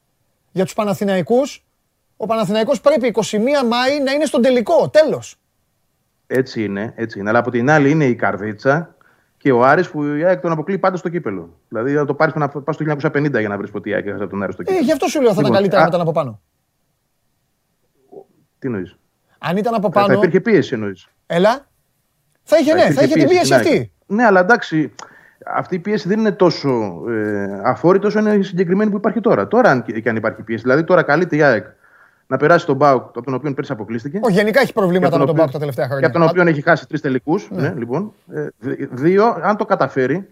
Για 0.52 0.64
τους 0.64 0.74
Παναθηναϊκούς, 0.74 1.64
ο 2.22 2.26
Παναθηναϊκός 2.26 2.82
πρέπει 2.82 3.14
21 3.16 3.22
Μάη 3.68 4.00
να 4.04 4.12
είναι 4.12 4.26
στον 4.26 4.42
τελικό. 4.42 4.90
Τέλος. 4.90 5.36
Έτσι 6.28 6.64
είναι, 6.64 6.94
έτσι 6.96 7.20
είναι. 7.20 7.30
Αλλά 7.30 7.40
από 7.40 7.52
την 7.52 7.70
άλλη 7.70 7.90
είναι 7.92 8.06
η 8.06 8.16
Καρδίτσα 8.16 8.96
και 9.38 9.52
ο 9.52 9.64
Άρης 9.66 9.90
που 9.90 10.04
η 10.04 10.24
ΑΕΚ 10.24 10.40
τον 10.42 10.52
αποκλείει 10.52 10.78
πάντα 10.78 10.98
στο 10.98 11.10
κύπελο. 11.10 11.58
Δηλαδή 11.68 11.94
θα 11.96 12.06
το 12.06 12.14
πάρεις 12.14 12.34
να 12.34 12.48
πας 12.50 12.78
το 12.78 12.86
1950 13.14 13.40
για 13.40 13.48
να 13.50 13.58
βρεις 13.58 13.72
ποτέ 13.72 13.90
η 13.90 13.94
ΑΕΚ 13.94 14.06
έχασε 14.06 14.22
από 14.24 14.32
τον 14.32 14.44
Άρης 14.44 14.54
στο 14.54 14.64
Ε, 14.64 14.66
κύπελο. 14.66 14.86
γι' 14.86 14.92
αυτό 14.92 15.08
σου 15.08 15.22
λέω 15.22 15.34
θα 15.34 15.42
ήταν 15.42 15.44
Λοιπόν, 15.44 15.58
καλύτερα 15.58 15.82
α, 15.82 15.84
να 15.84 15.90
ήταν 15.90 16.02
από 16.02 16.12
πάνω. 16.12 16.42
Τι 18.60 18.70
νοεί. 18.70 18.92
Αν 19.40 19.58
ήταν 19.58 19.74
από 19.74 19.92
Θα 19.92 20.02
πάνω, 20.02 20.14
υπήρχε 20.14 20.40
πίεση 20.42 20.74
εννοείς. 20.74 21.08
έλα, 21.26 21.68
θα 22.44 22.58
είχε 22.58 22.74
ναι, 22.74 22.92
θα 22.92 23.04
είχε 23.04 23.14
την 23.14 23.28
πίεση 23.28 23.54
αυτή. 23.54 23.92
Ναι, 24.06 24.24
αλλά 24.26 24.40
εντάξει, 24.40 24.94
αυτή 25.46 25.76
η 25.76 25.80
πίεση 25.80 26.08
δεν 26.08 26.20
είναι 26.20 26.32
τόσο 26.32 26.70
ε, 27.10 27.62
αφόρητη 27.64 28.06
όσο 28.06 28.20
είναι 28.20 28.34
η 28.34 28.42
συγκεκριμένη 28.44 28.92
που 28.92 28.98
υπάρχει 28.98 29.20
τώρα. 29.22 29.48
Τώρα, 29.48 29.70
αν 29.70 29.84
και, 29.84 30.00
και 30.00 30.10
αν 30.10 30.16
υπάρχει 30.16 30.42
πίεση. 30.42 30.62
Δηλαδή, 30.64 30.84
τώρα 30.84 31.04
καλείται 31.04 31.36
η 31.36 31.42
ΑΕΚ 31.44 31.66
να 32.30 32.38
περάσει 32.38 32.66
τον 32.66 32.76
Μπάουκ, 32.76 33.02
από 33.02 33.22
τον 33.24 33.34
οποίο 33.34 33.54
πέρσι 33.54 33.72
αποκλείστηκε. 33.72 34.20
Όχι, 34.22 34.34
γενικά 34.34 34.60
έχει 34.62 34.74
προβλήματα 34.74 35.08
Για 35.08 35.18
με 35.18 35.26
τον 35.26 35.36
τον 35.36 35.36
οποίο- 35.36 35.42
Πάουκ 35.44 35.52
τα 35.52 35.60
τελευταία 35.60 35.86
Και 35.86 35.92
χρόνια. 35.92 36.08
από 36.10 36.20
τον 36.20 36.28
οποίο 36.30 36.52
έχει 36.52 36.62
χάσει 36.62 36.88
τρεις 36.88 37.02
τελικούς. 37.02 37.48
Ναι. 37.52 37.74
λοιπόν. 37.78 38.12
Ε, 38.34 38.48
δι- 38.60 38.90
δύο, 38.92 39.38
αν 39.42 39.56
το 39.58 39.66
καταφέρει, 39.66 40.28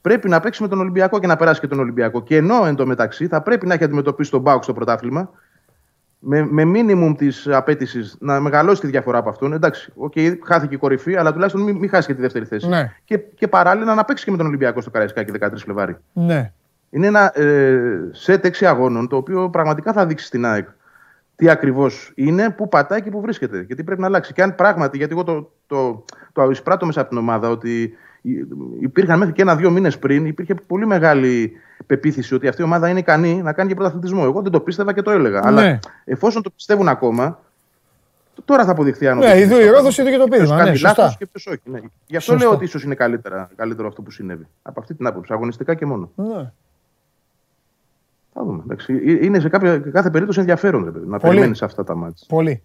πρέπει 0.00 0.28
να 0.28 0.40
παίξει 0.40 0.62
με 0.62 0.68
τον 0.68 0.80
Ολυμπιακό 0.80 1.18
και 1.18 1.26
να 1.26 1.36
περάσει 1.36 1.60
και 1.60 1.66
τον 1.66 1.78
Ολυμπιακό. 1.80 2.22
Και 2.22 2.36
ενώ 2.36 2.64
εν 2.66 2.74
τω 2.74 2.86
μεταξύ 2.86 3.26
θα 3.26 3.42
πρέπει 3.42 3.66
να 3.66 3.74
έχει 3.74 3.84
αντιμετωπίσει 3.84 4.30
τον 4.30 4.40
Μπάουκ 4.40 4.62
στο 4.62 4.72
πρωτάθλημα, 4.72 5.30
με, 6.18 6.46
με 6.50 6.64
μίνιμουμ 6.64 7.14
της 7.14 7.48
απέτησης 7.48 8.16
να 8.20 8.40
μεγαλώσει 8.40 8.80
τη 8.80 8.86
διαφορά 8.86 9.18
από 9.18 9.28
αυτόν. 9.28 9.52
Εντάξει, 9.52 9.92
okay, 10.06 10.38
χάθηκε 10.44 10.74
η 10.74 10.78
κορυφή, 10.78 11.16
αλλά 11.16 11.32
τουλάχιστον 11.32 11.62
μην, 11.62 11.76
μην 11.76 11.88
χάσει 11.88 12.06
και 12.06 12.14
τη 12.14 12.20
δεύτερη 12.20 12.44
θέση. 12.44 12.68
Ναι. 12.68 12.92
Και, 13.04 13.18
και 13.18 13.48
παράλληλα 13.48 13.94
να 13.94 14.04
παίξει 14.04 14.24
και 14.24 14.30
με 14.30 14.36
τον 14.36 14.46
Ολυμπιακό 14.46 14.80
στο 14.80 14.90
Καραϊσκάκι 14.90 15.32
13 15.40 15.48
Φλεβάρι. 15.56 15.96
Ναι. 16.12 16.52
Είναι 16.90 17.06
ένα 17.06 17.40
ε, 17.40 17.78
σετ 18.12 18.46
6 18.46 18.64
αγώνων 18.64 19.08
το 19.08 19.16
οποίο 19.16 19.50
πραγματικά 19.50 19.92
θα 19.92 20.06
δείξει 20.06 20.26
στην 20.26 20.44
ΑΕΚ 20.46 20.68
τι 21.38 21.48
ακριβώς 21.50 22.12
είναι, 22.14 22.50
πού 22.50 22.68
πατάει 22.68 23.02
και 23.02 23.10
πού 23.10 23.20
βρίσκεται 23.20 23.64
και 23.64 23.74
τι 23.74 23.84
πρέπει 23.84 24.00
να 24.00 24.06
αλλάξει. 24.06 24.32
Και 24.32 24.42
αν 24.42 24.54
πράγματι, 24.54 24.96
γιατί 24.96 25.12
εγώ 25.12 25.24
το, 25.24 25.50
το, 25.66 26.04
το 26.32 26.50
εισπράττω 26.50 26.86
μέσα 26.86 27.00
από 27.00 27.08
την 27.08 27.18
ομάδα 27.18 27.48
ότι 27.50 27.92
υπήρχαν 28.80 29.18
μέχρι 29.18 29.34
και 29.34 29.42
ένα-δύο 29.42 29.70
μήνες 29.70 29.98
πριν, 29.98 30.26
υπήρχε 30.26 30.54
πολύ 30.54 30.86
μεγάλη 30.86 31.52
πεποίθηση 31.86 32.34
ότι 32.34 32.48
αυτή 32.48 32.60
η 32.62 32.64
ομάδα 32.64 32.88
είναι 32.88 32.98
ικανή 32.98 33.42
να 33.42 33.52
κάνει 33.52 33.68
και 33.68 33.74
πρωταθλητισμό. 33.74 34.20
Εγώ 34.24 34.42
δεν 34.42 34.52
το 34.52 34.60
πίστευα 34.60 34.92
και 34.92 35.02
το 35.02 35.10
έλεγα. 35.10 35.40
Ναι. 35.40 35.46
Αλλά 35.46 35.78
εφόσον 36.04 36.42
το 36.42 36.50
πιστεύουν 36.50 36.88
ακόμα, 36.88 37.38
τώρα 38.44 38.64
θα 38.64 38.70
αποδειχθεί 38.70 39.06
αν 39.08 39.18
Ναι, 39.18 39.24
όντως 39.26 39.38
ειδού 39.40 39.54
είναι 39.54 39.62
η 39.62 39.66
αυτό. 39.66 39.76
Ρόδος, 39.76 39.98
ειδού 39.98 40.10
και 40.10 40.16
το 40.16 40.24
Ποιος 40.24 40.38
πείδημα. 40.38 40.56
κάνει 40.58 40.70
Ναι, 40.70 40.78
λάθος 40.78 41.04
σωστά. 41.04 41.16
και 41.18 41.26
ποιος 41.26 41.46
όχι. 41.46 41.60
Ναι. 41.64 41.78
Γι' 42.06 42.16
αυτό 42.16 42.30
Σωστά. 42.32 42.44
λέω 42.46 42.54
ότι 42.54 42.64
ίσως 42.64 42.82
είναι 42.84 42.94
καλύτερα, 42.94 43.50
καλύτερο 43.56 43.88
αυτό 43.88 44.02
που 44.02 44.10
συνέβη. 44.10 44.46
Από 44.62 44.80
αυτή 44.80 44.94
την 44.94 45.06
άποψη. 45.06 45.32
Αγωνιστικά 45.32 45.74
και 45.74 45.86
μόνο. 45.86 46.10
Ναι. 46.14 46.52
Θα 48.38 48.44
δούμε. 48.44 48.62
Εντάξει. 48.64 48.92
Ε, 49.06 49.24
Είναι 49.24 49.40
σε 49.40 49.48
κάποια, 49.48 49.78
κάθε 49.78 50.10
περίπτωση 50.10 50.40
ενδιαφέρον 50.40 50.84
ρε, 50.84 50.90
παιδί, 50.90 51.06
να 51.06 51.18
Πολύ. 51.18 51.30
περιμένεις 51.32 51.62
αυτά 51.62 51.84
τα 51.84 51.94
μάτια. 51.94 52.26
Πολύ. 52.28 52.62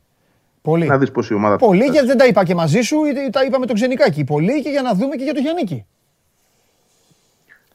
Πολύ. 0.62 0.86
Να 0.88 0.98
δεις 0.98 1.12
πώς 1.12 1.30
η 1.30 1.34
ομάδα. 1.34 1.58
θα 1.58 1.66
Πολύ 1.66 1.78
φτάσει. 1.78 1.92
γιατί 1.92 2.08
δεν 2.08 2.18
τα 2.18 2.26
είπα 2.26 2.44
και 2.44 2.56
μαζί 2.56 2.82
σου, 2.82 2.98
ή 3.06 3.30
τα 3.30 3.44
είπα 3.44 3.60
με 3.60 3.66
τον 3.66 3.76
Ξενικάκη. 3.76 4.24
Πολύ 4.24 4.62
και 4.62 4.70
για 4.70 4.82
να 4.82 4.94
δούμε 4.94 5.16
και 5.16 5.24
για 5.24 5.34
τον 5.34 5.42
Γιάννικη. 5.44 5.86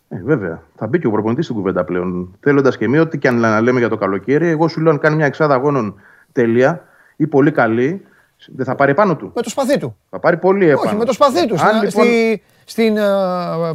Ε, 0.09 0.21
βέβαια. 0.25 0.63
Θα 0.77 0.87
μπει 0.87 0.99
και 0.99 1.07
ο 1.07 1.11
προπονητής 1.11 1.45
στην 1.45 1.57
κουβέντα 1.57 1.85
πλέον. 1.85 2.37
Θέλοντας 2.41 2.77
και 2.77 2.85
εμείς, 2.85 3.01
ό,τι 3.01 3.19
και 3.19 3.29
αν 3.29 3.41
να 3.41 3.61
λέμε 3.61 3.79
για 3.79 3.89
το 3.89 3.97
καλοκαίρι, 3.97 4.49
εγώ 4.49 4.69
σου 4.69 4.81
λέω 4.81 4.93
αν 4.93 4.99
κάνει 4.99 5.17
μια 5.17 5.27
εξάδα 5.27 5.55
αγώνων 5.55 6.01
τέλεια 6.33 6.85
ή 7.17 7.27
πολύ 7.27 7.51
καλή, 7.51 8.05
δεν 8.47 8.65
θα 8.67 8.75
πάρει 8.75 8.95
πάνω 8.95 9.17
του. 9.17 9.33
Με 9.35 9.43
το 9.43 9.49
σπαθί 9.51 9.79
του. 9.79 9.97
Θα 10.11 10.19
πάρει 10.19 10.37
πολύ 10.37 10.69
επάνω. 10.69 10.89
Όχι, 10.89 10.97
με 10.97 11.05
το 11.05 11.13
σπαθί 11.13 11.47
του. 11.47 11.55
Αν 11.55 11.59
Στην, 11.69 11.83
λοιπόν- 11.83 12.05
στη, 12.07 12.43
στην, 12.65 12.97
ε, 12.97 13.03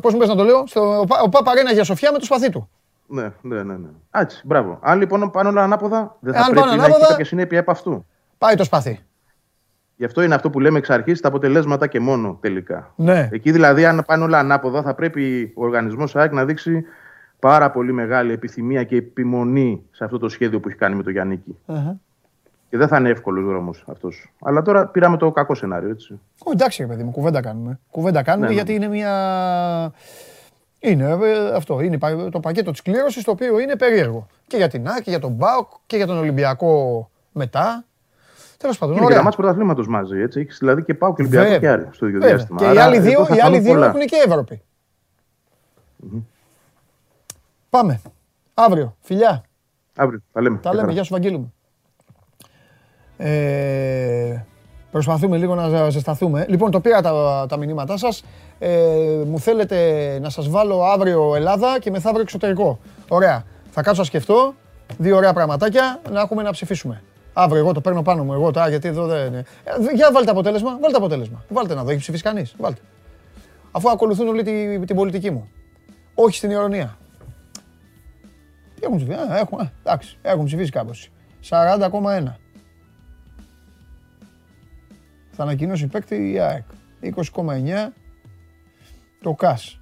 πώς 0.02 0.14
μου 0.14 0.20
πες 0.20 0.28
να 0.28 0.36
το 0.36 0.44
λέω, 0.44 0.68
στο, 0.68 1.00
ο, 1.00 1.06
Πα- 1.06 1.22
ο 1.24 1.30
Παπαρένα 1.30 1.72
για 1.72 1.84
Σοφιά 1.84 2.12
με 2.12 2.18
το 2.18 2.26
σπαθί 2.26 2.50
του. 2.50 2.70
Ναι, 3.14 3.32
ναι, 3.41 3.64
ναι. 3.64 3.74
ναι. 3.78 3.88
Έτσι, 4.11 4.41
μπράβο. 4.45 4.80
Αν 4.82 4.99
λοιπόν 4.99 5.32
πάνε 5.32 5.49
όλα 5.49 5.64
ανάποδα, 5.64 6.18
δεν 6.20 6.34
θα 6.34 6.39
Αν 6.39 6.45
πρέπει 6.45 6.59
πάνε 6.59 6.72
να 6.76 6.78
ανάποδα- 6.84 6.99
έχει 7.01 7.09
κάποια 7.09 7.26
συνέπεια 7.26 7.59
από 7.59 7.72
αυτού. 7.72 8.05
Πάει 8.38 8.55
το 8.55 8.64
σπαθί. 8.64 8.99
Γι' 9.95 10.05
αυτό 10.05 10.22
είναι 10.22 10.36
αυτό 10.36 10.49
που 10.49 10.59
λέμε 10.59 10.78
εξ 10.78 10.89
αρχής 10.89 11.22
τα 11.22 11.28
αποτελέσματα 11.28 11.88
και 11.88 11.99
μόνο 11.99 12.38
τελικά. 12.41 12.93
Ναι. 12.95 13.30
Εκεί 13.32 13.51
δηλαδή, 13.51 13.86
αν 13.86 14.03
πάνε 14.07 14.24
όλα 14.24 14.39
ανάποδα, 14.39 14.82
θα 14.82 14.93
πρέπει 14.93 15.53
ο 15.55 15.64
οργανισμός 15.64 16.16
ΑΕΚ 16.16 16.32
να 16.34 16.45
δείξει 16.45 16.86
πάρα 17.39 17.72
πολύ 17.72 17.91
μεγάλη 17.91 18.32
επιθυμία 18.32 18.84
και 18.84 18.95
επιμονή 18.95 19.84
σε 19.91 20.03
αυτό 20.03 20.18
το 20.18 20.30
σχέδιο 20.30 20.59
που 20.59 20.68
έχει 20.68 20.78
κάνει 20.78 20.95
με 20.95 21.03
τον 21.03 21.11
γιαννικη 21.11 21.57
Αχα. 21.66 21.97
Και 22.70 22.78
δεν 22.78 22.88
θα 22.88 22.97
είναι 22.97 23.09
εύκολος 23.09 23.45
δρόμος 23.45 23.84
αυτός. 23.88 24.32
Αλλά 24.43 24.61
τώρα 24.61 24.88
πήραμε 24.88 25.18
το 25.18 25.32
κακό 25.32 25.55
σενάριο, 25.55 25.89
έτσι. 25.89 26.20
Ω, 26.43 26.51
εντάξει, 26.51 26.82
ρε 26.82 26.88
παιδί 26.88 27.03
μου, 27.03 27.11
κουβέντα 27.11 27.41
κάνουμε. 27.41 27.80
Κουβέντα 27.91 28.24
κάνουμε 28.24 28.47
Ναι, 28.47 28.53
ναι. 28.53 28.59
γιατί 28.61 28.74
είναι 28.74 28.88
μια. 28.88 29.11
Είναι 30.86 31.04
ε, 31.24 31.56
αυτό. 31.56 31.80
Είναι 31.82 31.98
πα- 31.98 32.30
το 32.32 32.40
πακέτο 32.40 32.72
της 32.72 32.82
κλήρωσης 32.82 33.24
το 33.24 33.32
οποίο 33.32 33.60
είναι 33.60 33.76
περίεργο. 33.76 34.28
Και 34.48 34.58
για 34.58 34.68
την 34.68 34.88
ΑΕΚ 34.88 35.04
και 35.04 35.10
για 35.10 35.20
τον 35.20 35.32
ΜΠΑΟΚ 35.32 35.68
και 35.86 35.96
για 35.98 36.06
τον 36.08 36.18
Ολυμπιακό 36.18 37.10
μετά. 37.32 37.86
Τέλος 38.58 38.78
πάντων, 38.78 38.92
Είναι 38.96 39.00
και 39.06 39.06
ωραία. 39.12 39.18
τα 39.18 39.24
μάτια 39.24 39.40
πρωταθλήματος 39.40 39.88
μαζί. 39.88 40.20
Έτσι. 40.20 40.40
Έχεις 40.40 40.58
δηλαδή 40.60 40.84
και 40.84 40.94
πάω 40.94 41.14
και 41.14 41.22
Ολυμπιακό 41.22 41.44
Βέβαια. 41.50 41.60
και 41.60 41.70
Άρη 41.70 41.90
στο 41.92 42.08
ίδιο 42.08 42.20
Βέβαια. 42.20 42.36
διάστημα. 42.36 42.60
Και 42.60 42.66
οι 42.66 42.68
Άρα, 42.68 42.84
άλλοι 42.84 42.96
εδώ 42.96 43.06
δύο, 43.10 43.26
θα 43.26 43.36
οι 43.36 43.40
άλλοι 43.40 43.42
φανούν 43.42 43.62
δύο 43.64 43.74
πολλά. 43.74 43.88
έχουν 43.88 44.00
και 44.00 44.24
Ευρώπη. 44.28 44.62
Πάμε. 47.70 48.02
Αύριο. 48.54 48.96
Φιλιά. 49.02 49.44
Αύριο, 49.96 50.20
τα 50.32 50.42
λέμε. 50.42 50.56
Τα 50.56 50.62
Γεια 50.62 50.70
λέμε. 50.72 50.82
χαρά. 50.82 50.94
Γεια 50.94 51.04
σου, 51.04 51.14
Βαγγέλη 51.14 51.38
μου. 51.38 51.54
Ε, 53.18 54.46
προσπαθούμε 54.94 55.38
λίγο 55.38 55.56
να 55.56 55.89
ζεσταθούμε. 55.89 56.46
Λοιπόν, 56.50 56.72
το 56.72 56.80
πήρα 56.80 57.02
τα, 57.02 57.46
τα 57.50 57.58
μηνύματά 57.58 57.98
σας. 57.98 58.24
Ε, 58.60 58.70
μου 59.28 59.39
θέλετε 59.39 59.78
να 60.22 60.30
σας 60.30 60.50
βάλω 60.50 60.84
αύριο 60.84 61.36
Ελλάδα 61.36 61.80
και 61.80 61.91
μεθαύριο 61.91 62.22
εξωτερικό. 62.22 62.80
Ωραία. 63.08 63.44
Θα 63.72 63.82
κάτσω 63.82 64.02
να 64.02 64.08
σκεφτώ. 64.08 64.54
Δύο 64.98 65.16
ωραία 65.16 65.34
πραγματάκια 65.34 66.02
να 66.12 66.20
έχουμε 66.22 66.44
να 66.44 66.52
ψηφίσουμε. 66.52 67.04
Αύριο 67.34 67.60
εγώ 67.60 67.72
το 67.74 67.82
παίρνω 67.82 68.02
πάνω 68.02 68.24
μου. 68.24 68.34
Εγώ 68.34 68.52
τώρα 68.52 68.70
γιατί 68.70 68.88
εδώ 68.88 69.06
δεν. 69.06 69.34
Ε, 69.34 69.44
για 69.96 70.12
βάλτε 70.14 70.32
αποτέλεσμα. 70.32 70.78
Βάλτε 70.82 70.98
αποτέλεσμα. 70.98 71.44
Βάλτε 71.50 71.74
να 71.74 71.84
δω. 71.84 71.89
Έχει 71.89 72.00
ψηφίσει 72.00 72.24
κανείς. 72.24 72.56
Βάλτε. 72.58 72.82
Αφού 73.72 73.89
ακολουθούν 73.89 74.28
όλη 74.28 74.44
τη- 74.44 74.80
την 74.86 74.96
πολιτική 74.96 75.32
μου. 75.32 75.48
Όχι 76.16 76.36
στην 76.36 76.50
ηρωνία. 76.52 76.98
Τι 78.76 78.82
έχουν 78.84 78.96
ψηφίσει; 78.98 79.20
Α, 79.20 79.38
έχουν, 79.38 79.60
α, 79.60 79.72
εντάξει, 79.84 80.18
έχουν 80.22 80.46
ψηφίσει 80.46 80.72
κάπως. 80.72 81.10
40,1. 81.50 82.38
Θα 85.36 85.44
ανακοινώσει 85.44 85.88
παίκτη 85.88 86.32
η 86.32 86.40
ΑΕΚ. 86.40 86.64
20,9 87.02 87.94
το 89.22 89.34
ΚΑΣ. 89.34 89.80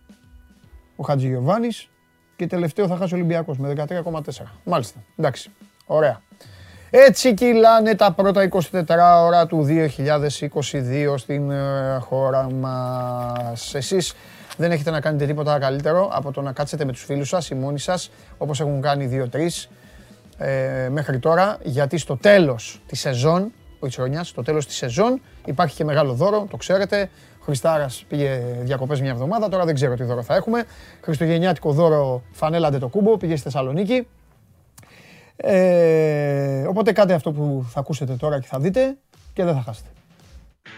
Ο 0.95 1.04
Χατζηγιοβάνης 1.04 1.89
και 2.36 2.47
τελευταίο 2.47 2.88
θα 2.88 2.95
χάσει 2.95 3.14
ο 3.14 3.18
Ολυμπιακός 3.18 3.58
με 3.58 3.68
13,4. 3.68 4.52
Μάλιστα. 4.64 4.99
Εντάξει. 5.18 5.52
Ωραία. 5.86 6.22
Έτσι 6.89 7.34
κυλάνε 7.34 7.95
τα 7.95 8.12
πρώτα 8.12 8.49
24 8.49 8.70
ώρα 9.26 9.45
του 9.45 9.66
2022 9.68 11.14
στην 11.18 11.52
ε, 11.52 11.97
χώρα 11.99 12.52
μας. 12.52 13.76
Εσείς 13.76 14.14
δεν 14.58 14.72
έχετε 14.72 14.91
να 14.91 15.02
κάνετε 15.02 15.26
τίποτα 15.26 15.60
καλύτερο 15.60 16.10
από 16.14 16.32
το 16.32 16.41
να 16.41 16.52
κάτσετε 16.52 16.86
με 16.86 16.91
τους 16.91 17.04
φίλους 17.04 17.28
σας, 17.28 17.49
οι 17.49 17.56
μόνοι 17.56 17.80
σας, 17.80 18.12
όπως 18.38 18.60
έχουν 18.60 18.82
κάνει 18.82 19.06
δύο-τρεις 19.06 19.70
ε, 20.38 20.89
μέχρι 20.91 21.20
τώρα, 21.20 21.58
γιατί 21.64 21.97
στο 21.97 22.18
τέλος 22.18 22.82
της 22.88 22.99
σεζόν, 22.99 23.52
όχι 23.82 23.95
της 23.95 23.95
χρονιάς, 23.95 24.27
στο 24.27 24.41
τέλος 24.41 24.65
της 24.65 24.75
σεζόν 24.75 25.21
υπάρχει 25.45 25.75
και 25.75 25.84
μεγάλο 25.84 26.13
δώρο, 26.13 26.47
το 26.49 26.57
ξέρετε. 26.57 27.09
Ο 27.39 27.43
Χριστάρας 27.43 28.05
πήγε 28.07 28.41
διακοπές 28.61 29.01
μια 29.01 29.09
εβδομάδα, 29.09 29.49
τώρα 29.49 29.65
δεν 29.65 29.75
ξέρω 29.75 29.95
τι 29.95 30.03
δώρο 30.03 30.23
θα 30.23 30.36
έχουμε. 30.36 30.63
Χριστουγεννιάτικο 31.01 31.71
δώρο 31.71 32.23
φανέλαντε 32.32 32.77
το 32.77 32.88
κούμπο, 32.88 33.17
πήγε 33.17 33.34
στη 33.34 33.43
Θεσσαλονίκη. 33.43 34.07
Ε, 35.36 36.65
οπότε 36.67 36.91
κάντε 36.91 37.13
αυτό 37.13 37.32
που 37.32 37.65
θα 37.69 37.79
ακούσετε 37.79 38.13
τώρα 38.13 38.39
και 38.39 38.47
θα 38.47 38.59
δείτε 38.59 38.97
και 39.34 39.43
δεν 39.43 39.53
θα 39.53 39.61
χάσετε. 39.61 39.89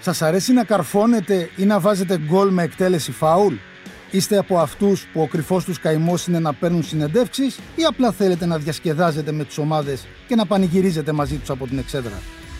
Σας 0.01 0.21
αρέσει 0.21 0.53
να 0.53 0.63
καρφώνετε 0.63 1.49
ή 1.57 1.63
να 1.65 1.79
βάζετε 1.79 2.17
γκολ 2.17 2.49
με 2.49 2.63
εκτέλεση 2.63 3.11
φάουλ; 3.11 3.53
Είστε 4.11 4.37
από 4.37 4.57
αυτούς 4.59 5.07
που 5.13 5.21
ο 5.21 5.27
κρυφός 5.27 5.63
τους 5.63 5.79
καημός 5.79 6.27
είναι 6.27 6.39
να 6.39 6.53
παίρνουν 6.53 6.83
συνεντεύξεις 6.83 7.57
ή 7.75 7.83
απλά 7.87 8.11
θέλετε 8.11 8.45
να 8.45 8.57
διασκεδάζετε 8.57 9.31
με 9.31 9.43
τις 9.43 9.57
ομάδες 9.57 10.07
και 10.27 10.35
να 10.35 10.45
πανηγυρίζετε 10.45 11.11
μαζί 11.11 11.37
τους 11.37 11.49
από 11.49 11.67
την 11.67 11.77
εξέδρα; 11.77 12.21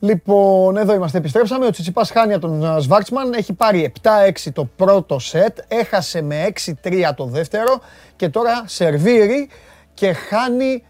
Λοιπόν, 0.00 0.76
εδώ 0.76 0.94
είμαστε, 0.94 1.18
επιστρέψαμε. 1.18 1.66
Ο 1.66 1.70
Τσιτσιπάς 1.70 2.10
χάνει 2.10 2.32
από 2.32 2.46
τον 2.46 2.64
ε, 2.64 2.80
Σβάρτσμαν. 2.80 3.32
Έχει 3.32 3.52
πάρει 3.52 3.92
7-6 4.02 4.08
το 4.52 4.64
πρώτο 4.64 5.18
σετ. 5.18 5.58
Έχασε 5.68 6.22
με 6.22 6.52
6-3 6.82 7.10
το 7.16 7.24
δεύτερο. 7.24 7.80
Και 8.16 8.28
τώρα 8.28 8.62
σερβίρει 8.66 9.48
και 9.94 10.12
χάνει 10.12 10.84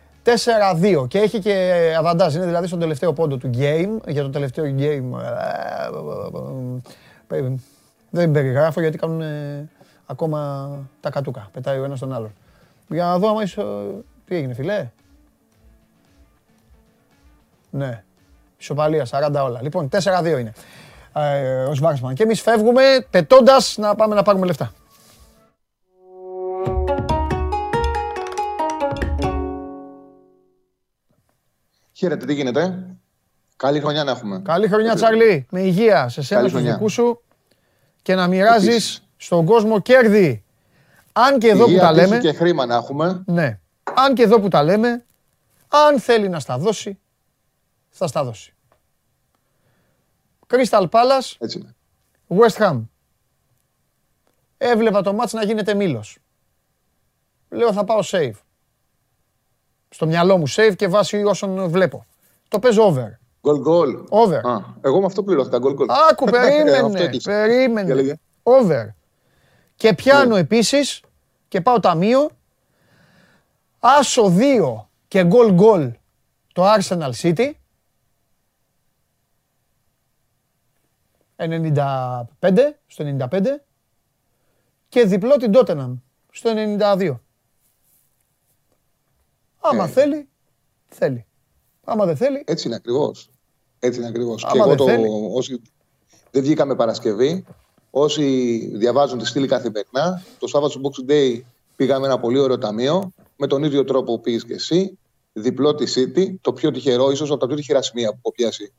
4-2. 1.02 1.08
Και 1.08 1.18
έχει 1.18 1.38
και 1.38 1.72
αβαντάζ. 1.98 2.34
Είναι 2.34 2.44
δηλαδή 2.44 2.66
στον 2.66 2.78
τελευταίο 2.78 3.12
πόντο 3.12 3.36
του 3.36 3.50
game. 3.54 3.98
Για 4.06 4.22
το 4.22 4.30
τελευταίο 4.30 4.64
game. 4.78 5.20
ε, 7.28 7.36
ε, 7.36 7.52
Δεν 8.10 8.30
περιγράφω 8.30 8.80
γιατί 8.80 8.98
κάνουν 8.98 9.20
ε, 9.20 9.68
ακόμα 10.06 10.70
τα 11.00 11.10
κατούκα. 11.10 11.48
Πετάει 11.52 11.78
ο 11.78 11.84
ένας 11.84 11.98
τον 11.98 12.12
άλλον. 12.12 12.32
Για 12.88 13.04
να 13.04 13.18
δω 13.18 13.28
άμα 13.28 13.42
είσαι... 13.42 13.62
Τι 14.26 14.36
έγινε 14.36 14.54
φιλέ. 14.54 14.90
Ναι. 17.70 18.02
Ισοπαλία, 18.58 19.06
40 19.10 19.42
όλα. 19.44 19.62
Λοιπόν, 19.62 19.88
4-2 19.92 20.24
είναι 20.38 20.52
ε, 21.14 21.62
ο 21.64 21.74
Σβάρσμαν. 21.74 22.14
Και 22.14 22.22
εμείς 22.22 22.40
φεύγουμε 22.40 22.82
πετώντας 23.10 23.74
να 23.78 23.94
πάμε 23.94 24.14
να 24.14 24.22
πάρουμε 24.22 24.46
λεφτά. 24.46 24.72
Χαίρετε, 31.92 32.26
τι 32.26 32.34
γίνεται; 32.34 32.86
Καλή 33.56 33.80
χρονιά 33.80 34.04
να 34.04 34.10
έχουμε. 34.10 34.40
Καλή 34.44 34.68
χρονιά, 34.68 34.94
Τσάρλι. 34.94 35.46
Με 35.50 35.60
υγεία 35.60 36.08
σε 36.08 36.22
σένα, 36.22 36.40
Καλή 36.40 36.50
στους 36.50 36.60
χρονιά. 36.60 36.76
δικούς 36.78 36.92
σου 36.92 37.22
και 38.02 38.14
να 38.14 38.26
μοιράζεις 38.26 38.68
Επίσης. 38.68 39.02
στον 39.16 39.44
κόσμο 39.44 39.80
κέρδη. 39.80 40.42
Αν 41.12 41.38
και 41.38 41.48
εδώ 41.48 41.64
που 41.64 41.70
Υγεία, 41.70 41.80
τα 41.82 41.92
τύχη 41.92 42.06
λέμε, 42.08 42.18
και 42.18 42.32
χρήμα 42.32 42.66
να 42.66 42.74
έχουμε. 42.74 43.22
ναι, 43.26 43.58
αν 43.94 44.14
και 44.14 44.22
εδώ 44.22 44.40
που 44.40 44.48
τα 44.48 44.62
λέμε, 44.62 45.04
αν 45.68 46.00
θέλει 46.00 46.28
να 46.28 46.40
στα 46.40 46.58
δώσει, 46.58 46.98
θα 47.98 48.06
στα 48.06 48.24
δώσει. 48.24 48.52
Crystal 50.46 50.88
Palace, 50.90 51.34
Έτσι 51.38 51.58
είναι. 51.58 51.74
West 52.28 52.62
Ham. 52.62 52.80
Έβλεπα 54.58 55.02
το 55.02 55.12
μάτς 55.12 55.32
να 55.32 55.44
γίνεται 55.44 55.74
μήλος. 55.74 56.18
Λέω 57.48 57.72
θα 57.72 57.84
πάω 57.84 58.00
save. 58.04 58.32
Στο 59.88 60.06
μυαλό 60.06 60.38
μου 60.38 60.48
save 60.48 60.72
και 60.76 60.88
βάσει 60.88 61.22
όσων 61.24 61.68
βλέπω. 61.68 62.06
Το 62.48 62.58
παίζω 62.58 62.82
over. 62.86 63.18
Γκολ 63.42 63.60
γκολ. 63.60 64.04
Over. 64.08 64.40
Α, 64.44 64.58
εγώ 64.80 65.00
με 65.00 65.06
αυτό 65.06 65.22
πληρώθηκα. 65.22 65.58
Γκολ 65.58 65.74
γκολ. 65.74 65.86
Άκου, 66.10 66.24
Ε, 66.34 66.38
αυτό 66.38 66.38
περίμενε. 66.40 67.00
έκλεισα. 67.00 67.30
Για 67.30 67.40
περίμενε. 67.46 67.94
λέγε. 67.94 68.14
Over. 68.42 68.86
Και 69.76 69.94
πιάνω 69.94 70.34
Ναι. 70.34 70.40
επίσης 70.40 71.00
και 71.48 71.60
πάω 71.60 71.80
ταμείο. 71.80 72.30
Άσο 73.78 74.32
2 74.36 74.86
και 75.08 75.24
γκολ 75.24 75.52
γκολ 75.52 75.92
το 76.52 76.64
Arsenal 76.74 77.10
City. 77.22 77.50
95, 81.38 82.24
στο 82.86 83.04
95 83.30 83.42
και 84.88 85.04
διπλό 85.04 85.36
την 85.36 85.52
Tottenham 85.54 85.94
στο 86.32 86.52
92. 86.56 87.20
Άμα 89.60 89.84
Ε. 89.84 89.86
θέλει, 89.88 90.28
θέλει. 90.88 91.26
Άμα 91.84 92.06
δεν 92.06 92.16
θέλει, 92.16 92.42
Έτσι 92.46 92.66
είναι 92.66 92.76
ακριβώς. 92.76 93.30
Έτσι 93.78 93.98
είναι 93.98 94.08
ακριβώς. 94.08 94.44
Άμα 94.44 94.52
Και 94.52 94.58
εγώ 94.58 94.68
δεν 94.68 94.76
το. 94.76 94.84
θέλει. 94.84 95.08
Όσοι 95.34 95.60
δεν 96.30 96.42
βγήκαμε 96.42 96.74
Παρασκευή, 96.74 97.44
όσοι 97.90 98.56
διαβάζουν 98.76 99.18
τη 99.18 99.26
στήλη 99.26 99.46
καθημερινά, 99.46 100.22
το 100.38 100.46
Σάββατο 100.46 100.72
στο 100.72 100.80
Boxing 100.84 101.10
Day 101.10 101.40
πήγαμε 101.76 102.06
ένα 102.06 102.18
πολύ 102.20 102.38
ωραίο 102.38 102.58
ταμείο. 102.58 103.12
Με 103.36 103.46
τον 103.46 103.62
ίδιο 103.64 103.84
τρόπο 103.84 104.14
που 104.14 104.20
πήγες 104.20 104.44
και 104.44 104.54
εσύ. 104.54 104.98
Διπλό 105.32 105.74
τη 105.74 105.92
City. 105.94 106.34
Το 106.40 106.52
πιο 106.52 106.70
τυχερό, 106.70 107.10
ίσως 107.10 107.30
από 107.30 107.40
τα 107.40 107.46
πιο 107.46 107.56
τυχερά 107.56 107.82
σημεία 107.82 108.10
που 108.10 108.18
έχω 108.22 108.32
πιάσει. 108.32 108.72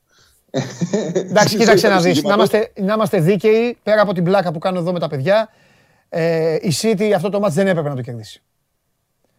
Εντάξει, 1.13 1.57
κοίταξε 1.57 1.87
να 1.87 1.99
δεις. 1.99 2.23
Να 2.23 2.33
είμαστε, 2.33 2.71
να 2.75 2.93
είμαστε 2.93 3.19
δίκαιοι, 3.19 3.77
πέρα 3.83 4.01
από 4.01 4.13
την 4.13 4.23
πλάκα 4.23 4.51
που 4.51 4.59
κάνω 4.59 4.79
εδώ 4.79 4.91
με 4.91 4.99
τα 4.99 5.07
παιδιά, 5.07 5.49
ε, 6.09 6.55
η 6.61 6.73
City 6.81 7.11
αυτό 7.15 7.29
το 7.29 7.39
μάτς 7.39 7.53
δεν 7.55 7.67
έπρεπε 7.67 7.89
να 7.89 7.95
το 7.95 8.01
κερδίσει. 8.01 8.41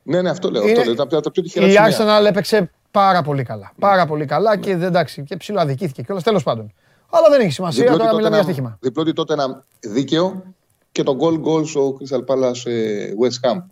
Ναι, 0.02 0.22
ναι, 0.22 0.30
αυτό 0.30 0.50
λέω. 0.50 0.62
Είναι- 0.62 0.72
Αυτό 0.78 0.84
λέω. 0.94 1.06
Τα, 1.06 1.20
τα 1.20 1.30
πιο 1.30 1.42
τυχερά 1.42 1.66
Η 1.66 1.70
σημεία. 1.70 2.20
Arsenal 2.22 2.26
έπαιξε 2.26 2.70
πάρα 2.90 3.22
πολύ 3.22 3.42
καλά. 3.42 3.72
Πάρα 3.78 4.06
πολύ 4.06 4.24
καλά 4.24 4.56
και 4.56 4.76
δεν- 4.76 4.88
εντάξει, 4.88 5.22
και 5.22 5.36
ψηλοαδικήθηκε 5.36 6.02
κιόλας. 6.02 6.22
Τέλος 6.24 6.42
πάντων. 6.42 6.72
Αλλά 7.10 7.28
δεν 7.30 7.40
έχει 7.40 7.50
σημασία, 7.52 7.82
Διπλώτη 7.82 8.02
τώρα 8.02 8.14
μιλάμε 8.16 8.34
για 8.36 8.44
Tottenham- 8.44 8.48
στοίχημα. 8.48 8.78
Διπλώτη 8.80 9.12
τότε 9.12 9.32
ένα 9.32 9.64
δίκαιο 9.80 10.42
και 10.92 11.02
το 11.02 11.16
goal 11.20 11.40
goal 11.44 11.66
στο 11.66 11.96
Crystal 11.98 12.24
Palace 12.34 12.70
ε, 12.70 13.10
West 13.22 13.50
Ham. 13.50 13.62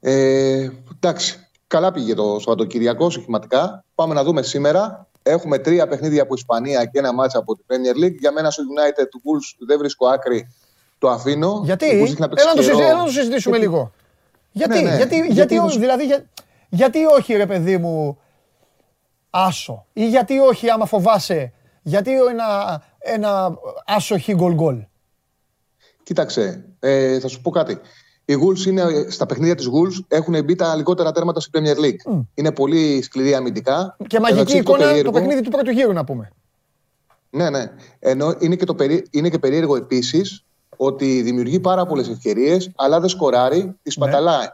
Ε, 0.00 0.68
εντάξει, 0.96 1.48
καλά 1.66 1.92
πήγε 1.92 2.14
το 2.14 2.36
Σαββατοκυριακό 2.38 3.10
στοιχηματικά. 3.10 3.84
Πάμε 3.94 4.14
να 4.14 4.24
δούμε 4.24 4.42
σήμερα. 4.42 5.08
Έχουμε 5.30 5.58
τρία 5.58 5.86
παιχνίδια 5.88 6.22
από 6.22 6.34
Ισπανία 6.34 6.84
και 6.84 6.98
ένα 6.98 7.12
μάτσα 7.12 7.38
από 7.38 7.56
την 7.56 7.64
Premier 7.68 8.04
League. 8.04 8.18
Για 8.18 8.32
μένα 8.32 8.50
στο 8.50 8.62
United 8.62 9.06
του 9.10 9.20
Wolves 9.24 9.64
δεν 9.66 9.78
βρίσκω 9.78 10.06
άκρη. 10.06 10.54
Το 10.98 11.08
αφήνω. 11.10 11.60
Γιατί, 11.64 11.84
Ο 11.86 11.88
Wolves 12.02 12.02
έχει 12.04 12.16
να 12.20 12.28
παίξει 12.28 12.44
έλα 12.44 12.54
να 12.54 12.60
το, 12.60 12.62
καιρό. 12.66 12.76
συζη- 12.76 12.88
έλα 12.90 12.98
να 12.98 13.04
το 13.04 13.10
συζητήσουμε 13.10 13.58
λίγο. 13.58 13.92
Γιατί, 14.52 14.82
Ναι, 14.82 14.90
ναι. 14.90 14.96
γιατί, 14.96 15.14
γιατί, 15.16 15.32
Γιατί 15.32 15.58
όχι, 15.58 15.64
είναι- 15.76 15.80
δηλαδή, 15.80 16.04
για- 16.04 16.24
γιατί 16.68 17.04
όχι 17.04 17.34
ρε 17.34 17.46
παιδί 17.46 17.76
μου 17.78 18.18
άσο; 19.30 19.86
Ή 19.92 20.08
γιατί 20.08 20.38
όχι 20.38 20.70
άμα 20.70 20.86
φοβάσαι, 20.86 21.52
γιατί 21.82 22.12
ένα, 22.12 22.82
ένα 22.98 23.58
άσοχη 23.86 24.34
γκολ 24.34 24.54
γκολ. 24.54 24.84
Κοίταξε, 26.02 26.64
ε, 26.80 27.20
θα 27.20 27.28
σου 27.28 27.40
πω 27.40 27.50
κάτι. 27.50 27.80
Οι 28.30 28.34
Wolves 28.46 28.66
είναι, 28.66 29.06
στα 29.08 29.26
παιχνίδια 29.26 29.54
της 29.54 29.68
Wolves 29.68 30.04
έχουν 30.08 30.44
μπει 30.44 30.54
τα 30.54 30.76
λιγότερα 30.76 31.12
τέρματα 31.12 31.40
στη 31.40 31.50
Premier 31.52 31.84
League. 31.84 32.22
Είναι 32.34 32.52
πολύ 32.52 33.02
σκληρή 33.02 33.34
αμυντικά. 33.34 33.96
Και 34.06 34.20
μαγική 34.20 34.40
Εντάξει, 34.40 34.58
εικόνα 34.58 34.78
το 34.78 34.84
περίεργο- 34.84 35.12
παιχνίδι 35.12 35.40
του 35.40 35.50
πρώτου 35.50 35.70
γύρου 35.70 35.92
να 35.92 36.04
πούμε. 36.04 36.30
Ναι, 37.30 37.50
ναι. 37.50 37.70
Ενώ 37.98 38.34
είναι 38.38 38.56
και, 38.56 38.64
το 38.64 38.74
περί... 38.74 39.06
είναι 39.10 39.28
και 39.28 39.38
περίεργο 39.38 39.76
επίσης 39.76 40.44
ότι 40.76 41.22
δημιουργεί 41.22 41.60
πάρα 41.60 41.86
πολλές 41.86 42.08
ευκαιρίες, 42.08 42.70
αλλά 42.76 43.00
δεν 43.00 43.08
σκοράρει, 43.08 43.74
τη 43.82 43.90
σπαταλάει. 43.90 44.44
Ε, 44.44 44.50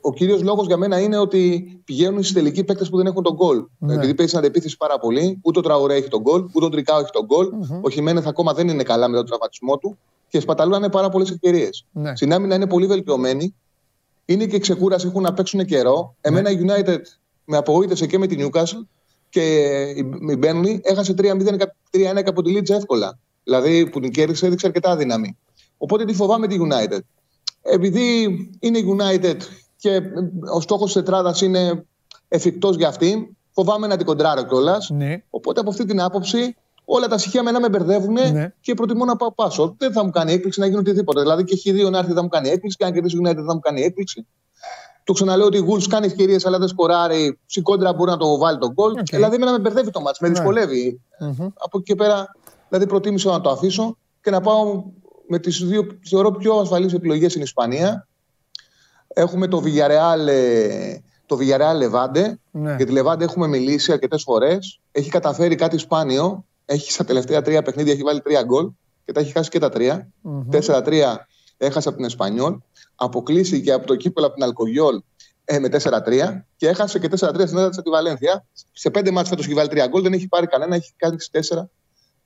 Ο 0.00 0.12
κύριος 0.12 0.42
λόγος 0.42 0.66
για 0.66 0.76
μένα 0.76 1.00
είναι 1.00 1.16
ότι 1.18 1.72
πηγαίνουν 1.84 2.22
στις 2.22 2.34
τελικοί 2.34 2.64
παίκτες 2.64 2.88
που 2.88 2.96
δεν 2.96 3.06
έχουν 3.06 3.22
τον 3.22 3.34
γκολ. 3.34 3.64
Ναι. 3.78 3.94
Επειδή 3.94 4.14
παίζει 4.14 4.32
στην 4.32 4.44
αντεπίθεση 4.44 4.76
πάρα 4.76 4.98
πολύ, 4.98 5.38
ούτε 5.42 5.58
ο 5.58 5.62
Τραουρέ 5.62 5.94
έχει 5.94 6.08
τον 6.08 6.20
γκολ, 6.20 6.44
ούτε 6.52 6.64
ο 6.64 6.68
Τρικάο 6.68 7.00
έχει 7.00 7.10
τον 7.10 7.24
γκολ. 7.24 7.48
Ο 7.80 7.90
Χιμένεθ 7.90 8.26
ακόμα 8.26 8.52
δεν 8.54 8.68
είναι 8.68 8.82
καλά 8.82 9.08
με 9.08 9.16
τον 9.16 9.26
τραυματισμό 9.26 9.78
του 9.78 9.98
και 10.28 10.40
σπαταλάνε 10.40 10.88
πάρα 10.88 11.08
πολλές 11.08 11.30
ευκαιρίες. 11.30 11.84
Ναι. 11.92 12.16
Στην 12.16 12.32
άμυνα 12.32 12.54
είναι 12.54 12.66
πολύ 12.66 12.86
βελτιωμένοι. 12.86 13.54
Είναι 14.24 14.46
και 14.46 14.58
ξεκούραση, 14.58 15.06
έχουν 15.06 15.22
να 15.22 15.32
παίξουν 15.34 15.64
καιρό. 15.64 16.14
Εμένα 16.20 16.50
η 16.50 16.58
United 16.66 16.98
με 17.44 17.56
απογοήτευσε 17.56 18.06
και 18.06 18.18
με 18.18 18.26
την 18.26 18.46
Newcastle 18.52 18.86
και 19.28 19.42
η 19.96 20.10
η 20.28 20.38
Burnley 20.42 20.78
έχασε 20.82 21.14
3-0 21.18 21.56
κα- 21.56 21.74
3-1 21.90 22.22
από 22.26 22.42
τη 22.42 22.56
Leeds 22.56 22.70
εύκολα. 22.70 23.18
Δηλαδή 23.44 23.90
που 23.90 24.00
την 24.00 24.10
κέρδισε 24.10 24.46
έδειξε 24.46 24.66
αρκετά 24.66 24.96
δύναμη. 24.96 25.36
Οπότε 25.78 26.04
τη 26.04 26.14
φοβάμαι 26.14 26.46
τη 26.46 26.56
United. 26.60 26.98
Επειδή 27.62 28.22
είναι 28.58 28.78
η 28.78 28.96
United 28.98 29.36
και 29.80 29.90
ε, 29.94 30.02
ο 30.54 30.60
στόχος 30.60 30.84
της 30.92 31.02
τετράδας 31.02 31.40
είναι 31.40 31.84
εφικτός 32.28 32.76
για 32.76 32.88
αυτή, 32.88 33.36
φοβάμαι 33.50 33.86
να 33.86 33.96
την 33.96 34.06
κοντράρω 34.06 34.42
κιόλας. 34.42 34.90
Ναι. 34.90 35.22
Οπότε 35.30 35.60
από 35.60 35.70
αυτή 35.70 35.84
την 35.84 36.00
άποψη 36.00 36.56
όλα 36.84 37.06
τα 37.08 37.18
στοιχεία 37.18 37.42
με 37.42 37.50
να 37.50 37.60
με 37.60 37.68
μπερδεύουν 37.68 38.12
Ναι. 38.32 38.52
και 38.60 38.74
προτιμώ 38.74 39.04
να 39.04 39.16
πάω 39.16 39.32
πάσο. 39.32 39.74
Δεν 39.78 39.92
θα 39.92 40.04
μου 40.04 40.10
κάνει 40.10 40.32
έκπληξη 40.32 40.60
να 40.60 40.66
γίνει 40.66 40.78
οτιδήποτε. 40.78 41.20
Δηλαδή 41.20 41.44
και 41.44 41.54
χι 41.54 41.72
δύο 41.72 41.90
να 41.90 41.98
έρθει 41.98 42.12
θα 42.12 42.22
μου 42.22 42.28
κάνει 42.28 42.48
έκπληξη 42.48 42.76
και 42.76 42.84
αν 42.84 42.92
κερδίσει 42.92 43.16
η 43.16 43.20
United 43.24 43.44
θα 43.46 43.54
μου 43.54 43.60
κάνει 43.60 43.82
έκπληξη. 43.82 44.26
Το 45.04 45.12
ξαναλέω 45.12 45.46
ότι 45.46 45.58
η 45.58 45.64
Wolves 45.70 45.86
κάνει 45.88 46.06
ευκαιρίες 46.06 46.46
αλλά 46.46 46.58
δεν 46.58 46.68
σκοράρει. 46.68 47.38
Στην 47.46 47.62
κόντρα 47.62 47.92
μπορεί 47.92 48.10
να 48.10 48.16
το 48.16 48.38
βάλει 48.38 48.58
το 48.58 48.72
γκολ. 48.72 48.90
Οκ. 48.90 48.98
Δηλαδή 49.10 49.34
εμένα 49.34 49.52
με 49.52 49.58
μπερδεύει 49.58 49.90
το 49.90 50.00
ματς, 50.00 50.18
με 50.20 50.28
Ναι. 50.28 50.34
δυσκολεύει. 50.34 51.00
Από 51.54 51.78
εκεί 51.78 51.82
και 51.82 51.94
πέρα 51.94 52.36
δηλαδή 52.68 52.86
προτίμησα 52.86 53.30
να 53.30 53.40
το 53.40 53.50
αφήσω 53.50 53.96
και 54.22 54.30
να 54.30 54.40
πάω 54.40 54.82
με 55.28 55.38
τις 55.38 55.64
δύο 55.64 55.86
θεωρώ 56.08 56.30
πιο 56.30 56.54
ασφαλείς 56.54 56.92
επιλογές 56.92 57.30
στην 57.30 57.42
Ισπανία. 57.42 58.07
Έχουμε 59.18 59.46
το 59.46 59.62
Villarreal, 59.64 60.26
ε, 60.28 60.96
το 61.26 61.38
Villarreal 61.40 61.82
Levante. 61.82 62.32
Ναι. 62.50 62.74
Για 62.76 62.86
τη 62.86 62.92
Levante 62.96 63.20
έχουμε 63.20 63.46
μιλήσει 63.46 63.92
αρκετές 63.92 64.22
φορές. 64.22 64.80
Έχει 64.92 65.10
καταφέρει 65.10 65.54
κάτι 65.54 65.78
σπάνιο. 65.78 66.44
Έχει 66.64 66.92
στα 66.92 67.04
τελευταία 67.04 67.42
τρία 67.42 67.62
παιχνίδια 67.62 67.92
έχει 67.92 68.02
βάλει 68.02 68.20
τρία 68.20 68.42
γκολ 68.42 68.70
και 69.04 69.12
τα 69.12 69.20
έχει 69.20 69.32
χάσει 69.32 69.50
και 69.50 69.58
τα 69.58 69.68
τρία. 69.68 70.08
4-3 70.50 71.16
έχασε 71.56 71.88
από 71.88 71.96
την 71.96 72.06
Εσπανιόλ. 72.06 72.58
Αποκλείστηκε 72.94 73.72
από 73.72 73.86
το 73.86 73.96
κύπελο 73.96 74.26
από 74.26 74.34
την 74.34 74.44
Αλκογιόλ 74.44 75.00
ε, 75.44 75.58
με 75.58 75.68
4-3 75.82 76.42
και 76.56 76.68
έχασε 76.68 76.98
και 76.98 77.08
4-3 77.10 77.16
στην 77.16 77.58
έδρα 77.58 77.68
της 77.68 77.82
Βαλένθια. 77.90 78.44
Σε 78.72 78.90
πέντε 78.90 79.10
μάτς 79.10 79.28
φέτος 79.28 79.44
έχει 79.44 79.54
βάλει 79.54 79.68
τρία 79.68 79.86
γκολ, 79.86 80.02
δεν 80.02 80.12
έχει 80.12 80.28
πάρει 80.28 80.46
κανένα, 80.46 80.74
έχει 80.74 80.92
κάνει 80.96 81.16
4 81.32 81.38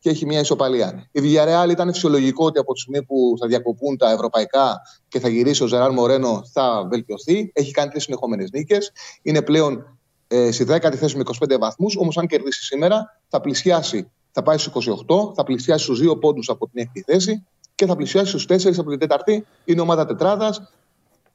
και 0.02 0.10
έχει 0.10 0.26
μια 0.26 0.40
ισοπαλία. 0.40 1.08
Η 1.12 1.20
Villarreal 1.22 1.70
ήταν 1.70 1.92
φυσιολογικό 1.92 2.44
ότι 2.44 2.58
από 2.58 2.72
τη 2.72 2.80
στιγμή 2.80 3.02
που 3.02 3.34
θα 3.40 3.46
διακοπούν 3.46 3.96
τα 3.96 4.10
ευρωπαϊκά 4.10 4.80
και 5.08 5.20
θα 5.20 5.28
γυρίσει 5.28 5.62
ο 5.62 5.66
Ζεράρ 5.66 5.90
Μορένο 5.90 6.42
θα 6.52 6.86
βελτιωθεί. 6.90 7.50
Έχει 7.54 7.70
κάνει 7.70 7.90
τρεις 7.90 8.02
συνεχόμενες 8.02 8.50
νίκες. 8.50 8.92
Είναι 9.22 9.42
πλέον 9.42 9.98
ε, 10.28 10.50
στη 10.50 10.66
10η 10.68 10.94
θέση 10.94 11.16
με 11.16 11.22
25 11.48 11.58
βαθμούς. 11.58 11.96
Όμως, 11.96 12.18
αν 12.18 12.26
κερδίσει 12.26 12.62
σήμερα, 12.62 13.20
θα 13.28 13.40
πλησιάσει. 13.40 14.10
Θα 14.32 14.42
πάει 14.42 14.58
στους 14.58 14.88
28, 14.88 15.34
θα 15.34 15.42
πλησιάσει 15.42 15.84
στους 15.84 16.00
2 16.00 16.20
πόντους 16.20 16.48
από 16.48 16.68
την 16.68 16.90
6η 16.94 17.00
θέση 17.06 17.46
και 17.74 17.86
θα 17.86 17.96
πλησιάσει 17.96 18.38
στους 18.38 18.46
4 18.46 18.78
από 18.78 18.96
την 18.96 19.08
4η. 19.10 19.40
Είναι 19.64 19.80
ομάδα 19.80 20.06
τετράδας. 20.06 20.72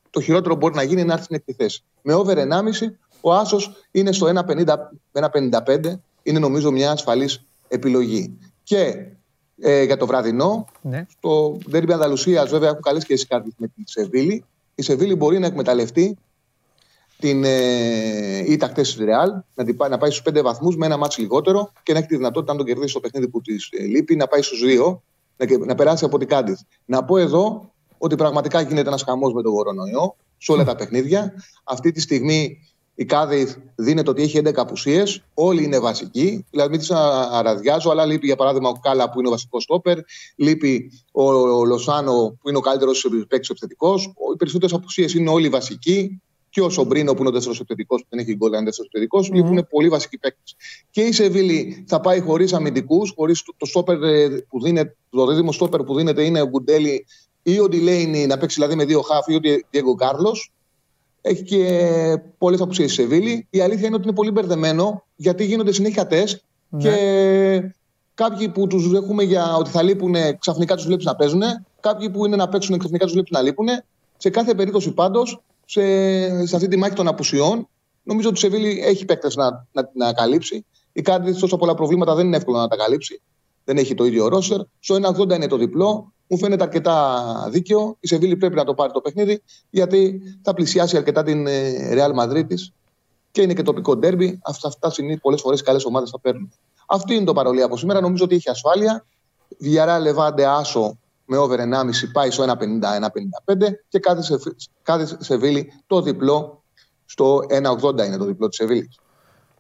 Το 0.10 0.22
χειρότερο 0.22 0.54
που 0.54 0.60
μπορεί 0.60 0.76
να 0.76 0.84
γίνει 0.84 1.02
είναι 1.02 1.04
να 1.04 1.14
έρθει 1.14 1.26
στην 1.26 1.44
6η 1.48 1.54
θέση. 1.58 1.84
Με 2.02 2.14
over 2.14 2.38
1,5, 2.38 2.98
ο 3.22 3.34
Άσος 3.34 3.72
είναι 3.92 4.12
στο 4.12 4.28
1,50 4.28 4.76
1,55. 5.12 6.00
Είναι 6.24 6.40
νομίζω 6.40 6.72
μια 6.72 6.92
ασφαλής 6.92 7.42
επιλογή. 7.68 8.38
Και 8.68 9.06
ε, 9.60 9.84
για 9.84 9.98
το 9.98 10.06
βραδινό, 10.06 10.66
Ναι. 10.82 11.06
στο 11.18 11.58
Ντέρμπι 11.70 11.94
Ανδαλουσία, 11.94 12.46
βέβαια, 12.46 12.70
έχουν 12.70 12.82
καλέ 12.82 13.00
σχέσει 13.00 13.28
κάρτε 13.28 13.50
με 13.58 13.68
τη 13.68 13.82
Σεβίλη. 13.86 14.44
Η 14.76 14.82
Σεβίλη 14.82 15.16
μπορεί 15.16 15.40
να 15.40 15.46
εκμεταλλευτεί 15.46 16.18
την 17.20 17.44
ε, 17.44 18.38
ήττα 18.52 18.68
χθες 18.68 18.96
της 18.96 19.06
Ρεάλ, 19.06 19.30
να, 19.56 19.64
την 19.64 19.76
πάει- 19.78 19.90
να 19.90 19.98
πάει 19.98 20.10
στους 20.12 20.22
5 20.34 20.42
βαθμούς 20.42 20.76
με 20.78 20.86
ένα 20.86 20.98
μάτσο 20.98 21.22
λιγότερο 21.22 21.72
και 21.84 21.94
να 21.94 22.00
έχει 22.00 22.08
τη 22.08 22.16
δυνατότητα, 22.16 22.52
αν 22.52 22.58
το 22.58 22.64
κερδίσει 22.64 22.94
το 22.94 23.00
παιχνίδι 23.00 23.28
που 23.28 23.42
της 23.42 23.70
ε, 23.72 23.84
λείπει, 23.84 24.16
να 24.16 24.28
πάει 24.28 24.42
στους 24.42 24.62
2, 24.64 25.02
να, 25.38 25.46
και- 25.46 25.58
να 25.58 25.76
περάσει 25.76 26.06
από 26.06 26.18
την 26.18 26.28
Κάντιθ. 26.28 26.60
Να 26.86 27.04
πω 27.04 27.18
εδώ 27.18 27.72
ότι 27.98 28.16
πραγματικά 28.16 28.62
γίνεται 28.62 28.88
ένας 28.88 29.04
χαμός 29.04 29.34
με 29.34 29.42
τον 29.42 29.54
κορονοϊό 29.54 30.16
σε 30.38 30.52
όλα 30.52 30.64
τα 30.64 30.76
παιχνίδια. 30.76 31.34
Αυτή 31.64 31.92
τη 31.92 32.02
στιγμή 32.02 32.58
η 33.00 33.06
Κάδιθ 33.06 33.56
δίνεται 33.76 34.10
ότι 34.10 34.22
έχει 34.22 34.42
11 34.44 34.54
απουσίες. 34.56 35.24
Όλοι 35.34 35.64
είναι 35.64 35.80
βασικοί. 35.80 36.46
Δηλαδή, 36.50 36.70
μην 36.70 36.80
τις 36.80 36.92
αραδιάζω, 36.92 37.90
αλλά 37.90 38.06
λείπει 38.06 38.26
για 38.26 38.36
παράδειγμα 38.36 38.70
ο 38.70 38.74
Κάλα 38.82 39.10
που 39.10 39.20
είναι 39.20 39.28
ο 39.28 39.32
βασικός 39.32 39.64
στόπερ. 39.64 39.98
Λείπει 40.36 40.92
ο, 41.12 41.24
ο 41.32 41.66
Λοσάνο 41.66 42.38
που 42.42 42.50
είναι 42.50 42.58
ο 42.58 42.62
καλύτερος 42.62 43.08
παίκτης 43.28 43.50
επιθετικός. 43.50 44.06
Οι 44.34 44.38
περισσότερες 44.38 44.76
απουσίες 44.76 45.14
είναι 45.14 45.30
όλοι 45.30 45.50
βασικοί. 45.50 46.22
Και 46.50 46.62
ο 46.62 46.70
Σομπρίνο 46.70 47.14
που 47.14 47.20
είναι 47.20 47.30
ο 47.30 47.32
δεύτερο 47.32 47.56
επιθετικός, 47.56 48.02
που 48.02 48.08
δεν 48.10 48.20
έχει 48.20 48.36
γκολ, 48.36 48.54
είναι 48.54 48.64
δεύτερο 48.64 48.88
επιθετικός. 48.88 49.30
Λείπουν 49.32 49.68
πολύ 49.70 49.90
βασικοί 49.90 50.18
παίκτες. 50.18 50.56
Και 50.90 51.02
η 51.02 51.12
Σεβίλη 51.12 51.84
θα 51.88 52.00
πάει 52.00 52.20
χωρίς 52.20 52.54
αμυντικούς, 52.54 53.14
χωρίς 53.16 53.44
το, 53.44 53.54
το, 53.58 53.66
στόπερ, 53.66 54.04
ε, 54.04 54.46
που 54.50 54.62
δίνεται, 54.62 54.96
το 55.10 55.28
δίδυμο 55.28 55.52
στόπερ 55.52 55.84
που 55.84 55.96
δίνεται 55.96 56.24
είναι 56.24 56.42
ο 56.42 56.48
Γκουντέλη 56.48 57.06
ή 57.44 57.60
ο 57.60 57.68
Ντιλέινι 57.68 58.26
να 58.26 58.38
παίξει 58.38 58.56
δηλαδή 58.56 58.76
με 58.76 58.86
δύο 58.86 59.02
χάφ 59.02 59.28
ή 59.28 59.36
ο 59.36 59.40
Διέγκο 59.70 59.96
Κάρλο. 59.96 60.36
Έχει 61.28 61.44
και 61.44 62.22
πολλές 62.38 62.62
απουσίες 62.62 62.92
στη 62.92 63.02
Σεβίλη. 63.02 63.48
Η 63.50 63.60
αλήθεια 63.62 63.88
είναι 63.88 63.96
ότι 63.96 64.04
είναι 64.04 64.16
πολύ 64.16 64.32
μπερδεμένο 64.32 65.04
γιατί 65.16 65.46
γίνονται 65.46 65.72
συνέχεια 65.72 66.08
τεστ 66.08 66.40
και 66.78 66.94
κάποιοι 68.14 68.50
που 68.50 68.68
τους 68.68 68.94
έχουμε 68.94 69.24
για 69.24 69.56
ότι 69.56 69.70
θα 69.70 69.82
λείπουν 69.82 70.16
ξαφνικά 70.40 70.76
τους 70.76 70.86
βλέπεις 70.86 71.06
να 71.06 71.16
παίζουν. 71.16 71.42
Κάποιοι 71.80 72.10
που 72.10 72.26
είναι 72.26 72.36
να 72.36 72.50
παίξουν 72.50 72.78
ξαφνικά 72.78 73.04
τους 73.04 73.14
βλέπεις 73.14 73.32
να 73.32 73.42
λείπουν. 73.42 73.68
Σε 74.18 74.30
κάθε 74.30 74.54
περίπτωση 74.54 74.92
πάντως, 74.92 75.42
σε, 75.66 75.82
σε 76.46 76.56
αυτή 76.56 76.68
τη 76.68 76.78
μάχη 76.78 76.94
των 76.94 77.08
απουσιών, 77.08 77.68
νομίζω 78.04 78.30
ότι 78.30 78.38
η 78.38 78.42
Σεβίλη 78.42 78.82
έχει 78.86 79.06
παίκτες 79.06 79.36
να, 79.36 79.66
να, 79.72 79.90
να 79.94 80.14
καλύψει. 80.14 80.66
Η 80.92 81.02
Κάρντιθ 81.02 81.40
τόσα 81.40 81.58
πολλά 81.58 81.74
προβλήματα 81.74 82.16
δεν 82.16 82.26
είναι 82.26 82.38
εύκολο 82.38 82.58
να 82.58 82.68
τα 82.68 82.76
καλύψει. 82.76 83.22
Δεν 83.64 83.78
έχει 83.78 83.94
το 83.94 84.06
ίδιο 84.06 84.28
ρόστερ. 84.28 84.60
Στο 84.80 84.96
1,80 84.96 85.36
είναι 85.36 85.48
το 85.48 85.58
διπλό. 85.58 86.14
Μου 86.28 86.38
φαίνεται 86.38 86.64
αρκετά 86.64 87.48
δίκαιο. 87.52 87.98
Η 88.00 88.08
Σεβίλη 88.08 88.36
πρέπει 88.36 88.56
να 88.56 88.64
το 88.64 88.74
πάρει 88.74 88.92
το 88.92 89.02
παιχνίδι, 89.02 89.44
γιατί 89.70 90.22
θα 90.42 90.54
πλησιάσει 90.54 90.98
αρκετά 90.98 91.24
την 91.24 91.48
ε, 91.48 91.74
Real 91.92 92.24
Madrid 92.24 92.48
της 92.48 92.74
και 93.32 93.42
είναι 93.42 93.54
και 93.54 93.62
τοπικό 93.62 93.96
ντέρμπι. 93.96 94.40
Αυτά, 94.44 94.68
αυτά 94.68 94.90
συνήθως 94.90 95.22
πολλές 95.22 95.42
φορές 95.42 95.62
καλές 95.62 95.86
ομάδες 95.86 96.10
θα 96.10 96.20
παίρνουν. 96.20 96.54
Αυτή 96.86 97.16
είναι 97.16 97.26
το 97.26 97.34
παρολί 97.34 97.62
από 97.62 97.78
σήμερα. 97.78 98.02
Νομίζω 98.02 98.24
ότι 98.24 98.36
έχει 98.36 98.50
ασφάλεια. 98.50 99.06
Βιαρά 99.58 100.00
Λεβάντε 100.00 100.46
Άσο 100.46 100.98
με 101.26 101.38
over 101.38 101.60
1,5 101.60 101.64
πάει 102.14 102.32
στο 102.32 102.44
1,50-1,55 102.44 102.54
και 103.88 104.00
κάθε, 104.00 104.22
σε, 104.22 104.38
κάθε 104.82 105.18
Σεβίλη 105.20 105.74
το 105.88 106.02
διπλό 106.02 106.64
στο 107.06 107.42
1,80 107.50 108.06
είναι 108.06 108.18
το 108.18 108.26
διπλό 108.26 108.48
της 108.48 108.58
Σεβίλης. 108.58 109.00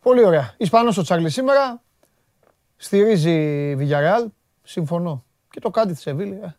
Πολύ 0.02 0.26
ωραία. 0.26 0.54
Ισπανός 0.58 0.98
ο 0.98 1.02
Τσάρλι 1.02 1.30
σήμερα. 1.30 1.82
Στηρίζει 2.76 3.76
Villarreal. 3.80 4.26
Συμφωνώ. 4.64 5.26
Και 5.58 5.64
το 5.64 5.70
κάτι 5.70 5.94
τη 5.94 6.00
Σεβίλη. 6.02 6.40
ε. 6.44 6.56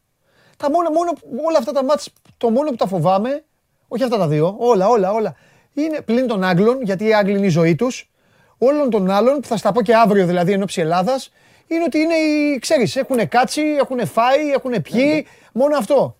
Τα 0.57 0.71
μόνο, 0.71 0.91
μόνο, 0.91 1.13
όλα 1.47 1.59
αυτά 1.59 1.73
τα 1.73 1.85
μάτς, 1.85 2.13
το 2.37 2.51
μόνο 2.51 2.71
που 2.71 2.77
τα 2.77 2.87
φοβάμαι, 2.87 3.45
όχι 3.89 4.03
αυτά 4.03 4.19
τα 4.19 4.29
δύο, 4.29 4.55
όλα, 4.59 4.89
όλα, 4.89 5.11
όλα, 5.13 5.35
είναι 5.75 6.01
πλην 6.01 6.27
των 6.27 6.45
Άγγλων, 6.45 6.83
γιατί 6.83 7.05
οι 7.05 7.15
Άγγλοι 7.15 7.37
είναι 7.37 7.47
η 7.47 7.49
ζωή 7.49 7.75
τους, 7.75 8.11
όλων 8.59 8.91
των 8.91 9.11
άλλων, 9.11 9.41
που 9.41 9.47
θα 9.49 9.57
στα 9.57 9.73
πω 9.73 9.83
και 9.83 9.95
αύριο 9.95 10.27
δηλαδή 10.27 10.53
εν 10.53 10.63
ώψη 10.63 10.81
Ελλάδας, 10.81 11.33
είναι 11.67 11.83
ότι 11.85 11.99
είναι 11.99 12.15
οι, 12.15 12.59
ξέρεις, 12.59 12.97
έχουν 12.97 13.29
κάτσει, 13.29 13.63
έχουν 13.63 14.07
φάει, 14.07 14.51
έχουν 14.55 14.83
πιει, 14.83 15.27
μόνο 15.53 15.77
αυτό. 15.77 16.17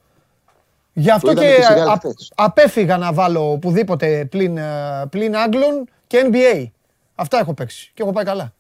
Γι' 0.93 1.11
αυτό 1.11 1.31
ήταν 1.31 1.45
και 1.45 1.55
και 1.55 1.63
στη 1.63 1.75
Real 1.77 1.89
α- 1.89 1.97
χθες. 1.97 2.33
απέφυγα 2.35 2.97
να 2.97 3.13
βάλω 3.13 3.51
οπουδήποτε 3.53 4.25
πλην, 4.25 4.57
ε, 4.57 5.07
πλην 5.11 5.37
Άγγλων 5.37 5.89
και 6.07 6.29
NBA. 6.33 6.65
Αυτά 7.15 7.39
έχω 7.39 7.55
παίξει 7.55 7.91
και 7.95 8.03
έχω 8.03 8.13
πάει 8.13 8.25
καλά. 8.25 8.53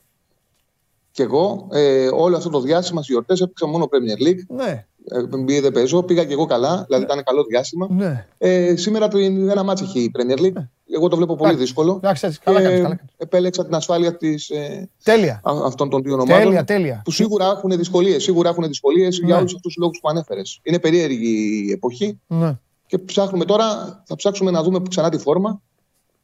Και 1.18 1.24
εγώ 1.24 1.68
ε, 1.72 2.08
όλο 2.12 2.36
αυτό 2.36 2.48
το 2.50 2.60
διάστημα 2.60 3.02
στις 3.02 3.12
γιορτές 3.14 3.40
έπαιξα 3.40 3.66
μόνο 3.66 3.88
Premier 3.90 4.26
League. 4.28 4.38
Ναι. 4.48 4.86
Ε, 5.08 5.20
NBA 5.20 5.60
δεν 5.62 5.72
παίζω, 5.72 6.02
πήγα 6.02 6.24
και 6.24 6.32
εγώ 6.32 6.46
καλά, 6.46 6.84
δηλαδή 6.86 7.04
ήταν 7.04 7.22
καλό 7.24 7.44
διάστημα. 7.44 7.86
Ναι. 7.90 8.26
Ε, 8.38 8.76
σήμερα 8.76 9.08
το, 9.08 9.18
ένα 9.18 9.62
μάτσο 9.62 9.84
έχει 9.84 10.00
η 10.00 10.10
Premier 10.18 10.38
League. 10.38 10.66
Εγώ 10.94 11.08
το 11.08 11.16
βλέπω 11.16 11.34
πολύ 11.36 11.48
Εντάξει. 11.50 11.64
δύσκολο. 11.66 11.94
Εντάξει, 11.96 12.26
έτσι, 12.26 12.40
καλά 12.44 12.58
Και 12.58 12.64
κάνεις, 12.64 12.82
καλά 12.82 12.94
κάνεις. 12.96 13.12
επέλεξα 13.16 13.64
την 13.64 13.74
ασφάλεια 13.74 14.16
της, 14.16 14.50
ε, 14.50 14.88
Τέλεια. 15.02 15.40
α- 15.44 15.64
αυτών 15.66 15.90
των 15.90 16.02
δύο 16.02 16.12
ομάδων. 16.12 16.36
Τέλεια, 16.38 16.64
τέλεια. 16.64 17.00
Που 17.04 17.10
σίγουρα 17.10 17.46
έχουν 17.46 17.70
δυσκολίες. 17.76 18.22
Σίγουρα 18.22 18.48
έχουν 18.48 18.66
δυσκολίες 18.66 19.18
Ναι. 19.18 19.26
για 19.26 19.36
όλους 19.36 19.54
αυτούς 19.54 19.72
τους 19.72 19.76
λόγους 19.82 19.98
που 20.02 20.08
ανέφερες. 20.08 20.60
Είναι 20.62 20.78
περίεργη 20.78 21.64
η 21.68 21.70
εποχή 21.72 22.20
Ναι. 22.26 22.58
και 22.86 22.98
ψάχνουμε 22.98 23.44
τώρα, 23.44 23.64
θα 24.06 24.16
ψάξουμε 24.16 24.50
να 24.50 24.62
δούμε 24.62 24.80
ξανά 24.88 25.08
τη 25.08 25.18
φόρμα. 25.18 25.60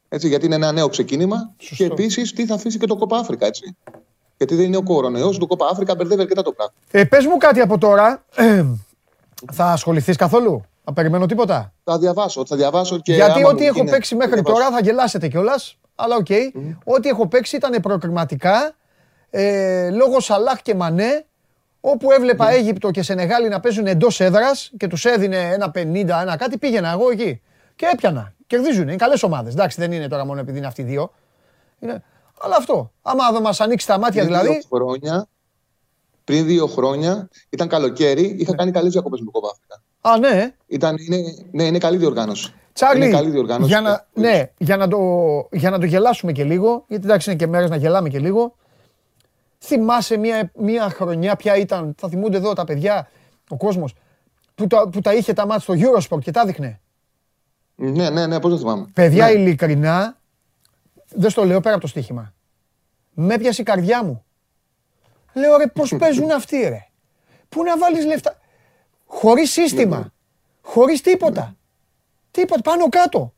Έτσι, 0.09 0.29
γιατί 0.29 0.47
είναι 0.47 0.55
ένα 0.55 0.73
νέο 0.73 0.89
ξεκίνημα. 0.89 1.55
Σωστό. 1.59 1.75
Και 1.85 1.91
επίσης 1.93 2.33
τι 2.33 2.47
θα 2.47 2.55
αφήσει 2.55 2.79
και 2.79 2.87
το 2.87 2.97
Κόπα 2.97 3.19
Αφρικα. 3.19 3.47
Έτσι. 3.47 3.77
Γιατί 4.45 4.63
δεν 4.63 4.67
είναι 4.67 4.77
ο 4.77 4.83
κορονοϊός, 4.83 5.39
το 5.39 5.47
Κόπα 5.47 5.67
Αφρικα 5.71 5.95
μπερδεύει 5.95 6.21
αρκετά 6.21 6.43
το 6.43 6.53
πράγμα. 6.53 6.73
Ε, 6.91 7.05
πες 7.05 7.27
μου 7.27 7.37
κάτι 7.37 7.61
από 7.61 7.79
τώρα. 7.79 8.25
θα 9.53 9.65
ασχοληθείς 9.65 10.17
καθόλου; 10.17 10.63
Θα 10.85 10.93
περιμένω 10.93 11.27
τίποτα; 11.27 11.73
Θα 11.85 11.99
διαβάσω, 11.99 12.47
θα 12.47 12.57
διαβάσω 12.57 12.99
και. 12.99 13.15
Γιατί 13.15 13.41
άμα 13.41 13.49
ό,τι 13.49 13.61
μου 13.61 13.67
έχω 13.67 13.79
γίνει, 13.79 13.91
παίξει 13.91 14.15
θα 14.15 14.17
μέχρι 14.17 14.41
διαβάσω. 14.41 14.55
τώρα 14.55 14.77
θα 14.77 14.81
γελάσετε 14.85 15.29
κιόλας. 15.29 15.79
Αλλά 15.95 16.17
οκ. 16.17 16.27
Ό,τι 16.85 17.09
έχω 17.09 17.27
παίξει 17.29 17.57
ήταν 17.57 17.81
προκριματικά 17.83 18.75
ε, 19.31 19.91
λόγω 19.91 20.21
Σαλάχ 20.21 20.63
και 20.63 20.75
Μανέ. 20.75 21.25
Όπου 21.81 22.11
έβλεπα 22.11 22.51
Αίγυπτο 22.51 22.91
και 22.91 23.03
Σενεγάλη 23.03 23.49
να 23.49 23.61
παίζουν 23.61 23.87
εντός 23.87 24.21
έδρας 24.21 24.71
και 24.77 24.87
τους 24.87 25.05
έδινε 25.05 25.37
ένα 25.37 25.71
50, 25.75 25.77
ένα 26.23 26.37
κάτι, 26.39 26.59
πήγαινα 26.59 26.91
εγώ 26.91 27.11
εκεί. 27.11 27.41
Και 27.77 27.87
έπιανα. 27.93 28.33
Κερδίζουν. 28.47 28.83
Είναι 28.83 28.97
καλές 28.97 29.23
ομάδες. 29.23 29.53
Εντάξει, 29.53 29.81
δεν 29.81 29.93
είναι 29.93 30.09
τώρα 30.09 30.25
μόνο 30.25 30.41
επειδή 30.41 30.59
είναι 30.59 30.67
αυτοί 30.67 30.83
οι 30.83 30.85
δύο. 30.85 31.13
Είναι... 31.81 32.03
Αλλά 32.45 32.57
αυτό. 32.59 32.93
Άμα 33.03 33.33
δεν 33.33 33.43
μας 33.43 33.61
ανοίξει 33.61 33.87
τα 33.87 33.99
μάτια 33.99 34.23
Πριν 34.23 34.27
δηλαδή. 34.27 34.49
δύο 34.49 34.63
χρόνια, 34.71 35.27
πριν 36.25 36.47
δύο 36.47 36.67
χρόνια, 36.67 37.29
ήταν 37.51 37.69
καλοκαίρι, 37.69 38.37
είχα 38.39 38.55
κάνει 38.55 38.71
καλέ 38.71 38.89
διακοπέ 38.89 39.17
με 39.19 39.25
το 39.25 39.31
Κόπα 39.31 39.49
Αφρικα. 39.51 39.83
Α, 40.01 40.19
ναι. 40.19 40.55
Ήταν, 40.67 40.97
είναι, 40.99 41.35
ναι, 41.51 41.65
είναι 41.65 41.79
καλή 41.79 41.97
διοργάνωση. 41.97 42.55
Τσάρλι, 42.73 43.05
είναι 43.05 43.17
καλή 43.17 43.31
διοργάνωση. 43.31 43.69
για 43.71 43.81
να, 43.81 44.07
ναι, 44.15 44.51
για, 44.59 44.77
να 44.77 44.89
το, 44.89 44.99
για 45.53 45.71
να 45.71 45.79
το 45.79 45.87
γελάσουμε 45.87 46.33
και 46.33 46.45
λίγο, 46.45 46.85
γιατί 46.89 47.05
εντάξει 47.05 47.31
είναι 47.31 47.39
και 47.39 47.47
μέρες 47.47 47.71
να 47.71 47.77
γελάμε 47.77 48.09
και 48.09 48.19
λίγο, 48.19 48.55
θυμάσαι 49.59 50.17
μια, 50.17 50.51
μια 50.59 50.91
χρονιά 50.91 51.37
ποια 51.37 51.57
ήταν, 51.57 51.95
θα 51.99 52.09
θυμούνται 52.09 52.37
εδώ 52.37 52.53
τα 52.53 52.65
παιδιά, 52.65 53.09
ο 53.49 53.57
κόσμος, 53.57 53.95
που 54.55 54.67
τα, 54.67 54.89
που 54.89 55.01
τα 55.01 55.15
είχε 55.15 55.33
τα 55.33 55.47
μάτια 55.47 55.75
στο 55.75 55.91
Eurosport 55.91 56.21
και 56.21 56.31
τα 56.31 56.45
δείχνε. 56.45 56.81
Ναι, 57.75 58.11
ναι, 58.11 58.27
ναι, 58.27 58.41
πώς 58.41 58.51
δεν 58.51 58.59
θυμάμαι. 58.59 58.87
Παιδιά 58.93 59.27
ναι. 59.27 59.33
ειλικρινά, 59.33 60.17
δεν 61.15 61.31
στο 61.31 61.45
λέω 61.45 61.61
πέρα 61.61 61.75
από 61.75 61.83
το 61.83 61.89
στοίχημα, 61.89 62.35
με 63.11 63.35
έπιασε 63.35 63.61
η 63.61 63.65
καρδιά 63.65 64.05
μου. 64.05 64.25
Λέω 65.33 65.57
ρε 65.57 65.67
πώς 65.67 65.95
παίζουν 66.01 66.31
αυτοί 66.31 66.57
ρε. 66.57 66.89
Πού 67.49 67.63
να 67.63 67.79
βάλεις 67.79 68.05
λεφτά; 68.05 68.39
Χωρίς 69.07 69.51
σύστημα. 69.51 70.13
Χωρίς 70.63 71.01
τίποτα. 71.01 71.57
Τίποτα. 72.31 72.61
Πάνω 72.63 72.89
κάτω. 72.89 73.35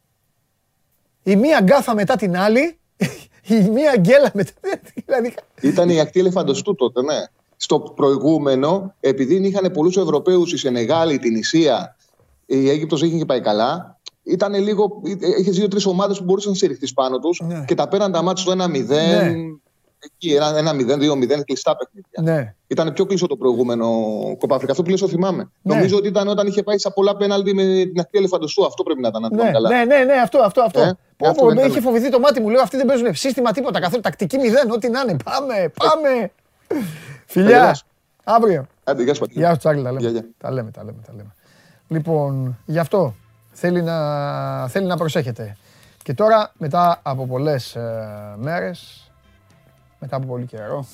Η 1.22 1.36
μία 1.36 1.60
γκάφα 1.60 1.94
μετά 1.94 2.16
την 2.16 2.36
άλλη. 2.36 2.78
Η 3.48 3.70
μία 3.70 3.96
γκέλα 3.96 4.30
μετά. 4.34 4.52
Δηλαδή. 5.06 5.34
Ήταν 5.60 5.88
η 5.88 6.00
ακτή 6.00 6.20
ελεφαντοστού 6.20 6.74
τότε, 6.74 7.02
ναι. 7.02 7.24
Στο 7.56 7.80
προηγούμενο, 7.80 8.94
επειδή 9.00 9.34
είχαν 9.34 9.72
πολλούς 9.72 9.96
Ευρωπαίους 9.96 10.52
η 10.52 10.56
Σενεγάλη, 10.56 11.18
την 11.18 11.34
Ισία, 11.34 11.96
η 12.46 12.70
Αίγυπτος 12.70 13.02
είχε 13.02 13.18
και 13.18 13.24
πάει 13.24 13.40
καλά. 13.40 13.95
Ήταν 14.26 14.54
λίγο. 14.54 15.00
Είχες 15.38 15.56
δύο-τρεις 15.56 15.86
ομάδες 15.86 16.18
που 16.18 16.24
μπορούσαν 16.24 16.50
να 16.50 16.56
συρριχτείς 16.56 16.92
πάνω 16.92 17.18
τους 17.18 17.40
Ναι. 17.46 17.64
και 17.66 17.74
τα 17.74 17.88
πέραν 17.88 18.12
τα 18.12 18.22
μάτια 18.22 18.42
στο 18.42 18.52
1-0. 18.52 18.86
Ναι. 18.96 19.32
Εκεί, 19.98 20.34
ένα- 20.34 20.56
ένα 20.58 20.72
0-2-0, 20.74 21.44
κλειστά 21.44 21.76
παιχνίδια. 21.76 22.34
Ναι. 22.34 22.54
Ήταν 22.66 22.92
πιο 22.92 23.04
κλειστό 23.06 23.26
το 23.26 23.36
προηγούμενο 23.36 23.86
Κοπαφρικά. 24.38 24.70
Αυτό 24.70 24.82
που 24.82 24.90
λες 24.90 25.00
το 25.00 25.08
θυμάμαι. 25.08 25.50
Ναι. 25.62 25.74
Νομίζω 25.74 25.96
ότι 25.96 26.08
ήταν 26.08 26.28
όταν 26.28 26.46
είχε 26.46 26.62
πάει 26.62 26.78
σε 26.78 26.90
πολλά 26.90 27.16
πέναλτι 27.16 27.54
με 27.54 27.62
την 27.62 28.00
ακτή 28.00 28.18
ελεφαντοστού. 28.18 28.66
Αυτό 28.66 28.82
πρέπει 28.82 29.00
να 29.00 29.08
ήταν, 29.08 29.22
να 29.22 29.28
θυμάμαι 29.28 29.44
Ναι, 29.48 29.52
καλά. 29.54 29.68
ναι, 29.68 29.84
ναι, 29.84 30.04
ναι, 30.04 30.12
αυτό, 30.12 30.38
αυτό, 30.38 30.60
αυτό. 30.62 30.80
Ε, 30.80 30.96
Πω, 31.16 31.28
αυτό 31.28 31.40
πω, 31.40 31.46
δεν 31.46 31.54
με 31.56 31.60
ήταν. 31.62 31.72
είχε 31.72 31.80
φοβηθεί 31.80 32.10
το 32.10 32.18
μάτι 32.18 32.40
μου. 32.40 32.48
Λέω 32.48 32.60
αυτοί 32.62 32.76
δεν 32.76 32.86
παίζουν 32.86 33.14
σύστημα 33.14 33.52
τίποτα. 33.52 33.80
Καθόλου 33.80 34.00
τακτική 34.02 34.38
μηδέν, 34.38 34.70
ό,τι 34.70 34.88
να 34.90 35.00
είναι. 35.00 35.16
Πάμε, 35.24 35.72
πάμε. 35.78 36.30
Φιλιά. 37.26 37.48
γελάς. 37.48 37.84
Αύριο. 38.24 38.66
Άντε, 38.84 39.02
γεια 39.02 39.14
σου, 39.14 39.20
Πατρίδα. 39.20 39.40
Γεια 39.40 39.50
σου 39.52 39.58
Τσάρλι, 39.58 39.82
τα 39.82 39.90
Γεια, 39.90 40.00
λέμε. 40.00 40.12
γεια. 40.12 40.26
Τα 40.38 40.50
λέμε, 40.52 40.70
τα 40.70 40.84
λέμε, 40.84 40.98
τα 41.06 41.12
λέμε. 41.16 41.34
Λοιπόν, 41.88 42.58
γι' 42.66 42.78
αυτό 42.78 43.14
θέλει 43.58 43.82
να, 43.82 44.68
θέλει 44.68 44.86
να 44.86 44.96
προσέχετε. 44.96 45.56
Και 46.02 46.14
τώρα, 46.14 46.52
μετά 46.58 46.98
από 47.02 47.26
πολλές 47.26 47.74
ε, 47.74 48.34
μέρες, 48.36 49.10
μετά 49.98 50.16
από 50.16 50.26
πολύ 50.26 50.46
καιρό, 50.46 50.86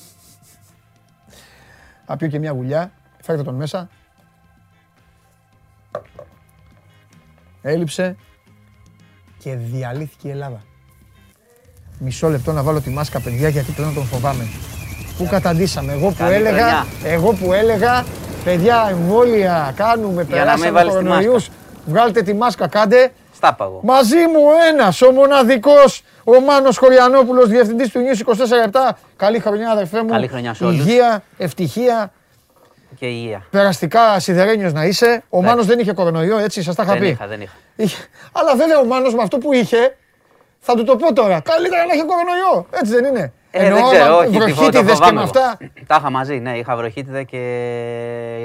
θα 2.06 2.16
πιω 2.16 2.28
και 2.28 2.38
μια 2.38 2.50
γουλιά. 2.50 2.90
Φέρτε 3.22 3.42
τον 3.42 3.54
μέσα. 3.54 3.88
Έλειψε 7.62 8.16
και 9.38 9.54
διαλύθηκε 9.54 10.28
η 10.28 10.30
Ελλάδα. 10.30 10.62
Μισό 11.98 12.28
λεπτό 12.28 12.52
να 12.52 12.62
βάλω 12.62 12.80
τη 12.80 12.90
μάσκα, 12.90 13.20
παιδιά, 13.20 13.48
γιατί 13.48 13.72
πλέον 13.72 13.94
τον 13.94 14.04
φοβάμαι. 14.04 14.44
Πού 15.18 15.26
καταντήσαμε, 15.30 15.92
εγώ 15.92 16.08
που 16.08 16.14
Καλή 16.18 16.34
έλεγα, 16.34 16.56
χρονιά. 16.56 16.86
εγώ 17.04 17.32
που 17.32 17.52
έλεγα, 17.52 18.04
παιδιά, 18.44 18.86
εμβόλια 18.90 19.72
κάνουμε, 19.76 20.22
Για 20.22 20.44
να 20.44 20.52
μην 20.52 20.60
περάσαμε 20.60 20.70
βάλεις 20.70 20.92
τη 20.92 20.98
κορονοϊούς, 20.98 21.48
βγάλτε 21.84 22.22
τη 22.22 22.34
μάσκα, 22.34 22.68
κάντε. 22.68 23.12
Στα 23.34 23.54
παγω. 23.54 23.80
Μαζί 23.82 24.16
μου 24.16 24.46
ένας, 24.72 25.02
ο 25.02 25.10
μοναδικός, 25.12 26.02
ο 26.24 26.40
Μάνος 26.40 26.76
Χωριανόπουλος, 26.78 27.48
διευθυντής 27.48 27.90
του 27.90 28.00
News 28.00 28.18
24-7. 28.20 28.98
Καλή 29.16 29.38
χρονιά, 29.38 29.70
αδερφέ 29.70 30.02
μου. 30.02 30.08
Καλή 30.10 30.26
χρονιά 30.28 30.54
σε 30.54 30.64
όλους. 30.64 30.78
Υγεία, 30.78 31.22
ευτυχία, 31.38 32.12
Και 32.98 33.06
υγεία. 33.06 33.46
περαστικά 33.50 34.20
σιδερένιος 34.20 34.72
να 34.72 34.84
είσαι. 34.84 35.22
Ο 35.28 35.40
Ναι. 35.40 35.46
Μάνος 35.48 35.66
δεν 35.66 35.78
είχε 35.78 35.92
κορονοϊό, 35.92 36.38
έτσι, 36.38 36.62
σας 36.62 36.74
τα 36.74 36.82
είχα 36.82 36.92
Δεν 36.92 37.00
πει. 37.02 37.08
είχα, 37.08 37.26
δεν 37.26 37.40
είχα. 37.40 37.52
Είχε- 37.76 38.02
Αλλά 38.32 38.56
βέβαια 38.56 38.78
ο 38.78 38.84
Μάνος 38.84 39.14
με 39.14 39.22
αυτό 39.22 39.38
που 39.38 39.52
είχε, 39.52 39.96
θα 40.58 40.74
του 40.74 40.84
το 40.84 40.96
πω 40.96 41.12
τώρα, 41.12 41.40
καλύτερα 41.40 41.86
να 41.86 41.92
έχει 41.92 42.04
κορονοϊό, 42.04 42.66
έτσι 42.70 42.92
δεν 42.92 43.04
είναι. 43.04 43.32
Ε, 43.50 43.72
δεν 43.72 43.82
ξέρω, 43.90 44.16
όχι. 44.16 44.26
τι 44.28 44.32
φο- 44.32 44.40
το 44.40 44.44
βροχίτιδες 44.54 44.82
και 44.84 44.92
φοβάμαι 44.92 45.12
με 45.12 45.20
εγώ. 45.20 45.30
αυτά. 45.44 45.58
Τα 45.86 45.96
είχα 45.98 46.10
μαζί, 46.10 46.38
ναι. 46.38 46.58
Είχα 46.58 46.76
βροχίτιδα 46.76 47.22
και 47.22 47.38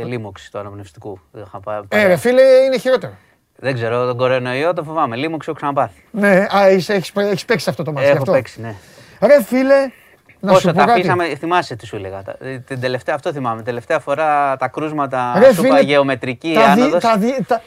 λίμωξη 0.06 0.52
του 0.52 0.60
αναπνευστικού. 0.60 1.20
Είχα 1.46 1.60
πά- 1.60 1.86
Ε, 1.90 2.08
ρε 2.08 2.16
φίλε, 2.16 2.42
είναι 2.42 2.78
χειρότερο. 2.78 3.12
Δεν 3.60 3.74
ξέρω, 3.74 4.05
τον 4.05 4.18
κορονοϊό 4.18 4.74
το 4.74 4.84
φοβάμαι. 4.84 5.16
Λίμωξη 5.16 5.49
έχω 5.49 5.58
ξαναπάθει. 5.58 6.03
Ναι, 6.12 6.45
α, 6.56 6.69
είσαι- 6.72 6.94
έχεις, 6.94 7.11
έχεις 7.15 7.45
παίξει 7.45 7.69
αυτό 7.69 7.84
το 7.84 7.91
μάτι. 7.91 8.07
Έχω 8.07 8.18
αυτό. 8.18 8.32
παίξει, 8.32 8.61
ναι. 8.61 8.76
Ρε 9.22 9.44
φίλε, 9.44 9.76
να 10.40 10.52
Όσο 10.52 10.60
σου 10.60 10.68
πω 10.68 10.73
τα 10.73 10.80
κάτι. 10.86 10.91
αφήσαμε, 10.91 11.36
θυμάσαι 11.36 11.76
τι 11.76 11.86
σου 11.86 11.95
έλεγα. 11.95 12.22
τα- 12.23 12.36
ε, 12.40 12.60
Την 12.60 12.80
τελευταία, 12.80 13.15
αυτό 13.15 13.32
θυμάμαι. 13.34 13.61
Τελευταία 13.61 13.99
φορά 13.99 14.57
τα 14.57 14.68
κρούσματα 14.68 15.34
Ρε 15.38 15.53
σου 15.53 15.65
είπα 15.65 15.76
φίλε, 15.76 15.88
γεωμετρική 15.88 16.53
τα 16.53 16.73
δι- 16.73 16.82
άνοδος. 16.84 17.02
τα 17.03 17.18
δι- 17.18 17.48
τα- 17.48 17.61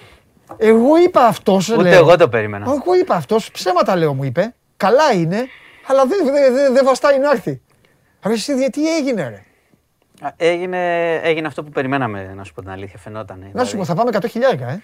Εγώ 0.56 0.96
είπα 1.04 1.26
αυτός, 1.26 1.68
Ούτε 1.68 1.82
λέω. 1.82 1.98
εγώ 1.98 2.16
το 2.16 2.28
περίμενα. 2.28 2.64
Εγώ 2.68 2.94
είπα 3.00 3.14
αυτός, 3.14 3.50
ψέματα 3.50 3.96
λέω 3.96 4.14
μου 4.14 4.24
είπε. 4.24 4.54
Καλά 4.76 5.12
είναι, 5.12 5.46
αλλά 5.86 6.04
δεν 6.06 6.18
δε, 6.24 6.50
δε, 6.50 6.70
δε 6.70 6.82
βαστάει 6.82 7.18
να 7.18 7.30
έρθει. 7.30 7.60
Ρε 8.26 8.32
εσύ, 8.32 8.54
δε, 8.54 8.68
τι 8.68 8.96
έγινε 8.96 9.28
ρε; 9.28 9.42
Α, 10.26 10.32
Έγινε, 10.36 11.14
έγινε 11.14 11.46
αυτό 11.46 11.62
που 11.64 11.70
περιμέναμε, 11.70 12.32
να 12.36 12.44
σου 12.44 12.52
πω 12.54 12.60
την 12.60 12.70
αλήθεια. 12.70 12.98
Φαινόταν. 12.98 13.50
Να 13.52 13.64
σου 13.64 13.76
πω, 13.76 13.84
θα 13.84 13.94
πάμε 13.94 14.10
100 14.12 14.26
χιλιάρικα, 14.28 14.68
ε. 14.70 14.82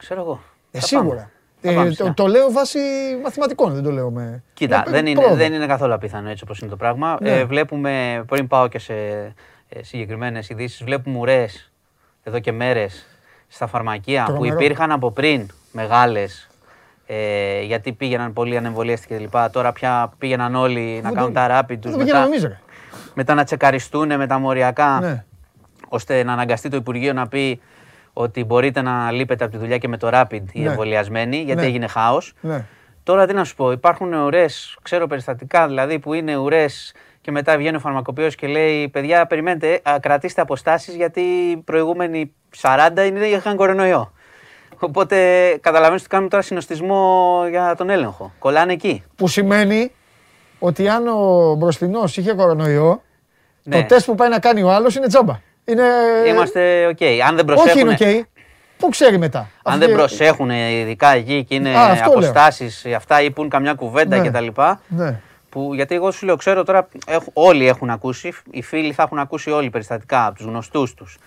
Ξέρω 0.00 0.20
εγώ. 0.20 0.40
Ε, 0.70 0.78
Θα 0.78 0.86
σίγουρα. 0.86 1.08
πάμε. 1.16 1.30
Θα 1.62 1.70
Ε, 1.70 1.74
πάμε, 1.74 1.88
το, 1.88 1.94
σιγά. 1.94 2.14
το 2.14 2.26
λέω 2.26 2.52
βάσει 2.52 2.78
μαθηματικών, 3.22 3.74
δεν 3.74 3.82
το 3.82 3.90
λέω 3.90 4.10
με... 4.10 4.42
Κοίτα, 4.54 4.82
με 4.86 4.90
δεν 4.92 5.06
είναι, 5.06 5.20
πρόοδο. 5.20 5.36
δεν 5.36 5.52
είναι 5.52 5.66
καθόλου 5.66 5.94
απίθανο 5.94 6.28
έτσι 6.30 6.44
όπως 6.44 6.58
είναι 6.60 6.70
το 6.70 6.76
πράγμα. 6.76 7.16
Ναι. 7.20 7.30
Ε, 7.38 7.44
βλέπουμε, 7.44 8.24
πριν 8.28 8.46
πάω 8.46 8.68
και 8.68 8.78
σε 8.78 8.94
ε, 9.68 9.82
συγκεκριμένες 9.82 10.48
ειδήσεις, 10.48 10.84
βλέπουμε 10.84 11.18
ουρές 11.18 11.72
εδώ 12.22 12.38
και 12.38 12.52
μέρες 12.52 13.06
στα 13.48 13.66
φαρμακεία 13.66 14.24
που 14.24 14.30
Τρομερό. 14.32 14.54
υπήρχαν 14.54 14.90
από 14.92 15.10
πριν 15.10 15.48
μεγάλες 15.72 16.48
ε, 17.06 17.60
γιατί 17.62 17.92
πήγαιναν 17.92 18.32
πολλοί 18.32 18.56
ανεμβολίαστοι 18.56 19.14
κλπ. 19.16 19.34
Τώρα 19.52 19.72
πια 19.72 20.12
πήγαιναν 20.18 20.54
όλοι 20.54 21.00
να 21.02 21.08
Δεν 21.08 21.14
κάνουν 21.18 21.32
το- 21.32 21.40
τα 21.40 21.60
rapid 21.60 21.78
τους 21.80 21.90
Δεν 21.90 21.98
το 21.98 22.04
πήγαμε 22.04 22.04
μετά, 22.04 22.24
εμείς 22.24 22.42
ρε. 22.42 22.58
μετά 23.14 23.34
να 23.34 23.44
τσεκαριστούν 23.44 24.16
με 24.16 24.26
τα 24.26 24.38
μοριακά 24.38 24.98
Ναι. 25.00 25.24
ώστε 25.88 26.22
να 26.22 26.32
αναγκαστεί 26.32 26.68
το 26.68 26.76
Υπουργείο 26.76 27.12
να 27.12 27.28
πει 27.28 27.60
ότι 28.12 28.44
μπορείτε 28.44 28.82
να 28.82 29.10
λείπετε 29.10 29.44
από 29.44 29.52
τη 29.52 29.58
δουλειά 29.58 29.78
και 29.78 29.88
με 29.88 29.96
το 29.96 30.08
rapid 30.12 30.40
οι 30.52 30.60
Ναι. 30.60 30.68
εμβολιασμένοι 30.68 31.36
γιατί 31.36 31.60
Ναι. 31.60 31.66
έγινε 31.66 31.86
χάος. 31.86 32.32
Ναι. 32.40 32.64
Τώρα 33.02 33.26
τι 33.26 33.34
να 33.34 33.44
σου 33.44 33.54
πω, 33.54 33.70
υπάρχουν 33.72 34.12
ουρές, 34.12 34.78
ξέρω 34.82 35.06
περιστατικά 35.06 35.66
δηλαδή 35.66 35.98
που 35.98 36.14
είναι 36.14 36.36
ουρές 36.36 36.94
και 37.20 37.30
μετά 37.30 37.56
βγαίνει 37.56 37.76
ο 37.76 37.80
φαρμακοποιός 37.80 38.34
και 38.34 38.46
λέει: 38.46 38.88
Παιδιά, 38.88 39.26
περιμένετε, 39.26 39.80
α, 39.88 39.96
κρατήστε 40.00 40.40
αποστάσεις 40.40 40.94
γιατί 40.94 41.20
οι 41.20 41.56
προηγούμενοι 41.56 42.32
40 42.60 43.04
είναι, 43.06 43.26
είχαν 43.26 43.56
κορονοϊό. 43.56 44.12
Οπότε 44.78 45.16
καταλαβαίνεις 45.60 46.00
ότι 46.00 46.10
κάνουμε 46.10 46.28
τώρα 46.30 46.42
συνοστισμό 46.42 47.42
για 47.50 47.74
τον 47.76 47.90
έλεγχο. 47.90 48.32
Κολλάνε 48.38 48.72
εκεί. 48.72 49.02
Που 49.16 49.28
σημαίνει 49.28 49.92
ότι 50.58 50.88
αν 50.88 51.06
ο 51.08 51.54
μπροστινός 51.58 52.16
είχε 52.16 52.32
κορονοϊό, 52.32 53.02
Ναι. 53.62 53.76
το 53.80 53.86
τεστ 53.86 54.06
που 54.06 54.14
πάει 54.14 54.28
να 54.28 54.38
κάνει 54.38 54.62
ο 54.62 54.70
άλλος 54.70 54.94
είναι 54.96 55.06
τζάμπα. 55.06 55.40
Είναι... 55.70 55.84
Είμαστε 56.28 56.86
οκ. 56.86 57.02
Αν 57.28 57.36
δεν 57.36 57.48
Όχι 57.48 57.56
προσέχουν, 57.62 57.90
είναι 57.90 58.18
οκ. 58.20 58.26
Πού 58.78 58.88
ξέρει 58.88 59.18
μετά. 59.18 59.38
αν 59.38 59.48
Αυτή- 59.74 59.86
δεν 59.86 59.94
προσέχουν 59.96 60.50
ειδικά 60.50 61.08
εκεί 61.14 61.44
και 61.44 61.54
είναι 61.54 61.70
Α, 61.76 61.82
αυτό 61.90 62.04
λέω. 62.04 62.12
αποστάσεις 62.18 62.86
αυτά 62.96 63.22
ή 63.22 63.30
πουν 63.30 63.48
καμιά 63.48 63.74
κουβέντα 63.74 64.16
Ναι. 64.18 64.28
κτλ. 64.28 64.46
Ναι. 64.88 65.20
Που, 65.48 65.74
γιατί 65.74 65.94
εγώ 65.94 66.10
σου 66.10 66.26
λέω, 66.26 66.36
ξέρω 66.36 66.62
τώρα, 66.64 66.88
έχ- 67.06 67.26
όλοι 67.32 67.66
έχουν 67.66 67.90
ακούσει, 67.90 68.32
οι 68.50 68.62
φίλοι 68.62 68.92
θα 68.92 69.02
έχουν 69.02 69.18
ακούσει 69.18 69.50
όλοι 69.50 69.70
περιστατικά 69.70 70.26
από 70.26 70.36
τους 70.36 70.44
γνωστούς 70.46 70.94
τους. 70.94 71.18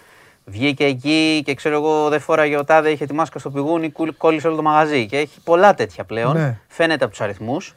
Βγήκε 0.46 0.86
εκεί 0.86 1.42
και 1.46 1.54
ξέρω 1.54 1.76
εγώ 1.76 2.10
δεν 2.10 2.20
φόραγε 2.20 2.58
ο 2.58 2.64
τάδε, 2.64 2.90
είχε 2.90 3.06
τη 3.06 3.14
μάσκα 3.14 3.40
στο 3.40 3.50
πηγούνι, 3.50 3.92
κούλ- 3.92 4.18
κόλλησε 4.18 4.48
όλο 4.48 4.56
το 4.56 4.62
μαγαζί. 4.62 5.06
Και 5.06 5.18
έχει 5.18 5.40
πολλά 5.44 5.74
τέτοια 5.74 6.04
πλέον. 6.04 6.34
Ναι. 6.38 6.58
Φαίνεται 6.68 7.04
από 7.04 7.14
τους 7.14 7.22
αριθμούς. 7.22 7.76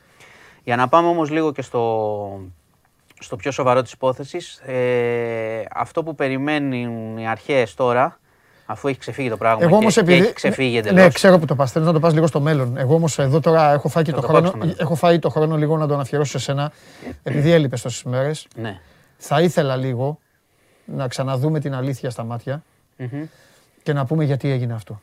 Για 0.64 0.76
να 0.76 0.88
πάμε 0.88 1.08
όμως 1.08 1.30
λίγο 1.30 1.52
και 1.52 1.62
στο, 1.62 2.40
στο 3.20 3.36
πιο 3.36 3.50
σοβαρό 3.50 3.82
της 3.82 3.92
υπόθεσης, 3.92 4.56
ε, 4.66 5.62
αυτό 5.74 6.02
που 6.02 6.14
περιμένουν 6.14 7.18
οι 7.18 7.28
αρχές 7.28 7.74
τώρα, 7.74 8.18
αφού 8.66 8.88
έχει 8.88 8.98
ξεφύγει 8.98 9.28
το 9.28 9.36
πράγμα 9.36 9.58
Εγώ 9.62 9.70
και, 9.70 9.76
όμως 9.76 9.94
και 9.94 10.00
επειδή. 10.00 10.18
έχει 10.22 10.32
ξεφύγει 10.32 10.76
εντελώς. 10.78 11.02
Ναι, 11.04 11.10
ξέρω 11.10 11.38
που 11.38 11.44
το 11.46 11.54
πας. 11.54 11.72
Θέλω 11.72 11.84
να 11.84 11.92
το 11.92 12.00
πας 12.00 12.14
λίγο 12.14 12.26
στο 12.26 12.40
μέλλον. 12.40 12.76
Εγώ 12.76 12.94
όμως 12.94 13.18
εδώ 13.18 13.40
τώρα 13.40 13.72
έχω 13.72 13.88
φάει 13.88 14.04
και 14.04 14.10
Θα 14.10 14.16
το 14.16 14.22
το 14.22 14.26
πάω 14.26 14.36
χρόνο. 14.36 14.48
στο 14.50 14.58
μέλλον. 14.58 14.76
Έχω 14.78 14.94
φάει 14.94 15.18
το 15.18 15.28
χρόνο 15.30 15.56
λίγο 15.56 15.76
να 15.76 15.86
τον 15.86 16.00
αφιερώσω 16.00 16.30
σε 16.38 16.44
σένα. 16.44 16.72
Επειδή 17.22 17.50
έλειπες 17.50 17.82
τόσες 17.82 18.02
μέρες. 18.02 18.46
Ναι. 18.56 18.80
Θα 19.16 19.40
ήθελα 19.40 19.76
λίγο 19.76 20.18
να 20.84 21.08
ξαναδούμε 21.08 21.60
την 21.60 21.74
αλήθεια 21.74 22.10
στα 22.10 22.24
μάτια 22.24 22.62
Μμμ. 22.96 23.24
και 23.82 23.92
να 23.92 24.04
πούμε 24.04 24.24
γιατί 24.24 24.50
έγινε 24.50 24.74
αυτό. 24.74 25.00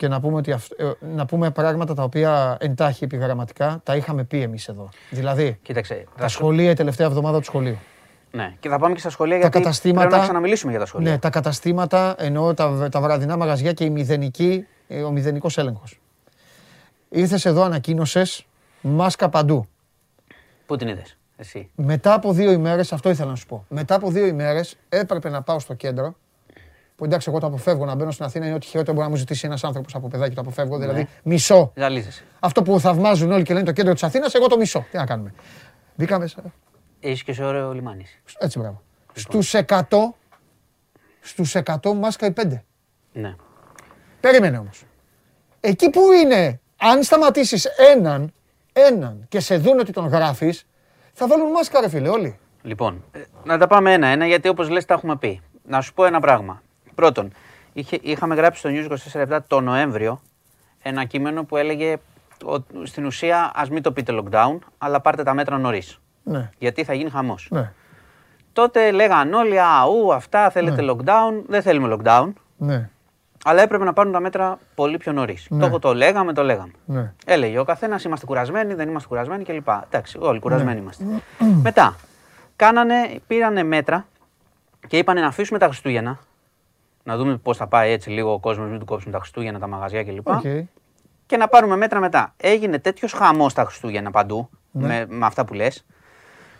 Και 0.00 0.08
να 0.08 0.20
πούμε, 0.20 0.36
ότι 0.36 0.52
αυ- 0.52 0.80
ε, 0.80 0.92
να 1.14 1.26
πούμε 1.26 1.50
πράγματα 1.50 1.94
τα 1.94 2.02
οποία 2.02 2.56
εντάχει 2.60 3.04
επιγραμματικά 3.04 3.80
τα 3.84 3.96
είχαμε 3.96 4.24
πει 4.24 4.40
εμείς 4.42 4.68
εδώ. 4.68 4.88
Δηλαδή, 5.10 5.58
Κοίταξε. 5.62 5.94
τα 5.94 6.22
θα 6.22 6.28
σου- 6.28 6.38
σχολεία, 6.38 6.70
η 6.70 6.74
τελευταία 6.74 7.06
εβδομάδα 7.06 7.38
του 7.38 7.44
σχολείου. 7.44 7.78
Ναι, 8.30 8.54
και 8.60 8.68
θα 8.68 8.78
πάμε 8.78 8.94
και 8.94 9.00
στα 9.00 9.10
σχολεία 9.10 9.34
Τα 9.34 9.40
γιατί 9.40 9.58
καταστήματα. 9.58 10.00
πρέπει 10.00 10.20
να 10.20 10.22
ξαναμιλήσουμε 10.26 10.70
για 10.70 10.80
τα 10.80 10.86
σχολεία. 10.86 11.10
Ναι, 11.10 11.18
τα 11.18 11.30
καταστήματα, 11.30 12.14
εννοώ 12.18 12.54
τα, 12.54 12.88
τα 12.90 13.00
βραδινά 13.00 13.36
μαγαζιά 13.36 13.72
και 13.72 13.84
η 13.84 13.90
μηδενική, 13.90 14.66
ε, 14.88 15.02
ο 15.02 15.10
μηδενικός 15.10 15.58
έλεγχος. 15.58 16.00
Ήρθες 17.08 17.44
εδώ, 17.44 17.62
ανακοίνωσες 17.62 18.46
μάσκα 18.80 19.28
παντού. 19.28 19.66
Πού 20.66 20.76
την 20.76 20.88
είδες, 20.88 21.16
εσύ; 21.36 21.70
Μετά 21.74 22.14
από 22.14 22.32
δύο 22.32 22.52
ημέρες, 22.52 22.92
αυτό 22.92 23.10
ήθελα 23.10 23.30
να 23.30 23.36
σου 23.36 23.46
πω. 23.46 23.64
Μετά 23.68 23.94
από 23.94 24.10
δύο 24.10 24.26
ημέρες 24.26 24.76
έπρεπε 24.88 25.28
να 25.28 25.42
πάω 25.42 25.58
στο 25.58 25.74
κέντρο. 25.74 26.14
Που 27.00 27.06
εντάξει, 27.06 27.28
εγώ 27.30 27.38
το 27.38 27.46
αποφεύγω 27.46 27.84
να 27.84 27.94
μπαίνω 27.94 28.10
στην 28.10 28.24
Αθήνα 28.24 28.46
είναι 28.46 28.54
ό,τι 28.54 28.66
χειρότερο 28.66 28.92
μπορεί 28.92 29.04
να 29.06 29.12
μου 29.12 29.18
ζητήσει 29.18 29.46
ένας 29.46 29.64
άνθρωπος 29.64 29.94
από 29.94 30.08
παιδάκι. 30.08 30.34
Το 30.34 30.40
αποφεύγω. 30.40 30.78
Δηλαδή, 30.78 31.08
μισό. 31.22 31.72
Ζαλίζεσαι. 31.74 32.24
Αυτό 32.40 32.62
που 32.62 32.80
θαυμάζουν 32.80 33.32
όλοι 33.32 33.42
και 33.42 33.52
λένε 33.52 33.64
το 33.64 33.72
κέντρο 33.72 33.92
της 33.92 34.02
Αθήνας, 34.02 34.34
εγώ 34.34 34.46
το 34.46 34.56
μισό. 34.56 34.86
Τι 34.90 34.96
να 34.96 35.06
κάνουμε. 35.06 35.34
Μπήκα 35.94 36.18
μέσα. 36.18 36.42
Έχεις 37.00 37.22
και 37.22 37.32
σε 37.32 37.44
ωραίο 37.44 37.72
λιμάνι. 37.72 38.06
Έτσι, 38.38 38.58
μπράβο. 38.58 38.82
Στους 39.12 39.54
100, 39.54 39.82
στους 41.20 41.54
100 41.54 41.94
μάσκα 41.94 42.26
οι 42.26 42.30
5. 42.30 42.64
Ναι. 43.12 43.34
Περίμενε 44.20 44.58
όμως. 44.58 44.82
Εκεί 45.60 45.90
που 45.90 46.00
είναι, 46.12 46.60
αν 46.76 47.02
σταματήσεις 47.02 47.64
έναν, 47.64 48.32
έναν 48.72 49.24
και 49.28 49.40
σε 49.40 49.56
δουν 49.56 49.78
ότι 49.78 49.92
τον 49.92 50.06
γράφεις, 50.06 50.66
θα 51.12 51.26
βάλουν 51.26 51.50
μάσκα, 51.50 51.80
ρε 51.80 51.88
φίλε, 51.88 52.08
όλοι. 52.08 52.38
Λοιπόν, 52.62 53.04
ε, 53.12 53.20
να 53.44 53.58
τα 53.58 53.66
πάμε 53.66 53.92
ένα-ένα 53.92 54.26
γιατί 54.26 54.48
όπως 54.48 54.68
λες 54.68 54.84
τα 54.84 54.94
έχουμε 54.94 55.16
πει. 55.16 55.40
Να 55.62 55.80
σου 55.80 55.94
πω 55.94 56.04
ένα 56.04 56.20
πράγμα. 56.20 56.62
Πρώτον, 56.94 57.32
είχε, 57.72 57.98
είχαμε 58.02 58.34
γράψει 58.34 58.60
στο 58.60 58.70
News 58.72 59.24
24 59.34 59.38
το 59.46 59.60
Νοέμβριο 59.60 60.20
ένα 60.82 61.04
κείμενο 61.04 61.44
που 61.44 61.56
έλεγε 61.56 61.96
ότι 62.44 62.86
στην 62.86 63.04
ουσία 63.06 63.50
ας 63.54 63.70
μην 63.70 63.82
το 63.82 63.92
πείτε 63.92 64.12
lockdown, 64.22 64.58
αλλά 64.78 65.00
πάρτε 65.00 65.22
τα 65.22 65.34
μέτρα 65.34 65.58
νωρίς. 65.58 66.00
Ναι, 66.22 66.50
Γιατί 66.58 66.84
θα 66.84 66.94
γίνει 66.94 67.10
χαμός. 67.10 67.48
ναι, 67.50 67.72
Τότε 68.52 68.90
λέγαν 68.90 69.32
όλοι, 69.34 69.60
αού, 69.60 70.12
αυτά 70.14 70.50
θέλετε 70.50 70.82
lockdown. 70.90 71.42
Δεν 71.46 71.62
θέλουμε 71.62 71.96
lockdown. 71.98 72.32
ναι, 72.56 72.88
Αλλά 73.44 73.62
έπρεπε 73.62 73.84
να 73.84 73.92
πάρουν 73.92 74.12
τα 74.12 74.20
μέτρα 74.20 74.58
πολύ 74.74 74.96
πιο 74.96 75.12
νωρίς. 75.12 75.46
Ναι. 75.50 75.68
Το, 75.68 75.78
το 75.78 75.94
λέγαμε, 75.94 76.32
το 76.32 76.42
λέγαμε. 76.42 76.72
ναι. 76.84 77.12
Έλεγε 77.26 77.58
ο 77.58 77.64
καθένας 77.64 78.04
είμαστε 78.04 78.26
κουρασμένοι, 78.26 78.74
δεν 78.74 78.88
είμαστε 78.88 79.08
κουρασμένοι 79.08 79.44
κλπ. 79.44 79.68
Εντάξει, 79.88 80.18
όλοι 80.20 80.32
Ναι. 80.32 80.38
κουρασμένοι 80.38 80.80
είμαστε. 80.80 81.04
Μετά, 81.62 81.96
κάνανε, 82.56 83.20
πήρανε 83.26 83.62
μέτρα 83.62 84.06
και 84.86 84.98
είπανε 84.98 85.20
να 85.20 85.26
αφήσουμε 85.26 85.58
τα 85.58 85.66
Χριστούγεννα. 85.66 86.18
Να 87.10 87.16
δούμε 87.16 87.36
πώς 87.36 87.56
θα 87.56 87.66
πάει 87.66 87.92
έτσι 87.92 88.10
λίγο 88.10 88.32
ο 88.32 88.38
κόσμος, 88.38 88.68
μην 88.70 88.78
του 88.78 88.84
κόψουν 88.84 89.12
τα 89.12 89.18
Χριστούγεννα, 89.18 89.58
τα 89.58 89.66
μαγαζιά 89.66 90.04
κλπ. 90.04 90.28
Οκ. 90.28 90.40
Και 91.26 91.36
να 91.36 91.48
πάρουμε 91.48 91.76
μέτρα 91.76 92.00
μετά. 92.00 92.34
Έγινε 92.36 92.78
τέτοιος 92.78 93.12
χαμός 93.12 93.54
τα 93.54 93.64
Χριστούγεννα 93.64 94.10
παντού, 94.10 94.48
Ναι. 94.70 94.86
με, 94.86 95.06
με 95.08 95.26
αυτά 95.26 95.44
που 95.44 95.54
λες, 95.54 95.86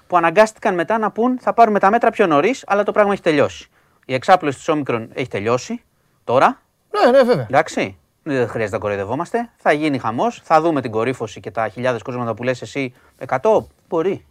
που 0.06 0.16
αναγκάστηκαν 0.16 0.74
μετά 0.74 0.98
να 0.98 1.10
πούν 1.10 1.38
θα 1.40 1.52
πάρουμε 1.52 1.78
τα 1.78 1.90
μέτρα 1.90 2.10
πιο 2.10 2.26
νωρίς, 2.26 2.64
αλλά 2.66 2.82
το 2.82 2.92
πράγμα 2.92 3.12
έχει 3.12 3.22
τελειώσει. 3.22 3.68
Η 4.06 4.14
εξάπλωση 4.14 4.56
της 4.58 4.68
Όμικρον 4.68 5.08
έχει 5.12 5.28
τελειώσει 5.28 5.82
τώρα, 6.24 6.60
Ναι, 6.90 7.10
ναι, 7.10 7.22
βέβαια. 7.22 7.46
Εντάξει. 7.50 7.96
Δεν 8.22 8.48
χρειάζεται 8.48 8.76
να 8.76 8.82
κοροϊδευόμαστε. 8.82 9.50
Θα 9.56 9.72
γίνει 9.72 9.98
χαμός. 9.98 10.40
Θα 10.44 10.60
δούμε 10.60 10.80
την 10.80 10.90
κορύφωση 10.90 11.40
και 11.40 11.50
τα 11.50 11.68
χιλιάδες 11.68 12.02
κρούσματα 12.02 12.34
που 12.34 12.42
λες 12.42 12.62
εσύ. 12.62 12.94
100 13.26 13.66
μπορεί. 13.88 14.24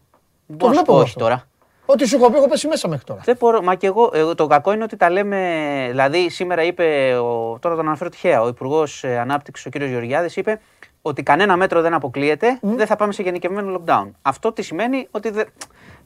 Δεν 0.45 0.57
μπορώ 0.57 0.71
να 0.71 0.77
σου 0.77 0.83
βλέπω 0.83 0.85
πω 0.85 0.91
εγώ 0.91 1.01
όχι 1.01 1.09
αυτό. 1.09 1.19
τώρα. 1.19 1.43
Ό,τι 1.91 2.07
σου 2.07 2.15
έχω 2.15 2.31
πει, 2.31 2.37
έχω 2.37 2.47
πέσει 2.47 2.67
μέσα 2.67 2.87
μέχρι 2.87 3.03
τώρα. 3.05 3.21
Δεν 3.25 3.35
μπορώ, 3.39 3.61
μα 3.61 3.75
και 3.75 3.87
εγώ, 3.87 4.09
εγώ, 4.13 4.35
το 4.35 4.47
κακό 4.47 4.73
είναι 4.73 4.83
ότι 4.83 4.95
τα 4.97 5.09
λέμε. 5.09 5.87
Δηλαδή, 5.89 6.29
σήμερα 6.29 6.63
είπε, 6.63 7.13
ο, 7.17 7.57
τώρα 7.59 7.75
τον 7.75 7.87
αναφέρω 7.87 8.09
τυχαία, 8.09 8.41
ο 8.41 8.47
Υπουργός 8.47 9.03
Ανάπτυξης, 9.03 9.65
ο 9.65 9.69
κ. 9.69 9.75
Γεωργιάδης, 9.75 10.35
είπε 10.35 10.59
ότι 11.01 11.23
κανένα 11.23 11.57
μέτρο 11.57 11.81
δεν 11.81 11.93
αποκλείεται, 11.93 12.57
δεν 12.61 12.87
θα 12.87 12.95
πάμε 12.95 13.13
σε 13.13 13.23
γενικευμένο 13.23 13.81
lockdown. 13.85 14.07
Αυτό 14.21 14.51
τι 14.51 14.61
σημαίνει 14.61 15.07
ότι. 15.11 15.29
δεν- 15.29 15.47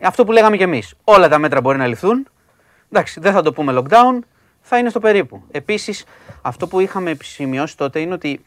αυτό 0.02 0.24
που 0.26 0.32
λέγαμε 0.32 0.58
κι 0.58 0.64
εμείς. 0.64 0.94
Όλα 1.04 1.30
τα 1.30 1.38
μέτρα 1.38 1.62
μπορεί 1.62 1.78
να 1.78 1.88
ληφθούν. 1.88 2.28
Εντάξει, 2.92 3.20
δεν 3.20 3.34
θα 3.34 3.42
το 3.42 3.54
πούμε 3.54 3.74
lockdown, 3.78 4.20
θα 4.62 4.78
είναι 4.78 4.90
στο 4.90 5.00
περίπου. 5.00 5.42
Επίσης, 5.52 6.06
αυτό 6.42 6.68
που 6.68 6.80
είχαμε 6.80 7.12
επισημειώσει 7.12 7.78
τότε 7.78 8.00
είναι 8.00 8.14
ότι. 8.14 8.46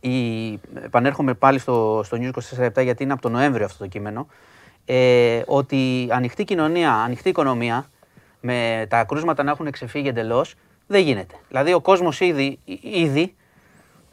Η, 0.00 0.52
επανέρχομαι 0.84 1.34
πάλι 1.34 1.58
στο, 1.58 2.00
στο 2.04 2.18
News 2.20 2.30
24 2.78 2.82
γιατί 2.82 3.02
είναι 3.02 3.12
από 3.12 3.22
τον 3.22 3.32
Νοέμβριο 3.32 3.64
αυτό 3.64 3.78
το 3.78 3.86
κείμενο. 3.86 4.26
Ε, 4.90 5.42
ότι 5.46 6.08
ανοιχτή 6.10 6.44
κοινωνία, 6.44 6.92
ανοιχτή 6.92 7.28
οικονομία, 7.28 7.90
με 8.40 8.86
τα 8.88 9.04
κρούσματα 9.04 9.42
να 9.42 9.50
έχουν 9.50 9.70
ξεφύγει 9.70 10.08
εντελώς, 10.08 10.54
δεν 10.86 11.02
γίνεται. 11.02 11.34
Δηλαδή, 11.48 11.72
ο 11.72 11.80
κόσμος 11.80 12.20
ήδη, 12.20 12.58
ήδη 12.80 13.34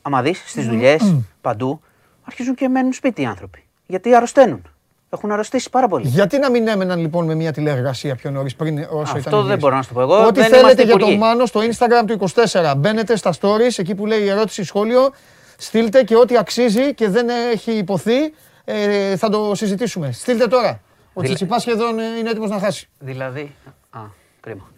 άμα 0.01 0.21
δεις 0.21 0.43
στις 0.45 0.67
δουλειές, 0.67 1.15
παντού, 1.41 1.81
αρχίζουν 2.23 2.55
και 2.55 2.67
μένουν 2.67 2.93
σπίτι 2.93 3.21
οι 3.21 3.25
άνθρωποι. 3.25 3.63
Γιατί 3.85 4.15
αρρωσταίνουν. 4.15 4.61
Έχουν 5.09 5.31
αρρωστήσει 5.31 5.69
πάρα 5.69 5.87
πολύ. 5.87 6.07
Γιατί 6.07 6.37
να 6.37 6.49
μην 6.51 6.67
έμεναν 6.67 6.99
λοιπόν 6.99 7.25
με 7.25 7.35
μια 7.35 7.51
τηλεεργασία 7.51 8.15
πιο 8.15 8.31
νωρίς 8.31 8.55
πριν 8.55 8.77
όσο 8.89 9.01
Αυτό 9.01 9.17
ήταν. 9.19 9.33
η 9.33 9.41
δεν 9.41 9.45
λύση. 9.45 9.57
μπορώ 9.57 9.75
να 9.75 9.81
σου 9.81 9.87
το 9.87 9.93
πω 9.93 10.01
εγώ. 10.01 10.25
Ό,τι 10.25 10.39
δεν 10.39 10.43
θέλετε 10.43 10.59
είμαστε 10.59 10.83
για 10.83 10.93
υπουργοί. 10.93 11.09
τον 11.11 11.19
Μάνο 11.19 11.45
στο 11.45 11.59
Instagram 11.61 12.05
του 12.07 12.29
24. 12.73 12.73
Μπαίνετε 12.77 13.15
στα 13.15 13.33
stories, 13.41 13.77
εκεί 13.77 13.95
που 13.95 14.05
λέει 14.05 14.19
η 14.21 14.29
ερώτηση 14.29 14.63
σχόλιο, 14.63 15.11
στείλτε 15.57 16.03
και 16.03 16.15
ό,τι 16.15 16.37
αξίζει 16.37 16.93
και 16.93 17.09
δεν 17.09 17.27
έχει 17.51 17.71
υποθεί, 17.71 18.33
ε, 18.65 19.15
θα 19.17 19.29
το 19.29 19.55
συζητήσουμε. 19.55 20.11
Στείλτε 20.11 20.47
τώρα. 20.47 20.81
Ο 21.13 21.21
Δηλα- 21.21 21.33
Τσιτσιπάς 21.35 21.61
σχεδόν 21.61 21.99
ε, 21.99 22.03
είναι 22.19 22.29
έτοιμος 22.29 22.49
να 22.49 22.59
χάσει. 22.59 22.89
Δηλαδή. 22.99 23.55
Α, 23.89 23.99
κρίμα. 24.39 24.69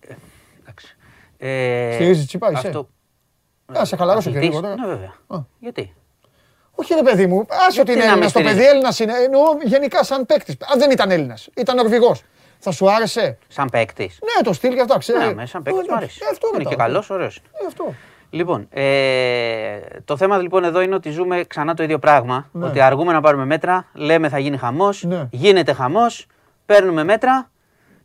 Ε, 0.00 0.14
εντάξει. 0.60 0.96
Ε, 1.38 1.90
Στηρίζεις 1.94 2.16
Τσιτσιπά, 2.18 2.50
είσαι; 2.52 2.66
αυτό- 2.66 2.88
Α, 3.80 3.84
σε 3.84 3.96
χαλαρώσω 3.96 4.30
και 4.30 4.36
Αθλητής, 4.36 4.58
λίγο 4.58 4.68
τώρα. 4.68 4.86
Ναι, 4.86 4.94
βέβαια. 4.94 5.14
Α. 5.26 5.38
Γιατί; 5.58 5.94
Όχι 6.74 6.94
ρε 6.94 7.02
παιδί 7.02 7.26
μου, 7.26 7.46
άσε 7.48 7.66
Γιατί 7.70 7.80
ότι 7.80 7.90
είναι 7.92 8.00
να 8.00 8.10
Έλληνα. 8.10 8.24
με 8.26 8.32
Το 8.32 8.38
παιδί 8.38 8.48
στηρίζεις; 8.50 8.70
Έλληνας 8.72 8.98
είναι. 8.98 9.12
Εννοώ 9.24 9.42
γενικά 9.64 10.04
σαν 10.04 10.26
παίκτης. 10.26 10.56
Αν 10.72 10.78
δεν 10.78 10.90
ήταν 10.90 11.10
Έλληνας, 11.10 11.48
ήταν 11.56 11.76
Νορβηγό. 11.76 12.16
Θα 12.58 12.70
σου 12.70 12.90
άρεσε; 12.90 13.38
Σαν 13.48 13.68
παίκτης. 13.70 14.18
Ναι, 14.22 14.42
το 14.42 14.52
στυλ 14.52 14.74
και 14.74 14.80
αυτά, 14.80 14.98
ξέρει. 14.98 15.18
Ναι, 15.26 15.34
με 15.34 15.46
σαν 15.46 15.62
παίκτης 15.62 15.88
μου 15.88 15.94
αρέσει. 15.96 16.18
Ε, 16.22 16.26
αυτό 16.30 16.48
είναι 16.48 16.56
και 16.58 16.64
ρωτάω. 16.70 16.86
καλός, 16.86 17.10
ωραίος. 17.10 17.36
Ε, 17.36 17.66
αυτό. 17.66 17.94
Λοιπόν, 18.30 18.66
ε, 18.70 19.78
το 20.04 20.16
θέμα 20.16 20.38
λοιπόν 20.38 20.64
εδώ 20.64 20.80
είναι 20.80 20.94
ότι 20.94 21.10
ζούμε 21.10 21.44
ξανά 21.44 21.74
το 21.74 21.82
ίδιο 21.82 21.98
πράγμα. 21.98 22.48
Ναι. 22.52 22.64
Ότι 22.66 22.80
αργούμε 22.80 23.12
να 23.12 23.20
πάρουμε 23.20 23.44
μέτρα, 23.44 23.84
λέμε 23.92 24.28
θα 24.28 24.38
γίνει 24.38 24.56
χαμός, 24.56 25.02
Ναι. 25.04 25.28
γίνεται 25.30 25.72
χαμός, 25.72 26.26
παίρνουμε 26.66 27.04
μέτρα 27.04 27.50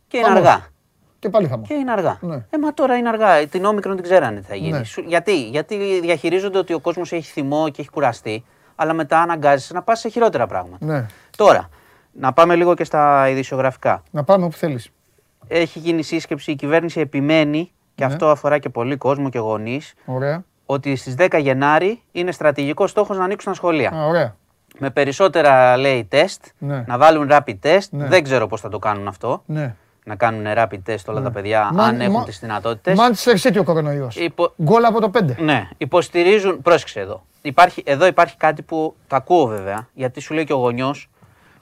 και 0.08 0.16
είναι 0.16 0.26
Χαμός. 0.26 0.40
αργά. 0.42 0.66
Και 1.18 1.28
πάλι 1.28 1.48
χαμός. 1.48 1.68
Και 1.68 1.74
είναι 1.74 1.92
αργά. 1.92 2.18
Ναι. 2.20 2.34
Ε, 2.50 2.58
μα 2.62 2.74
τώρα 2.74 2.96
είναι 2.96 3.08
αργά. 3.08 3.46
Την 3.46 3.64
όμικρον 3.64 3.94
την 3.94 4.04
ξέρανε 4.04 4.40
τι 4.40 4.46
θα 4.46 4.54
γίνει. 4.54 4.70
Ναι. 4.78 4.84
Σου- 4.84 5.04
γιατί; 5.06 5.48
Γιατί 5.48 6.00
διαχειρίζονται 6.00 6.58
ότι 6.58 6.72
ο 6.72 6.80
κόσμος 6.80 7.12
έχει 7.12 7.30
θυμό 7.30 7.68
και 7.68 7.80
έχει 7.80 7.90
κουραστεί, 7.90 8.44
αλλά 8.76 8.92
μετά 8.92 9.20
αναγκάζεσαι 9.20 9.74
να 9.74 9.82
πας 9.82 9.98
σε 10.00 10.08
χειρότερα 10.08 10.46
πράγματα. 10.46 10.86
Ναι. 10.86 11.06
Τώρα, 11.36 11.68
να 12.12 12.32
πάμε 12.32 12.54
λίγο 12.56 12.74
και 12.74 12.84
στα 12.84 13.28
ειδησιογραφικά. 13.28 14.02
Να 14.10 14.24
πάμε 14.24 14.44
όπου 14.44 14.56
θέλεις. 14.56 14.88
Έχει 15.48 15.78
γίνει 15.78 16.02
σύσκεψη, 16.02 16.50
η 16.50 16.54
κυβέρνηση 16.54 17.00
επιμένει, 17.00 17.72
και 17.96 18.04
Ναι. 18.06 18.12
αυτό 18.12 18.28
αφορά 18.28 18.58
και 18.58 18.68
πολύ 18.68 18.96
κόσμο 18.96 19.28
και 19.28 19.38
γονείς, 19.38 19.94
Ωραία. 20.06 20.44
ότι 20.66 20.96
στις 20.96 21.14
10 21.14 21.38
Γενάρη 21.38 22.02
είναι 22.12 22.32
στρατηγικός 22.32 22.90
στόχος 22.90 23.18
να 23.18 23.24
ανοίξουν 23.24 23.52
τα 23.52 23.56
σχολεία. 23.58 23.90
Α, 23.94 24.06
ωραία. 24.06 24.36
Με 24.78 24.90
περισσότερα 24.90 25.76
λέει 25.76 26.04
τεστ, 26.04 26.44
Ναι. 26.58 26.84
να 26.86 26.98
βάλουν 26.98 27.28
rapid 27.30 27.54
test. 27.62 27.78
Ναι. 27.90 28.06
Δεν 28.06 28.22
ξέρω 28.22 28.46
πώς 28.46 28.60
θα 28.60 28.68
το 28.68 28.78
κάνουν 28.78 29.08
αυτό. 29.08 29.42
Ναι. 29.46 29.74
Να 30.04 30.16
κάνουν 30.16 30.44
rapid 30.56 30.78
test 30.86 31.04
όλα 31.06 31.22
τα 31.22 31.30
παιδιά, 31.30 31.70
Μα- 31.72 31.84
αν 31.84 32.00
έχουν 32.00 32.12
μα- 32.12 32.24
τις 32.24 32.38
δυνατότητες. 32.38 32.98
Manchester 33.00 33.36
City 33.48 33.56
ο 33.58 33.64
κορονοϊός. 33.64 34.16
Υπο- 34.16 34.52
Γκολ 34.62 34.84
από 34.84 35.00
το 35.00 35.10
5. 35.10 35.34
Ναι, 35.38 35.68
υποστηρίζουν. 35.76 36.62
Πρόσεξε 36.62 37.00
εδώ. 37.00 37.22
Υπάρχει, 37.42 37.82
εδώ 37.86 38.06
υπάρχει 38.06 38.36
κάτι 38.36 38.62
που 38.62 38.94
το 39.06 39.16
ακούω 39.16 39.46
βέβαια, 39.46 39.88
γιατί 39.94 40.20
σου 40.20 40.34
λέει 40.34 40.44
και 40.44 40.52
ο 40.52 40.56
γονιός 40.56 41.10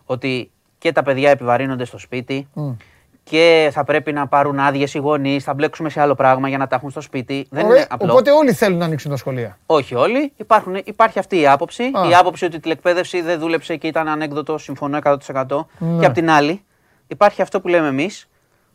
ότι 0.04 0.50
και 0.78 0.92
τα 0.92 1.02
παιδιά 1.02 1.30
επιβαρύνονται 1.30 1.84
στο 1.84 1.98
σπίτι 1.98 2.48
και 3.24 3.70
θα 3.72 3.84
πρέπει 3.84 4.12
να 4.12 4.26
πάρουν 4.26 4.58
άδειες 4.58 4.94
οι 4.94 4.98
γονείς, 4.98 5.44
θα 5.44 5.54
μπλέξουμε 5.54 5.88
σε 5.88 6.00
άλλο 6.00 6.14
πράγμα 6.14 6.48
για 6.48 6.58
να 6.58 6.66
τα 6.66 6.76
έχουν 6.76 6.90
στο 6.90 7.00
σπίτι. 7.00 7.46
Δεν 7.50 7.64
Ωραία, 7.64 7.76
είναι 7.76 7.86
απλό. 7.90 8.12
Οπότε 8.12 8.30
όλοι 8.30 8.52
θέλουν 8.52 8.78
να 8.78 8.84
ανοίξουν 8.84 9.10
τα 9.10 9.16
σχολεία. 9.16 9.58
Όχι 9.66 9.94
όλοι. 9.94 10.32
Υπάρχουν, 10.36 10.74
υπάρχει 10.84 11.18
αυτή 11.18 11.40
η 11.40 11.46
άποψη. 11.46 11.82
Α. 11.82 12.08
Η 12.10 12.14
άποψη 12.14 12.44
ότι 12.44 12.56
η 12.56 12.60
τηλεκπαίδευση 12.60 13.20
δεν 13.20 13.38
δούλεψε 13.38 13.76
και 13.76 13.86
ήταν 13.86 14.08
ανέκδοτο, 14.08 14.58
συμφωνώ 14.58 14.98
100%. 15.02 15.66
Ναι. 15.78 15.98
Και 15.98 16.06
απ' 16.06 16.14
την 16.14 16.30
άλλη, 16.30 16.64
υπάρχει 17.06 17.42
αυτό 17.42 17.60
που 17.60 17.68
λέμε 17.68 17.88
εμείς, 17.88 18.28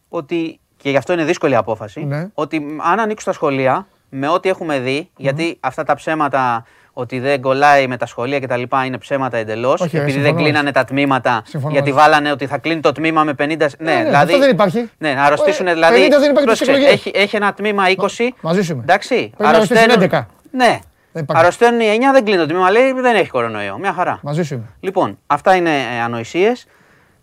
ότι 0.10 0.60
και 0.78 0.90
γι' 0.90 0.98
αυτό 0.98 1.14
είναι 1.14 1.24
δύσκολη 1.24 1.56
απόφαση, 1.56 2.06
Ναι. 2.06 2.28
ότι 2.34 2.60
μ, 2.60 2.82
αν 2.82 3.00
ανοίξουν 3.00 3.32
τα 3.32 3.38
σχολεία, 3.38 3.88
με 4.10 4.28
ό,τι 4.30 4.50
έχουμε 4.50 4.80
δει, 4.80 5.10
γιατί 5.18 5.58
αυτά 5.60 5.84
τα 5.84 5.96
ψέματα 5.96 6.66
ότι 7.00 7.20
δεν 7.20 7.42
κολλάει 7.42 7.88
με 7.88 7.98
τα 7.98 8.06
σχολεία 8.06 8.40
κτλ. 8.40 8.62
είναι 8.86 8.98
ψέματα 8.98 9.38
εντελώς. 9.38 9.82
Όχι, 9.82 9.96
Επειδή 9.96 10.12
συμφωνώ 10.12 10.24
δεν 10.24 10.34
μαζί 10.34 10.46
κλείνανε 10.46 10.72
τα 10.72 10.84
τμήματα, 10.84 11.42
Συμφωνώ 11.46 11.74
γιατί 11.74 11.92
μαζί 11.92 12.02
βάλανε 12.02 12.32
ότι 12.32 12.48
θα 12.48 12.58
κλείνει 12.58 12.82
το 12.82 12.92
τμήμα 12.92 13.24
με 13.24 13.32
50. 13.32 13.36
Ναι, 13.38 13.56
ναι, 13.56 13.68
δηλαδή. 13.78 14.14
αυτό 14.14 14.40
δεν 14.40 14.50
υπάρχει. 14.50 14.90
Ναι, 14.98 15.14
να 15.14 15.24
αρρωστήσουν 15.24 15.68
Ε, 15.68 15.74
δηλαδή. 15.74 15.96
50 15.96 16.10
δεν 16.10 16.30
υπάρχει 16.30 16.34
πρόσεξε, 16.34 16.64
στις 16.64 16.68
εκλογές. 16.68 16.92
έχει, 16.92 17.12
έχει 17.14 17.36
ένα 17.36 17.54
τμήμα 17.54 17.84
20. 17.98 18.28
μαζί 18.42 18.62
σου 18.62 18.72
είμαι. 18.72 18.82
Εντάξει. 18.82 19.16
Πρέπει 19.16 19.36
να 19.38 19.50
αρρωστήσουν 19.50 19.92
11. 20.10 20.26
Ναι. 20.52 20.80
Δεν 21.12 21.24
υπάρχει. 21.24 21.42
Αρρωσταίνουν 21.44 21.80
οι 21.80 21.86
9, 22.00 22.14
δεν 22.14 22.24
κλείνει 22.24 22.40
το 22.40 22.46
τμήμα. 22.46 22.72
Λέει 22.72 22.92
δεν 22.92 23.16
έχει 23.16 23.30
κορονοϊό. 23.30 23.78
Μια 23.78 23.94
χαρά. 23.94 24.20
Μαζί 24.22 24.44
σου 24.44 24.54
είμαι. 24.54 24.66
Λοιπόν, 24.80 25.18
αυτά 25.28 25.56
είναι 25.56 25.70
ε, 25.70 26.02
ανοησίες. 26.04 26.66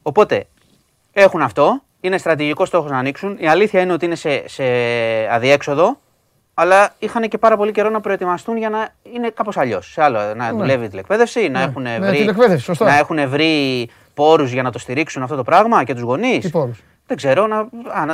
Οπότε 0.03 0.45
έχουν 1.13 1.43
αυτό. 1.43 1.81
Είναι 2.01 2.19
στρατηγικός 2.19 2.69
στόχος 2.69 2.91
να 2.91 2.99
ανοίξουν. 2.99 3.37
Η 3.41 3.49
αλήθεια 3.49 3.81
είναι 3.81 3.93
ότι 3.93 4.05
είναι 4.05 4.15
σε, 4.15 4.43
σε 4.49 4.63
αδιέξοδο. 5.31 6.01
Αλλά 6.59 6.95
είχαν 6.99 7.29
και 7.29 7.39
πάρα 7.39 7.57
πολύ 7.57 7.73
καιρό 7.73 7.91
να 7.91 8.01
προετοιμαστούν 8.01 8.57
για 8.57 8.69
να 8.69 8.89
είναι 9.15 9.31
κάπως 9.31 9.57
αλλιώς. 9.57 9.93
Σε 9.93 10.03
άλλο, 10.03 10.19
να 10.35 10.53
δουλεύει 10.53 10.85
η 10.85 10.89
τηλεκπαίδευση, 10.89 11.49
να 11.49 11.61
έχουν 11.61 11.83
ναι, 11.83 11.99
βρει, 12.01 12.17
τηλεκπαίδευση, 12.17 12.65
σωστά. 12.65 12.85
να 12.85 12.99
έχουν 12.99 13.29
βρει 13.29 13.89
πόρους 14.15 14.53
για 14.53 14.63
να 14.63 14.71
το 14.71 14.79
στηρίξουν 14.79 15.23
αυτό 15.23 15.37
το 15.37 15.43
πράγμα 15.43 15.85
και 15.85 15.93
τους 15.95 16.03
γονείς. 16.03 16.39
Τι 16.45 16.51
πόρους; 16.51 16.83
Δεν 17.07 17.17
ξέρω, 17.17 17.47
να, 17.47 17.57
α, 17.59 17.67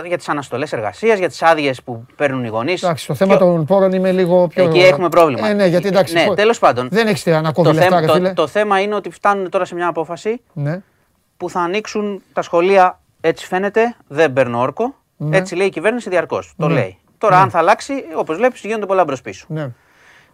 για 0.07 0.17
τις 0.17 0.29
αναστολές 0.29 0.73
εργασίας, 0.73 1.19
για 1.19 1.29
τις 1.29 1.43
άδειες 1.43 1.83
που 1.83 2.07
παίρνουν 2.17 2.45
οι 2.45 2.49
γονείς. 2.49 2.83
Εντάξει, 2.83 3.05
στο 3.05 3.15
θέμα 3.15 3.37
των 3.37 3.65
πόρων 3.65 3.93
είμαι 3.93 4.13
λίγο 4.13 4.47
πιο. 4.47 4.65
Εκεί 4.65 4.79
έχουμε 4.79 5.09
πρόβλημα. 5.09 5.49
Ε, 5.49 5.53
ναι, 5.53 5.67
γιατί 5.67 5.89
εντάξει. 5.89 6.15
Ναι, 6.15 6.25
πο- 6.27 6.35
τέλος 6.35 6.59
πάντων. 6.59 6.89
Δεν 6.91 7.07
έχεις 7.07 7.27
να 7.27 7.53
κόβει 7.53 7.69
το, 7.69 7.75
λεφτά, 7.75 7.85
θέμα, 7.89 8.01
ρε 8.01 8.07
το, 8.07 8.13
φίλε. 8.13 8.33
το 8.33 8.47
θέμα 8.47 8.81
είναι 8.81 8.95
ότι 8.95 9.11
φτάνουν 9.11 9.49
τώρα 9.51 9.65
σε 9.65 9.75
μια 9.75 9.87
απόφαση 9.87 10.41
Ναι. 10.53 10.83
που 11.37 11.51
θα 11.51 11.61
ανοίξουν 11.61 12.23
τα 12.33 12.43
σχολεία 12.43 13.01
έτσι 13.21 13.47
φαίνεται, 13.47 13.95
δεν 14.09 14.33
παίρνω 14.33 14.61
όρκο. 14.61 14.95
Ναι. 15.17 15.37
Έτσι 15.37 15.55
λέει 15.55 15.67
η 15.67 15.71
κυβέρνηση 15.71 16.09
διαρκώς. 16.11 16.55
Το 16.57 16.69
Ναι. 16.69 16.75
λέει. 16.75 16.99
Τώρα, 17.23 17.41
αν 17.41 17.51
θα 17.51 17.59
αλλάξει, 17.59 17.93
όπως 18.17 18.37
βλέπεις, 18.37 18.61
γίνονται 18.61 18.87
πολλά 18.87 19.05
μπρος 19.05 19.21
πίσω. 19.23 19.47
ναι. 19.49 19.71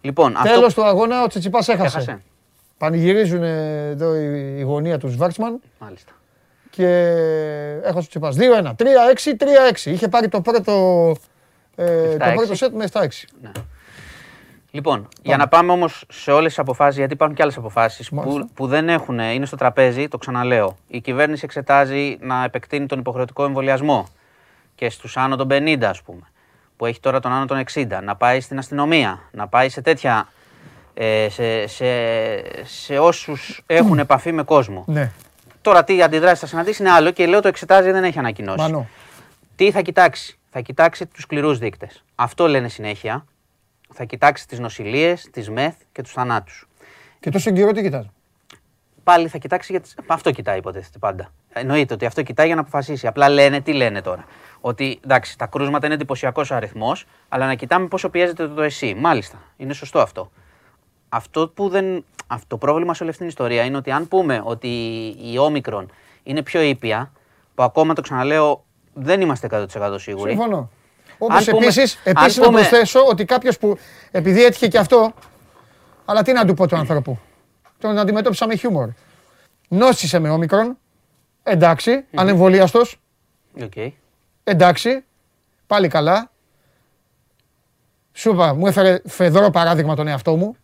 Λοιπόν, 0.01 0.37
Τέλος 0.43 0.65
αυτό. 0.67 0.81
του 0.81 0.87
αγώνα 0.87 1.23
ο 1.23 1.27
Τσιτσιπάς 1.27 1.67
έχασε. 1.67 1.97
Έχασε. 1.97 2.21
Πανηγυρίζουν 2.77 3.43
ε, 3.43 3.87
εδώ 3.89 4.15
η, 4.15 4.55
η 4.57 4.61
γωνία 4.61 4.97
τους 4.97 5.11
Σβάρτσμαν 5.11 5.59
Μάλιστα. 5.79 6.11
και 6.69 6.87
έχασε 7.83 7.97
ο 7.97 7.99
Τσιτσιπάς. 7.99 8.35
2-1. 8.39 8.41
3-6, 8.65 8.73
3-6. 9.73 9.85
Είχε 9.85 10.07
πάρει 10.07 10.27
το 10.27 10.41
πρώτο, 10.41 10.71
ε, 11.75 12.17
το 12.17 12.25
7-6. 12.25 12.33
πρώτο 12.35 12.55
σετ 12.55 12.73
με 12.73 12.87
7-6. 12.91 13.25
Λοιπόν, 14.71 15.07
για 15.21 15.37
να 15.37 15.47
πάμε 15.47 15.71
όμως 15.71 16.05
σε 16.09 16.31
όλες 16.31 16.47
τις 16.49 16.59
αποφάσεις, 16.59 16.97
γιατί 16.97 17.13
υπάρχουν 17.13 17.35
και 17.35 17.41
άλλες 17.41 17.57
αποφάσεις 17.57 18.09
που, 18.09 18.15
Μάλιστα. 18.15 18.47
που 18.53 18.67
δεν 18.67 18.89
έχουν, 18.89 19.19
είναι 19.19 19.45
στο 19.45 19.55
τραπέζι, 19.55 20.07
το 20.07 20.17
ξαναλέω. 20.17 20.77
Η 20.87 21.01
κυβέρνηση 21.01 21.41
εξετάζει 21.45 22.17
να 22.21 22.43
επεκτείνει 22.43 22.85
τον 22.85 22.99
υποχρεωτικό 22.99 23.43
εμβολιασμό 23.43 24.07
και 24.75 24.89
στους 24.89 25.17
άνω 25.17 25.35
των 25.35 25.47
50, 25.51 25.77
ας 25.83 26.01
πούμε, 26.01 26.21
που 26.79 26.85
έχει 26.85 26.99
τώρα 26.99 27.19
τον 27.19 27.31
άνω 27.31 27.45
των 27.45 27.63
60, 27.73 27.87
να 28.03 28.15
πάει 28.15 28.41
στην 28.41 28.57
αστυνομία, 28.57 29.21
να 29.31 29.47
πάει 29.47 29.69
σε 29.69 29.81
τέτοια. 29.81 30.27
Ε, 30.93 31.27
σε, 31.29 31.67
σε, 31.67 31.85
σε 32.63 32.97
όσους 32.97 33.63
έχουν 33.65 33.99
επαφή 33.99 34.31
με 34.31 34.43
κόσμο. 34.43 34.83
Ναι. 34.87 35.11
Τώρα 35.61 35.83
τι 35.83 36.01
αντιδράσεις 36.01 36.39
θα 36.39 36.45
συναντήσει 36.45 36.81
είναι 36.81 36.91
άλλο 36.91 37.11
και 37.11 37.25
λέω 37.25 37.41
το 37.41 37.47
εξετάζει 37.47 37.91
δεν 37.91 38.03
έχει 38.03 38.19
ανακοινώσει. 38.19 38.59
Μανώ. 38.59 38.87
Τι 39.55 39.71
θα 39.71 39.81
κοιτάξει; 39.81 40.39
Θα 40.49 40.59
κοιτάξει 40.59 41.05
τους 41.05 41.23
σκληρούς 41.23 41.57
δείκτες. 41.57 42.03
Αυτό 42.15 42.47
λένε 42.47 42.67
συνέχεια. 42.67 43.25
Θα 43.93 44.03
κοιτάξει 44.03 44.47
τις 44.47 44.59
νοσηλίες, 44.59 45.29
τις 45.31 45.49
μεθ 45.49 45.75
και 45.91 46.01
τους 46.01 46.11
θανάτους. 46.11 46.67
Και 47.19 47.29
τόσο 47.29 47.51
καιρό 47.51 47.71
τι 47.71 47.81
κοιτάζει. 47.81 48.09
Πάλι 49.03 49.27
θα 49.27 49.37
κοιτάξει 49.37 49.71
γιατί. 49.71 49.89
Αυτό 50.07 50.31
κοιτάει, 50.31 50.57
υποτίθεται 50.57 50.97
πάντα. 50.97 51.31
Εννοείται 51.53 51.93
ότι 51.93 52.05
αυτό 52.05 52.21
κοιτάει 52.21 52.45
για 52.45 52.55
να 52.55 52.61
αποφασίσει. 52.61 53.07
Απλά 53.07 53.29
λένε, 53.29 53.61
τι 53.61 53.73
λένε 53.73 54.01
τώρα; 54.01 54.25
Ότι 54.61 54.99
εντάξει, 55.03 55.37
τα 55.37 55.45
κρούσματα 55.45 55.85
είναι 55.85 55.95
εντυπωσιακός 55.95 56.51
αριθμός, 56.51 57.05
αλλά 57.29 57.45
να 57.45 57.53
κοιτάμε 57.55 57.87
πόσο 57.87 58.09
πιέζεται 58.09 58.47
το 58.47 58.61
ΕΣΥ. 58.61 58.95
Μάλιστα, 58.97 59.37
είναι 59.57 59.73
σωστό 59.73 59.99
αυτό. 59.99 60.31
Αυτό 61.09 61.47
που 61.47 61.69
δεν. 61.69 62.05
Αυτό 62.27 62.47
το 62.47 62.57
πρόβλημα 62.57 62.93
σε 62.93 63.01
όλη 63.03 63.11
αυτή 63.11 63.21
την 63.23 63.31
ιστορία 63.31 63.63
είναι 63.63 63.77
ότι 63.77 63.91
αν 63.91 64.07
πούμε 64.07 64.41
ότι 64.43 64.67
η 65.31 65.37
όμικρον 65.37 65.91
είναι 66.23 66.43
πιο 66.43 66.61
ήπια, 66.61 67.11
που 67.55 67.63
ακόμα 67.63 67.93
το 67.93 68.01
ξαναλέω, 68.01 68.65
δεν 68.93 69.21
είμαστε 69.21 69.47
100% 69.51 69.95
σίγουροι. 69.99 70.29
Συμφωνώ. 70.31 70.69
Όπως 71.17 71.37
Αν 71.47 71.53
πούμε- 71.53 71.65
επίση 71.65 71.81
αν 71.81 72.13
επίσης 72.15 72.37
να 72.37 72.43
πούμε- 72.45 72.57
προσθέσω 72.59 73.05
ότι 73.05 73.25
κάποιος 73.25 73.57
που 73.57 73.77
επειδή 74.11 74.43
έτυχε 74.43 74.67
και 74.67 74.77
αυτό. 74.77 75.13
Αλλά 76.05 76.21
τι 76.23 76.31
να 76.31 76.45
του 76.45 76.53
πω 76.53 76.67
του 76.67 76.75
άνθρωπου. 76.77 77.19
Τον 77.79 77.97
αντιμετώπισα 77.97 78.47
με 78.47 78.55
χιούμορ. 78.55 78.89
Νόσησε 79.67 80.19
με 80.19 80.29
όμικρον. 80.29 80.77
Εντάξει. 81.43 82.05
Ανεμβολίαστος. 82.15 82.99
Οκ. 83.63 83.73
Εντάξει. 84.49 85.03
Πάλι 85.67 85.87
καλά. 85.87 86.31
Σου 88.13 88.29
είπα, 88.31 88.53
μου 88.53 88.67
έφερε 88.67 89.01
φεδρό 89.05 89.49
παράδειγμα 89.49 89.95
τον 89.95 90.07
εαυτό 90.07 90.35
μου. 90.35 90.55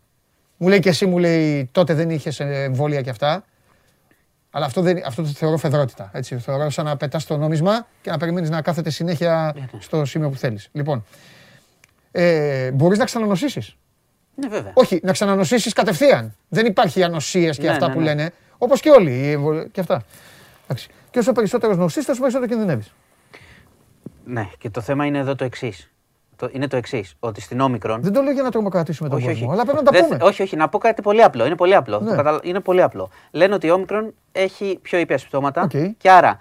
Μου 0.57 0.68
λέει 0.68 0.80
και 0.80 0.90
εσύ, 0.90 1.06
μου 1.06 1.18
λέει, 1.18 1.70
τότε 1.72 1.94
δεν 1.94 2.10
είχες 2.10 2.40
εμβόλια 2.40 3.02
και 3.02 3.10
αυτά. 3.10 3.44
Αλλά 4.52 4.66
αυτό, 4.66 4.82
δεν, 4.82 5.02
αυτό 5.06 5.22
το 5.22 5.28
θεωρώ 5.28 5.57
φεδρότητα. 5.57 6.10
Έτσι, 6.14 6.38
θεωρώ 6.38 6.70
σαν 6.70 6.86
να 6.86 6.98
πετάς 6.98 7.26
το 7.26 7.38
νόμισμα 7.38 7.88
και 8.02 8.10
να 8.10 8.18
περιμένεις 8.18 8.49
να 8.49 8.62
κάθεται 8.62 8.90
συνέχεια 8.90 9.56
στο 9.80 10.06
σημείο 10.06 10.30
που 10.30 10.38
θέλεις. 10.38 10.70
Λοιπόν, 10.72 11.06
ε, 12.12 12.72
μπορείς 12.72 12.98
να 12.98 13.06
ξανανοσήσεις. 13.06 13.76
Ναι, 14.36 14.48
βέβαια. 14.48 14.72
Όχι, 14.76 14.99
να 15.03 15.12
ξανανοσήσεις 15.12 15.74
κατευθείαν. 15.74 16.36
Δεν 16.49 16.66
υπάρχει 16.66 17.03
ανοσίες 17.03 17.57
και 17.57 17.64
Ναι, 17.64 17.70
αυτά 17.70 17.88
ναι, 17.88 17.94
που 17.94 17.99
ναι. 17.99 18.06
λένε. 18.06 18.32
Όπως 18.57 18.80
και 18.82 18.90
όλοι 18.90 19.12
οι 19.12 19.32
εμβολ- 19.32 19.72
και 19.72 19.80
αυτά. 19.80 20.03
Εντάξει. 20.64 20.88
Και 21.12 21.20
όσο 21.20 21.32
περισσότερος 21.32 21.78
νοσείς, 21.78 22.06
τόσο 22.06 22.20
περισσότερο 22.22 22.52
κινδυνεύεις. 22.52 22.94
Ναι, 24.26 24.49
και 24.57 24.69
το 24.69 24.81
θέμα 24.81 25.06
είναι 25.06 25.18
εδώ 25.18 25.35
το 25.35 25.43
εξής. 25.43 25.89
Είναι 26.52 26.68
το 26.68 26.76
εξής. 26.77 27.15
Ότι 27.19 27.41
στην 27.41 27.60
όμικρον. 27.60 28.02
Δεν 28.02 28.14
το 28.14 28.22
λέω 28.22 28.34
για 28.34 28.43
να 28.43 28.52
τρομοκρατήσουμε 28.52 29.10
τον 29.10 29.18
όχι, 29.18 29.27
κόσμο, 29.27 29.45
όχι. 29.45 29.53
αλλά 29.53 29.64
πρέπει 29.64 29.77
να 29.77 29.84
τα 29.84 29.91
Δεν- 29.91 30.07
πούμε. 30.07 30.18
Όχι, 30.30 30.41
όχι, 30.41 30.56
να 30.56 30.69
πω 30.69 30.77
κάτι 30.77 31.02
πολύ 31.02 31.23
απλό. 31.23 31.45
Είναι 31.45 31.56
πολύ 31.56 31.76
απλό. 31.76 31.99
Ναι. 31.99 32.10
Το 32.10 32.15
καταλα- 32.15 32.39
Είναι 32.43 32.60
πολύ 32.60 32.81
απλό. 32.81 33.10
Λένε 33.31 33.53
ότι 33.53 33.68
η 33.68 33.72
όμικρον 33.72 34.14
έχει 34.31 34.80
πιο 34.81 34.97
ήπια 34.99 35.18
συμπτώματα 35.18 35.61
Οκ. 35.61 35.72
και 35.97 36.11
άρα 36.11 36.39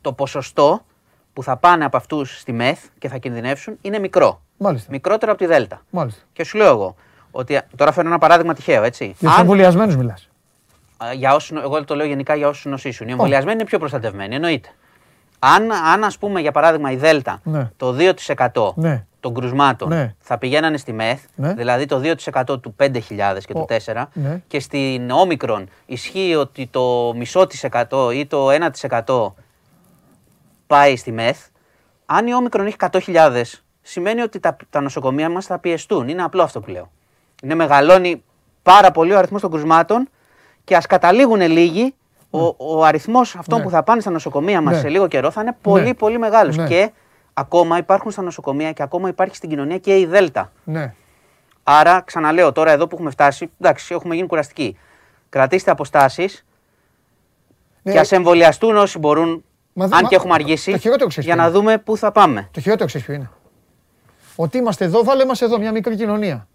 το 0.00 0.12
ποσοστό 0.12 0.84
που 1.32 1.42
θα 1.42 1.56
πάνε 1.56 1.84
από 1.84 1.96
αυτούς 1.96 2.38
στη 2.40 2.52
ΜΕΘ 2.52 2.84
και 2.98 3.08
θα 3.08 3.16
κινδυνεύσουν 3.18 3.76
είναι 3.80 3.98
μικρό. 3.98 4.42
Μάλιστα. 4.56 4.90
Μικρότερο 4.90 5.32
από 5.32 5.40
τη 5.40 5.46
δέλτα. 5.46 5.82
Μάλιστα. 5.90 6.22
Και 6.32 6.44
σου 6.44 6.56
λέω 6.56 6.68
εγώ 6.68 6.96
ότι. 7.30 7.60
Τώρα 7.76 7.92
φέρνω 7.92 8.10
ένα 8.10 8.18
παράδειγμα 8.18 8.54
τυχαίο, 8.54 8.82
έτσι. 8.82 9.14
Για 9.18 9.28
τους 9.30 9.38
εμβολιασμένους 9.38 9.96
μιλάς. 9.96 10.28
Α, 11.04 11.12
για 11.12 11.34
όσους, 11.34 11.58
εγώ 11.62 11.84
το 11.84 11.94
λέω 11.94 12.06
γενικά 12.06 12.34
για 12.34 12.48
όσους 12.48 12.64
νοσήσουν. 12.64 13.08
Οι 13.08 13.10
εμβολιασμένοι 13.10 13.56
είναι 13.56 13.64
πιο 13.68 13.78
προστατευμένοι, 13.78 14.34
εννοείται. 14.34 14.68
Αν, 15.46 15.72
αν 15.72 16.04
ας 16.04 16.18
πούμε 16.18 16.40
για 16.40 16.52
παράδειγμα 16.52 16.90
η 16.90 16.96
Δέλτα 16.96 17.40
Ναι. 17.44 17.70
το 17.76 17.92
2% 17.92 18.72
Ναι. 18.76 19.06
των 19.20 19.34
κρουσμάτων 19.34 19.88
Ναι. 19.88 20.14
θα 20.18 20.38
πηγαίνανε 20.38 20.76
στη 20.76 20.92
ΜΕΘ, 20.92 21.20
Ναι. 21.34 21.52
δηλαδή 21.54 21.86
το 21.86 21.98
2% 21.98 22.60
του 22.60 22.74
5.000 22.78 23.44
και 23.46 23.52
του 23.54 23.60
Ο- 23.60 23.64
4, 23.64 24.08
ναι. 24.12 24.42
και 24.46 24.60
στην 24.60 25.10
Όμικρον 25.10 25.68
ισχύει 25.86 26.34
ότι 26.34 26.66
το 26.66 27.12
μισό 27.16 27.46
της 27.46 27.64
εκατό 27.64 28.10
ή 28.10 28.26
το 28.26 28.50
1% 28.50 29.34
πάει 30.66 30.96
στη 30.96 31.12
ΜΕΘ, 31.12 31.38
αν 32.06 32.26
η 32.26 32.34
Όμικρον 32.34 32.66
έχει 32.66 32.76
100.000, 32.76 33.42
σημαίνει 33.82 34.20
ότι 34.20 34.40
τα, 34.40 34.56
τα 34.70 34.80
νοσοκομεία 34.80 35.28
μας 35.30 35.46
θα 35.46 35.58
πιεστούν. 35.58 36.08
Είναι 36.08 36.22
απλό 36.22 36.42
αυτό 36.42 36.60
που 36.60 36.70
λέω. 36.70 36.90
Είναι 37.42 37.54
μεγαλώνει 37.54 38.22
πάρα 38.62 38.90
πολύ 38.90 39.12
ο 39.12 39.18
αριθμός 39.18 39.40
των 39.40 39.50
κρουσμάτων 39.50 40.08
και 40.64 40.76
ας 40.76 40.86
καταλήγουν 40.86 41.40
λίγοι, 41.40 41.94
ο, 42.38 42.54
ο 42.58 42.84
αριθμός 42.84 43.36
αυτών 43.36 43.58
Ναι. 43.58 43.64
που 43.64 43.70
θα 43.70 43.82
πάνε 43.82 44.00
στα 44.00 44.10
νοσοκομεία 44.10 44.60
μας 44.60 44.74
Ναι. 44.74 44.80
σε 44.80 44.88
λίγο 44.88 45.06
καιρό 45.08 45.30
θα 45.30 45.40
είναι 45.40 45.56
πολύ 45.62 45.82
Ναι. 45.84 45.94
πολύ 45.94 46.18
μεγάλος. 46.18 46.56
Ναι. 46.56 46.66
Και 46.66 46.90
ακόμα 47.34 47.78
υπάρχουν 47.78 48.10
στα 48.10 48.22
νοσοκομεία 48.22 48.72
και 48.72 48.82
ακόμα 48.82 49.08
υπάρχει 49.08 49.36
στην 49.36 49.48
κοινωνία 49.48 49.78
και 49.78 49.98
η 49.98 50.06
Δέλτα. 50.06 50.52
Ναι. 50.64 50.94
Άρα, 51.62 52.00
ξαναλέω, 52.00 52.52
τώρα 52.52 52.70
εδώ 52.70 52.86
που 52.86 52.94
έχουμε 52.94 53.10
φτάσει, 53.10 53.50
εντάξει, 53.60 53.94
έχουμε 53.94 54.14
γίνει 54.14 54.26
κουραστικοί. 54.26 54.78
Κρατήστε 55.28 55.70
αποστάσεις 55.70 56.44
Ναι. 57.82 57.92
και 57.92 57.98
ας 57.98 58.12
εμβολιαστούν 58.12 58.76
όσοι 58.76 58.98
μπορούν, 58.98 59.44
Μα 59.72 59.86
δε- 59.86 59.94
αν 59.94 60.00
μα- 60.02 60.08
και 60.08 60.14
έχουμε 60.14 60.34
αργήσει, 60.34 60.70
το 60.70 60.78
χειρότερο 60.78 61.08
ξέρεις 61.08 61.24
για 61.28 61.34
ποιο 61.34 61.44
να 61.44 61.48
είναι. 61.50 61.58
δούμε 61.58 61.78
πού 61.78 61.96
θα 61.96 62.12
πάμε. 62.12 62.48
Το 62.52 62.60
χειρότερο 62.60 62.86
ξέρεις 62.86 63.06
ποιο 63.06 63.14
είναι. 63.16 63.30
Ότι 64.36 64.58
είμαστε 64.58 64.84
εδώ, 64.84 65.04
βάλε 65.04 65.24
μας 65.24 65.40
εδώ, 65.42 65.58
μια 65.58 65.72
μικρή 65.72 65.96
κοινωνία. 65.96 66.46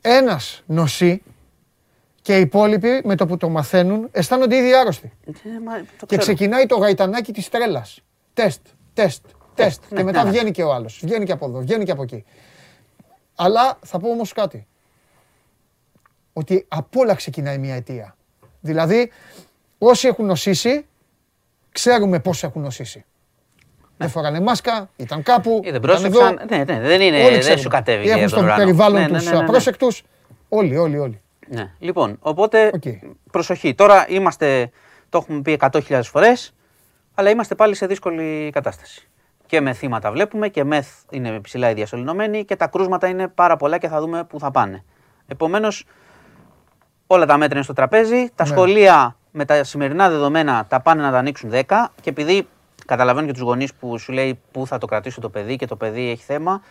Ένας 0.00 0.62
νοσεί 0.66 1.22
και 2.28 2.36
οι 2.36 2.40
υπόλοιποι 2.40 3.00
με 3.04 3.14
το 3.16 3.26
που 3.26 3.36
το 3.36 3.48
μαθαίνουν 3.48 4.08
αισθάνονται 4.10 4.56
ήδη 4.56 4.74
άρρωστοι. 4.74 5.12
Ε, 5.26 5.32
μα, 5.64 5.72
το 5.76 6.06
Και 6.06 6.16
ξέρω. 6.16 6.20
ξεκινάει 6.22 6.66
το 6.66 6.76
γαϊτανάκι 6.76 7.32
της 7.32 7.48
τρέλας. 7.48 8.00
Τεστ, 8.34 8.66
τεστ, 8.94 9.24
τεστ. 9.54 9.82
ναι, 9.90 9.96
Και 9.98 10.04
μετά 10.04 10.24
ναι. 10.24 10.30
βγαίνει 10.30 10.50
και 10.50 10.62
ο 10.62 10.72
άλλος. 10.72 11.00
Βγαίνει 11.02 11.24
και 11.24 11.32
από 11.32 11.46
εδώ, 11.46 11.60
βγαίνει 11.60 11.84
και 11.84 11.90
από 11.90 12.02
εκεί. 12.02 12.24
Αλλά 13.34 13.78
θα 13.84 13.98
πω 13.98 14.08
όμως 14.08 14.32
κάτι. 14.32 14.66
Ότι 16.32 16.64
από 16.68 17.00
όλα 17.00 17.14
ξεκινάει 17.14 17.58
μια 17.58 17.74
αιτία. 17.74 18.16
Δηλαδή, 18.60 19.10
όσοι 19.78 20.08
έχουν 20.08 20.26
νοσήσει, 20.26 20.86
ξέρουμε 21.72 22.18
πώς 22.20 22.42
έχουν 22.42 22.62
νοσήσει. 22.62 23.04
δεν 23.96 24.08
φοράνε 24.08 24.40
μάσκα, 24.40 24.90
ήταν 24.96 25.22
κάπου. 25.22 25.60
Ή 25.64 25.70
δεν 25.70 25.82
ήταν 25.82 26.04
εδώ. 26.04 26.18
πρόσεξαν. 26.18 26.46
Ναι, 26.50 26.56
ναι, 26.56 26.80
δεν, 26.80 27.00
είναι, 27.00 27.16
Όλοι 27.16 27.30
δεν 27.30 27.38
ξέρουμε. 27.40 27.60
σου 27.62 27.68
κατέβηκε. 27.68 28.10
Έχουν 28.10 28.22
από 28.22 28.30
τον 28.30 28.38
στο 28.38 28.46
ουρανό. 28.46 28.62
περιβάλλον 28.64 29.00
Ναι, 29.00 29.06
ναι, 29.06 29.12
τους 29.16 29.24
ναι, 29.24 29.30
ναι, 29.30 29.36
ναι. 29.38 29.44
απρόσεκτους. 29.44 30.02
Όλοι, 30.48 30.76
όλοι, 30.76 30.98
όλοι. 30.98 31.20
Ναι. 31.50 31.70
Λοιπόν, 31.78 32.16
οπότε 32.20 32.70
Οκ. 32.74 32.82
προσοχή. 33.30 33.74
Τώρα 33.74 34.06
είμαστε, 34.08 34.70
το 35.08 35.18
έχουμε 35.18 35.40
πει 35.42 35.58
100.000 35.60 36.00
φορές, 36.04 36.54
αλλά 37.14 37.30
είμαστε 37.30 37.54
πάλι 37.54 37.74
σε 37.74 37.86
δύσκολη 37.86 38.50
κατάσταση. 38.52 39.08
Και 39.46 39.60
με 39.60 39.72
θύματα 39.72 40.12
βλέπουμε 40.12 40.48
και 40.48 40.64
ΜΕΘ 40.64 40.88
είναι 41.10 41.40
ψηλά 41.40 41.70
οι 41.70 41.74
διασωληνωμένοι 41.74 42.44
και 42.44 42.56
τα 42.56 42.66
κρούσματα 42.66 43.06
είναι 43.06 43.28
πάρα 43.28 43.56
πολλά 43.56 43.78
και 43.78 43.88
θα 43.88 44.00
δούμε 44.00 44.24
πού 44.24 44.38
θα 44.38 44.50
πάνε. 44.50 44.84
Επομένως, 45.26 45.84
όλα 47.06 47.26
τα 47.26 47.36
μέτρα 47.36 47.54
είναι 47.54 47.64
στο 47.64 47.72
τραπέζι. 47.72 48.30
Τα 48.34 48.44
Ναι. 48.44 48.50
σχολεία 48.50 49.16
με 49.30 49.44
τα 49.44 49.64
σημερινά 49.64 50.08
δεδομένα 50.08 50.66
τα 50.68 50.80
πάνε 50.80 51.02
να 51.02 51.10
τα 51.10 51.18
ανοίξουν 51.18 51.50
10 51.50 51.92
και 52.00 52.10
επειδή 52.10 52.48
καταλαβαίνω 52.86 53.26
και 53.26 53.32
τους 53.32 53.42
γονείς 53.42 53.74
που 53.74 53.98
σου 53.98 54.12
λέει 54.12 54.40
πού 54.52 54.66
θα 54.66 54.78
το 54.78 54.86
κρατήσω 54.86 55.20
το 55.20 55.28
παιδί 55.30 55.56
και 55.56 55.66
το 55.66 55.76
παιδί 55.76 56.10
έχει 56.10 56.22
θέμα, 56.22 56.62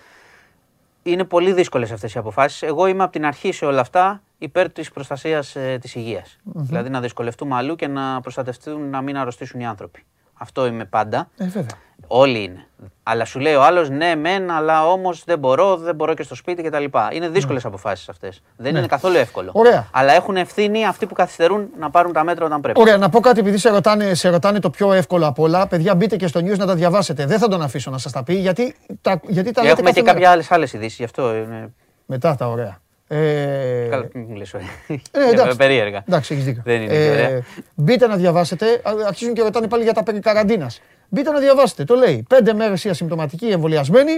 είναι 1.03 1.23
πολύ 1.23 1.53
δύσκολες 1.53 1.91
αυτές 1.91 2.13
οι 2.13 2.17
αποφάσεις. 2.17 2.61
Εγώ 2.61 2.87
είμαι 2.87 3.03
από 3.03 3.11
την 3.11 3.25
αρχή 3.25 3.51
σε 3.51 3.65
όλα 3.65 3.81
αυτά 3.81 4.21
υπέρ 4.37 4.71
της 4.71 4.91
προστασίας 4.91 5.55
ε, 5.55 5.77
της 5.81 5.95
υγεια 5.95 6.23
Δηλαδή 6.43 6.89
να 6.89 7.01
δυσκολευτούμε 7.01 7.55
αλλού 7.55 7.75
και 7.75 7.87
να 7.87 8.21
προστατευτούν 8.21 8.89
να 8.89 9.01
μην 9.01 9.17
αρρωστήσουν 9.17 9.59
οι 9.59 9.65
άνθρωποι. 9.65 10.03
Αυτό 10.33 10.65
είμαι 10.65 10.85
πάντα. 10.85 11.29
Ε, 11.37 11.45
βέβαια. 11.45 11.77
Όλοι 12.07 12.43
είναι. 12.43 12.67
Αλλά 13.03 13.25
σου 13.25 13.39
λέει 13.39 13.53
ο 13.53 13.63
άλλος, 13.63 13.89
ναι, 13.89 14.15
μεν, 14.15 14.51
αλλά 14.51 14.87
όμως 14.87 15.23
δεν 15.23 15.39
μπορώ, 15.39 15.77
δεν 15.77 15.95
μπορώ 15.95 16.13
και 16.13 16.23
στο 16.23 16.35
σπίτι 16.35 16.63
κτλ. 16.63 16.83
Είναι 17.11 17.29
δύσκολες 17.29 17.65
αποφάσεις 17.65 18.09
αυτές. 18.09 18.41
Δεν 18.57 18.75
είναι 18.75 18.87
καθόλου 18.87 19.15
εύκολο. 19.15 19.45
Ναι. 19.45 19.51
Ωραία. 19.53 19.87
Αλλά 19.91 20.13
έχουν 20.13 20.35
ευθύνη 20.37 20.85
αυτοί 20.85 21.05
που 21.05 21.13
καθυστερούν 21.13 21.69
να 21.79 21.89
πάρουν 21.89 22.13
τα 22.13 22.23
μέτρα 22.23 22.45
όταν 22.45 22.61
πρέπει. 22.61 22.79
Ωραία, 22.79 22.97
να 22.97 23.09
πω 23.09 23.19
κάτι 23.19 23.39
επειδή 23.39 23.57
σε 23.57 23.69
ρωτάνε, 23.69 24.13
σε 24.13 24.29
ρωτάνε 24.29 24.59
το 24.59 24.69
πιο 24.69 24.93
εύκολο 24.93 25.27
απ' 25.27 25.39
όλα. 25.39 25.67
Παιδιά, 25.67 25.95
μπείτε 25.95 26.15
και 26.15 26.27
στο 26.27 26.39
news 26.39 26.57
να 26.57 26.65
τα 26.65 26.75
διαβάσετε. 26.75 27.25
Δεν 27.25 27.39
θα 27.39 27.47
τον 27.47 27.61
αφήσω 27.61 27.91
να 27.91 27.97
σας 27.97 28.11
τα 28.11 28.23
πει 28.23 28.33
γιατί 28.33 28.75
τα, 29.01 29.19
γιατί 29.27 29.51
τα 29.51 29.61
λέτε 29.61 29.73
Έχουμε 29.73 29.89
κάθε 29.89 29.99
και 29.99 30.01
μέρα. 30.01 30.13
κάποια 30.13 30.31
άλλες 30.31 30.51
άλλες 30.51 30.73
ειδήσεις, 30.73 30.97
γι' 30.97 31.03
αυτό 31.03 31.35
είναι. 31.35 31.73
Μετά 32.05 32.35
τα 32.35 32.47
ωραία. 32.47 32.79
Ε, 33.09 33.87
Καλά, 33.89 34.07
μην 34.13 34.23
μιλήσω. 34.25 34.57
ε, 34.87 35.29
εντάξει. 35.31 35.57
Περίεργα. 35.57 36.03
Εντάξει, 36.07 36.33
έχεις 36.33 36.45
δίκιο. 36.45 36.61
Δεν 36.65 36.81
είναι 36.81 36.93
και 36.93 37.09
ωραία. 37.09 37.41
Μπείτε 37.75 38.07
να 38.07 38.15
διαβάσετε. 38.15 38.65
Α, 38.73 38.91
Αρχίζουν 39.07 39.33
και 39.33 39.41
ρωτάνε 39.41 39.67
πάλι 39.67 39.83
για 39.83 39.93
τα 39.93 40.03
περί 40.03 40.19
καραντίνας. 40.19 40.81
Μπείτε 41.09 41.31
να 41.31 41.39
διαβάσετε. 41.39 41.83
Το 41.83 41.95
λέει. 41.95 42.25
Πέντε 42.29 42.53
μέρες 42.53 42.83
οι 42.83 42.89
ασυμπτωματικοί 42.89 43.45
εμβολιασμένοι. 43.47 44.11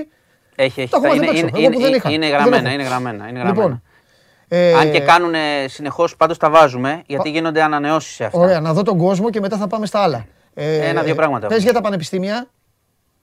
Έχει, 0.56 0.82
έχει. 0.82 0.90
Τα 0.90 0.98
έχω 1.03 1.16
είναι, 1.16 1.26
μάθει 1.26 1.40
απ' 1.40 1.48
είναι, 1.48 1.48
έξω, 1.48 1.61
εγώ 1.61 1.72
που 1.74 1.80
δεν 1.80 1.88
είναι, 1.88 1.98
είχα. 1.98 2.10
είναι 2.11 2.26
Δεν 2.28 2.36
γραμμένα, 2.38 2.57
έχω. 2.70 2.74
είναι 2.74 2.84
γραμμένα. 2.84 3.28
Είναι 3.30 3.40
γραμμένα. 3.40 3.64
Λοιπόν. 3.64 3.82
Ε, 4.48 4.74
Αν 4.74 4.91
και 4.91 4.99
κάνουν 4.99 5.34
συνεχώς, 5.68 6.16
πάντως 6.16 6.38
τα 6.38 6.49
βάζουμε, 6.49 7.03
γιατί 7.06 7.30
γίνονται 7.30 7.61
ανανεώσεις 7.64 8.14
σε 8.16 8.24
αυτά. 8.26 8.40
Ωραία, 8.40 8.60
να 8.60 8.74
δω 8.74 8.84
τον 8.84 8.98
κόσμο 8.98 9.30
και 9.30 9.40
μετά 9.40 9.57
θα 9.57 9.68
πάμε 9.68 9.86
στα 9.86 9.99
άλλα. 9.99 10.26
Ε, 10.53 10.90
Ένα-δύο 10.90 11.16
πράγματα 11.16 11.40
Πες 11.48 11.56
έχουμε. 11.56 11.72
για 11.72 11.74
τα 11.74 11.82
πανεπιστήμια. 11.86 12.48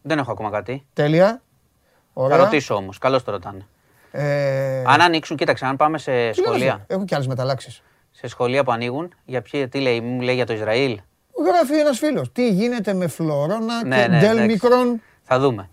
Δεν 0.03 0.19
έχω 0.19 0.33
ακόμα 0.33 0.51
κάτι. 0.51 0.87
Τέλεια. 0.93 1.43
Ωραία. 2.13 2.37
Θα 2.37 2.45
ρωτήσω 2.45 2.75
όμως. 2.75 2.99
Καλώς 2.99 3.25
το 3.25 3.31
ρωτάνε. 3.31 3.67
Ε, 4.19 4.83
Αν 4.87 5.01
ανοίξουν, 5.01 5.37
κοίταξε, 5.37 5.67
αν 5.67 5.77
πάμε 5.77 5.99
σε 5.99 6.11
τι 6.31 6.41
λέω, 6.41 6.47
σχολεία, 6.47 6.85
Έχω 6.87 7.05
και 7.05 7.15
άλλες 7.15 7.27
μεταλλάξεις. 7.27 7.83
σε 8.11 8.29
σχολεία 8.29 8.65
που 8.65 8.73
ανοίγουν, 8.73 9.13
για 9.25 9.43
ποιο, 9.43 9.69
τι 9.69 9.79
λέει, 9.81 10.01
μου 10.01 10.21
λέει 10.21 10.35
για 10.35 10.47
το 10.47 10.53
Ισραήλ. 10.53 11.01
Γράφει 11.47 11.75
ένας 11.79 11.99
φίλος. 11.99 12.33
Τι 12.33 12.49
γίνεται 12.51 12.93
με 12.95 13.07
φλόρονα 13.07 13.85
Ναι, 13.85 13.97
και 14.03 14.09
ναι, 14.09 14.19
ντέλ 14.19 14.31
εντάξει. 14.31 14.47
μικρόν. 14.47 15.03
Θα 15.23 15.39
δούμε. 15.39 15.69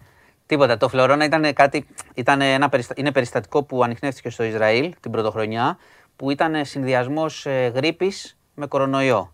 Τίποτα. 0.46 0.78
Το 0.78 0.90
φλωρώνα 0.90 1.26
ήταν 1.26 1.54
κάτι. 1.54 1.86
Ήταν 2.14 2.42
ένα 2.42 2.70
περιστα... 2.70 2.94
Είναι 2.98 3.12
περιστατικό 3.12 3.64
που 3.64 3.84
ανοιχνεύτηκε 3.84 4.30
στο 4.30 4.44
Ισραήλ 4.44 4.94
την 5.00 5.12
πρωτοχρονιά, 5.12 5.78
που 6.16 6.32
ήταν 6.32 6.66
συνδυασμός 6.66 7.48
γρίπης 7.74 8.38
με 8.56 8.66
κορονοϊό. 8.68 9.34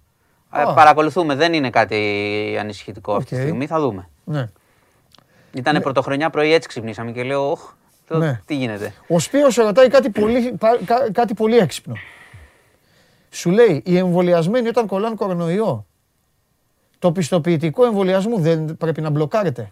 Ε, 0.54 0.62
Α. 0.62 0.74
παρακολουθούμε. 0.74 1.36
Δεν 1.36 1.54
είναι 1.54 1.70
κάτι 1.70 2.58
ανησυχητικό 2.60 3.14
αυτή 3.14 3.30
τη 3.30 3.36
Οκ. 3.36 3.42
στιγμή. 3.42 3.68
Θα 3.68 3.80
δούμε. 3.80 4.10
Ναι. 4.24 4.48
Ήταν 5.54 5.82
πρωτοχρονιά 5.82 6.30
πρωί, 6.30 6.54
έτσι 6.54 6.68
ξυπνήσαμε 6.68 7.12
και 7.12 7.24
λέω, 7.24 7.52
Οχ, 7.52 7.60
το- 7.62 7.74
Ναι. 8.18 8.40
τι 8.46 8.56
γίνεται. 8.56 8.94
Ο 9.08 9.20
Σπύρος 9.20 9.54
σε 9.54 9.62
ρωτάει 9.64 9.88
κάτι 9.88 10.10
πολύ, 10.10 10.56
πα- 10.60 10.80
κα- 10.86 11.12
κάτι 11.12 11.34
πολύ 11.34 11.58
έξυπνο. 11.58 11.94
Σου 13.30 13.50
λέει, 13.50 13.82
οι 13.86 13.98
εμβολιασμένοι 13.98 14.68
όταν 14.68 14.88
κολλάνε 14.88 15.16
κορονοϊό, 15.16 15.86
το 17.00 17.12
πιστοποιητικό 17.12 17.86
εμβολιασμού 17.86 18.40
δεν 18.40 18.78
πρέπει 18.78 19.02
να 19.02 19.10
μπλοκάρεται. 19.10 19.68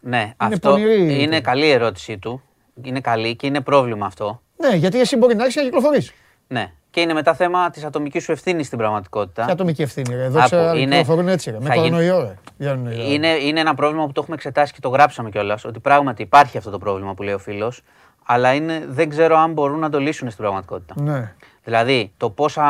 Ναι, 0.00 0.32
αυτό 0.36 0.70
πονηρή 0.70 1.22
είναι 1.22 1.36
η- 1.36 1.40
καλή 1.40 1.66
η 1.66 1.70
ερώτησή 1.70 2.18
του. 2.18 2.42
Είναι 2.82 3.00
καλή 3.00 3.36
και 3.36 3.46
είναι 3.46 3.60
πρόβλημα 3.60 4.06
αυτό. 4.06 4.42
Ναι, 4.56 4.74
γιατί 4.74 5.00
εσύ 5.00 5.16
μπορεί 5.16 5.34
να 5.34 5.42
έχεις 5.42 5.56
να 5.56 5.62
κυκλοφορείς. 5.62 6.12
Ναι. 6.48 6.72
Και 6.90 7.00
είναι 7.00 7.12
μετά 7.12 7.34
θέμα 7.34 7.70
της 7.70 7.84
ατομικής 7.84 8.22
σου 8.24 8.32
ευθύνης 8.32 8.66
στην 8.66 8.78
πραγματικότητα. 8.78 9.44
Ποια 9.44 9.52
ατομική 9.52 9.82
ευθύνη, 9.82 10.14
ρε. 10.14 10.24
Εδώ 10.24 10.38
Άκου, 10.38 10.46
ξέρω, 10.46 10.72
είναι- 10.76 10.96
κυκλοφορούν 10.98 11.28
έτσι, 11.28 11.50
ρε. 11.50 11.58
Με 11.60 11.66
θα 11.68 11.74
γίνει- 11.74 11.88
κορονοϊό, 11.88 12.20
ρε. 12.22 12.34
Βγαίνουν, 12.58 12.88
ρε. 12.88 13.02
Είναι, 13.02 13.28
είναι 13.28 13.60
ένα 13.60 13.74
πρόβλημα 13.74 14.06
που 14.06 14.12
το 14.12 14.20
έχουμε 14.20 14.36
εξετάσει 14.36 14.72
και 14.72 14.80
το 14.80 14.88
γράψαμε 14.88 15.30
κιόλας. 15.30 15.64
Ότι 15.64 15.80
πράγματι 15.80 16.22
υπάρχει 16.22 16.58
αυτό 16.58 16.70
το 16.70 16.78
πρόβλημα 16.78 17.14
που 17.14 17.22
λέει 17.22 17.34
ο 17.34 17.38
φίλος, 17.38 17.82
αλλά 18.24 18.54
είναι, 18.54 18.84
δεν 18.88 19.08
ξέρω 19.08 19.36
αν 19.36 19.52
μπορούν 19.52 19.78
να 19.78 19.90
το 19.90 19.98
λύσουν 19.98 20.30
στην 20.30 20.42
πραγματικότητα. 20.42 20.94
Ναι. 21.02 21.34
Δηλαδή, 21.64 22.12
το 22.16 22.30
πόσα, 22.30 22.64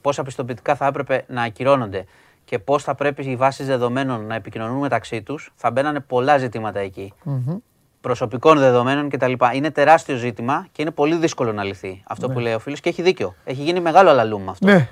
πόσα 0.00 0.22
πιστοποιητικά 0.22 0.74
θα 0.74 0.86
έπρεπε 0.86 1.24
να 1.28 1.42
ακυρώνονται 1.42 2.04
και 2.44 2.58
πώς 2.58 2.82
θα 2.82 2.94
πρέπει 2.94 3.30
οι 3.30 3.36
βάσεις 3.36 3.66
δεδομένων 3.66 4.26
να 4.26 4.34
επικοινωνούν 4.34 4.78
μεταξύ 4.78 5.22
τους, 5.22 5.52
θα 5.54 5.70
μπαίνανε 5.70 6.00
πολλά 6.00 6.38
ζητήματα 6.38 6.78
εκεί. 6.78 7.12
Προσωπικών 8.00 8.58
δεδομένων 8.58 9.08
κτλ. 9.08 9.32
Είναι 9.54 9.70
τεράστιο 9.70 10.16
ζήτημα 10.16 10.66
και 10.72 10.82
είναι 10.82 10.90
πολύ 10.90 11.16
δύσκολο 11.16 11.52
να 11.52 11.64
λυθεί 11.64 12.02
αυτό 12.06 12.28
που 12.28 12.38
λέει 12.38 12.54
ο 12.54 12.58
φίλος 12.58 12.80
και 12.80 12.88
έχει 12.88 13.02
δίκιο. 13.02 13.34
Έχει 13.44 13.62
γίνει 13.62 13.80
μεγάλο 13.80 14.10
αλαλούμ 14.10 14.50
αυτό. 14.50 14.66
Ναι. 14.66 14.88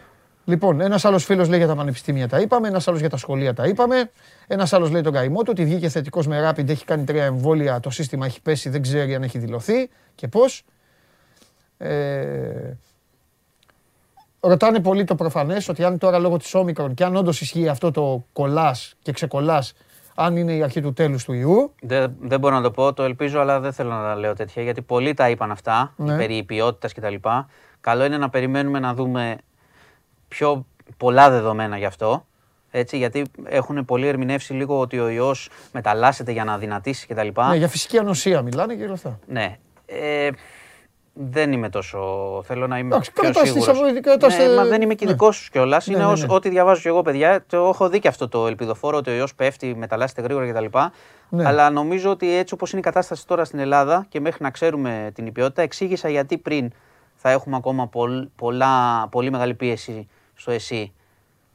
Λοιπόν, 0.48 0.80
ένας 0.80 1.04
άλλος 1.04 1.24
φίλος 1.24 1.48
λέει 1.48 1.58
για 1.58 1.68
τα 1.68 1.74
πανεπιστήμια 1.74 2.28
τα 2.28 2.40
είπαμε, 2.40 2.68
ένας 2.68 2.88
άλλος 2.88 3.00
για 3.00 3.10
τα 3.10 3.16
σχολεία 3.16 3.54
τα 3.54 3.66
είπαμε. 3.66 4.10
Ένας 4.46 4.72
άλλος 4.72 4.90
λέει 4.90 5.00
τον 5.00 5.12
καημό 5.12 5.38
του 5.42 5.48
ότι 5.50 5.64
βγήκε 5.64 5.88
θετικός 5.88 6.26
με 6.26 6.50
Rapid, 6.50 6.68
έχει 6.68 6.84
κάνει 6.84 7.04
τρία 7.04 7.24
εμβόλια, 7.24 7.80
το 7.80 7.90
σύστημα 7.90 8.26
έχει 8.26 8.42
πέσει, 8.42 8.68
δεν 8.68 8.82
ξέρει 8.82 9.14
αν 9.14 9.22
έχει 9.22 9.38
δηλωθεί 9.38 9.90
και 10.14 10.28
πώς. 10.28 10.64
Ε, 11.78 12.76
ρωτάνε 14.40 14.80
πολύ 14.80 15.04
το 15.04 15.14
προφανές 15.14 15.68
ότι 15.68 15.84
αν 15.84 15.98
τώρα 15.98 16.18
λόγω 16.18 16.36
της 16.36 16.54
όμικρον 16.54 16.94
και 16.94 17.04
αν 17.04 17.16
όντως 17.16 17.40
ισχύει 17.40 17.68
αυτό 17.68 17.90
το 17.90 18.24
κολλάς 18.32 18.94
και 19.02 19.12
ξεκολλάς, 19.12 19.72
αν 20.18 20.36
είναι 20.36 20.52
η 20.52 20.62
αρχή 20.62 20.80
του 20.80 20.92
τέλους 20.92 21.24
του 21.24 21.32
ιού. 21.32 21.74
Δεν, 21.80 22.14
δεν 22.20 22.40
μπορώ 22.40 22.54
να 22.54 22.62
το 22.62 22.70
πω, 22.70 22.92
το 22.92 23.02
ελπίζω, 23.02 23.40
αλλά 23.40 23.60
δεν 23.60 23.72
θέλω 23.72 23.90
να 23.90 24.02
τα 24.02 24.14
λέω 24.16 24.34
τέτοια 24.34 24.62
γιατί 24.62 24.82
πολλοί 24.82 25.14
τα 25.14 25.30
είπαν 25.30 25.50
αυτά 25.50 25.92
Ναι. 25.96 26.16
περί 26.16 26.42
ποιότητας 26.42 26.92
κτλ. 26.92 27.14
Καλό 27.80 28.04
είναι 28.04 28.18
να 28.18 28.28
περιμένουμε 28.30 28.78
να 28.78 28.94
δούμε 28.94 29.36
πιο 30.28 30.66
πολλά 30.96 31.30
δεδομένα 31.30 31.78
γι' 31.78 31.84
αυτό. 31.84 32.26
Έτσι, 32.70 32.96
γιατί 32.96 33.24
έχουν 33.44 33.84
πολύ 33.84 34.06
ερμηνεύσει 34.06 34.52
λίγο 34.52 34.80
ότι 34.80 34.98
ο 34.98 35.08
ιός 35.08 35.48
μεταλλάσσεται 35.72 36.32
για 36.32 36.44
να 36.44 36.58
δυνατήσει 36.58 37.06
κτλ. 37.06 37.28
Ναι, 37.48 37.56
για 37.56 37.68
φυσική 37.68 37.98
ανοσία 37.98 38.42
μιλάνε 38.42 38.74
και 38.74 38.84
όλα 38.84 38.92
αυτά. 38.92 39.18
Ναι. 39.26 39.56
Ε, 39.86 40.28
δεν 41.18 41.52
είμαι 41.52 41.68
τόσο. 41.68 41.98
Θέλω 42.46 42.66
να 42.66 42.78
είμαι 42.78 42.88
Εντάξει, 42.94 43.12
πιο 43.12 43.22
κρατάς 43.22 43.42
τη 43.42 43.48
σίγουρος. 43.48 43.76
σαββίδη, 43.76 44.00
κρατάς, 44.00 44.36
ναι, 44.38 44.44
ε, 44.44 44.54
μα 44.54 44.64
δεν 44.64 44.82
είμαι 44.82 44.94
και 44.94 45.04
ναι. 45.04 45.10
ειδικός 45.10 45.36
σου 45.36 45.50
κιόλας. 45.50 45.86
Ναι, 45.86 45.94
είναι 45.96 46.04
ναι, 46.04 46.10
ως- 46.10 46.26
ναι. 46.26 46.34
ό,τι 46.34 46.48
διαβάζω 46.48 46.80
κι 46.80 46.88
εγώ, 46.88 47.02
παιδιά. 47.02 47.44
Το 47.46 47.56
έχω 47.56 47.88
δει 47.88 47.98
και 47.98 48.08
αυτό 48.08 48.28
το 48.28 48.46
ελπιδοφόρο 48.46 48.96
ότι 48.96 49.10
ο 49.10 49.14
ιός 49.14 49.34
πέφτει, 49.34 49.74
μεταλλάσσεται 49.76 50.22
γρήγορα 50.22 50.52
κτλ. 50.52 50.78
Ναι. 51.28 51.46
Αλλά 51.46 51.70
νομίζω 51.70 52.10
ότι 52.10 52.36
έτσι 52.36 52.54
όπως 52.54 52.70
είναι 52.70 52.80
η 52.80 52.84
κατάσταση 52.84 53.26
τώρα 53.26 53.44
στην 53.44 53.58
Ελλάδα 53.58 54.06
και 54.08 54.20
μέχρι 54.20 54.42
να 54.42 54.50
ξέρουμε 54.50 55.10
την 55.14 55.26
υπηότητα, 55.26 55.62
εξήγησα 55.62 56.08
γιατί 56.08 56.38
πριν 56.38 56.70
θα 57.14 57.30
έχουμε 57.30 57.56
ακόμα 57.56 57.86
πολλ- 57.86 58.26
πολλά, 58.36 59.06
πολύ 59.10 59.30
μεγάλη 59.30 59.54
πίεση 59.54 60.08
στο 60.34 60.50
ΕΣΥ 60.50 60.92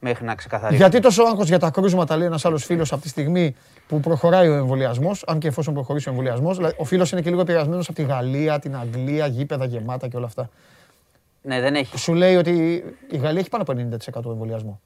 μέχρι 0.04 0.26
να 0.26 0.36
ξεκαθαρίσουμε. 0.36 0.88
Γιατί 0.88 1.04
τόσο 1.06 1.24
άγχος 1.24 1.48
για 1.48 1.60
τα 1.60 1.70
κρούσματα, 1.70 2.18
λέει 2.18 2.28
ένας 2.28 2.46
άλλος 2.46 2.66
φίλος 2.66 2.92
από 2.92 3.02
τη 3.02 3.08
στιγμή 3.10 3.56
που 3.88 4.00
προχωράει 4.00 4.48
ο 4.50 4.54
εμβολιασμός, 4.54 5.24
αν 5.28 5.40
και 5.40 5.48
εφόσον 5.48 5.74
προχωρήσει 5.74 6.08
ο 6.10 6.12
εμβολιασμός. 6.12 6.58
Ο 6.78 6.84
φίλος 6.84 7.12
είναι 7.12 7.22
και 7.22 7.30
λίγο 7.30 7.42
επηρεασμένος 7.42 7.88
από 7.88 7.96
τη 7.98 8.04
Γαλλία, 8.04 8.60
την 8.60 8.76
Αγγλία, 8.76 9.28
γήπεδα 9.28 9.66
γεμάτα 9.66 10.08
και 10.08 10.18
όλα 10.18 10.26
αυτά. 10.26 10.50
Ναι, 11.42 11.62
δεν 11.62 11.76
έχει. 11.76 11.98
Σου 11.98 12.14
λέει 12.14 12.36
ότι 12.36 12.52
η 13.10 13.18
Γαλλία 13.18 13.40
έχει 13.40 13.50
πάνω 13.50 13.64
από 13.64 13.74
90% 14.26 14.32
εμβολιασμό. 14.32 14.80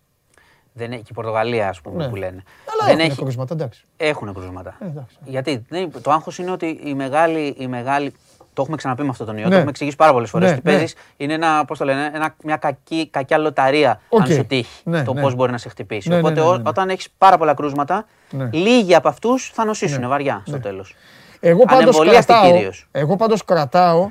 Δεν 0.73 0.91
έχει 0.91 1.01
και 1.01 1.07
η 1.11 1.13
Πορτογαλία, 1.13 1.69
ας 1.69 1.81
πούμε, 1.81 2.03
Ναι. 2.03 2.09
που 2.09 2.15
λένε. 2.15 2.43
Αλλά 2.73 2.87
δεν 2.87 2.99
έχουν 2.99 3.11
έχει, 3.11 3.19
κρούσματα, 3.21 3.53
εντάξει. 3.53 3.85
Έχουν 3.97 4.33
κρούσματα. 4.33 4.77
Ε, 4.81 4.85
εντάξει. 4.85 5.17
Γιατί 5.25 5.65
δεν- 5.69 5.91
το 6.01 6.11
άγχος 6.11 6.37
είναι 6.37 6.51
ότι 6.51 6.79
η 6.83 6.93
μεγάλη, 6.93 7.55
η 7.57 7.67
μεγάλη. 7.67 8.13
Το 8.55 8.61
έχουμε 8.61 8.77
ξαναπεί 8.77 9.03
με 9.03 9.09
αυτό 9.09 9.25
τον 9.25 9.37
ιό, 9.37 9.43
Ναι. 9.43 9.49
το 9.49 9.55
έχουμε 9.55 9.69
εξηγήσει 9.69 9.95
πάρα 9.95 10.11
πολλές 10.11 10.29
φορές. 10.29 10.49
Ναι, 10.49 10.55
ότι 10.55 10.67
ναι. 10.67 10.71
παίζεις, 10.77 10.95
είναι 11.17 11.33
ένα, 11.33 11.65
πώς 11.65 11.77
το 11.77 11.85
λένε, 11.85 12.11
ένα, 12.13 12.35
μια 12.43 12.57
κακή, 12.57 13.07
κακιά 13.11 13.37
λοταρία 13.37 13.99
Οκ. 14.09 14.21
αν 14.21 14.27
σου 14.27 14.45
τύχει 14.45 14.81
Ναι, 14.83 15.03
το 15.03 15.13
ναι. 15.13 15.21
πώς 15.21 15.35
μπορεί 15.35 15.51
να 15.51 15.57
σε 15.57 15.69
χτυπήσει. 15.69 16.09
Ναι, 16.09 16.15
ναι, 16.15 16.21
Οπότε 16.21 16.39
ναι, 16.39 16.45
ο- 16.45 16.51
ναι, 16.51 16.57
ναι. 16.61 16.69
όταν 16.69 16.89
έχεις 16.89 17.09
πάρα 17.17 17.37
πολλά 17.37 17.53
κρούσματα, 17.53 18.05
Ναι. 18.31 18.49
λίγοι 18.51 18.95
από 18.95 19.07
αυτούς 19.07 19.51
θα 19.53 19.65
νοσήσουν 19.65 19.99
Ναι, 20.01 20.07
βαριά 20.07 20.41
στο 20.45 20.55
ναι. 20.55 20.61
τέλος. 20.61 20.95
Εγώ 21.39 21.63
πάντως 21.65 21.79
Ανεμβολίαστοι 21.81 22.25
κρατάω, 22.33 22.51
κυρίως. 22.51 22.87
εγώ 22.91 23.15
πάντως 23.15 23.45
κρατάω 23.45 24.09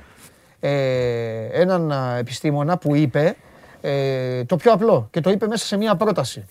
ε, 0.60 1.60
έναν 1.60 1.92
α, 1.92 2.16
επιστήμονα 2.18 2.78
που 2.78 2.94
είπε 2.94 3.36
ε, 3.80 4.44
το 4.44 4.56
πιο 4.56 4.72
απλό 4.72 5.08
και 5.10 5.20
το 5.20 5.30
είπε 5.30 5.46
μέσα 5.46 5.66
σε 5.66 5.76
μία 5.76 5.96
πρόταση. 5.96 6.44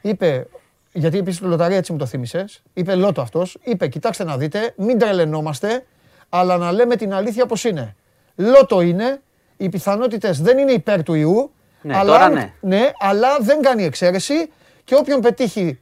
Είπε, 0.00 0.46
γιατί 0.92 1.18
επίσης 1.18 1.40
το 1.40 1.46
λοταρία 1.48 1.76
έτσι 1.76 1.92
μου 1.92 1.98
το 1.98 2.06
θύμισες, 2.06 2.62
είπε 2.74 2.94
λότο 2.94 3.20
αυτός, 3.20 3.56
είπε 3.64 3.88
κοιτάξτε 3.88 4.24
να 4.24 4.36
δείτε, 4.36 4.72
μην 4.76 4.98
τρελαινόμαστε, 4.98 5.84
αλλά 6.28 6.56
να 6.56 6.72
λέμε 6.72 6.96
την 6.96 7.14
αλήθεια 7.14 7.42
όπως 7.42 7.64
είναι. 7.64 7.94
Λότο 8.36 8.80
είναι, 8.80 9.20
οι 9.56 9.68
πιθανότητες 9.68 10.40
δεν 10.40 10.58
είναι 10.58 10.72
υπέρ 10.72 11.02
του 11.02 11.14
ιού, 11.14 11.50
Ναι, 11.82 11.96
αλλά, 11.96 12.12
τώρα 12.12 12.24
αν- 12.24 12.32
ναι. 12.32 12.52
ναι, 12.60 12.90
αλλά 12.98 13.28
δεν 13.40 13.62
κάνει 13.62 13.84
εξαίρεση 13.84 14.50
και 14.84 14.94
όποιον 14.94 15.20
πετύχει 15.20 15.78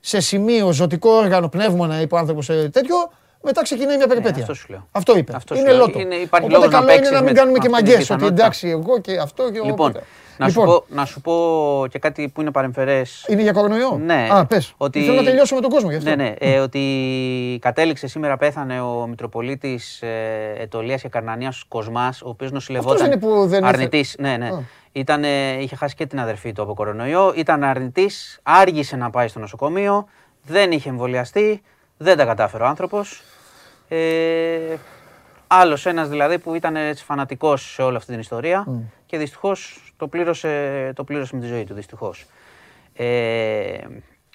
σε 0.00 0.20
σημείο 0.20 0.72
ζωτικό 0.72 1.10
όργανο, 1.10 1.48
πνεύμονα, 1.48 2.00
είπε 2.00 2.14
ο 2.14 2.18
άνθρωπος 2.18 2.46
τέτοιο, 2.46 2.96
μετά 3.42 3.62
ξεκινάει 3.62 3.96
μια 3.96 4.06
περιπέτεια. 4.06 4.40
αυτό 4.42 4.54
σου 4.54 4.66
λέω. 4.70 4.88
Αυτό 4.92 5.16
είπε. 5.16 5.32
Αυτό 5.36 5.54
σου 5.54 5.60
είναι 5.60 5.70
λέω. 5.72 5.78
λότο. 5.86 6.00
Είναι- 6.00 6.14
υπάρχει 6.14 6.46
Οπότε 6.46 6.66
λόγος 6.66 6.70
να 6.72 6.78
καλό 6.78 6.82
είναι 6.90 6.94
παίξεις 6.96 7.10
να 7.14 7.22
μην 7.22 7.32
με 7.32 7.38
κάνουμε 7.38 7.58
και 7.58 7.66
αυτή 7.66 7.82
την 7.82 7.86
μαγκές. 7.90 7.94
Ότι 8.10 8.14
πιθανότητα. 8.14 8.42
εντάξει, 8.42 8.68
εγώ 8.68 9.00
και 9.00 9.18
αυτό 9.18 9.50
και 9.50 9.60
Λοιπόν, 9.64 9.96
οπότε. 10.44 10.44
να 10.44 10.48
σου, 10.50 10.60
Λοιπόν, 10.60 10.66
πω, 10.88 10.94
να 10.94 11.04
σου 11.04 11.20
πω 11.20 11.86
και 11.90 11.98
κάτι 11.98 12.28
που 12.34 12.40
είναι 12.40 12.50
παρεμφερές. 12.50 13.24
Είναι 13.28 13.42
για 13.42 13.52
κορονοϊό; 13.52 13.98
Ναι. 14.04 14.28
Α, 14.30 14.46
πες. 14.46 14.72
Ότι- 14.76 15.02
Θέλω 15.04 15.16
να 15.16 15.22
τελειώσω 15.24 15.54
με 15.54 15.60
τον 15.60 15.70
κόσμο 15.70 15.90
γι' 15.90 15.96
αυτό. 15.96 16.08
Ναι, 16.08 16.14
ναι. 16.16 16.34
Ε, 16.38 16.58
ότι 16.58 17.58
κατέληξε 17.60 18.06
σήμερα, 18.06 18.36
πέθανε 18.36 18.80
ο 18.80 19.06
Μητροπολίτης 19.06 20.02
ε, 20.02 20.54
Ετωλίας 20.58 21.02
και 21.02 21.08
Καρνανίας 21.08 21.64
Κοσμάς, 21.68 22.22
ο 22.22 22.28
οποίος 22.28 22.50
νοσηλευόταν. 22.52 23.06
είναι 23.06 23.16
που 23.16 23.46
δεν 23.46 23.64
αρνητής. 23.64 24.16
Ναι, 24.18 24.36
ναι. 24.36 24.46
Α. 24.46 24.60
Ήταν, 24.92 25.24
ε, 25.24 25.52
είχε 25.60 25.76
χάσει 25.76 25.94
και 25.94 26.06
την 26.06 26.20
αδερφή 26.20 26.52
του 26.52 26.62
από 26.62 26.74
κορονοϊό. 26.74 27.32
Ήταν 27.36 27.64
αρνητής, 27.64 28.40
άργησε 28.42 28.96
να 28.96 29.10
πάει 29.10 29.28
στο 29.28 29.38
νοσοκομείο. 29.38 30.06
Δεν 30.46 30.72
είχε 30.72 30.88
εμβολιαστεί. 30.88 31.62
Δεν 31.96 32.16
τα 32.16 32.24
κατάφερε 32.24 32.62
ο 32.62 32.66
άνθρωπος. 32.66 33.22
Ε, 33.88 33.98
Άλλος 35.52 35.86
ένας 35.86 36.08
δηλαδή 36.08 36.38
που 36.38 36.54
ήταν 36.54 36.76
έτσι 36.76 37.04
φανατικός 37.04 37.72
σε 37.72 37.82
όλη 37.82 37.96
αυτή 37.96 38.10
την 38.10 38.20
ιστορία 38.20 38.66
και 39.10 39.18
δυστυχώς 39.18 39.92
το 39.96 40.08
πλήρωσε, 40.08 40.92
το 40.94 41.04
πλήρωσε 41.04 41.34
με 41.36 41.40
τη 41.40 41.46
ζωή 41.46 41.64
του. 41.64 41.74
Δυστυχώς. 41.74 42.26
Ε, 42.92 43.78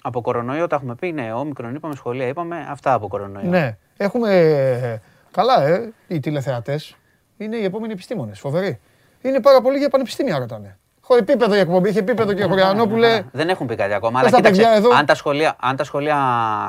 από 0.02 0.20
κορονοϊό 0.20 0.66
τα 0.66 0.76
έχουμε 0.76 0.94
πει, 0.94 1.12
ναι, 1.12 1.32
όμικρον 1.32 1.74
είπαμε, 1.74 1.94
σχολεία 1.94 2.26
είπαμε, 2.26 2.66
αυτά 2.70 2.92
από 2.92 3.08
κορονοϊό. 3.08 3.48
Ναι. 3.48 3.76
Έχουμε. 3.96 5.00
Καλά, 5.30 5.62
ε, 5.66 5.92
οι 6.06 6.20
τηλεθεατές 6.20 6.96
είναι 7.36 7.56
οι 7.56 7.64
επόμενοι 7.64 7.92
επιστήμονες. 7.92 8.38
Φοβεροί. 8.38 8.80
Είναι 9.22 9.40
πάρα 9.40 9.60
πολύ 9.60 9.78
για 9.78 9.88
πανεπιστήμια 9.88 10.38
ρωτάνε. 10.38 10.78
Έχω 11.02 11.16
επίπεδο 11.16 11.54
η 11.54 11.58
εκπομπή, 11.58 11.88
έχει 11.88 11.98
επίπεδο 11.98 12.32
και 12.32 12.44
Χωριανόπουλε. 12.44 13.24
Δεν 13.32 13.48
έχουν 13.48 13.66
πει 13.66 13.74
κάτι 13.74 13.92
ακόμα, 13.92 14.20
Πες 14.20 14.32
αλλά 14.32 14.42
τα 14.42 14.50
κοίταξε, 14.50 14.60
παιδιά 14.62 14.76
εδώ. 14.76 14.96
αν, 14.96 15.06
τα 15.06 15.14
σχολεία, 15.14 15.56
αν 15.60 15.76
τα 15.76 15.84
σχολεία 15.84 16.16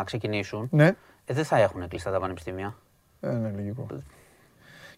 ξεκινήσουν, 0.05 0.67
Ναι. 0.71 0.85
ε, 1.25 1.33
δεν 1.33 1.45
θα 1.45 1.57
έχουν 1.57 1.87
κλειστά 1.87 2.11
τα 2.11 2.19
πανεπιστήμια. 2.19 2.75
Ε, 3.19 3.29
ναι, 3.29 3.51
λογικό. 3.55 3.87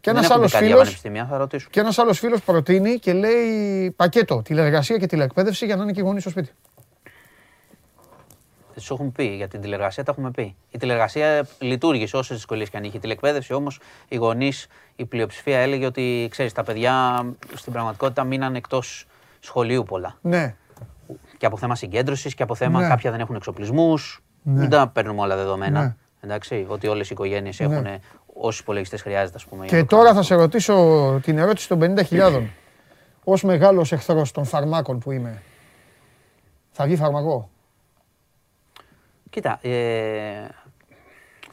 Και 0.02 0.12
δεν 0.12 0.16
ένας 0.16 0.26
έχουν 0.30 0.38
άλλος 0.38 0.52
πει 0.52 0.58
κάτι 0.58 0.66
για 0.66 0.74
φίλο. 0.76 0.84
πανεπιστήμια, 0.84 1.26
θα 1.26 1.38
ρωτήσουν. 1.38 1.70
Και 1.72 1.80
ένας 1.80 1.98
άλλος 2.00 2.20
φίλος 2.20 2.42
προτείνει 2.42 3.00
και 3.00 3.14
λέει 3.14 3.92
πακέτο 3.92 4.42
τηλεργασία 4.42 4.98
και 4.98 5.06
τηλεκπαίδευση 5.06 5.66
για 5.66 5.76
να 5.76 5.84
είναι 5.84 5.92
και 5.92 6.00
οι 6.00 6.04
γονείς 6.04 6.22
στο 6.22 6.30
σπίτι. 6.32 6.52
Δεν 8.74 8.84
σου 8.84 8.94
έχουν 8.94 9.12
πει 9.12 9.24
για 9.36 9.48
την 9.48 9.62
τηλεργασία, 9.62 10.04
τα 10.04 10.12
έχουμε 10.12 10.32
πει. 10.32 10.56
Η 10.72 10.78
τηλεργασία 10.78 11.48
λειτουργήσε 11.60 12.18
όσες 12.18 12.36
δυσκολίες 12.36 12.70
και 12.70 12.78
αν 12.78 12.84
είχε. 12.84 12.98
Η 12.98 13.00
τηλεκπαίδευση 13.00 13.54
όμως, 13.54 13.80
οι 14.08 14.16
γονείς, 14.16 14.68
η 14.96 15.06
πλειοψηφία 15.06 15.60
έλεγε 15.60 15.86
ότι 15.86 16.28
ξέρεις, 16.32 16.54
τα 16.54 16.64
παιδιά 16.64 17.26
στην 17.56 17.72
πραγματικότητα 17.74 18.24
μείναν 18.24 18.56
εκτός 18.56 19.06
σχολείου 19.40 19.84
πολλά. 19.84 20.18
Ναι. 20.22 20.56
Και 21.38 21.46
από 21.46 21.58
θέμα 21.58 21.76
συγκέντρωσης 21.76 22.34
και 22.36 22.44
από 22.44 22.56
θέμα 22.56 22.82
Ναι. 22.82 22.88
κάποια 22.88 23.12
δεν 23.12 23.20
έχουν 23.20 23.36
εξοπλισμούς. 23.36 24.24
Ναι. 24.44 24.60
Μην 24.60 24.70
τα 24.70 24.88
παίρνουμε 24.88 25.22
όλα 25.22 25.36
δεδομένα. 25.36 25.82
Ναι. 25.82 25.96
Εντάξει, 26.22 26.66
ότι 26.70 26.88
όλες 26.88 27.10
οι 27.10 27.14
οικογένειες 27.14 27.60
έχουν 27.60 27.88
όσου 28.34 28.62
υπολογιστές 28.62 29.02
χρειάζεται, 29.02 29.38
ας 29.38 29.46
πούμε. 29.46 29.66
για 29.66 29.76
Και 29.76 29.82
να 29.82 29.86
τώρα 29.88 30.04
θα 30.04 30.10
κάνουν. 30.10 30.24
σε 30.24 30.36
ρωτήσω 30.36 31.20
την 31.24 31.38
ερώτηση 31.38 31.68
των 31.68 31.80
50.000. 32.10 32.44
Ω 33.24 33.34
μεγάλος 33.44 33.92
εχθρός 33.92 34.32
των 34.32 34.46
φαρμάκων 34.46 35.00
που 35.00 35.12
είμαι, 35.12 35.42
θα 36.72 36.86
βγει 36.86 36.96
φαρμακό; 36.96 37.50
Κοίτα, 39.30 39.60
ε, 39.62 40.48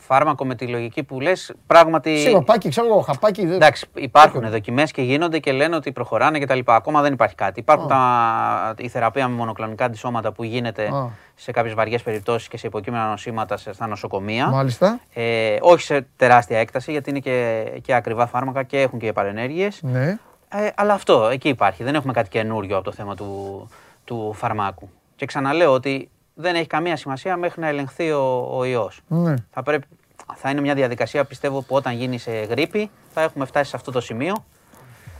φάρμακο 0.06 0.44
με 0.46 0.54
τη 0.54 0.66
λογική 0.66 1.02
που 1.02 1.20
λες, 1.20 1.54
πράγματι. 1.66 2.18
Σιροπάκι, 2.18 2.68
ξέρω 2.68 2.86
εγώ, 2.86 3.00
χαπάκι. 3.00 3.46
δεν- 3.46 3.54
Εντάξει, 3.54 3.86
υπάρχουν 3.94 4.50
δοκιμές 4.50 4.90
και 4.90 5.02
γίνονται 5.02 5.38
και 5.38 5.52
λένε 5.52 5.76
ότι 5.76 5.92
προχωράνε 5.92 6.38
κτλ. 6.38 6.58
Ακόμα 6.64 7.02
δεν 7.02 7.12
υπάρχει 7.12 7.34
κάτι. 7.34 7.60
Υπάρχουν 7.60 7.88
τα, 7.88 8.74
η 8.78 8.88
θεραπεία 8.88 9.28
με 9.28 9.34
μονοκλονικά 9.34 9.84
αντισώματα 9.84 10.32
που 10.32 10.44
γίνεται 10.44 10.86
Α. 10.86 11.08
σε 11.34 11.50
κάποιες 11.52 11.74
βαριές 11.74 12.02
περιπτώσεις 12.02 12.48
και 12.48 12.56
σε 12.58 12.66
υποκείμενα 12.66 13.08
νοσήματα 13.08 13.56
σε- 13.56 13.72
στα 13.72 13.86
νοσοκομεία. 13.86 14.46
Μάλιστα. 14.48 15.00
Ε, 15.14 15.56
όχι 15.60 15.82
σε 15.82 16.06
τεράστια 16.16 16.58
έκταση, 16.58 16.90
γιατί 16.90 17.10
είναι 17.10 17.18
και, 17.18 17.64
και 17.82 17.94
ακριβά 17.94 18.26
φάρμακα 18.26 18.62
και 18.62 18.80
έχουν 18.80 18.98
και 18.98 19.12
παρενέργειες. 19.12 19.78
Ναι. 19.82 20.18
Ε, 20.48 20.68
αλλά 20.74 20.92
αυτό 20.92 21.28
εκεί 21.32 21.48
υπάρχει. 21.48 21.84
Δεν 21.84 21.94
έχουμε 21.94 22.12
κάτι 22.12 22.28
καινούριο 22.28 22.76
από 22.76 22.84
το 22.84 22.92
θέμα 22.92 23.14
του, 23.14 23.68
του 24.04 24.32
φαρμάκου. 24.36 24.88
Και 25.16 25.26
ξαναλέω 25.26 25.72
ότι 25.72 26.10
δεν 26.38 26.54
έχει 26.54 26.66
καμία 26.66 26.96
σημασία 26.96 27.36
μέχρι 27.36 27.60
να 27.60 27.68
ελεγχθεί 27.68 28.10
ο, 28.10 28.48
ο 28.52 28.64
ιός. 28.64 29.00
ναι. 29.08 29.34
Θα, 29.50 29.62
πρέπει, 29.62 29.86
θα 30.34 30.50
είναι 30.50 30.60
μια 30.60 30.74
διαδικασία, 30.74 31.24
πιστεύω, 31.24 31.62
που 31.62 31.74
όταν 31.74 31.94
γίνει 31.94 32.18
σε 32.18 32.30
γρήπη 32.30 32.90
θα 33.12 33.20
έχουμε 33.22 33.44
φτάσει 33.44 33.70
σε 33.70 33.76
αυτό 33.76 33.90
το 33.90 34.00
σημείο 34.00 34.44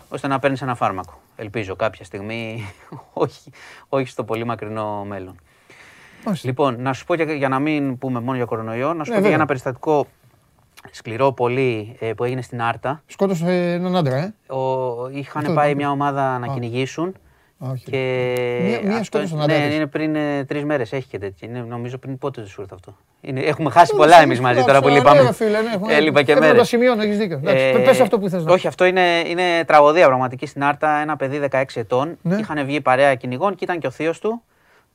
ώστε 0.09 0.27
να 0.27 0.39
παίρνεις 0.39 0.63
ένα 0.63 0.75
φάρμακο. 0.75 1.21
Ελπίζω 1.37 1.77
κάποια 1.77 2.05
στιγμή, 2.05 2.65
όχι, 3.13 3.51
όχι 3.89 4.07
στο 4.09 4.25
πολύ 4.25 4.45
μακρινό 4.45 5.05
μέλλον. 5.05 5.35
Μάλιστα. 6.25 6.49
Λοιπόν, 6.49 6.83
να 6.83 6.93
σου 6.93 7.05
πω 7.05 7.17
και 7.17 7.23
για 7.23 7.49
να 7.49 7.59
μην 7.59 7.99
πούμε 7.99 8.21
μόνο 8.21 8.37
για 8.37 8.45
κορονοϊό, 8.45 8.93
να 8.93 8.93
σου 8.93 8.97
Ναι, 8.99 9.03
πω 9.05 9.05
και 9.05 9.13
βέβαια. 9.13 9.29
για 9.29 9.37
ένα 9.37 9.47
περιστατικό 9.47 10.07
σκληρό 10.91 11.33
πολύ 11.33 11.97
ε, 12.01 12.13
που 12.13 12.25
έγινε 12.25 12.43
στην 12.43 12.63
Άρτα. 12.63 13.03
Σκότωσε 13.07 13.73
έναν 13.73 13.97
άντρα, 13.97 14.17
ε. 14.17 14.55
Ο, 14.55 15.09
είχαν 15.09 15.43
Αυτό 15.43 15.55
πάει 15.55 15.67
δεν 15.69 15.77
μια 15.77 15.91
ομάδα 15.91 16.39
να 16.39 16.47
κυνηγήσουν. 16.47 17.15
Α, 17.59 17.71
όχι. 17.71 17.85
Και 17.85 17.97
Μία- 18.63 18.81
μία 18.83 18.91
αυτό- 18.91 19.05
σκότωσε 19.05 19.35
τον 19.37 19.47
ναι, 19.47 19.55
άντρα 19.55 19.67
της. 19.67 19.75
είναι 19.77 19.87
πριν 19.87 20.17
ε, 20.17 20.45
τρεις 20.45 20.65
μέρες. 20.65 20.93
Έχει 20.93 21.07
και 21.09 21.19
τέτοια. 21.19 21.49
Είναι, 21.49 21.61
νομίζω 21.61 21.99
πριν 21.99 22.19
πότε 22.19 22.41
τους 22.43 22.57
ήρθε 22.57 22.75
αυτό. 22.75 22.97
Είναι, 23.21 23.41
έχουμε 23.41 23.71
χάσει 23.71 23.91
Ε, 23.95 23.97
πολλά 23.97 24.17
ναι, 24.17 24.23
εμείς 24.23 24.41
μαζί 24.41 24.59
ναι, 24.61 24.65
τώρα 24.67 24.81
που 24.81 24.89
ναι, 24.89 24.95
λείπαμε. 24.95 25.23
ναι, 25.23 25.33
φίλε, 25.33 25.61
ναι, 25.61 25.71
έχουμε- 25.75 25.95
Έλειπα 25.95 26.21
και 26.21 26.27
θέλω 26.27 26.41
να 26.41 26.47
μέρε. 26.47 26.59
τα 26.59 26.65
σημειώνω, 26.65 27.03
έχεις 27.03 27.19
δίκιο. 27.19 27.37
Εντάξει, 27.45 27.83
πες 27.85 28.01
αυτό 28.01 28.19
που 28.19 28.29
θες 28.29 28.45
να- 28.45 28.53
Όχι, 28.53 28.67
αυτό 28.67 28.85
είναι, 28.85 29.23
είναι 29.27 29.65
τραγωδία 29.67 30.07
πραγματική 30.07 30.47
στην 30.47 30.65
Άρτα. 30.65 30.91
Ένα 31.01 31.17
παιδί 31.17 31.39
16 31.39 31.81
ετών. 31.81 32.19
Ναι. 32.23 32.37
Είχαν 32.37 32.65
βγει 32.67 32.81
παρέα 32.81 33.15
κυνηγών 33.15 33.55
και 33.55 33.65
ήταν 33.65 33.79
και 33.79 33.87
ο 33.87 33.91
θείος 33.91 34.19
του. 34.21 34.43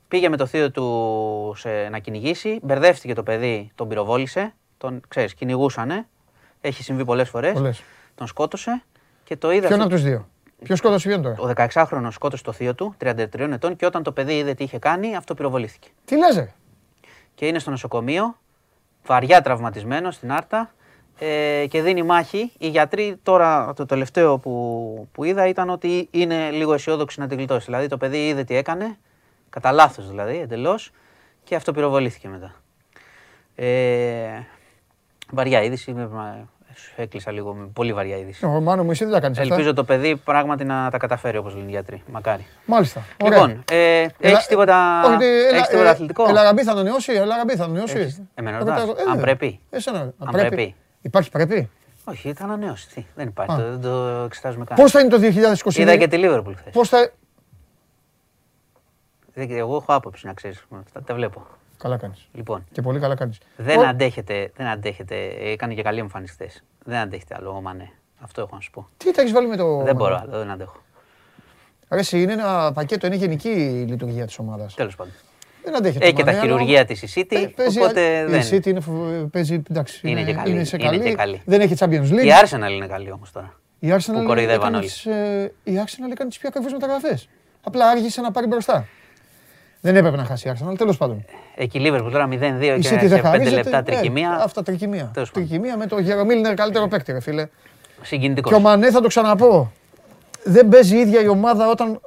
Πήγε 0.08 0.28
με 0.28 0.36
το 0.36 0.46
θείο 0.46 0.70
του 0.70 1.54
σε, 1.56 1.68
να 1.90 1.98
κυνηγήσει. 1.98 2.58
Μπερδεύτηκε 2.62 3.14
το 3.14 3.22
παιδί, 3.22 3.70
τον 3.74 3.88
πυροβόλησε. 3.88 4.54
Τον, 4.78 5.00
ξέρεις, 5.08 5.34
κυνηγούσανε. 5.34 6.06
Έχει 6.60 6.82
συμβεί 6.82 7.04
πολλές 7.04 7.28
φορές. 7.28 7.52
Πολλές. 7.52 7.82
Τον 8.14 8.26
σκότωσε 8.26 8.82
και 9.24 9.36
το 9.36 9.50
είδα. 9.52 9.66
Ποιον 9.66 9.80
αυτό- 9.80 9.84
από 9.94 9.94
τους 9.94 10.02
δύο; 10.10 10.28
Ποιος 10.62 10.78
σκότωσε 10.78 11.08
ποιον 11.08 11.22
τώρα; 11.22 11.36
ο 11.38 11.52
16χρονο 11.56 12.08
σκότωσε 12.10 12.42
το 12.42 12.52
θείο 12.52 12.74
του, 12.74 12.94
33 13.04 13.16
ετών, 13.38 13.76
και 13.76 13.86
όταν 13.86 14.02
το 14.02 14.12
παιδί 14.12 14.38
είδε 14.38 14.54
τι 14.54 14.64
είχε 14.64 14.78
κάνει, 14.78 15.16
αυτό 15.16 15.34
πυροβολήθηκε. 15.34 15.88
Τι 16.04 16.16
λες, 16.16 16.36
ρε. 16.36 16.52
Και 17.34 17.46
είναι 17.46 17.58
στο 17.58 17.70
νοσοκομείο, 17.70 18.36
βαριά 19.06 19.40
τραυματισμένο 19.40 20.10
στην 20.10 20.32
Άρτα 20.32 20.70
ε, 21.18 21.66
και 21.68 21.82
δίνει 21.82 22.02
μάχη. 22.02 22.52
Οι 22.58 22.68
γιατροί 22.68 23.16
τώρα, 23.22 23.72
το 23.76 23.86
τελευταίο 23.86 24.38
που, 24.38 25.08
που 25.12 25.24
είδα 25.24 25.46
ήταν 25.46 25.70
ότι 25.70 26.08
είναι 26.10 26.50
λίγο 26.50 26.74
αισιόδοξοι 26.74 27.20
να 27.20 27.26
την 27.26 27.36
γλιτώσει. 27.36 27.64
Δηλαδή 27.64 27.86
το 27.86 27.96
παιδί 27.96 28.28
είδε 28.28 28.44
τι 28.44 28.56
έκανε, 28.56 28.98
κατά 29.50 29.72
λάθος 29.72 30.08
δηλαδή, 30.08 30.38
εντελώς, 30.38 30.90
και 31.44 31.54
αυτό 31.54 31.72
πυροβολήθηκε 31.72 32.28
μετά. 32.28 32.54
Ε, 33.54 34.42
βαριά 35.30 35.62
είδηση, 35.62 35.92
με- 36.76 36.94
μα- 36.96 37.02
έκλεισα 37.02 37.30
λίγο 37.32 37.54
με 37.54 37.66
πολύ 37.72 37.92
βαριά 37.92 38.16
είδηση. 38.16 38.44
Ο 38.44 38.60
Μάνο 38.60 38.84
μου, 38.84 38.90
εσύ 38.90 39.04
δεν 39.04 39.12
τα 39.12 39.20
κάνεις 39.20 39.38
αυτά. 39.38 39.54
Ελπίζω 39.54 39.74
το 39.74 39.84
παιδί 39.84 40.16
πράγματι 40.16 40.64
να 40.64 40.90
τα 40.90 40.98
καταφέρει 40.98 41.36
όπως 41.36 41.54
λένε 41.54 41.66
οι 41.66 41.70
γιατροί. 41.70 42.02
Μακάρι. 42.10 42.46
Μάλιστα. 42.66 43.02
Ωραία. 43.22 43.38
Λοιπόν, 43.46 43.64
ε, 43.70 44.06
έχεις 44.20 44.46
τίποτα, 44.46 45.02
όχι, 45.06 45.16
τι, 45.16 45.24
έλα- 45.24 45.56
έχεις 45.56 45.66
τίποτα 45.68 45.86
ε, 45.88 45.90
αθλητικό; 45.90 46.28
Ελαραμπή 46.28 46.62
θα 46.62 46.72
ανανεώσει, 46.72 47.12
Ελαραμπή 47.12 47.56
θα 47.56 47.64
ανανεώσει. 47.64 47.98
Έχεις- 47.98 48.20
εμένα 48.34 48.58
Το 48.58 48.64
ρωτάς, 48.64 48.84
ρωτάω, 48.86 49.04
αν 49.12 49.18
ε, 49.18 49.20
πρέπει; 49.20 49.60
Εσένα, 49.70 49.98
αν 49.98 50.14
Αν 50.18 50.28
πρέπει. 50.32 50.48
πρέπει. 50.48 50.74
Υπάρχει 51.02 51.30
πρέπει; 51.30 51.70
Όχι, 52.04 52.32
θα 52.32 52.44
ανανεώσει. 52.44 52.88
Τι, 52.94 53.04
δεν 53.14 53.28
υπάρχει, 53.28 53.52
Α. 53.52 53.56
το, 53.56 53.70
δεν 53.70 53.80
το 53.80 53.90
εξετάζουμε 54.24 54.64
καν. 54.64 54.76
Πώς 54.76 54.90
θα 54.90 55.00
είναι 55.00 55.08
το 55.08 55.18
2022. 55.18 55.82
Είδα 55.82 55.96
και 55.96 56.08
τη 56.08 56.16
Λίβερπουλ 56.16 56.52
χθες. 56.54 56.72
Πώς 56.72 56.88
θα... 56.88 57.10
Δεν- 59.34 59.50
Εγώ 59.50 59.76
έχω 59.76 59.84
άποψη 59.94 60.26
να 60.26 60.32
ξέρεις. 60.32 60.64
Τα, 60.92 61.02
τα 61.02 61.14
βλέπω. 61.14 61.46
Καλά 61.82 61.96
κάνεις. 61.96 62.28
Λοιπόν, 62.32 62.64
Και 62.72 62.82
πολύ 62.82 62.98
καλά 63.00 63.14
κάνεις. 63.14 63.38
δεν 63.56 63.78
Ο- 63.78 63.82
αντέχετε, 63.86 64.50
δεν 64.56 64.66
αντέχετε. 64.66 65.14
Έκανε 65.40 65.74
και 65.74 65.82
καλή 65.82 65.98
εμφάνιση 65.98 66.32
χθες. 66.32 66.62
Δεν 66.84 66.98
αντέχετε 66.98 67.34
άλλο 67.38 67.50
ο 67.50 67.60
Μανέ. 67.60 67.90
Αυτό 68.20 68.40
έχω 68.40 68.54
να 68.54 68.60
σου 68.60 68.70
πω. 68.70 68.88
Τι 68.96 69.12
τα 69.12 69.20
έχεις 69.20 69.32
βάλει 69.32 69.46
με 69.48 69.56
το... 69.56 69.82
Δεν 69.82 69.94
μπορώ 69.96 70.16
άλλο, 70.16 70.38
δεν 70.38 70.50
αντέχω. 70.50 70.82
Ρε, 71.90 71.98
εσύ, 71.98 72.22
είναι 72.22 72.32
ένα 72.32 72.72
πακέτο, 72.72 73.06
είναι 73.06 73.16
γενική 73.16 73.48
η 73.48 73.84
λειτουργία 73.90 74.26
της 74.26 74.38
ομάδας. 74.38 74.74
Τέλος 74.74 74.96
πάντων. 74.96 75.12
Δεν 75.64 75.76
αντέχεται. 75.76 76.04
Έχει 76.04 76.14
το 76.14 76.18
και 76.18 76.24
τα 76.24 76.32
Μανέ, 76.32 76.42
αλλά- 76.46 76.52
χειρουργία 76.58 76.84
της 76.84 77.02
η 77.02 77.08
City, 77.30 77.36
Ε, 77.36 77.46
παίζει 77.46 77.78
οπότε 77.78 78.18
άλλη- 78.18 78.30
δεν. 78.30 78.40
Η 78.40 78.48
City 78.50 78.66
είναι, 78.66 78.80
φοβ- 78.80 79.30
παίζει, 79.30 79.62
εντάξει, 79.70 80.08
Είναι 80.08 80.22
και 80.24 80.32
καλή, 80.32 80.50
είναι 80.50 80.64
σε 80.64 80.76
είναι 80.76 80.84
καλή. 80.86 81.00
και 81.02 81.14
καλή. 81.14 81.42
Δεν 81.44 81.60
έχει 81.60 81.74
Champions 81.78 82.10
League. 82.10 82.24
Η 82.24 82.28
Arsenal 82.44 82.70
είναι 82.70 82.86
καλή 82.86 83.10
όμως 83.12 83.32
τώρα. 83.32 83.54
Η 83.78 83.88
Arsenal 83.92 84.12
που 84.14 84.22
κοροϊδεύαν 84.24 84.74
έκανες 84.74 84.78
όλοι. 84.78 84.86
τις, 84.86 85.06
ε, 85.06 85.52
η 85.64 85.72
Arsenal 85.84 86.10
έκανε 86.12 86.28
τις 86.28 86.38
πιο 86.38 86.48
ακριβές 86.48 86.72
μεταγραφές. 86.72 87.28
Απλά 87.62 87.88
άργησε 87.88 88.20
να 88.20 88.30
πάρει 88.30 88.46
μπροστά. 88.46 88.86
Δεν 89.84 89.96
έπρεπε 89.96 90.16
να 90.16 90.24
χάσει 90.24 90.48
η 90.48 90.52
Arsenal, 90.54 90.74
τέλος 90.78 90.96
πάντων. 90.96 91.24
Εκεί 91.54 91.78
η 91.78 91.82
Liverpool 91.86 92.08
τώρα 92.12 92.28
0-2 92.28 92.32
Η 92.32 92.36
και 92.36 92.88
City 92.88 92.98
σε 93.00 93.06
δεν 93.08 93.18
5 93.18 93.22
χαρίζεται. 93.22 93.54
λεπτά 93.54 93.78
ε, 93.78 93.82
τρικυμία. 93.82 94.40
Αυτά 94.42 94.62
τρικυμία. 94.62 95.10
Τέλος 95.14 95.30
πάντων. 95.30 95.48
Τρικυμία 95.48 95.76
με 95.76 95.86
το 95.86 95.98
Γερομίλνερ 95.98 96.54
καλύτερο 96.54 96.88
παίκτη, 96.88 97.12
ρε 97.12 97.20
φίλε. 97.20 97.46
Συγκινητικός. 98.02 98.50
Και 98.52 98.56
ο 98.58 98.60
Μανέ 98.60 98.90
θα 98.90 99.00
το 99.00 99.08
ξαναπώ. 99.08 99.72
Δεν 100.44 100.68
παίζει 100.68 100.96
η 100.96 101.00
ίδια 101.00 101.20
η 101.22 101.28
ομάδα 101.28 101.68
όταν. 101.70 102.00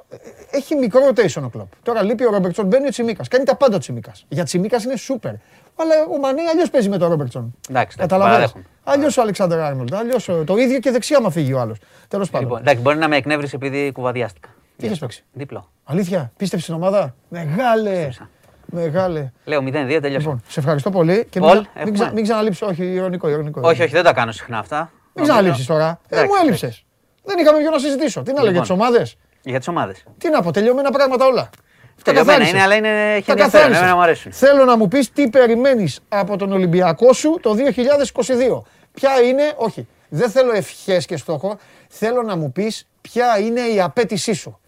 Έχει 0.51 0.75
μικρό 0.75 1.01
rotation 1.09 1.41
ο 1.43 1.49
κλοπ. 1.49 1.67
Τώρα 1.83 2.03
λείπει 2.03 2.25
ο 2.25 2.29
Ρόμπερτσον, 2.31 2.65
μπαίνει 2.65 2.87
ο 2.87 2.89
Τσιμίκας. 2.89 3.27
Κάνει 3.27 3.43
τα 3.43 3.55
πάντα 3.55 3.75
ο 3.75 3.79
Τσιμίκας. 3.79 4.25
Για 4.29 4.43
Τσιμίκας 4.43 4.83
είναι 4.83 4.95
σούπερ. 4.95 5.31
Αλλά 5.75 5.93
ο 6.15 6.19
Μανέ 6.19 6.41
αλλιώς 6.51 6.69
παίζει 6.69 6.89
με 6.89 6.97
τον 6.97 7.09
Ρόμπερτσον. 7.09 7.55
Εντάξει, 7.69 7.97
Καταλαβαίνεις; 7.97 8.35
παραδέχομαι. 8.37 8.63
Αλλιώς 8.83 9.17
ο 9.17 9.21
Αλεξάνδρ 9.21 9.59
Άρνολτ. 9.59 9.93
Αλλιώς 9.93 10.29
το 10.45 10.55
ίδιο 10.57 10.79
και 10.79 10.91
δεξιά 10.91 11.21
μα 11.21 11.29
φύγει 11.29 11.53
ο 11.53 11.59
άλλος. 11.59 11.77
Τέλος 12.07 12.29
πάντων. 12.29 12.47
Λοιπόν, 12.47 12.61
εντάξει, 12.61 12.81
μπορεί 12.81 12.97
να 12.97 13.07
με 13.07 13.15
εκνεύρισε 13.15 13.55
επειδή 13.55 13.91
κουβαδιάστηκα. 13.91 14.49
Τι 14.77 14.85
είχε 14.85 14.95
παίξει. 14.95 15.23
Δίπλο. 15.33 15.69
Αλήθεια, 15.83 16.31
πίστεψες 16.37 16.63
στην 16.67 16.81
ομάδα; 16.83 17.15
Μεγάλε. 17.29 17.89
Πίστεψα. 17.89 18.29
Μεγάλε. 18.65 19.31
Λέω 19.45 19.59
0-2, 19.59 19.63
τελειώσε. 19.71 20.09
Λοιπόν, 20.17 20.41
σε 20.47 20.59
ευχαριστώ 20.59 20.89
πολύ. 20.89 21.27
Και 21.29 21.39
Πολ, 21.39 21.49
μην, 21.57 21.63
ξα- 21.63 21.71
μην, 21.75 21.81
έχουμε. 21.87 21.97
ξα- 21.97 22.13
μην 22.13 22.23
ξαναλείψεις. 22.23 22.61
Όχι, 22.61 22.83
ηρωνικό, 22.83 23.29
ηρωνικό. 23.29 23.61
Όχι, 23.63 23.81
όχι, 23.83 23.91
δεν 23.91 24.03
τα 24.03 24.13
κάνω 24.13 24.31
συχνά 24.31 24.57
αυτά. 24.59 24.91
Μην 25.13 25.23
ξαναλείψεις 25.25 25.65
τώρα. 25.65 25.99
Ε, 26.09 26.15
Εντάξει, 26.15 26.31
μου 26.35 26.41
έλειψες. 26.43 26.85
Δεν 27.23 27.37
είχαμε 27.39 27.59
ποιο 27.59 27.69
να 27.69 27.79
συζητήσω. 27.79 28.21
Τι 28.23 28.33
να 28.33 28.41
λέω 28.41 28.51
για 28.51 28.61
τις 28.61 28.69
Λοιπόν. 28.69 28.85
ομάδες; 28.87 29.15
Για 29.43 29.57
τις 29.57 29.67
ομάδες. 29.67 30.03
Τι 30.17 30.29
να 30.29 30.41
πω, 30.41 30.51
τελειωμένα 30.51 30.91
πράγματα 30.91 31.25
όλα. 31.25 31.49
Τα 31.95 32.01
Τελειωμένα 32.03 32.31
καθάρισες. 32.31 32.53
είναι, 32.53 32.61
αλλά 32.63 32.75
είναι, 32.75 33.13
έχει 33.13 33.25
Τα 33.25 33.31
ενδιαφέρον. 33.31 33.51
καθάρισες. 33.51 33.77
Εμένα 33.81 33.95
μου 33.95 34.01
αρέσουν. 34.01 34.31
Θέλω 34.31 34.63
να 34.65 34.77
μου 34.77 34.87
πεις 34.87 35.11
τι 35.11 35.29
περιμένεις 35.29 35.99
από 36.09 36.37
τον 36.37 36.51
Ολυμπιακό 36.51 37.13
σου 37.13 37.39
το 37.41 37.53
2022. 37.53 38.61
Ποια 38.93 39.21
είναι, 39.21 39.53
όχι, 39.55 39.87
δεν 40.09 40.29
θέλω 40.29 40.51
ευχές 40.53 41.05
και 41.05 41.17
στόχο. 41.17 41.57
Θέλω 41.89 42.21
να 42.21 42.35
μου 42.35 42.51
πεις 42.51 42.87
ποια 43.01 43.39
είναι 43.39 43.61
η 43.61 43.81
απέτησή 43.81 44.33
σου. 44.33 44.59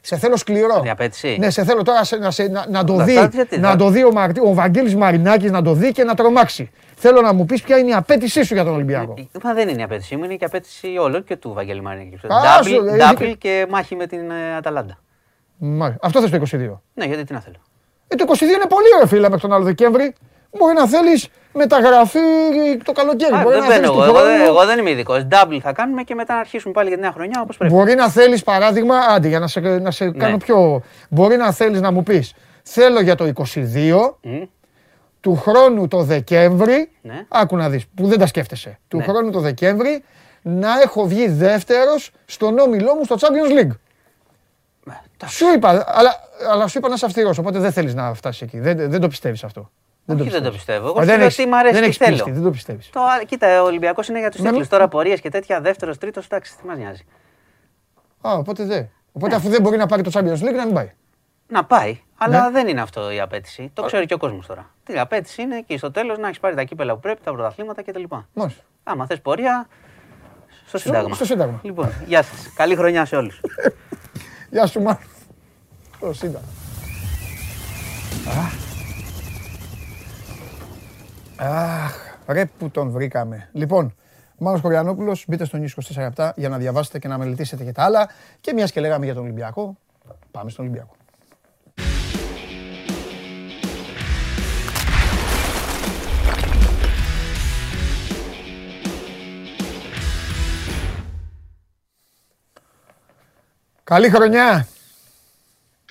Σε 0.00 0.16
θέλω 0.16 0.36
σκληρό. 0.36 0.82
Η 0.86 0.90
απέτηση; 0.90 1.36
Ναι, 1.38 1.50
σε 1.50 1.64
θέλω 1.64 1.82
τώρα 1.82 2.04
σε- 2.04 2.16
να, 2.16 2.30
σε- 2.30 2.48
να, 2.48 2.64
να 2.68 2.84
το 2.84 2.92
Εντάξει, 2.92 3.12
δει, 3.20 3.28
γιατί 3.36 3.58
να 3.58 3.68
δεν- 3.68 3.78
το 3.78 3.88
δει 3.88 4.04
ο, 4.04 4.12
Μαρτι, 4.12 4.40
ο 4.40 4.54
Βαγγέλης 4.54 4.96
Μαρινάκης, 4.96 5.50
να 5.50 5.62
το 5.62 5.72
δει 5.72 5.92
και 5.92 6.04
να 6.04 6.14
τρομάξει. 6.14 6.70
Θέλω 6.96 7.20
να 7.20 7.32
μου 7.32 7.44
πεις 7.44 7.62
ποια 7.62 7.78
είναι 7.78 7.90
η 7.90 7.94
απέτησή 7.94 8.42
σου 8.42 8.54
για 8.54 8.64
τον 8.64 8.74
Ολυμπιακό. 8.74 9.14
Ε, 9.18 9.22
Μα 9.42 9.54
δεν 9.54 9.68
είναι 9.68 9.80
η 9.80 9.84
απέτησή 9.84 10.16
μου, 10.16 10.24
είναι 10.24 10.34
και 10.34 10.44
η 10.44 10.46
απέτηση 10.46 10.96
όλων 11.00 11.24
και 11.24 11.36
του 11.36 11.52
Βαγγέλη 11.52 11.82
Μαρίνικη. 11.82 12.14
Α, 12.26 12.62
σου, 12.62 12.74
ε, 12.74 12.96
Double 13.10 13.20
ε, 13.20 13.26
και 13.32 13.66
μάχη 13.70 13.96
με 13.96 14.06
την 14.06 14.30
ε, 14.30 14.56
Αταλάντα. 14.56 14.98
Μάλιστα. 15.56 16.06
Αυτό 16.06 16.20
θες 16.20 16.30
το 16.30 16.58
22. 16.58 16.80
Ναι, 16.94 17.04
γιατί 17.04 17.24
τι 17.24 17.32
να 17.32 17.40
θέλω. 17.40 17.56
Ε, 18.08 18.14
το 18.16 18.24
22 18.28 18.42
είναι 18.42 18.66
πολύ 18.68 18.86
ωραίο 18.94 19.06
φίλε 19.06 19.22
μέχρι 19.28 19.40
τον 19.40 19.52
άλλο 19.52 19.64
Δεκέμβρη. 19.64 20.14
Μπορεί 20.58 20.74
να 20.74 20.86
θέλεις 20.88 21.28
μεταγραφή 21.52 22.18
το 22.84 22.92
καλοκαίρι. 22.92 23.34
Α, 23.34 23.40
Μπορεί 23.42 23.54
δεν 23.54 23.58
να 23.68 23.70
θέλεις 23.74 23.80
μπαίνω 23.90 23.92
του 23.92 24.02
εγώ, 24.02 24.16
εγώ, 24.18 24.24
δεν- 24.26 24.34
χρόνου. 24.36 24.44
εγώ 24.56 24.66
δεν 24.66 24.78
είμαι 24.78 24.90
ειδικός. 24.90 25.26
Double 25.30 25.58
θα 25.62 25.72
κάνουμε 25.72 26.02
και 26.02 26.14
μετά 26.14 26.34
να 26.34 26.40
αρχίσουμε 26.40 26.72
πάλι 26.72 26.88
για 26.88 26.96
τη 26.96 27.02
νέα 27.02 27.12
χρονιά 27.12 27.40
όπως 27.42 27.56
πρέπει. 27.56 27.74
Μπορεί 27.74 27.94
να 27.94 28.08
θέλεις 28.08 28.42
παράδειγμα, 28.42 28.96
άντε 28.98 29.28
για 29.28 29.38
να 29.38 29.46
σε, 29.46 29.60
να 29.60 29.90
σε 29.90 30.10
κάνω 30.10 30.36
πιο. 30.36 30.82
Μπορεί 31.08 31.36
να 31.36 31.52
θέλεις 31.52 31.80
να 31.80 31.90
μου 31.90 32.02
πεις 32.02 32.34
θέλω 32.62 33.00
για 33.00 33.14
το 33.14 33.24
22 33.24 34.16
Μμ, 34.22 34.42
του 35.20 35.36
χρόνου 35.36 35.88
το 35.88 36.02
Δεκέμβρη. 36.02 36.90
Ναι. 37.02 37.24
Άκου 37.28 37.56
να 37.56 37.68
δεις 37.68 37.86
που 37.94 38.06
δεν 38.06 38.18
τα 38.18 38.26
σκέφτεσαι. 38.26 38.78
Του 38.88 38.96
Ναι. 38.96 39.02
χρόνου 39.04 39.30
το 39.30 39.40
Δεκέμβρη 39.40 40.04
να 40.42 40.80
έχω 40.80 41.06
βγει 41.06 41.28
δεύτερος 41.28 42.10
στον 42.26 42.58
όμιλό 42.58 42.94
μου 42.94 43.04
στο 43.04 43.16
Champions 43.20 43.60
League. 43.60 43.70
Σου 45.26 45.46
είπα, 45.54 45.68
αλλά, 45.86 46.14
αλλά 46.50 46.66
σου 46.66 46.78
είπα 46.78 46.88
να 46.88 46.94
είσαι 46.94 47.04
αυστηρό, 47.06 47.34
οπότε 47.38 47.58
δεν 47.58 47.72
θέλεις 47.72 47.94
να 47.94 48.14
φτάσεις 48.14 48.42
εκεί. 48.42 48.58
Δεν, 48.60 48.90
δεν 48.90 49.00
το 49.00 49.08
πιστεύεις 49.08 49.44
αυτό. 49.44 49.70
Όχι, 50.14 50.30
δεν 50.30 50.42
το 50.42 50.50
πιστεύεις. 50.50 50.56
πιστεύω. 50.56 50.86
Εγώ 50.88 50.98
Α, 50.98 51.00
σου 51.00 51.06
δεν 51.08 51.16
λέω 51.16 51.24
έχεις- 51.26 51.36
τι 51.36 51.46
μ' 51.46 51.54
αρέσει, 51.54 51.72
δεν 51.72 51.82
τι 51.82 51.88
έχεις 51.88 51.98
θέλω. 51.98 52.14
πίστη, 52.16 52.30
δεν 52.30 52.42
το 52.42 52.50
πιστεύεις. 52.50 52.90
Το, 52.90 53.00
α, 53.00 53.22
κοίτα, 53.26 53.62
ο 53.62 53.64
Ολυμπιακός 53.64 54.08
είναι 54.08 54.18
για 54.18 54.30
τους 54.30 54.40
Ναι, 54.40 54.48
τίτλους. 54.48 54.62
ναι. 54.68 54.70
Τώρα 54.76 54.88
πορείες 54.88 55.20
και 55.20 55.28
τέτοια, 55.30 55.60
δεύτερος, 55.60 55.98
τρίτος, 55.98 56.24
εντάξει, 56.24 56.56
τι 56.56 56.66
μας 56.66 56.76
νοιάζει. 56.76 57.02
Α, 58.20 58.32
οπότε 58.32 58.64
δεν. 58.64 58.88
Οπότε 59.12 59.34
αφού 59.34 59.48
δεν 59.48 59.62
μπορεί 59.62 59.76
να 59.76 59.86
πάρει 59.86 60.02
το 60.02 60.10
Champions 60.14 60.40
League, 60.48 60.54
να 60.56 60.64
μην 60.64 60.74
πάει. 60.74 60.90
Να 61.48 61.64
πάει, 61.64 62.00
αλλά 62.18 62.44
Ναι. 62.44 62.50
δεν 62.50 62.68
είναι 62.68 62.80
αυτό 62.80 63.10
η 63.10 63.20
απέτηση. 63.20 63.70
Το 63.74 63.82
ξέρει 63.82 64.06
και 64.06 64.14
ο 64.14 64.18
κόσμος 64.18 64.46
τώρα. 64.46 64.70
Τι 64.84 64.98
απέτηση 64.98 65.42
είναι 65.42 65.60
και 65.66 65.76
στο 65.78 65.90
τέλος 65.90 66.18
να 66.18 66.26
έχεις 66.26 66.40
πάρει 66.40 66.54
τα 66.54 66.62
κύπελα 66.62 66.94
που 66.94 67.00
πρέπει, 67.00 67.20
τα 67.24 67.32
πρωταθλήματα 67.32 67.82
κτλ. 67.82 68.02
Μάλιστα. 68.32 68.62
Άμα 68.82 69.06
θες 69.06 69.20
πορεία, 69.20 69.68
στο 70.66 70.78
Σύνταγμα. 70.78 71.14
στο 71.14 71.24
Σύνταγμα. 71.24 71.60
Λοιπόν, 71.62 71.92
γεια 72.06 72.22
σας. 72.22 72.52
Καλή 72.54 72.76
χρονιά 72.76 73.04
σε 73.04 73.16
όλους. 73.16 73.40
Γεια 74.50 74.66
σου, 74.66 74.80
Μάρκο. 74.82 75.02
Το 76.00 76.12
Σύνταγμα. 76.12 76.48
Αχ, 81.42 81.94
ρε 82.26 82.44
που 82.46 82.70
τον 82.70 82.90
βρήκαμε. 82.90 83.48
Λοιπόν, 83.52 83.94
Μάνος 84.38 84.60
Κοριανόπουλος, 84.60 85.24
μπείτε 85.28 85.44
στο 85.44 85.58
News 85.58 85.82
24 85.94 85.96
λεπτά 85.96 86.34
για 86.36 86.48
να 86.48 86.58
διαβάσετε 86.58 86.98
και 86.98 87.08
να 87.08 87.18
μελετήσετε 87.18 87.64
και 87.64 87.72
τα 87.72 87.82
άλλα. 87.84 88.08
Και 88.40 88.52
μιας 88.52 88.72
και 88.72 88.80
λέγαμε 88.80 89.04
για 89.04 89.14
τον 89.14 89.22
Ολυμπιακό, 89.22 89.76
πάμε 90.30 90.50
στον 90.50 90.64
Ολυμπιακό. 90.64 90.96
Καλή 103.84 104.10
χρονιά. 104.10 104.68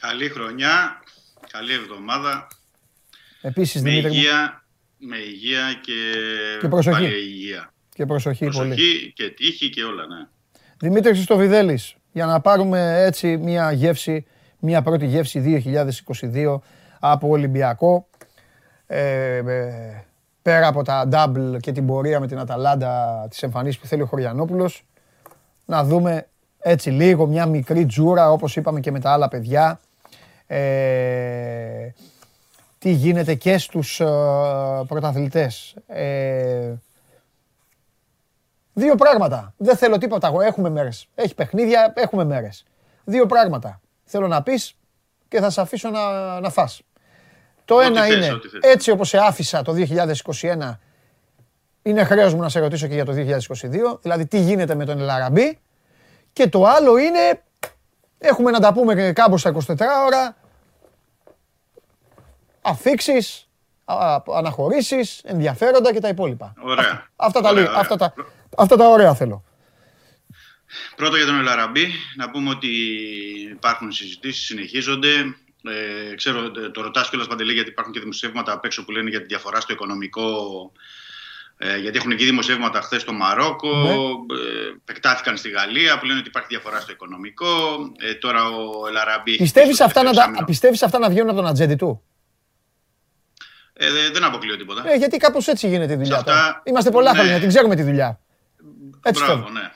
Καλή 0.02 0.30
χρονιά, 0.30 1.04
καλή 1.52 1.74
εβδομάδα, 1.74 2.48
Επίσης, 3.42 3.82
με 3.82 3.90
Δημήτρη 3.90 4.10
μου. 4.12 4.16
υγεία, 4.18 4.64
με 5.00 5.18
υγεία 5.18 5.80
και, 5.82 5.94
Και 6.62 6.68
προσοχή. 6.68 6.96
πάλι 7.02 7.16
υγεία. 7.16 7.74
Και 7.94 8.06
προσοχή, 8.06 8.46
πολύ. 8.46 8.56
Προσοχή 8.56 9.14
και 9.16 9.30
τύχη 9.30 9.70
και 9.70 9.84
όλα, 9.84 10.06
ναι. 10.08 10.28
Δημήτρης 10.78 11.16
Χριστοβιδέλης, 11.16 11.96
για 12.12 12.26
να 12.26 12.40
πάρουμε 12.42 13.04
έτσι 13.04 13.38
μια 13.38 13.72
γεύση, 13.72 14.26
μια 14.60 14.82
πρώτη 14.82 15.06
γεύση 15.06 15.40
2022 15.40 16.62
από 17.00 17.28
Ολυμπιακό. 17.28 18.08
Ε, 18.88 19.36
ε, 19.36 20.04
πέρα 20.42 20.68
από 20.68 20.84
τα 20.84 21.08
double 21.12 21.58
και 21.60 21.72
την 21.72 21.86
πορεία 21.86 22.20
με 22.20 22.28
την 22.28 22.40
Αταλάντα 22.40 23.26
της 23.30 23.44
εμφανίσεις 23.44 23.80
που 23.80 23.88
θέλει 23.88 24.02
ο 24.02 24.06
Χωριανόπουλος, 24.06 24.86
να 25.66 25.84
δούμε 25.84 26.28
έτσι 26.60 26.90
λίγο 26.90 27.26
μια 27.28 27.46
μικρή 27.46 27.86
τζούρα 27.86 28.32
όπως 28.32 28.56
είπαμε 28.56 28.80
και 28.80 28.92
με 28.92 29.00
τα 29.00 29.12
άλλα 29.12 29.28
παιδιά. 29.28 29.80
Ε, 30.48 31.90
τι 32.80 32.90
γίνεται 32.90 33.36
και 33.36 33.58
στους 33.58 34.00
ε, 34.00 34.06
πρωταθλητές. 34.88 35.76
Ε, 35.88 36.74
Δύο 38.74 38.96
πράγματα. 38.96 39.54
Δεν 39.58 39.78
θέλω 39.78 39.98
τίποτα. 39.98 40.28
Εγώ 40.28 40.42
έχουμε 40.42 40.70
μέρες. 40.70 41.08
Έχει 41.16 41.36
παιχνίδια, 41.36 41.94
έχουμε 41.96 42.24
μέρες. 42.24 42.66
Δύο 43.04 43.26
πράγματα. 43.26 43.82
Θέλω 44.04 44.28
να 44.28 44.44
πεις 44.44 44.76
και 45.28 45.40
θα 45.40 45.50
σε 45.50 45.62
αφήσω 45.62 45.90
να, 45.90 46.40
να 46.40 46.50
φας. 46.50 46.82
Το 47.66 47.76
Ό,τι 47.76 47.86
ένα 47.86 48.02
θες, 48.04 48.16
είναι 48.16 48.32
ό,τι 48.32 48.48
θες. 48.48 48.60
έτσι 48.64 48.92
όπως 48.92 49.10
σε 49.10 49.18
άφησα 49.18 49.62
το 49.62 49.74
2021 50.42 50.78
είναι 51.82 52.04
χρέος 52.04 52.34
μου 52.34 52.42
να 52.42 52.50
σε 52.50 52.60
ρωτήσω 52.60 52.88
και 52.88 52.94
για 52.94 53.06
το 53.06 53.14
2022. 53.14 54.00
Δηλαδή 54.02 54.26
τι 54.26 54.40
γίνεται 54.40 54.76
με 54.76 54.86
τον 54.86 55.00
Ελαραμπή. 55.00 55.60
Και 56.34 56.48
το 56.48 56.66
άλλο 56.66 56.98
είναι 56.98 57.42
έχουμε 58.18 58.52
να 58.52 58.60
τα 58.60 58.74
πούμε 58.74 59.12
κάπου 59.12 59.38
στα 59.38 59.54
24 59.54 59.60
ώρα. 60.06 60.36
Αφήξεις, 62.62 63.48
α- 63.86 64.22
αναχωρήσεις, 64.36 65.22
ενδιαφέροντα 65.24 65.94
και 65.94 66.00
τα 66.00 66.08
υπόλοιπα. 66.08 66.54
Ωραία. 66.62 67.08
Αυτά 67.16 67.42
τα, 67.42 67.50
Ωραία, 67.50 67.60
λίγα- 67.62 67.70
ωραία. 67.72 67.82
αυτά, 67.82 67.96
τα, 67.96 68.14
αυτά 68.58 68.76
τα 68.78 68.88
ωραία 68.88 69.14
θέλω. 69.16 69.44
Πρώτα 70.96 71.18
για 71.18 71.26
τον 71.26 71.40
Ελαραμπή, 71.40 71.88
να 72.16 72.30
πούμε 72.30 72.50
ότι 72.50 72.68
υπάρχουν 73.52 73.92
συζητήσεις, 73.92 74.46
συνεχίζονται. 74.46 75.10
Ε, 76.12 76.16
ξέρω, 76.16 76.40
ε, 76.40 76.70
το 76.74 76.82
ρωτάς 76.82 77.10
κιόλας 77.10 77.28
Παντελή, 77.28 77.54
γιατί 77.54 77.70
υπάρχουν 77.70 77.94
και 77.94 78.00
δημοσιεύματα 78.00 78.52
απ' 78.52 78.66
έξω 78.66 78.86
που 78.86 78.92
λένε 78.92 79.10
για 79.10 79.20
τη 79.20 79.26
διαφορά 79.26 79.60
στο 79.60 79.74
οικονομικό. 79.74 80.32
Ε, 81.58 81.78
γιατί 81.78 81.98
έχουν 81.98 82.12
εκεί 82.12 82.24
δημοσιεύματα 82.26 82.82
χθες 82.82 83.02
στο 83.02 83.14
Μαρόκο, 83.14 83.76
Ναι. 83.78 83.90
ε, 83.92 84.68
επεκτάθηκαν 84.82 85.38
στη 85.38 85.50
Γαλλία 85.50 86.00
που 86.00 86.06
λένε 86.06 86.20
ότι 86.20 86.28
υπάρχει 86.28 86.48
διαφορά 86.52 86.80
στο 86.80 86.92
οικονομικό. 86.92 87.48
Ε, 88.00 88.14
τώρα 88.14 88.44
ο 88.50 88.88
Ελαραμπή. 88.88 89.32
έχει 89.32 89.42
Πιστεύεις 89.42 89.76
στο 89.76 89.84
αυτά, 89.86 90.00
να 90.04 90.10
τελευταίο 90.10 90.24
τα, 90.24 90.30
εξάμηνο. 90.30 90.46
πιστεύεις 90.46 90.84
αυτά 90.84 91.00
να 91.00 91.10
βγαίνουν 91.10 91.30
από 91.30 91.38
τον 91.38 91.48
ατζέντη 91.48 91.76
του; 91.76 92.04
Ε, 93.82 93.92
δε- 93.92 94.10
δεν 94.10 94.24
αποκλείω 94.24 94.58
τίποτα. 94.58 94.84
Ε, 94.92 94.96
γιατί 94.96 95.18
κάπως 95.18 95.48
έτσι 95.48 95.68
γίνεται 95.68 95.94
η 95.94 95.96
δουλειά 95.96 96.16
αυτά- 96.18 96.32
τώρα. 96.32 96.62
Είμαστε 96.66 96.92
πολλά 96.92 97.12
ναι. 97.12 97.18
χρόνια, 97.18 97.40
την 97.40 97.48
ξέρουμε 97.48 97.76
τη 97.76 97.84
δουλειά. 97.84 98.20
Έτσι 99.04 99.24
Μπράβο, 99.24 99.42
θέλω. 99.44 99.50
ναι. 99.54 99.72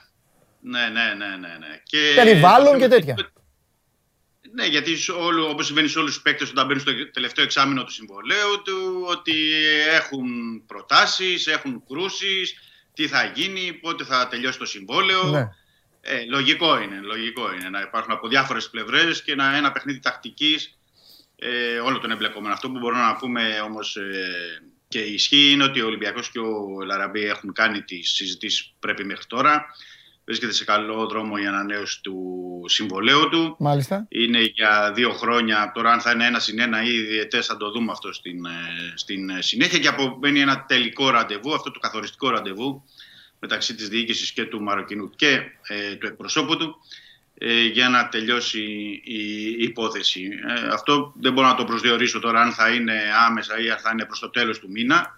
Ναι, 0.66 0.80
ναι, 0.90 1.14
ναι, 1.18 1.26
ναι, 1.26 1.58
ναι. 1.60 1.82
Και, 1.84 2.12
Περιβάλλον 2.16 2.80
και 2.80 2.88
τέτοια. 2.88 3.16
Ναι, 4.56 4.66
γιατί 4.66 4.98
σε 4.98 5.12
όλο, 5.12 5.50
όπως 5.50 5.66
συμβαίνει 5.66 5.88
σε 5.88 6.00
όλους 6.00 6.14
τους 6.14 6.22
παίκτες 6.22 6.50
όταν 6.50 6.66
μπαίνουν 6.66 6.82
στο 6.82 6.92
τελευταίο 7.12 7.44
εξάμεινο 7.44 7.84
του 7.84 7.92
συμβολέου 7.92 8.62
του, 8.64 9.06
ότι 9.10 9.34
έχουν 9.94 10.28
προτάσεις, 10.66 11.48
έχουν 11.48 11.84
κρούσεις, 11.88 12.54
τι 12.94 13.08
θα 13.08 13.24
γίνει, 13.36 13.74
πότε 13.74 14.04
θα 14.04 14.28
τελειώσει 14.28 14.58
το 14.60 14.66
συμβόλαιο. 14.66 15.24
Ναι. 15.24 15.48
Ε, 16.02 16.26
λογικό 16.30 16.82
είναι, 16.82 17.00
λογικό 17.04 17.54
είναι 17.54 17.70
να 17.70 17.82
υπάρχουν 17.82 18.12
από 18.14 18.28
διάφορες 18.28 18.70
πλευρές 18.70 19.24
και 19.24 19.36
να, 19.36 19.56
ένα 19.56 19.72
παιχνίδι 19.72 20.00
τακτικής 20.00 20.78
ε, 21.44 21.80
όλο 21.80 22.00
τον 22.00 22.12
εμπλεκόμενο. 22.12 22.54
Αυτό 22.54 22.70
που 22.70 22.80
μπορούμε 22.80 23.02
να 23.02 23.16
πούμε 23.16 23.60
όμως 23.64 23.96
ε, 23.96 24.64
και 24.88 25.00
ισχύει 25.00 25.52
είναι 25.52 25.64
ότι 25.64 25.82
ο 25.82 25.86
Ολυμπιακός 25.86 26.30
και 26.30 26.40
ο 26.40 26.84
Λαραμπή 26.86 27.26
έχουν 27.26 27.54
κάνει 27.54 27.82
τις 27.82 28.12
συζητήσεις 28.12 28.66
που 28.66 28.76
πρέπει 28.80 29.04
μέχρι 29.06 29.26
τώρα. 29.26 29.66
Βρίσκεται 30.26 30.54
σε 30.54 30.64
καλό 30.64 31.06
δρόμο 31.06 31.34
η 31.42 31.46
ανανέωση 31.46 32.02
του 32.02 32.18
συμβολέου 32.66 33.30
του. 33.30 33.56
Μάλιστα. 33.60 34.06
Είναι 34.10 34.40
για 34.40 34.92
δύο 34.96 35.12
χρόνια. 35.12 35.72
Τώρα, 35.74 35.92
αν 35.92 36.02
θα 36.02 36.12
είναι 36.12 36.26
ένα 36.26 36.40
συν 36.40 36.60
ένα 36.60 36.84
ή 36.84 37.00
διετές, 37.00 37.46
θα 37.46 37.58
το 37.58 37.72
δούμε 37.72 37.92
αυτό 37.92 38.14
στην, 38.14 38.46
ε, 38.46 38.50
στην 38.96 39.30
ε, 39.30 39.42
συνέχεια. 39.42 39.80
Και 39.80 39.88
απομένει 39.88 40.40
ένα 40.40 40.66
τελικό 40.66 41.10
ραντεβού, 41.10 41.54
αυτό 41.54 41.72
το 41.72 41.80
καθοριστικό 41.80 42.30
ραντεβού 42.30 42.84
μεταξύ 43.40 43.76
της 43.76 43.90
διοίκησης 43.90 44.32
και 44.32 44.46
του 44.46 44.62
Μαροκινού 44.62 45.10
και 45.10 45.42
ε, 45.68 45.96
του 45.96 46.08
εκπροσώπου 46.08 46.58
του 46.58 46.66
ε, 46.66 46.78
για 47.72 47.90
να 47.90 48.10
τελειώσει 48.10 48.62
η 49.04 49.56
υπόθεση. 49.64 50.30
Ε, 50.48 50.68
αυτό 50.68 51.14
δεν 51.20 51.34
μπορώ 51.34 51.48
να 51.48 51.56
το 51.56 51.64
προσδιορίσω 51.64 52.20
τώρα 52.20 52.42
αν 52.42 52.52
θα 52.52 52.70
είναι 52.70 53.02
άμεσα 53.28 53.60
ή 53.60 53.70
αν 53.70 53.78
θα 53.78 53.90
είναι 53.94 54.06
προς 54.06 54.20
το 54.20 54.30
τέλος 54.30 54.60
του 54.60 54.72
μήνα. 54.72 55.18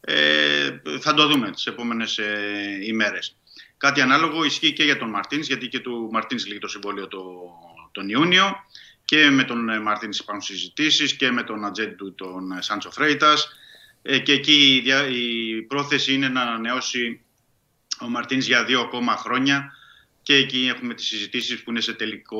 Ε, 0.00 0.80
θα 1.00 1.14
το 1.14 1.26
δούμε 1.26 1.50
τις 1.50 1.66
επόμενες 1.66 2.18
ε, 2.18 2.78
ημέρες. 2.82 3.36
Κάτι 3.76 4.00
ανάλογο 4.00 4.44
ισχύει 4.44 4.72
και 4.72 4.84
για 4.84 4.98
τον 4.98 5.10
Μαρτίνς, 5.10 5.46
γιατί 5.46 5.68
και 5.68 5.78
του 5.78 6.08
Μαρτίνς 6.12 6.46
λύγει 6.46 6.58
το 6.58 6.68
συμβόλαιο 6.68 7.08
το, 7.08 7.24
τον 7.92 8.08
Ιούνιο. 8.08 8.52
Και 9.04 9.14
και 9.14 9.30
με 9.30 9.44
τον 9.44 9.68
ε, 9.68 9.80
Μαρτίνης 9.80 10.18
υπάρχουν 10.18 10.44
συζητήσεις 10.44 11.14
και 11.14 11.30
με 11.30 11.42
τον 11.42 11.64
ατζέντη 11.64 11.94
του 11.94 12.14
τον 12.14 12.52
ε, 12.52 12.62
Σάντσο 12.62 12.90
Φρέιτας 12.90 13.48
ε, 14.02 14.18
και 14.18 14.32
εκεί 14.32 14.74
η, 14.74 14.80
δια- 14.80 15.08
η 15.08 15.62
πρόθεση 15.62 16.12
είναι 16.14 16.28
να 16.28 16.40
ανανεώσει 16.40 17.20
ο 18.00 18.08
Μαρτίνης 18.08 18.46
για 18.46 18.64
δύο 18.64 18.80
ακόμα 18.80 19.16
χρόνια 19.16 19.72
και 20.24 20.34
εκεί 20.34 20.70
έχουμε 20.74 20.94
τις 20.94 21.06
συζητήσεις 21.06 21.62
που 21.62 21.70
είναι 21.70 21.80
σε 21.80 21.92
τελικό 21.92 22.38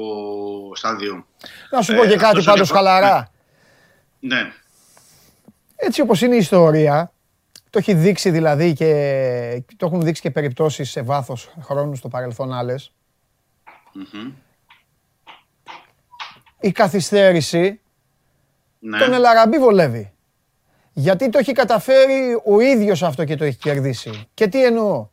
στάδιο. 0.74 1.26
Να 1.70 1.82
σου 1.82 1.94
πω 1.94 2.02
Ε, 2.02 2.06
και 2.06 2.14
κάτι 2.16 2.24
αυτός 2.24 2.44
πάντως 2.44 2.68
είναι- 2.68 2.78
χαλαρά. 2.78 3.30
Ναι, 4.20 4.52
Έτσι 5.76 6.00
όπως 6.00 6.20
είναι 6.22 6.34
η 6.34 6.38
ιστορία, 6.38 7.12
το 7.70 7.78
έχει 7.78 7.94
δείξει 7.94 8.30
δηλαδή 8.30 8.72
και 8.72 9.62
το 9.76 9.86
έχουν 9.86 10.02
δείξει 10.02 10.22
και 10.22 10.30
περιπτώσεις 10.30 10.90
σε 10.90 11.02
βάθος 11.02 11.54
χρόνου 11.60 11.94
στο 11.94 12.08
παρελθόν 12.08 12.52
άλλες. 12.52 12.92
Μμμ. 13.92 14.32
Η 16.60 16.72
καθυστέρηση 16.72 17.80
ναι. 18.78 18.98
τον 18.98 19.12
Ελαραμπή 19.12 19.58
βολεύει. 19.58 20.12
Γιατί 20.92 21.28
το 21.28 21.38
έχει 21.38 21.52
καταφέρει 21.52 22.40
ο 22.44 22.60
ίδιος 22.60 23.02
αυτό 23.02 23.24
και 23.24 23.36
το 23.36 23.44
έχει 23.44 23.58
κερδίσει. 23.58 24.28
Και 24.34 24.46
τι 24.46 24.64
εννοώ. 24.64 25.08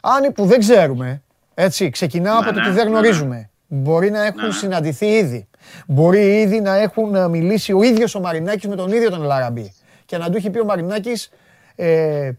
Αν 0.00 0.32
που 0.32 0.44
δεν 0.46 0.58
ξέρουμε, 0.58 1.22
έτσι, 1.54 1.90
ξεκινάω 1.90 2.34
από 2.38 2.44
Ναι, 2.44 2.50
το 2.50 2.60
ναι, 2.60 2.66
ότι 2.66 2.74
δεν 2.76 2.84
ναι, 2.84 2.90
γνωρίζουμε. 2.90 3.50
Μπορεί 3.66 4.10
να 4.10 4.24
έχουν 4.24 4.40
Ναι, 4.40 4.46
ναι. 4.46 4.52
συναντηθεί 4.52 5.06
ήδη. 5.06 5.48
Μπορεί 5.86 6.40
ήδη 6.40 6.60
να 6.60 6.76
έχουν 6.76 7.14
ε, 7.14 7.28
μιλήσει 7.28 7.72
ο 7.72 7.82
ίδιος 7.82 8.14
ο 8.14 8.20
Μαρινάκης 8.20 8.68
με 8.68 8.76
τον 8.76 8.92
ίδιο 8.92 9.10
τον 9.10 9.22
Ελαραμπή. 9.22 9.74
Και 10.04 10.18
να 10.18 10.30
του 10.30 10.36
έχει 10.36 10.50
πει 10.50 10.58
ο 10.58 10.64
Μαρινάκης 10.64 11.30
ε, 11.76 12.30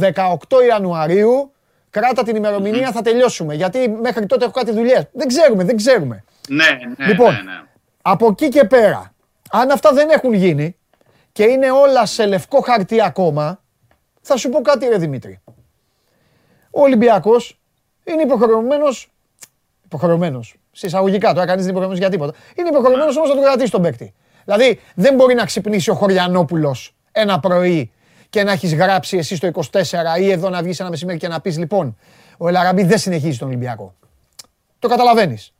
18 0.00 0.12
Ιανουαρίου, 0.68 1.52
κράτα 1.90 2.22
την 2.22 2.36
ημερομηνία, 2.36 2.92
θα 2.92 3.02
τελειώσουμε. 3.02 3.54
Γιατί 3.54 3.88
μέχρι 3.88 4.26
τότε 4.26 4.44
έχω 4.44 4.52
κάτι 4.52 4.72
δουλειές. 4.72 5.06
Δεν 5.12 5.28
ξέρουμε, 5.28 5.64
δεν 5.64 5.76
ξέρουμε. 5.76 6.24
Ναι, 6.48 6.64
ναι, 6.96 7.06
Λοιπόν, 7.06 7.34
ναι, 7.34 7.40
ναι. 7.40 7.62
Από 8.02 8.26
εκεί 8.26 8.48
και 8.48 8.64
πέρα, 8.64 9.14
αν 9.50 9.70
αυτά 9.70 9.92
δεν 9.92 10.10
έχουν 10.10 10.32
γίνει 10.32 10.76
και 11.32 11.44
είναι 11.44 11.70
όλα 11.70 12.06
σε 12.06 12.26
λευκό 12.26 12.60
χαρτί 12.60 13.02
ακόμα, 13.02 13.62
θα 14.20 14.36
σου 14.36 14.48
πω 14.48 14.60
κάτι 14.60 14.86
ρε 14.86 14.96
Δημήτρη. 14.98 15.40
Ο 16.70 16.80
Ολυμπιακός 16.82 17.55
είναι 18.06 18.22
υποχρεωμένος, 18.22 19.10
υποχρεωμένος, 19.84 20.54
συσσαγωγικά 20.72 21.32
τώρα 21.32 21.46
κανείς 21.46 21.64
δεν 21.64 21.74
είναι 21.74 21.78
υποχρεωμένος 21.78 21.98
για 21.98 22.10
τίποτα, 22.10 22.38
είναι 22.54 22.68
υποχρεωμένος 22.68 23.16
όμως 23.16 23.28
να 23.28 23.34
τον 23.34 23.44
κρατήσει 23.44 23.70
τον 23.70 23.82
παίκτη. 23.82 24.14
Δηλαδή 24.44 24.80
δεν 24.94 25.14
μπορεί 25.14 25.34
να 25.34 25.44
ξυπνήσει 25.44 25.90
ο 25.90 25.94
Χωριανόπουλος 25.94 26.94
ένα 27.12 27.40
πρωί 27.40 27.92
και 28.30 28.42
να 28.42 28.52
έχεις 28.52 28.74
γράψει 28.74 29.16
εσύ 29.16 29.36
στο 29.36 29.50
24 29.72 30.20
ή 30.20 30.30
εδώ 30.30 30.50
να 30.50 30.62
βγεις 30.62 30.80
ένα 30.80 30.90
μεσημέρι 30.90 31.18
και 31.18 31.28
να 31.28 31.40
πεις 31.40 31.58
λοιπόν 31.58 31.96
ο 32.36 32.48
Ελ 32.48 32.57
Αραμπί 32.57 32.84
δεν 32.84 32.98
συνεχίζει 32.98 33.38
τον 33.38 33.48
Ολυμπιακό. 33.48 33.94
Το 34.78 34.88
καταλαβαίνεις. 34.88 35.52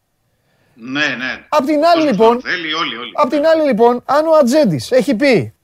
Ναι, 0.75 1.07
ναι. 1.07 1.45
Απ' 1.49 1.67
την 1.67 1.85
άλλη 1.85 2.03
Όσο 2.03 2.11
λοιπόν, 2.11 2.29
τον 2.29 2.41
Θέλει 2.41 2.73
όλοι, 2.73 2.97
όλοι. 2.97 3.13
Απ' 3.15 3.31
την 3.31 3.47
άλλη 3.47 3.63
λοιπόν, 3.63 4.03
αν 4.05 4.27
ο 4.27 4.37
ατζέντης 4.41 4.91
έχει 4.91 5.15
πει, 5.15 5.55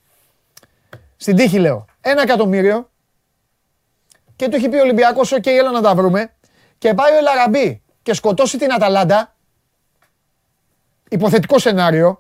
στην 1.17 1.37
τύχη 1.37 1.59
λέω, 1.59 1.85
ένα 2.01 2.23
εκατομμύριο 2.23 2.91
και 4.37 4.49
του 4.49 4.57
έχει 4.57 4.69
πει 4.69 4.77
ο 4.77 4.81
Ολυμπιακός, 4.81 5.33
οκ, 5.33 5.47
έλα 5.47 5.71
να 5.71 5.81
τα 5.81 5.95
βρούμε 5.95 6.33
και 6.83 6.95
πάει 6.95 7.13
ο 7.13 7.17
Ελ 7.16 7.33
Αραμπί 7.33 7.82
και 8.03 8.15
σκοτώσει 8.15 8.59
την 8.59 8.73
Αταλάντα, 8.73 9.35
υποθετικό 11.09 11.59
σενάριο, 11.59 12.19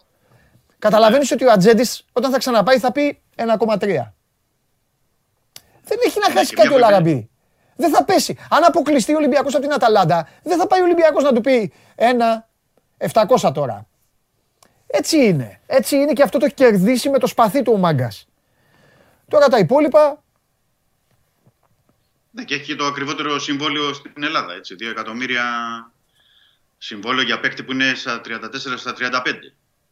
καταλαβαίνεις 0.78 1.30
ότι 1.30 1.44
ο 1.44 1.50
Ατζέντης 1.52 2.04
όταν 2.12 2.30
θα 2.30 2.38
ξαναπάει 2.38 2.78
θα 2.78 2.92
πει 2.92 3.22
1,3. 3.36 4.12
Δεν 5.84 5.98
έχει 6.06 6.18
να 6.18 6.30
χάσει 6.32 6.48
και 6.48 6.54
κάτι 6.54 6.68
μια 6.68 6.76
ο 6.76 6.80
πολύ- 6.80 6.90
Λαραμπή. 6.90 7.30
Δεν 7.76 7.90
θα 7.90 8.04
πέσει. 8.04 8.38
Αν 8.50 8.64
αποκλειστεί 8.64 9.12
ο 9.14 9.16
Ολυμπιακός 9.16 9.54
από 9.54 9.62
την 9.62 9.72
Αταλάντα, 9.72 10.28
δεν 10.42 10.58
θα 10.58 10.66
πάει 10.66 10.80
ο 10.80 10.84
Ολυμπιακός 10.84 11.22
να 11.22 11.32
του 11.32 11.40
πει 11.40 11.72
ένα 11.94 12.48
700 12.98 13.52
τώρα. 13.54 13.86
Έτσι 14.86 15.24
είναι. 15.24 15.60
Έτσι 15.66 15.96
είναι 15.96 16.12
και 16.12 16.22
αυτό 16.22 16.38
το 16.38 16.44
έχει 16.44 16.54
κερδίσει 16.54 17.08
με 17.10 17.18
το 17.18 17.26
σπαθί 17.26 17.62
του 17.62 17.72
ο 17.72 17.78
Μάγκας. 17.78 18.28
Τώρα 19.28 19.48
τα 19.48 19.58
υπόλοιπα, 19.58 20.21
Ναι, 22.34 22.44
και 22.44 22.54
έχει 22.54 22.64
και 22.64 22.74
το 22.74 22.84
ακριβότερο 22.84 23.38
συμβόλαιο 23.38 23.92
στην 23.92 24.22
Ελλάδα. 24.22 24.52
Έτσι, 24.54 24.74
2 24.78 24.86
εκατομμύρια 24.90 25.44
συμβόλαιο 26.78 27.24
για 27.24 27.40
παίκτη 27.40 27.62
που 27.62 27.72
είναι 27.72 27.92
στα 27.94 28.20
34 28.24 28.28
στα 28.76 28.94
35. 28.98 29.32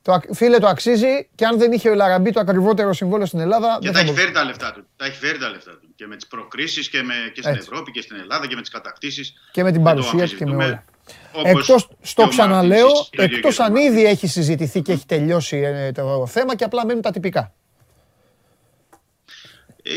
το, 0.02 0.12
ακ- 0.12 0.34
φίλε 0.34 0.58
το 0.58 0.66
αξίζει 0.66 1.28
και 1.34 1.44
αν 1.44 1.58
δεν 1.58 1.72
είχε 1.72 1.88
ο 1.90 1.94
Ελ 1.94 2.04
Αραμπί 2.04 2.32
το 2.32 2.40
ακριβότερο 2.40 2.92
συμβόλαιο 2.92 3.26
στην 3.26 3.40
Ελλάδα, 3.40 3.78
Και 3.80 3.86
δεν 3.86 3.92
τα 3.92 3.92
θα 3.92 3.98
έχει 3.98 4.06
μπορούσε. 4.06 4.22
φέρει 4.22 4.32
τα 4.34 4.44
λεφτά 4.44 4.72
του. 4.72 4.86
Τα 4.96 5.04
έχει 5.04 5.18
φέρει 5.18 5.38
τα 5.38 5.48
λεφτά 5.48 5.70
του. 5.70 5.88
Και 5.96 6.06
με 6.06 6.16
τις 6.16 6.26
προκρίσεις 6.26 6.88
και, 6.88 7.02
με, 7.02 7.14
και 7.34 7.42
στην 7.42 7.54
Έτσι. 7.54 7.68
Ευρώπη 7.70 7.90
και 7.90 8.00
στην 8.00 8.16
Ελλάδα 8.20 8.46
και 8.46 8.54
με 8.54 8.60
τις 8.60 8.70
κατακτήσεις. 8.70 9.32
Και 9.52 9.62
με 9.62 9.72
την 9.72 9.82
παρουσία 9.82 10.28
του 10.28 10.36
και 10.36 10.46
με 10.46 10.64
όλα. 10.64 10.84
Όπως 11.32 11.50
Εκτός, 11.50 11.86
και 11.88 11.94
στο 12.02 12.22
ο 12.22 12.28
ξαναλέω, 12.28 12.86
Μάρτινς, 12.86 13.08
το 13.10 13.22
ίδιο 13.22 13.36
εκτός 13.36 13.56
και 13.56 13.62
ο 13.62 13.64
αν 13.64 13.72
Μάρτινς. 13.72 13.94
ήδη 13.94 14.04
έχει 14.06 14.26
συζητηθεί 14.26 14.82
και 14.82 14.92
έχει 14.92 15.06
τελειώσει 15.06 15.56
ε, 15.56 15.92
το 15.92 16.26
θέμα 16.26 16.54
και 16.56 16.64
απλά 16.64 16.86
μένουν 16.86 17.02
τα 17.02 17.10
τυπικά. 17.10 17.52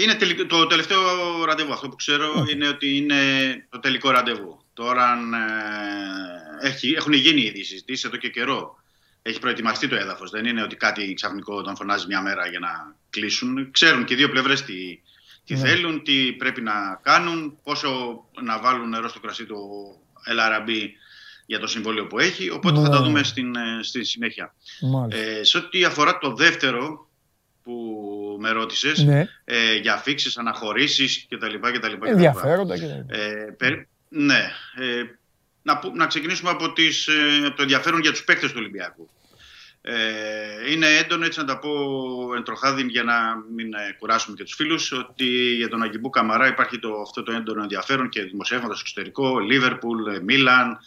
Είναι 0.01 0.15
τελικ- 0.15 0.45
το 0.47 0.67
τελευταίο 0.67 0.99
ραντεβού. 1.45 1.73
Αυτό 1.73 1.89
που 1.89 1.95
ξέρω 1.95 2.45
είναι 2.51 2.67
ότι 2.67 2.97
είναι 2.97 3.21
το 3.69 3.79
τελικό 3.79 4.09
ραντεβού. 4.11 4.61
Τώρα 4.73 5.11
αν, 5.11 5.33
ε, 5.33 6.67
έχει, 6.67 6.93
έχουν 6.97 7.13
γίνει 7.13 7.41
ήδη 7.41 7.63
συζητήσεις 7.63 8.03
εδώ 8.05 8.17
και 8.17 8.29
καιρό. 8.29 8.81
Έχει 9.21 9.39
προετοιμαστεί 9.39 9.87
το 9.87 9.95
έδαφος. 9.95 10.29
Δεν 10.29 10.45
είναι 10.45 10.63
ότι 10.63 10.75
κάτι 10.75 11.13
ξαφνικό 11.13 11.61
τον 11.61 11.75
φωνάζει 11.75 12.05
μια 12.07 12.21
μέρα 12.21 12.47
για 12.47 12.59
να 12.59 12.95
κλείσουν. 13.09 13.71
Ξέρουν 13.71 14.05
και 14.05 14.13
οι 14.13 14.17
δύο 14.17 14.29
πλευρές 14.29 14.63
τι, 14.63 14.99
τι 15.45 15.55
θέλουν, 15.55 16.03
τι 16.03 16.31
πρέπει 16.33 16.61
να 16.61 16.99
κάνουν, 17.03 17.57
πόσο 17.63 18.23
να 18.41 18.59
βάλουν 18.59 18.89
νερό 18.89 19.07
στο 19.09 19.19
κρασί 19.19 19.45
του 19.45 19.57
Ελαραμπή 20.25 20.93
για 21.45 21.59
το 21.59 21.67
συμβόλαιο 21.67 22.07
που 22.07 22.19
έχει. 22.19 22.49
Οπότε 22.49 22.81
θα 22.81 22.89
τα 22.89 22.99
Ναι. 22.99 23.05
δούμε 23.05 23.23
στην, 23.23 23.55
ε, 23.55 23.79
στη 23.83 24.03
συνέχεια. 24.03 24.55
Μάλιστα. 24.81 25.23
Ε, 25.25 25.43
σε 25.43 25.57
ό,τι 25.57 25.83
αφορά 25.83 26.17
το 26.17 26.33
δεύτερο 26.33 27.09
που 27.63 27.73
με 28.39 28.51
ρώτησες, 28.51 29.03
Ναι, 29.03 29.27
ε, 29.45 29.75
για 29.75 29.93
αφήξεις, 29.93 30.37
αναχωρήσεις 30.37 31.25
κτλ. 31.29 31.55
κτλ. 31.71 32.05
ενδιαφέροντα 32.07 32.77
και 32.79 32.85
τα 32.87 32.95
λοιπά. 32.95 33.15
Ε, 33.15 33.55
περι- 33.57 33.87
ναι. 34.09 34.51
Ε, 34.75 35.03
να, 35.61 35.77
που- 35.79 35.91
να 35.95 36.05
ξεκινήσουμε 36.07 36.49
από, 36.49 36.73
τις, 36.73 37.07
ε, 37.07 37.45
από 37.45 37.55
το 37.55 37.61
ενδιαφέρον 37.61 37.99
για 38.01 38.11
τους 38.11 38.23
παίκτες 38.23 38.49
του 38.51 38.57
Ολυμπιακού. 38.59 39.09
Ε, 39.85 40.71
είναι 40.71 40.87
έντονο, 40.87 41.25
έτσι 41.25 41.39
να 41.39 41.45
τα 41.45 41.59
πω 41.59 41.69
εντροχάδιν 42.37 42.87
για 42.89 43.03
να 43.03 43.15
μην 43.55 43.73
ε, 43.73 43.95
κουράσουμε 43.99 44.35
και 44.35 44.43
τους 44.43 44.53
φίλους, 44.55 44.91
ότι 44.91 45.25
για 45.55 45.67
τον 45.69 45.83
Αγγιμπού 45.83 46.09
Καμαρά 46.09 46.47
υπάρχει 46.47 46.79
το, 46.79 46.93
αυτό 47.01 47.23
το 47.23 47.31
έντονο 47.31 47.61
ενδιαφέρον 47.61 48.09
και 48.09 48.21
δημοσιεύματα 48.21 48.73
στο 48.73 48.81
εξωτερικό, 48.85 49.39
Λίβερπουλ, 49.39 50.07
ε, 50.15 50.19
Μίλαν, 50.21 50.77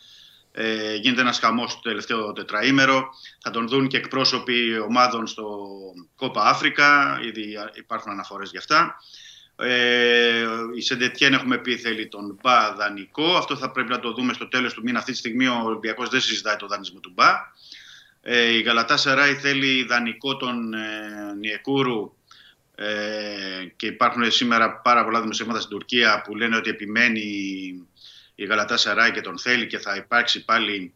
ε, 0.58 0.94
γίνεται 0.94 1.20
ένας 1.20 1.38
χαμός 1.38 1.74
το 1.74 1.80
τελευταίο 1.80 2.32
τετραήμερο. 2.32 3.08
Θα 3.42 3.50
τον 3.50 3.68
δουν 3.68 3.88
και 3.88 3.96
εκπρόσωποι 3.96 4.78
ομάδων 4.78 5.26
στο 5.26 5.68
Κόπα 6.16 6.42
Αφρικα, 6.42 7.20
ήδη 7.22 7.54
υπάρχουν 7.74 8.12
αναφορές 8.12 8.50
γι' 8.50 8.58
αυτά. 8.58 8.96
Ε, 9.56 10.44
η 10.76 10.80
Σεντετιέν 10.80 11.32
έχουμε 11.32 11.58
πει 11.58 11.76
θέλει 11.76 12.08
τον 12.08 12.38
Μπα 12.42 12.74
δανεικό. 12.74 13.36
Αυτό 13.36 13.56
θα 13.56 13.70
πρέπει 13.70 13.90
να 13.90 14.00
το 14.00 14.12
δούμε 14.12 14.32
στο 14.32 14.48
τέλος 14.48 14.74
του 14.74 14.82
μήνα. 14.82 14.98
Αυτή 14.98 15.12
τη 15.12 15.18
στιγμή 15.18 15.46
ο 15.46 15.60
Ολυμπιακός 15.64 16.08
δεν 16.08 16.20
συζητάει 16.20 16.56
το 16.56 16.66
δανεισμό 16.66 17.00
του 17.00 17.12
Μπα. 17.14 17.32
Ε, 18.20 18.48
η 18.48 18.60
Γαλατά 18.60 18.96
Σαράι 18.96 19.34
θέλει 19.34 19.84
δανεικό 19.84 20.36
τον 20.36 20.74
ε, 20.74 21.34
Νιεκούρου 21.38 22.12
ε, 22.74 22.86
και 23.76 23.86
υπάρχουν 23.86 24.30
σήμερα 24.30 24.72
πάρα 24.72 25.04
πολλά 25.04 25.20
δημοσιεύματα 25.20 25.60
στην 25.60 25.70
Τουρκία 25.70 26.22
που 26.24 26.34
λένε 26.34 26.56
ότι 26.56 26.70
επιμένει 26.70 27.22
η 28.38 28.44
Γαλατά 28.44 28.76
Σαράι 28.76 29.10
και 29.10 29.20
τον 29.20 29.38
θέλει 29.38 29.66
και 29.66 29.78
θα 29.78 29.96
υπάρξει 29.96 30.44
πάλι 30.44 30.94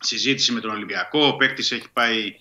συζήτηση 0.00 0.52
με 0.52 0.60
τον 0.60 0.70
Ολυμπιακό. 0.70 1.26
Ο 1.26 1.36
παίκτης 1.36 1.72
έχει 1.72 1.90
πάει 1.92 2.34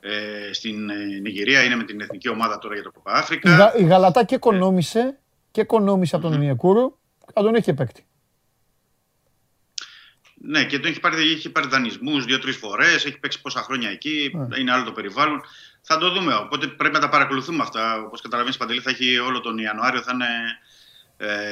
ε, 0.00 0.52
στην 0.52 0.90
ε, 0.90 0.94
Νιγηρία, 1.20 1.62
είναι 1.64 1.76
με 1.76 1.84
την 1.84 2.00
εθνική 2.00 2.28
ομάδα 2.28 2.58
τώρα 2.58 2.74
για 2.74 2.82
το 2.82 2.90
Κοπα 2.90 3.12
Η, 3.12 3.18
Αφρικα. 3.18 3.56
Γα- 3.56 3.78
η 3.78 3.84
Γαλατά 3.84 4.24
και 4.24 4.34
οικονόμησε 4.34 5.18
και 5.50 5.60
οικονόμησε 5.60 6.16
από 6.16 6.28
τον 6.28 6.38
Νιεκούρου, 6.38 6.98
θα 7.34 7.42
τον 7.42 7.54
έχει 7.54 7.74
παίκτη. 7.74 8.04
Ναι, 10.42 10.64
και 10.64 10.78
τον 10.78 10.90
έχει 10.90 11.00
πάρει, 11.00 11.30
έχει 11.32 11.50
πάρει 11.50 11.68
δανεισμούς 11.68 12.24
δύο-τρεις 12.24 12.56
φορές, 12.56 13.04
έχει 13.04 13.18
παίξει 13.18 13.40
πόσα 13.40 13.62
χρόνια 13.62 13.90
εκεί, 13.90 14.30
είναι 14.58 14.72
άλλο 14.72 14.84
το 14.84 14.92
περιβάλλον. 14.92 15.42
Θα 15.82 15.98
το 15.98 16.10
δούμε. 16.10 16.34
Οπότε 16.34 16.66
πρέπει 16.66 16.94
να 16.94 17.00
τα 17.00 17.08
παρακολουθούμε 17.08 17.62
αυτά. 17.62 18.02
Όπως 18.02 18.20
καταλαβαίνεις, 18.20 18.58
Παντελή, 18.58 18.80
θα 18.80 18.90
έχει 18.90 19.18
όλο 19.18 19.40
τον 19.40 19.58
Ιανουάριο 19.58 20.02
θα 20.02 20.10
είναι 20.14 20.24
ε, 20.24 20.60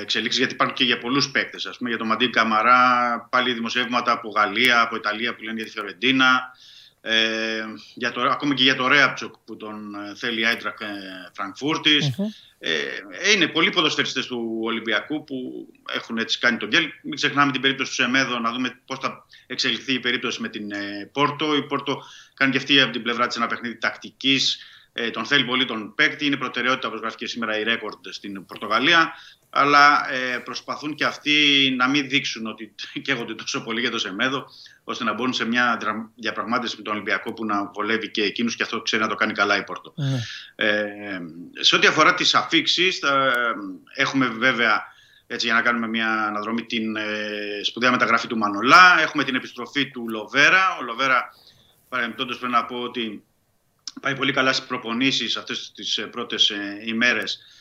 εξελίξεις 0.00 0.38
γιατί 0.38 0.54
υπάρχουν 0.54 0.76
και 0.76 0.84
για 0.84 0.98
πολλούς 0.98 1.30
παίκτες. 1.30 1.66
Α 1.66 1.70
πούμε 1.78 1.88
για 1.88 1.98
τον 1.98 2.06
Μαντίν 2.06 2.32
Καμαρά, 2.32 3.20
πάλι 3.30 3.52
δημοσιεύματα 3.52 4.12
από 4.12 4.28
Γαλλία, 4.28 4.80
από 4.80 4.96
Ιταλία 4.96 5.34
που 5.34 5.42
λένε 5.42 5.56
για 5.56 5.64
τη 5.64 5.70
Φιωρεντίνα. 5.70 6.56
Ε, 7.00 7.64
για 7.94 8.12
το, 8.12 8.20
ακόμα 8.20 8.54
και 8.54 8.62
για 8.62 8.76
το 8.76 8.88
Ρέαμπτσιουκ 8.88 9.34
που 9.44 9.56
τον 9.56 9.94
ε, 9.94 10.14
θέλει 10.14 10.40
η 10.40 10.44
Άιντραχτ 10.44 10.80
ε, 10.80 10.86
Φραγκφούρτης. 11.34 12.10
Ε, 12.58 12.72
είναι 13.34 13.46
πολλοί 13.46 13.70
ποδοσφαιριστές 13.70 14.26
του 14.26 14.58
Ολυμπιακού 14.62 15.24
που 15.24 15.66
έχουν 15.94 16.18
έτσι 16.18 16.38
κάνει 16.38 16.56
τον 16.56 16.68
γκελ. 16.68 16.88
Μην 17.02 17.14
ξεχνάμε 17.14 17.52
την 17.52 17.60
περίπτωση 17.60 17.90
του 17.90 18.02
Σεμέδο, 18.02 18.38
να 18.38 18.52
δούμε 18.52 18.80
πώς 18.86 18.98
θα 18.98 19.26
εξελιχθεί 19.46 19.92
η 19.92 20.00
περίπτωση 20.00 20.40
με 20.40 20.48
την 20.48 20.72
ε, 20.72 21.10
Πόρτο. 21.12 21.56
Η 21.56 21.62
Πόρτο 21.62 22.02
κάνει 22.34 22.50
και 22.50 22.58
αυτή 22.58 22.80
από 22.80 22.92
την 22.92 23.02
πλευρά 23.02 23.26
της 23.26 23.36
ένα 23.36 23.46
παιχνίδι 23.46 23.78
τακτικής, 23.78 24.58
Ε, 24.92 25.10
τον 25.10 25.24
θέλει 25.24 25.44
πολύ 25.44 25.64
τον 25.64 25.94
παίκτη. 25.94 26.26
Είναι 26.26 26.36
προτεραιότητα, 26.36 26.88
όπως 26.88 27.00
γράφει 27.00 27.16
και 27.16 27.26
σήμερα 27.26 27.58
η 27.58 27.62
Record 27.62 28.06
στην 28.10 28.46
Πορτογαλία. 28.46 29.12
Αλλά 29.50 30.12
ε, 30.12 30.38
προσπαθούν 30.38 30.94
και 30.94 31.04
αυτοί 31.04 31.34
να 31.76 31.88
μην 31.88 32.08
δείξουν 32.08 32.46
ότι 32.46 32.74
καίγονται 33.04 33.34
τόσο 33.34 33.62
πολύ 33.62 33.80
για 33.80 33.90
το 33.90 33.98
Σεμέδο, 33.98 34.46
ώστε 34.84 35.04
να 35.04 35.12
μπουν 35.12 35.32
σε 35.32 35.44
μια 35.44 35.80
διαπραγμάτευση 36.14 36.76
με 36.76 36.82
τον 36.82 36.92
Ολυμπιακό 36.92 37.32
που 37.32 37.44
να 37.44 37.70
βολεύει 37.74 38.10
και 38.10 38.22
εκείνους 38.22 38.56
και 38.56 38.62
αυτό 38.62 38.82
ξέρει 38.82 39.02
να 39.02 39.08
το 39.08 39.14
κάνει 39.14 39.32
καλά 39.32 39.56
η 39.56 39.64
Πόρτο. 39.64 39.94
Ναι. 39.96 40.20
Ε, 40.54 41.20
σε 41.60 41.76
ό,τι 41.76 41.86
αφορά 41.86 42.14
τις 42.14 42.34
αφήξεις, 42.34 42.98
θα, 42.98 43.32
έχουμε 43.94 44.26
βέβαια 44.26 44.96
έτσι, 45.30 45.46
για 45.46 45.54
να 45.54 45.62
κάνουμε 45.62 45.88
μια 45.88 46.26
αναδρομή 46.26 46.64
την 46.64 46.96
ε, 46.96 47.60
σπουδαία 47.62 47.90
μεταγραφή 47.90 48.26
του 48.26 48.36
Μανολά. 48.36 49.00
Έχουμε 49.00 49.24
την 49.24 49.34
επιστροφή 49.34 49.90
του 49.90 50.08
Λοβέρα. 50.08 50.76
Ο 50.80 50.82
Λοβέρα, 50.82 51.34
παρεμπιπτόντως, 51.88 52.38
πρέπει 52.38 52.52
να 52.52 52.64
πω 52.64 52.76
ότι 52.76 53.24
πάει 54.00 54.16
πολύ 54.16 54.32
καλά 54.32 54.52
στις 54.52 54.66
προπονήσεις 54.66 55.36
αυτές 55.36 55.72
τις 55.74 56.06
πρώτες 56.10 56.52
ημέρες 56.84 57.34
ε, 57.34 57.57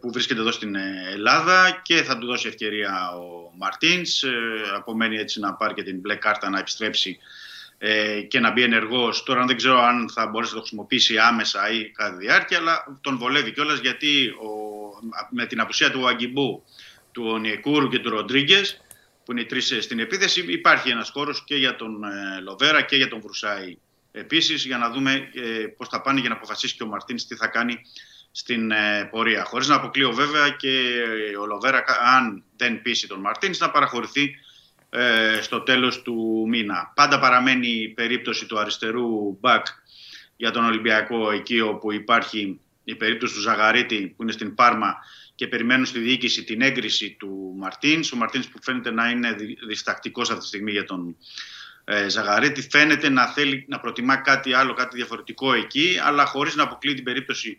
που 0.00 0.12
βρίσκεται 0.12 0.40
εδώ 0.40 0.50
στην 0.50 0.74
ε, 0.74 1.10
Ελλάδα 1.12 1.80
και 1.82 2.02
θα 2.02 2.18
του 2.18 2.26
δώσει 2.26 2.48
ευκαιρία 2.48 3.10
ο 3.10 3.52
Μαρτίνς. 3.56 4.22
Ε, 4.22 4.30
απομένει 4.74 5.16
έτσι 5.16 5.40
να 5.40 5.54
πάρει 5.54 5.74
και 5.74 5.82
την 5.82 6.00
μπλε 6.00 6.14
κάρτα 6.14 6.50
να 6.50 6.58
επιστρέψει 6.58 7.18
και 8.28 8.40
να 8.40 8.52
μπει 8.52 8.62
ενεργός. 8.62 9.22
Τώρα 9.22 9.44
δεν 9.44 9.56
ξέρω 9.56 9.78
αν 9.78 10.10
θα 10.10 10.26
μπορέσει 10.26 10.50
να 10.50 10.56
το 10.56 10.62
χρησιμοποιήσει 10.62 11.18
άμεσα 11.18 11.70
ή 11.70 11.90
κατά 11.90 12.16
τη 12.16 12.24
διάρκεια, 12.24 12.58
αλλά 12.58 12.98
τον 13.00 13.18
βολεύει 13.18 13.52
κιόλας 13.52 13.78
γιατί 13.78 14.26
ο, 14.26 14.50
με 15.30 15.46
την 15.46 15.60
απουσία 15.60 15.90
του 15.90 16.08
Αγκιμπού, 16.08 16.64
του 17.12 17.24
Ονιεκούρου 17.26 17.88
και 17.88 17.98
του 17.98 18.10
Ροντρίγκες, 18.10 18.80
που 19.24 19.32
είναι 19.32 19.40
οι 19.40 19.46
τρεις 19.46 19.76
στην 19.80 19.98
επίθεση, 19.98 20.44
υπάρχει 20.48 20.90
ένας 20.90 21.10
χώρος 21.10 21.44
και 21.44 21.56
για 21.56 21.76
τον 21.76 22.02
Λοβέρα 22.42 22.82
και 22.82 22.96
για 22.96 23.08
τον 23.08 23.20
Βρουσάη. 23.20 23.76
Επίσης, 24.12 24.64
για 24.64 24.78
να 24.78 24.90
δούμε 24.90 25.30
ε, 25.34 25.66
πώς 25.76 25.88
θα 25.88 26.00
πάνε 26.00 26.20
για 26.20 26.28
να 26.28 26.34
αποφασίσει 26.34 26.76
και 26.76 26.82
ο 26.82 26.86
Μαρτίνς 26.86 27.26
τι 27.26 27.36
θα 27.36 27.46
κάνει 27.46 27.80
στην 28.32 28.70
ε, 28.70 29.08
πορεία. 29.10 29.44
Χωρίς 29.44 29.68
να 29.68 29.74
αποκλείω 29.74 30.12
βέβαια 30.12 30.50
και 30.50 31.02
ο 31.40 31.46
Λοβέρα, 31.46 31.84
αν 32.16 32.44
δεν 32.56 32.82
πείσει 32.82 33.06
τον 33.06 33.20
Μαρτίνς, 33.20 33.58
να 33.58 33.70
παραχωρηθεί 33.70 34.34
ε, 34.90 35.38
στο 35.42 35.60
τέλος 35.60 36.02
του 36.02 36.46
μήνα. 36.48 36.92
Πάντα 36.94 37.18
παραμένει 37.18 37.68
η 37.68 37.88
περίπτωση 37.88 38.46
του 38.46 38.58
αριστερού 38.58 39.38
μπακ 39.40 39.66
για 40.36 40.50
τον 40.50 40.64
Ολυμπιακό, 40.64 41.30
εκεί 41.30 41.60
όπου 41.60 41.92
υπάρχει 41.92 42.60
η 42.84 42.94
περίπτωση 42.94 43.34
του 43.34 43.40
Ζαγαρίτη 43.40 44.14
που 44.16 44.22
είναι 44.22 44.32
στην 44.32 44.54
Πάρμα 44.54 44.96
και 45.34 45.48
περιμένουν 45.48 45.86
στη 45.86 45.98
διοίκηση 45.98 46.44
την 46.44 46.60
έγκριση 46.60 47.16
του 47.18 47.54
Μαρτίνς. 47.58 48.12
Ο 48.12 48.16
Μαρτίνς 48.16 48.48
που 48.48 48.58
φαίνεται 48.62 48.90
να 48.90 49.10
είναι 49.10 49.36
διστακτικός 49.66 50.28
αυτή 50.28 50.40
τη 50.40 50.46
στιγμή 50.46 50.70
για 50.70 50.84
τον 50.84 51.16
ε, 51.84 52.08
Ζαγαρίτη 52.08 52.68
φαίνεται 52.70 53.08
να 53.08 53.26
θέλει 53.26 53.64
να 53.68 53.80
προτιμά 53.80 54.16
κάτι 54.16 54.52
άλλο, 54.52 54.72
κάτι 54.72 54.96
διαφορετικό 54.96 55.52
εκεί, 55.52 55.98
αλλά 56.02 56.26
χωρίς 56.26 56.54
να 56.54 56.62
αποκλείει 56.62 56.94
την 56.94 57.04
περίπτωση 57.04 57.58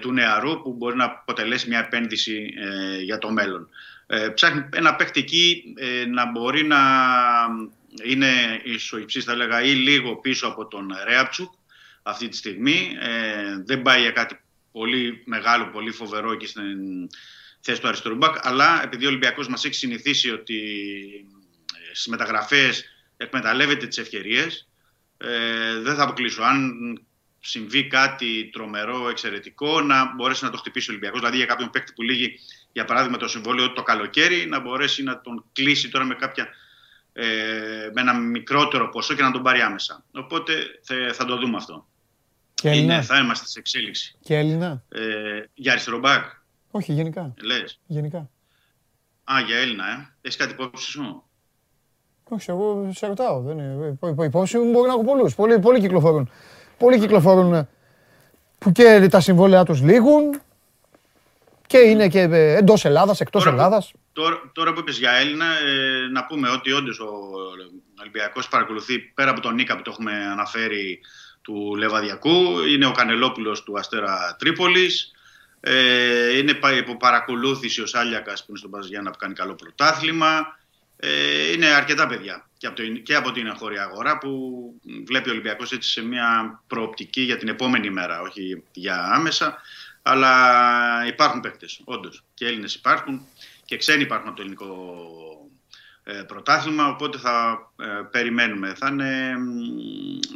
του 0.00 0.12
νεαρού 0.12 0.62
που 0.62 0.72
μπορεί 0.72 0.96
να 0.96 1.04
αποτελέσει 1.04 1.68
μια 1.68 1.78
επένδυση 1.78 2.54
ε, 2.56 3.02
για 3.02 3.18
το 3.18 3.30
μέλλον. 3.30 3.68
Ε, 4.06 4.28
ψάχνει 4.28 4.68
ένα 4.72 4.94
παίχτη 4.94 5.20
εκεί 5.20 5.74
να 6.08 6.30
μπορεί 6.30 6.64
να 6.64 6.78
είναι 8.02 8.60
ισοϊψής 8.64 9.24
θα 9.24 9.32
έλεγα 9.32 9.62
ή 9.62 9.70
λίγο 9.70 10.16
πίσω 10.16 10.46
από 10.46 10.66
τον 10.66 10.88
Ρέαπτσουκ 11.04 11.52
αυτή 12.02 12.28
τη 12.28 12.36
στιγμή. 12.36 12.96
δεν 13.64 13.82
πάει 13.82 14.00
για 14.00 14.10
κάτι 14.10 14.40
πολύ 14.72 15.22
μεγάλο, 15.24 15.66
πολύ 15.66 15.90
φοβερό 15.90 16.32
εκεί 16.32 16.46
στην 16.46 17.08
θέση 17.60 17.80
του 17.80 17.88
αριστερού 17.88 18.14
μπακ, 18.14 18.36
αλλά 18.40 18.82
επειδή 18.82 19.04
ο 19.04 19.08
Ολυμπιακός 19.08 19.48
μας 19.48 19.64
έχει 19.64 19.74
συνηθίσει 19.74 20.30
ότι 20.30 20.60
στις 21.92 22.06
μεταγραφές 22.06 22.84
εκμεταλλεύεται 23.16 23.86
τις 23.86 23.98
ευκαιρίες, 23.98 24.68
δεν 25.82 25.94
θα 25.94 26.02
αποκλείσω. 26.02 26.42
Αν 26.42 26.72
συμβεί 27.44 27.86
κάτι 27.86 28.50
τρομερό, 28.52 29.08
εξαιρετικό, 29.08 29.80
να 29.80 30.14
μπορέσει 30.14 30.44
να 30.44 30.50
το 30.50 30.56
χτυπήσει 30.56 30.90
ο 30.90 30.92
Ολυμπιακός. 30.92 31.18
Δηλαδή 31.18 31.36
για 31.36 31.46
κάποιον 31.46 31.70
παίκτη 31.70 31.92
που 31.92 32.02
λύγει, 32.02 32.38
για 32.72 32.84
παράδειγμα, 32.84 33.16
το 33.16 33.28
συμβόλαιο 33.28 33.72
το 33.72 33.82
καλοκαίρι, 33.82 34.46
να 34.46 34.60
μπορέσει 34.60 35.02
να 35.02 35.20
τον 35.20 35.44
κλείσει 35.52 35.88
τώρα 35.88 36.04
με, 36.04 36.14
κάποια, 36.14 36.48
ε, 37.12 37.24
με 37.92 38.00
ένα 38.00 38.14
μικρότερο 38.14 38.88
ποσό 38.88 39.14
και 39.14 39.22
να 39.22 39.30
τον 39.30 39.42
πάρει 39.42 39.60
άμεσα. 39.60 40.04
Οπότε 40.12 40.52
θα, 41.12 41.24
το 41.24 41.36
δούμε 41.36 41.56
αυτό. 41.56 41.86
Και 42.54 42.70
Είναι, 42.70 43.02
θα 43.02 43.18
είμαστε 43.18 43.46
σε 43.46 43.58
εξέλιξη. 43.58 44.16
Και 44.20 44.36
Έλληνα. 44.36 44.84
Ε, 44.88 45.00
για 45.54 45.72
αριστερό 45.72 45.98
μπακ. 45.98 46.24
Όχι, 46.70 46.92
γενικά. 46.92 47.34
Λες. 47.42 47.80
Γενικά. 47.86 48.30
Α, 49.24 49.40
για 49.46 49.56
Έλληνα, 49.56 49.84
ε. 49.86 50.14
Έχεις 50.20 50.36
κάτι 50.36 50.52
υπόψη 50.52 50.90
σου; 50.90 51.24
Όχι, 52.24 52.50
εγώ 52.50 52.90
σε 52.94 53.06
ρωτάω. 53.06 53.40
Δεν 53.40 53.58
είναι. 53.58 53.98
Υπόψη 54.24 54.58
μου 54.58 54.70
μπορεί 54.70 54.86
να 54.86 54.92
έχω 54.92 55.04
πολλούς. 55.04 55.34
Πολλοί, 55.34 55.58
πολλοί 55.58 55.80
κυκλοφορούν. 55.80 56.30
Πολλοί 56.82 56.98
κυκλοφορούν 56.98 57.68
που 58.58 58.72
και 58.72 59.08
τα 59.10 59.20
συμβόλαια 59.20 59.64
τους 59.64 59.80
λήγουν 59.80 60.40
και 61.66 61.78
είναι 61.78 62.08
και 62.08 62.20
εντός 62.30 62.84
Ελλάδας, 62.84 63.20
εκτός 63.20 63.44
τώρα, 63.44 63.56
Ελλάδας. 63.56 63.92
Τώρα, 64.12 64.50
τώρα 64.52 64.72
που 64.72 64.80
είπες 64.80 64.98
για 64.98 65.10
Έλληνα, 65.10 65.44
ε, 65.44 66.08
να 66.12 66.26
πούμε 66.26 66.48
ότι 66.48 66.72
όντως 66.72 67.00
ο 67.00 67.10
Ολυμπιακός 68.00 68.48
παρακολουθεί 68.48 68.98
πέρα 68.98 69.30
από 69.30 69.40
τον 69.40 69.54
Νίκα 69.54 69.76
που 69.76 69.82
το 69.82 69.90
έχουμε 69.90 70.12
αναφέρει 70.32 71.00
του 71.42 71.74
Λεβαδιακού, 71.76 72.60
είναι 72.68 72.86
ο 72.86 72.90
Κανελόπουλος 72.92 73.62
του 73.62 73.78
Αστέρα 73.78 74.36
Τρίπολης, 74.38 75.10
ε, 75.60 76.38
είναι 76.38 76.58
υπό 76.78 76.96
παρακολούθηση 76.96 77.82
ο 77.82 77.86
Σάλιακας 77.86 78.40
που 78.40 78.46
είναι 78.48 78.58
στον 78.58 78.70
Παζιάννα 78.70 79.10
που 79.10 79.18
κάνει 79.18 79.34
καλό 79.34 79.54
πρωτάθλημα, 79.54 80.58
ε, 80.96 81.52
είναι 81.52 81.66
αρκετά 81.66 82.06
παιδιά 82.06 82.46
και 82.62 82.68
από, 82.68 82.76
το, 82.76 82.82
και 82.82 83.14
από 83.14 83.32
την 83.32 83.46
εγχώρια 83.46 83.82
αγορά 83.82 84.18
που 84.18 84.30
βλέπει 85.06 85.28
ο 85.28 85.32
Ολυμπιακός 85.32 85.72
έτσι 85.72 85.90
σε 85.90 86.04
μια 86.04 86.60
προοπτική 86.66 87.20
για 87.20 87.36
την 87.36 87.48
επόμενη 87.48 87.90
μέρα, 87.90 88.20
όχι 88.20 88.62
για 88.72 89.04
άμεσα. 89.12 89.60
Αλλά 90.02 90.32
υπάρχουν 91.06 91.40
παίκτες, 91.40 91.80
όντως. 91.84 92.24
Και 92.34 92.46
Έλληνες 92.46 92.74
υπάρχουν 92.74 93.26
και 93.64 93.76
ξένοι 93.76 94.02
υπάρχουν 94.02 94.28
από 94.28 94.36
το 94.36 94.42
ελληνικό 94.42 94.96
ε, 96.04 96.12
πρωτάθλημα, 96.12 96.88
οπότε 96.88 97.18
θα 97.18 97.58
ε, 97.76 97.84
περιμένουμε. 98.10 98.74
Θα 98.74 98.88
είναι, 98.88 99.34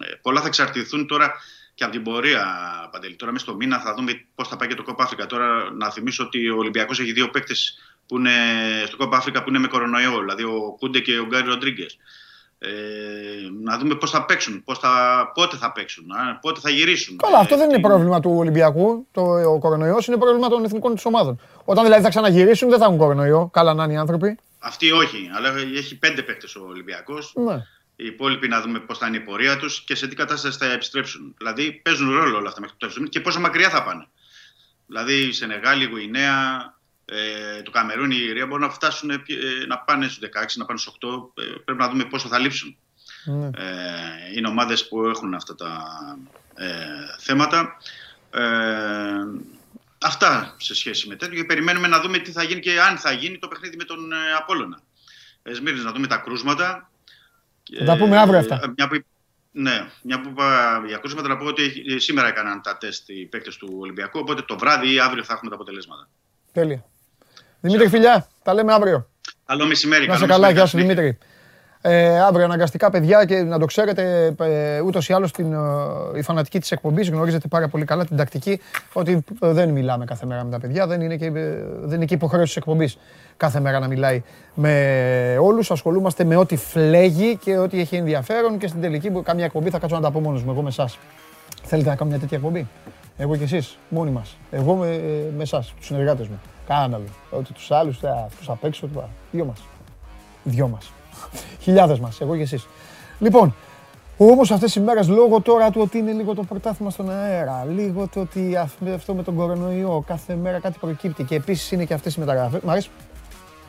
ε, 0.01 0.15
πολλά 0.23 0.41
θα 0.41 0.47
εξαρτηθούν 0.47 1.07
τώρα 1.07 1.33
και 1.75 1.85
από 1.85 1.93
την 1.93 2.03
πορεία, 2.03 2.45
Παντελή. 2.93 3.17
Τώρα 3.17 3.33
μέσα 3.33 3.45
στο 3.45 3.55
μήνα 3.55 3.81
θα 3.81 3.95
δούμε 3.95 4.25
πώς 4.35 4.49
θα 4.49 4.57
πάει 4.57 4.69
και 4.69 4.75
το 4.75 4.83
Κόπα 4.83 5.05
Αφρικα. 5.05 5.27
Τώρα 5.27 5.71
να 5.71 5.91
θυμίσω 5.91 6.25
ότι 6.25 6.49
ο 6.49 6.57
Ολυμπιακός 6.57 7.01
έχει 7.01 7.13
δύο 7.13 7.31
παίκτες 7.31 7.79
που 8.07 8.19
είναι 8.19 8.31
στο 8.87 8.97
Κόπα 8.97 9.17
Αφρικα 9.17 9.43
που 9.43 9.49
είναι 9.49 9.59
με 9.59 9.69
κορονοϊό, 9.69 10.19
δηλαδή 10.19 10.43
ο 10.43 10.77
Κούντε 10.79 11.01
και 11.01 11.19
ο 11.19 11.27
Γκάρι 11.27 11.47
Ροντρίγκες. 11.47 11.99
Ε, 12.59 12.69
να 13.63 13.79
δούμε 13.79 13.95
πώς 13.95 14.11
θα 14.11 14.25
παίξουν, 14.25 14.65
πώς 14.65 14.79
θα, 14.79 14.91
πότε 15.35 15.57
θα 15.57 15.73
παίξουν, 15.73 16.07
πότε 16.41 16.61
θα 16.61 16.71
γυρίσουν. 16.71 17.17
Καλά, 17.17 17.39
αυτό 17.39 17.57
δεν 17.57 17.69
είναι 17.69 17.81
πρόβλημα 17.81 18.21
του 18.21 18.35
Ολυμπιακού. 18.37 19.07
Το, 19.13 19.21
ο 19.53 19.59
κορονοϊός 19.59 20.07
είναι 20.07 20.17
πρόβλημα 20.17 20.49
των 20.49 20.65
εθνικών 20.65 20.95
της 20.95 21.05
ομάδων. 21.05 21.41
Όταν 21.65 21.85
δηλαδή 21.85 22.03
θα 22.03 22.09
ξαναγυρίσουν, 22.09 22.69
δεν 22.69 22.79
θα 22.79 22.85
έχουν 22.85 22.99
κορονοϊό. 22.99 23.51
Καλά 23.53 23.75
να 23.75 23.85
είναι 23.85 23.93
οι 23.93 23.97
άνθρωποι. 23.97 24.39
Αυτοί 24.59 24.91
όχι, 24.91 25.31
αλλά 25.35 25.55
έχει 25.77 25.99
πέντε 25.99 26.23
παίκτες 26.23 26.57
ο 26.57 26.67
Ολυμπιακός. 26.69 27.33
Ναι. 27.35 27.55
Οι 27.97 28.05
υπόλοιποι 28.07 28.49
να 28.49 28.61
δούμε 28.61 28.79
πώς 28.79 28.99
θα 28.99 29.07
είναι 29.07 29.17
η 29.17 29.21
πορεία 29.21 29.57
τους 29.57 29.85
και 29.85 29.95
σε 29.95 30.07
τι 30.07 30.17
κατάσταση 30.17 30.59
θα 30.59 30.73
επιστρέψουν. 30.73 31.35
Δηλαδή 31.39 31.73
παίζουν 31.73 32.15
ρόλο 32.15 32.37
όλα 32.37 32.49
αυτά 32.49 32.61
μέχρι 32.61 32.77
το 32.79 32.89
τέλος 32.89 33.09
και 33.09 33.21
πόσο 33.21 33.41
μακριά 33.41 33.71
θα 33.71 33.83
πάνε. 33.83 34.07
Δηλαδή 34.87 35.33
Σενεγάλη, 35.33 35.85
Γουινέα, 35.85 36.75
ε, 37.09 37.63
το 37.63 37.71
Καμερούν, 37.71 38.11
η 38.11 38.17
Ιρία 38.29 38.47
μπορούν 38.47 38.67
να 38.67 38.73
φτάσουν 38.73 39.11
ε, 39.11 39.23
να 39.69 39.79
πάνε 39.79 40.09
στους 40.09 40.29
16, 40.29 40.45
να 40.55 40.65
πάνε 40.65 40.79
στους 40.79 40.97
8. 41.01 41.43
Ε, 41.43 41.43
πρέπει 41.65 41.81
να 41.81 41.89
δούμε 41.89 42.05
πόσο 42.05 42.29
θα 42.29 42.39
λείψουν. 42.39 42.77
Ναι. 43.25 43.47
Ε, 43.47 44.37
είναι 44.37 44.49
ομάδες 44.49 44.89
που 44.89 45.07
έχουν 45.07 45.35
αυτά 45.35 45.55
τα 45.55 45.85
ε, 46.55 46.67
θέματα. 47.19 47.77
Ε, 48.31 48.43
αυτά 50.03 50.55
σε 50.59 50.75
σχέση 50.75 51.09
με 51.09 51.17
τέτοιο 51.17 51.37
και 51.37 51.45
περιμένουμε 51.45 51.89
να 51.89 52.01
δούμε 52.01 52.19
τι 52.19 52.33
θα 52.33 52.43
γίνει 52.43 52.61
και 52.61 52.81
αν 52.81 52.99
θα 52.99 53.13
γίνει 53.13 53.39
το 53.39 53.49
παιχνίδι 53.49 53.77
με 53.77 53.85
τον 53.85 54.13
ε, 54.13 54.17
Απόλλωνα. 54.39 54.81
Εσμύρνης, 55.43 55.85
να 55.85 55.93
δούμε 55.93 56.07
τα 56.07 56.17
κρούσματα. 56.17 56.91
Θα 57.79 57.85
τα 57.85 57.97
πούμε 57.97 58.19
αύριο 58.19 58.39
αυτά. 58.39 58.61
Ε, 58.63 58.73
μια 58.77 58.89
που, 58.89 59.05
ναι, 59.53 59.89
μια 60.03 60.21
που 60.21 60.29
είπα 60.29 60.83
για 60.87 60.97
κρούσματα 60.97 61.29
να 61.29 61.37
πω 61.37 61.45
ότι 61.45 61.85
σήμερα 62.01 62.29
έκαναν 62.29 62.63
τα 62.63 62.77
τεστ 62.79 63.09
οι 63.09 63.27
παίκτες 63.27 63.57
του 63.57 63.77
Ολυμπιακού, 63.81 64.19
οπότε 64.19 64.43
το 64.43 64.59
βράδυ 64.59 64.93
ή 64.93 65.01
αύριο 65.01 65.25
θα 65.25 65.33
έχουμε 65.33 65.51
τα 65.51 65.57
αποτελέσματα. 65.57 66.09
Τέλεια. 66.53 66.85
Δημήτρη, 67.67 67.89
φιλιά, 67.89 68.27
τα 68.43 68.55
λέμε 68.55 68.73
αύριο. 68.73 69.07
Καλό 69.47 69.67
μεσημέρι. 69.67 70.07
Να 70.07 70.17
σε 70.17 70.27
καλά, 70.27 70.51
γεια 70.51 70.67
σου 70.67 70.77
Δημήτρη. 70.77 71.19
Ε, 71.81 72.21
αύριο 72.21 72.45
αναγκαστικά, 72.45 72.91
παιδιά, 72.91 73.25
και 73.25 73.43
να 73.43 73.59
το 73.59 73.65
ξέρετε, 73.65 74.35
ε, 74.41 74.81
ούτως 74.81 75.09
ή 75.09 75.13
άλλως 75.13 75.31
ε, 75.39 75.45
η 76.19 76.23
φανατική 76.23 76.59
της 76.59 76.71
εκπομπής 76.71 77.09
γνωρίζετε 77.11 77.49
πάρα 77.49 77.69
πολύ 77.69 77.85
καλά 77.85 78.05
την 78.05 78.17
τακτική 78.17 78.61
ότι 78.93 79.25
ε, 79.41 79.53
δεν 79.53 79.69
μιλάμε 79.69 80.05
κάθε 80.05 80.27
μέρα 80.27 80.45
με 80.45 80.51
τα 80.51 80.61
παιδιά. 80.61 80.87
Δεν 80.87 81.01
είναι 81.01 81.17
και, 81.17 81.25
ε, 81.25 81.31
δεν 81.81 81.97
είναι 81.97 82.05
και 82.05 82.15
υποχρέωση 82.15 82.47
της 82.47 82.57
εκπομπής 82.57 82.99
κάθε 83.37 83.61
μέρα 83.61 83.79
να 83.79 83.87
μιλάει 83.87 84.23
με 84.55 85.37
όλους. 85.41 85.71
Ασχολούμαστε 85.71 86.25
με 86.25 86.37
ό,τι 86.37 86.57
φλέγει 86.57 87.37
και 87.37 87.59
ό,τι 87.59 87.81
έχει 87.81 87.97
ενδιαφέρον 87.97 88.59
και 88.59 88.67
στην 88.67 88.81
τελική 88.81 89.11
καμιά 89.23 89.45
εκπομπή 89.45 89.71
θα 89.71 89.79
κάτσω 89.79 89.97
να 89.97 90.03
τα 90.03 90.11
πω 90.11 90.21
μόνος 90.21 90.43
μου, 90.43 90.51
εγώ 90.51 90.63
με 90.63 90.69
εσάς. 90.69 90.99
Θέλετε 91.63 91.89
να 91.89 91.97
κάνω 91.97 92.11
μια 92.11 92.19
τέτοια 92.19 92.37
εκπομπή; 92.37 92.67
Εγώ 93.17 93.37
και 93.37 93.45
εσείς, 93.45 93.79
μόνοι 93.89 94.11
μας. 94.11 94.37
Εγώ 94.51 94.75
με, 94.75 95.01
με 95.37 95.43
εσάς, 95.43 95.75
τους 95.77 95.87
συνεργάτες 95.87 96.27
μου. 96.29 96.41
Κάναν 96.67 96.95
άλλο. 96.95 97.05
Ότι 97.31 97.53
τους 97.53 97.71
άλλους, 97.71 97.99
τους 98.39 98.49
απ' 98.49 98.65
έξω, 98.65 98.89
δυο 99.33 99.45
μας. 99.45 99.59
Δυο 100.45 100.69
μας. 100.69 100.93
Χιλιάδες 101.61 101.99
μας, 101.99 102.21
εγώ 102.21 102.37
και 102.37 102.43
εσείς. 102.43 102.67
Λοιπόν, 103.19 103.55
Όμως 104.19 104.51
αυτές 104.51 104.75
οι 104.75 104.81
μέρες 104.81 105.09
λόγω 105.09 105.41
τώρα 105.41 105.71
του 105.71 105.81
ότι 105.81 105.99
είναι 105.99 106.13
λίγο 106.13 106.35
το 106.35 106.43
πρωτάθλημα 106.43 106.91
στον 106.91 107.11
αέρα, 107.11 107.65
λίγο 107.65 108.09
το 108.09 108.21
ότι 108.21 108.57
αυ- 108.57 108.89
αυτό 108.95 109.15
με 109.15 109.23
τον 109.23 109.35
κορονοϊό, 109.35 110.05
κάθε 110.07 110.35
μέρα 110.35 110.59
κάτι 110.61 110.79
προκύπτει 110.79 111.25
και 111.25 111.35
επίσης 111.35 111.71
είναι 111.73 111.85
και 111.85 111.95
αυτές 111.95 112.15
οι 112.15 112.21
μεταγραφές. 112.21 112.61
Μ' 112.61 112.71
αρέσει. 112.71 112.91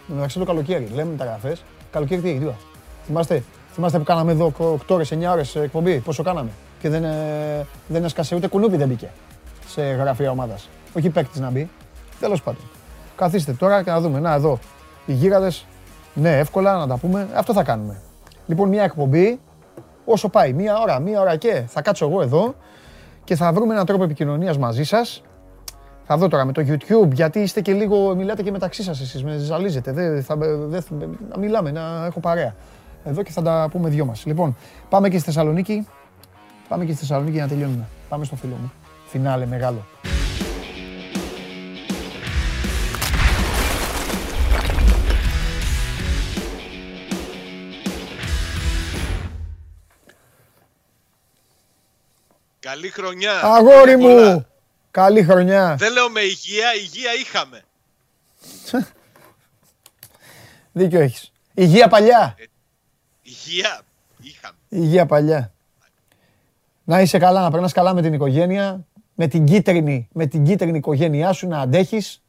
Μεταξύ 0.07 0.39
το 0.39 0.45
καλοκαίρι, 0.45 0.87
λέμε 0.93 1.11
μεταγραφές. 1.11 1.63
Καλοκαίρι 1.91 2.21
τι 2.21 2.29
έχει, 2.29 2.37
τίποτα. 2.37 2.57
Θυμάστε, 3.05 3.43
θυμάστε 3.73 3.97
που 3.97 4.03
κάναμε 4.03 4.31
εδώ 4.31 4.51
8 4.57 4.95
ώρες, 4.95 5.11
9 5.11 5.31
ώρες 5.31 5.55
εκπομπή, 5.55 5.99
πόσο 5.99 6.23
κάναμε. 6.23 6.49
Και 6.79 6.89
δεν, 6.89 7.03
ε, 7.03 7.65
δεν 7.87 8.03
έσκασε 8.03 8.35
ούτε 8.35 8.47
κουνούπι 8.47 8.77
δεν 8.77 8.87
μπήκε 8.87 9.09
σε 9.67 9.81
γραφεία 9.81 10.31
ομάδας. 10.31 10.69
Όχι 10.97 11.09
παίκτης 11.09 11.39
να 11.39 11.49
μπει. 11.49 11.69
Τέλος 12.19 12.41
πάντων. 12.41 12.61
Καθίστε 13.17 13.51
τώρα 13.53 13.83
και 13.83 13.91
να 13.91 13.99
δούμε. 14.01 14.19
Να 14.19 14.33
εδώ. 14.33 14.59
Οι 15.05 15.13
γίγαντε. 15.13 15.51
Ναι, 16.13 16.37
εύκολα 16.37 16.77
να 16.77 16.87
τα 16.87 16.97
πούμε. 16.97 17.27
Αυτό 17.35 17.53
θα 17.53 17.63
κάνουμε. 17.63 18.01
Λοιπόν, 18.45 18.67
μια 18.69 18.83
εκπομπή 18.83 19.39
όσο 20.05 20.29
πάει. 20.29 20.53
Μία 20.53 20.77
ώρα, 20.79 20.99
μία 20.99 21.21
ώρα 21.21 21.35
και 21.35 21.63
θα 21.67 21.81
κάτσω 21.81 22.05
εγώ 22.05 22.21
εδώ 22.21 22.55
και 23.23 23.35
θα 23.35 23.51
βρούμε 23.53 23.73
έναν 23.73 23.85
τρόπο 23.85 24.03
επικοινωνίας 24.03 24.57
μαζί 24.57 24.83
σας. 24.83 25.21
Θα 26.09 26.17
δω 26.17 26.27
τώρα 26.27 26.45
με 26.45 26.51
το 26.51 26.63
YouTube, 26.67 27.11
γιατί 27.11 27.39
είστε 27.39 27.61
και 27.61 27.73
λίγο, 27.73 28.15
μιλάτε 28.15 28.43
και 28.43 28.51
μεταξύ 28.51 28.83
σας 28.83 29.01
εσείς, 29.01 29.23
με 29.23 29.37
ζαλίζετε. 29.37 29.91
Δεν 29.91 30.23
θα, 30.23 30.35
δεν 30.67 30.81
θα- 30.81 30.95
να 31.31 31.37
μιλάμε, 31.39 31.71
να 31.71 32.05
έχω 32.05 32.19
παρέα. 32.19 32.55
Εδώ 33.03 33.23
και 33.23 33.31
θα 33.31 33.41
τα 33.41 33.67
πούμε 33.71 33.89
δυο 33.89 34.05
μας. 34.05 34.25
Λοιπόν, 34.25 34.55
πάμε 34.89 35.09
και 35.09 35.15
στη 35.17 35.25
Θεσσαλονίκη. 35.25 35.87
Πάμε 36.67 36.85
και 36.85 36.91
στη 36.91 36.99
Θεσσαλονίκη 36.99 37.33
για 37.35 37.43
να 37.43 37.49
τελειώνουμε. 37.49 37.87
Πάμε 38.09 38.25
στο 38.25 38.35
φίλο 38.35 38.55
μου. 38.61 38.71
Φινάλε 39.07 39.45
μεγάλο. 39.45 39.85
Καλή 52.67 52.89
χρονιά. 52.89 53.41
Αγόρι 53.43 53.91
Χρόνια 53.91 53.97
πολλά. 53.97 54.33
μου! 54.33 54.45
Καλή 54.91 55.23
χρονιά. 55.23 55.75
Δεν 55.79 55.91
λέω 55.91 56.09
με 56.09 56.21
υγεία, 56.21 56.73
υγεία 56.75 57.13
είχαμε. 57.19 57.63
Δίκιο 60.71 60.99
έχεις. 60.99 61.31
Υγεία 61.53 61.87
παλιά. 61.87 62.35
Υγεία 63.21 63.81
είχαμε. 64.21 64.55
Υγεία 64.69 65.05
παλιά. 65.05 65.53
Να 66.83 67.01
είσαι 67.01 67.17
καλά, 67.17 67.41
να 67.41 67.51
περνάς 67.51 67.73
καλά 67.73 67.93
με 67.93 68.01
την 68.01 68.13
οικογένεια, 68.13 68.85
με 69.15 69.27
την 69.27 69.45
κίτρινη, 69.45 70.07
με 70.13 70.25
την 70.25 70.43
κίτρινη 70.45 70.77
οικογένειά 70.77 71.31
σου 71.33 71.47
να 71.47 71.59
αντέχεις 71.59 72.21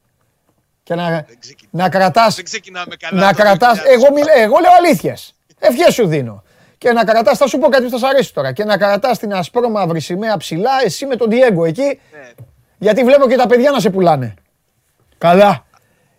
και 0.83 0.95
να, 0.95 1.27
να 1.71 1.89
κρατάς, 1.89 2.35
Δεν 2.35 2.45
ξεκινάμε 2.45 2.97
καλά. 2.97 3.21
να 3.21 3.31
το 3.33 3.43
κρατάς, 3.43 3.79
2000. 3.79 3.83
εγώ, 3.87 4.13
μιλ, 4.13 4.27
εγώ 4.37 4.59
λέω 4.59 4.71
αλήθειες, 4.79 5.35
ευχές 5.59 5.95
σου 5.95 6.07
δίνω. 6.07 6.43
Και 6.79 6.93
να 6.93 7.05
κρατάς, 7.05 7.39
θα 7.39 7.47
σου 7.47 7.59
πω 7.59 7.69
κάτι 7.69 7.85
που 7.85 7.91
θα 7.91 7.99
σ' 7.99 8.03
αρέσει 8.03 8.35
τώρα, 8.35 8.53
και 8.53 8.65
να 8.65 8.77
κρατάς 8.79 9.19
την 9.19 9.35
ασπρόμαυρη 9.35 10.01
σημαία 10.01 10.37
ψηλά, 10.37 10.71
εσύ 10.85 11.07
με 11.07 11.17
τον 11.17 11.31
Διέγκο 11.31 11.65
εκεί, 11.65 11.83
Ναι. 11.83 12.31
γιατί 12.79 13.05
βλέπω 13.05 13.29
και 13.29 13.37
τα 13.37 13.47
παιδιά 13.47 13.71
να 13.71 13.81
σε 13.81 13.91
πουλάνε. 13.91 14.35
Καλά. 15.19 15.67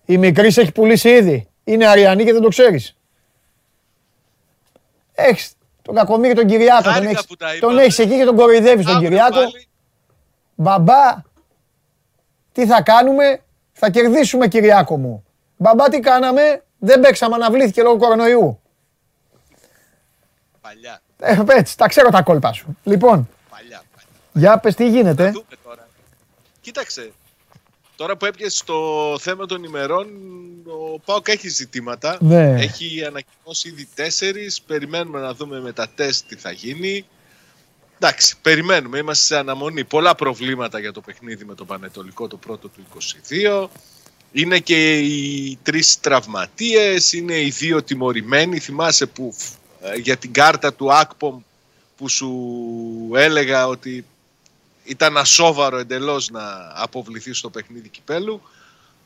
Η 0.06 0.18
μικρής 0.18 0.54
σε 0.54 0.62
έχει 0.62 0.72
πουλήσει 0.72 1.10
ήδη. 1.10 1.48
Είναι 1.64 1.88
αριανή 1.88 2.24
και 2.24 2.34
δεν 2.34 2.42
το 2.42 2.48
ξέρεις. 2.48 2.98
Έχεις 5.14 5.54
τον 5.82 5.96
κακομίρι 5.96 6.34
τον 6.34 6.46
Κυριάκο. 6.46 6.84
Τον 6.84 6.92
Χάρηκα 6.94 7.12
έχεις, 7.12 7.26
που 7.26 7.36
τα 7.36 7.48
τον 7.60 7.70
είπατε. 7.70 7.84
έχεις 7.84 8.00
εκεί 8.00 8.18
και 8.18 8.24
τον 8.26 8.36
κοροϊδεύεις 8.36 8.86
τον 8.86 8.96
Αύριο 8.96 9.10
Κυριάκο. 9.10 9.34
πάλι. 9.36 9.68
Μπαμπά, 10.56 11.22
τι 12.52 12.66
θα 12.66 12.82
κάνουμε, 12.82 13.42
θα 13.72 13.90
κερδίσουμε 13.90 14.48
Κυριάκο 14.48 14.98
μου. 14.98 15.24
Μπαμπά 15.58 15.90
τι 15.90 16.00
κάναμε, 16.00 16.64
δεν 16.80 17.00
παίξαμε, 17.00 17.36
αναβλήθηκε 17.36 17.82
λόγω 17.82 17.98
κορονοϊού. 17.98 18.60
Παλιά, 20.70 21.02
Ε, 21.18 21.58
έτσι, 21.58 21.78
τα 21.78 21.88
ξέρω 21.88 22.10
τα 22.10 22.22
κόλπα 22.22 22.54
σου. 22.54 22.78
Λοιπόν, 22.84 23.30
παλιά, 23.50 23.84
παλιά. 23.96 24.10
για 24.34 24.58
πες 24.60 24.76
τι 24.76 24.90
γίνεται. 24.90 25.24
Θα 25.24 25.32
δούμε 25.32 25.56
τώρα. 25.64 25.88
Κοίταξε. 26.62 27.12
Τώρα 27.96 28.18
που 28.18 28.26
έπιασε 28.26 28.64
το 28.66 28.76
θέμα 29.20 29.46
των 29.46 29.64
ημερών, 29.64 30.08
ο 30.66 31.00
Πάοκ 31.00 31.28
έχει 31.28 31.48
ζητήματα. 31.50 32.18
Ναι. 32.20 32.62
Έχει 32.62 33.04
ανακοινώσει 33.06 33.68
ήδη 33.70 33.88
τέσσερις. 33.96 34.62
Περιμένουμε 34.62 35.20
να 35.20 35.34
δούμε 35.34 35.60
με 35.60 35.72
τα 35.72 35.88
τεστ 35.96 36.28
τι 36.28 36.36
θα 36.36 36.52
γίνει. 36.52 37.06
Εντάξει, 38.00 38.36
περιμένουμε. 38.42 38.98
Είμαστε 38.98 39.26
σε 39.26 39.38
αναμονή. 39.38 39.84
Πολλά 39.84 40.16
προβλήματα 40.16 40.80
για 40.80 40.92
το 40.92 41.02
παιχνίδι 41.02 41.46
με 41.46 41.56
τον 41.56 41.68
Πανετολικό 41.68 42.28
το 42.28 42.38
πρώτο 42.38 42.68
του 42.68 42.84
22. 43.64 43.68
Είναι 44.32 44.60
και 44.60 45.00
οι 45.00 45.58
τρεις 45.64 46.00
τραυματίες, 46.00 47.14
είναι 47.14 47.40
οι 47.42 47.50
δύο 47.50 47.84
τιμωρημένοι. 47.84 48.60
Θυμάσαι 48.60 49.06
που 49.06 49.34
ε, 49.36 49.59
για 50.02 50.18
την 50.18 50.34
κάρτα 50.34 50.74
του 50.74 50.94
Ακπομ 50.94 51.42
που 51.98 52.10
σου 52.10 52.32
έλεγα 53.14 53.68
ότι 53.68 54.06
ήταν 54.84 55.18
ασόβαρο 55.18 55.78
εντελώς 55.78 56.30
να 56.30 56.72
αποβληθεί 56.74 57.34
στο 57.34 57.50
παιχνίδι 57.50 57.90
κυπέλου. 57.90 58.42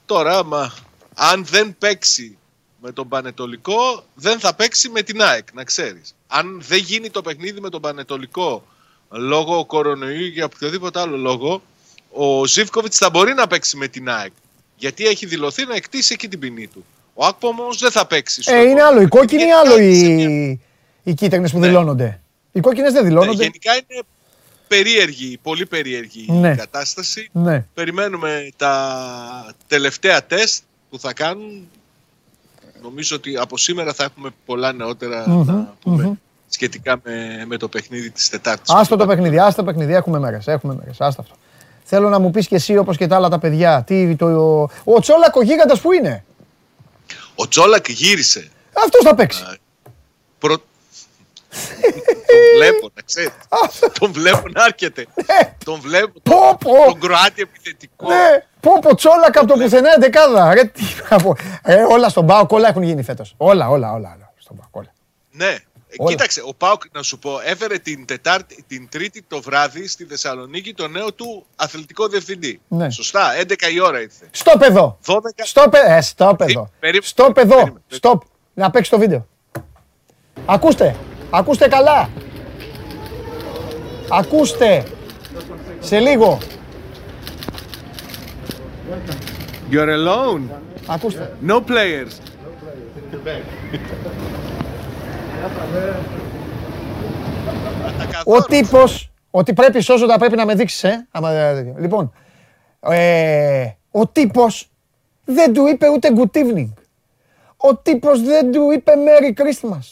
Τώρα, 0.06 0.38
άμα, 0.38 0.74
αν 1.16 1.46
δεν 1.46 1.76
παίξει 1.78 2.38
με 2.82 2.92
τον 2.92 3.08
Πανετολικό, 3.08 4.04
δεν 4.14 4.40
θα 4.40 4.54
παίξει 4.54 4.90
με 4.90 5.02
την 5.02 5.22
ΑΕΚ, 5.22 5.54
να 5.54 5.64
ξέρεις. 5.64 6.16
Αν 6.28 6.62
δεν 6.62 6.80
γίνει 6.80 7.10
το 7.10 7.22
παιχνίδι 7.22 7.62
με 7.62 7.70
τον 7.70 7.82
Πανετολικό 7.82 8.68
λόγω 9.10 9.66
κορονοϊού 9.66 10.24
ή 10.24 10.28
για 10.28 10.46
οποιοδήποτε 10.46 11.00
άλλο 11.00 11.18
λόγο, 11.18 11.62
ο 12.10 12.46
Ζίβκοβιτς 12.46 12.98
θα 12.98 13.10
μπορεί 13.10 13.34
να 13.34 13.48
παίξει 13.48 13.78
με 13.78 13.88
την 13.88 14.10
ΑΕΚ. 14.10 14.32
Γιατί 14.78 15.06
έχει 15.06 15.26
δηλωθεί 15.26 15.66
να 15.66 15.76
εκτίσει 15.76 16.14
εκεί 16.14 16.28
την 16.28 16.40
ποινή 16.40 16.68
του. 16.68 16.86
Ο 17.14 17.26
Άκπο 17.26 17.48
όμως 17.48 17.78
δεν 17.80 17.92
θα 17.92 18.08
παίξει. 18.08 18.42
στο 18.42 18.54
Ε, 18.56 18.62
είναι 18.62 18.82
άλλο 18.82 19.00
η 19.02 19.04
επόμενο 19.04 19.10
κόκκινη 19.10 19.44
ή 19.44 19.46
παιχνίδι, 19.46 19.70
άλλο 19.74 19.80
γιατί 19.80 20.02
κάτι 20.02 20.20
σε 20.20 20.28
μια- 20.28 20.30
οι, 20.30 20.60
οι 21.04 21.14
κίτρινες 21.14 21.52
που 21.52 21.60
Ναι. 21.60 21.68
δηλώνονται. 21.68 22.20
Οι 22.52 22.60
κόκκινες 22.60 22.94
δεν 22.94 23.02
Ναι, 23.04 23.08
δηλώνονται. 23.10 23.44
γενικά 23.44 23.72
είναι 23.74 24.02
περίεργη, 24.68 25.40
πολύ 25.44 25.66
περίεργη 25.66 26.26
Ναι. 26.30 26.50
η 26.52 26.56
κατάσταση. 26.56 27.30
Ναι. 27.32 27.66
Περιμένουμε 27.74 28.50
τα 28.56 28.86
τελευταία 29.68 30.24
τεστ 30.26 30.64
που 30.90 31.00
θα 31.00 31.14
κάνουν. 31.14 31.68
Νομίζω 32.82 33.16
ότι 33.16 33.38
από 33.38 33.58
σήμερα 33.58 33.94
θα 33.94 34.04
έχουμε 34.04 34.30
πολλά 34.46 34.74
νεότερα 34.74 35.30
Μμμ, 35.30 35.46
να 35.46 35.74
πούμε 35.84 36.04
μμμ. 36.04 36.14
σχετικά 36.50 37.00
με, 37.04 37.44
με 37.48 37.58
το 37.58 37.68
παιχνίδι 37.68 38.10
της 38.12 38.30
Τετάρτης. 38.30 38.74
Άστο 38.74 38.96
το 38.96 39.06
παιχνίδι, 39.06 39.40
άστο 39.40 39.62
το 39.64 39.64
παιχνίδι. 39.72 39.94
Έχουμε 39.94 40.20
μέρες, 40.20 40.48
έχουμε 40.48 40.74
μέρες. 40.76 41.02
Άστο 41.02 41.22
αυτό. 41.22 41.36
Θέλω 41.84 42.10
να 42.10 42.20
μου 42.20 42.32
πεις 42.32 42.48
και 42.48 42.56
εσύ 42.56 42.78
όπως 42.78 42.98
και 42.98 43.08
τα 43.08 43.16
άλλα 43.16 43.30
τα 43.30 43.40
παιδιά. 43.40 43.84
Τι, 43.88 44.16
το, 44.16 44.28
ο 44.84 45.00
Τσόλακ 45.00 45.36
ο 45.36 45.42
γίγαντας 45.44 45.82
που 45.82 45.92
είναι; 45.92 46.24
Ο 47.36 47.48
Τζόλακ 47.48 47.90
γύρισε. 47.90 48.52
Αυτός 48.86 49.02
θα 49.04 49.16
παίξει. 49.16 49.44
Προ... 50.40 50.58
τον 52.28 52.42
βλέπω, 52.56 52.92
να 52.96 53.02
ξέρεις. 53.02 53.32
τον 54.00 54.12
βλέπω 54.12 54.50
να 54.50 54.64
έρχεται. 54.66 55.08
τον 55.66 55.80
βλέπω. 55.80 56.12
Ναι. 56.14 56.36
Πω, 56.36 56.58
πω. 56.60 56.86
Τον 56.86 57.00
Κροάτι 57.00 57.42
επιθετικό. 57.42 58.08
Ναι, 58.08 58.46
πω 58.60 58.80
πω 58.82 58.96
Τσόλακ 58.96 59.38
από 59.38 59.48
το 59.48 59.54
πουθενά 59.54 59.96
δεκάδα. 60.00 60.54
Ρε, 60.54 60.64
τι 60.64 60.84
να 61.10 61.18
πω. 61.18 61.36
Ε, 61.64 61.82
όλα 61.84 62.10
στον 62.10 62.26
Πάοκ, 62.26 62.52
όλα 62.52 62.68
έχουν 62.68 62.84
γίνει 62.84 63.04
φέτος. 63.04 63.34
Όλα, 63.38 63.70
όλα, 63.70 63.92
όλα. 63.92 64.14
όλα 64.16 64.34
στον 64.38 64.58
Πάοκ, 64.58 64.76
όλα. 64.76 64.94
Ναι. 65.32 65.58
Ε, 65.94 66.04
Όλα. 66.04 66.10
Κοίταξε, 66.12 66.42
ο 66.46 66.54
Πάουκ, 66.54 66.82
να 66.92 67.02
σου 67.04 67.20
πω, 67.20 67.40
έφερε 67.46 67.78
την, 67.78 68.06
τετάρτη, 68.06 68.64
την 68.68 68.88
Τρίτη 68.92 69.22
το 69.28 69.42
βράδυ 69.42 69.88
στη 69.88 70.06
Θεσσαλονίκη 70.06 70.74
το 70.74 70.88
νέο 70.88 71.14
του 71.14 71.46
αθλητικό 71.56 72.08
διευθυντή. 72.08 72.62
Ναι. 72.68 72.90
Σωστά, 72.90 73.30
11 73.42 73.54
η 73.74 73.80
ώρα 73.82 74.02
ήρθε. 74.02 74.28
Στο 74.32 74.58
παιδό. 74.58 75.00
12. 75.06 75.16
Στο 75.44 75.70
παιδό. 75.70 75.92
Ε, 75.94 76.02
στο 76.02 76.36
παιδό. 76.38 76.70
περίμενε, 76.80 77.06
Στο 77.08 77.32
παιδό. 77.32 77.56
περίμενε. 77.56 77.80
Στοπ. 77.88 78.22
Να 78.54 78.70
παίξει 78.70 78.90
το 78.92 78.98
βίντεο. 79.00 79.28
Ακούστε. 80.46 80.96
Ακούστε 81.30 81.68
καλά. 81.68 82.10
Ακούστε. 84.10 84.84
Σε 85.80 86.00
λίγο. 86.00 86.38
You're 89.72 89.90
alone. 89.90 90.42
Ακούστε. 90.88 91.38
No 91.48 91.56
players. 91.56 92.12
Ο 98.26 98.42
τύπος, 98.44 99.12
ότι 99.32 99.54
πρέπει 99.54 99.82
σώζοντα 99.82 100.18
πρέπει 100.18 100.36
να 100.36 100.46
με 100.46 100.56
δείξεις, 100.56 100.84
ε. 100.84 101.08
Άμα, 101.12 101.32
δεν- 101.32 101.76
λοιπόν, 101.80 102.14
ε, 102.80 103.68
ο 103.92 104.08
τύπος 104.08 104.72
δεν 105.26 105.54
του 105.54 105.68
είπε 105.68 105.90
ούτε 105.90 106.10
good 106.16 106.38
evening. 106.38 106.74
Ο 107.58 107.76
τύπος 107.76 108.22
δεν 108.24 108.52
του 108.52 108.72
είπε 108.72 108.92
Merry 108.96 109.34
Christmas. 109.42 109.92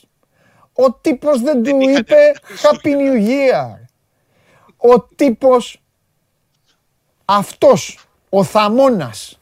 Ο 0.73 0.91
τύπος 0.91 1.41
δεν 1.41 1.63
του 1.63 1.79
είχαν 1.79 1.95
είπε 1.95 2.15
Happy 2.61 2.87
New 2.87 3.27
Year. 3.27 3.79
Ο 4.77 5.01
τύπος 5.15 5.81
αυτός, 7.25 7.99
ο 8.29 8.43
Θαμώνας, 8.43 9.39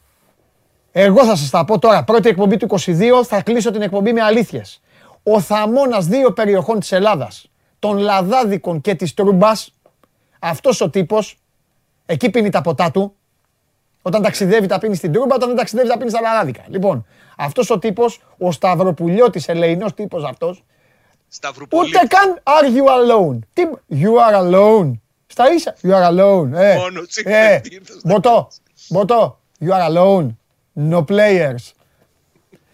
εγώ 0.92 1.24
θα 1.24 1.36
σας 1.36 1.50
τα 1.50 1.64
πω 1.64 1.78
τώρα, 1.78 2.04
πρώτη 2.04 2.28
εκπομπή 2.28 2.56
του 2.56 2.64
22, 2.64 3.24
θα 3.24 3.42
κλείσω 3.42 3.70
την 3.70 3.82
εκπομπή 3.82 4.12
με 4.12 4.22
αλήθειες. 4.22 4.80
Ο 5.22 5.40
Θαμώνας 5.40 6.06
δύο 6.06 6.32
περιοχών 6.32 6.80
της 6.80 6.92
Ελλάδας, 6.92 7.50
των 7.78 7.98
Λαδάδικων 7.98 8.80
και 8.80 8.94
της 8.94 9.14
Τρούμπας, 9.14 9.74
αυτός 10.38 10.80
ο 10.80 10.90
τύπος, 10.90 11.38
εκεί 12.06 12.30
πίνει 12.30 12.50
τα 12.50 12.60
ποτά 12.60 12.90
του, 12.90 13.14
όταν 14.02 14.22
ταξιδεύει 14.22 14.66
τα 14.66 14.78
πίνει 14.78 14.94
στην 14.94 15.12
Τρούμπα, 15.12 15.34
όταν 15.34 15.48
δεν 15.48 15.56
ταξιδεύει 15.56 15.88
τα 15.88 15.98
πίνει 15.98 16.10
στα 16.10 16.20
Λαδάδικα. 16.20 16.62
Λοιπόν, 16.68 17.06
αυτός 17.36 17.70
ο 17.70 17.78
τύπος, 17.78 18.22
ο 18.38 18.52
Σταυροπουλιώτης, 18.52 19.48
ελεηνός 19.48 19.94
τύπος 19.94 20.24
αυτός, 20.24 20.64
Σταυρουπολίτη. 21.28 21.96
Ούτε 21.96 22.06
καν 22.06 22.42
are 22.42 22.64
you 22.64 22.84
alone; 22.84 23.38
Τι, 23.52 23.62
you 23.90 24.12
are 24.28 24.34
alone. 24.34 24.92
Στα 25.26 25.52
ίσα, 25.52 25.74
you 25.82 25.90
are 25.90 26.08
alone. 26.08 26.52
Ε, 26.52 26.76
Μόνο 26.76 27.00
εσύ 27.08 27.22
ε, 27.24 27.60
δεν 27.60 27.72
ήρθες 27.72 28.02
να 28.02 28.12
μποτό, 28.12 28.48
μποτό, 28.88 29.38
you 29.60 29.68
are 29.68 29.94
alone. 29.94 30.26
No 30.90 31.04
players. 31.04 31.72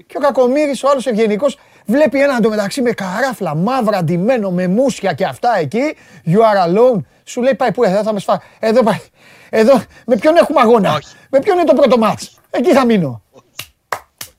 Και 0.07 0.17
ο 0.17 0.21
Κακομύρης, 0.21 0.83
ο 0.83 0.89
άλλος 0.89 1.07
ευγενικός, 1.07 1.59
βλέπει 1.87 2.21
έναν 2.23 2.37
εντωμεταξύ 2.37 2.83
με 2.83 2.91
καράφλα, 2.91 3.55
μαύρα, 3.55 4.05
ντυμένο, 4.05 4.51
με 4.51 4.67
μουσια 4.69 5.13
και 5.13 5.25
αυτά 5.25 5.59
εκεί. 5.59 5.97
You 6.27 6.37
are 6.39 6.69
alone. 6.69 7.01
Σου 7.25 7.43
λέει 7.43 7.55
πάει 7.55 7.73
πού, 7.73 7.85
εδώ 7.85 8.03
θα 8.03 8.13
με 8.13 8.21
σφά. 8.21 8.43
Εδώ 8.59 8.83
πάει. 8.83 9.01
Εδώ, 9.51 9.83
με 10.07 10.17
ποιον 10.17 10.37
έχουμε 10.37 10.61
αγώνα; 10.61 10.95
Όχι. 10.95 11.15
Με 11.31 11.39
ποιον 11.41 11.57
είναι 11.59 11.67
το 11.67 11.75
πρώτο 11.75 11.99
μάτς; 11.99 12.37
Εκεί 12.51 12.73
θα 12.73 12.85
μείνω. 12.85 13.23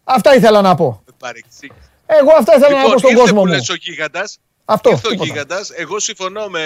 Αυτά 0.03 0.35
ήθελα 0.35 0.61
να 0.61 0.75
πω. 0.75 1.01
Με 1.05 1.13
παρεξήγησε. 1.19 1.79
Εγώ 2.05 2.31
αυτά 2.39 2.55
ήθελα 2.55 2.69
να 2.75 2.81
πω 2.81 2.83
Λοιπόν, 2.83 2.97
στον 2.99 3.09
ήρθε 3.09 3.21
κόσμο 3.21 3.39
που 3.41 3.45
μου. 3.45 3.51
λες 3.53 3.69
ο 3.69 3.75
γίγαντας. 3.75 4.37
Αυτό, 4.65 4.89
Ήρθε 4.89 5.07
ο 5.07 5.09
τίποτα. 5.09 5.29
γίγαντας. 5.31 5.69
Εγώ 5.75 5.99
συμφωνώ 5.99 6.47
με, 6.47 6.61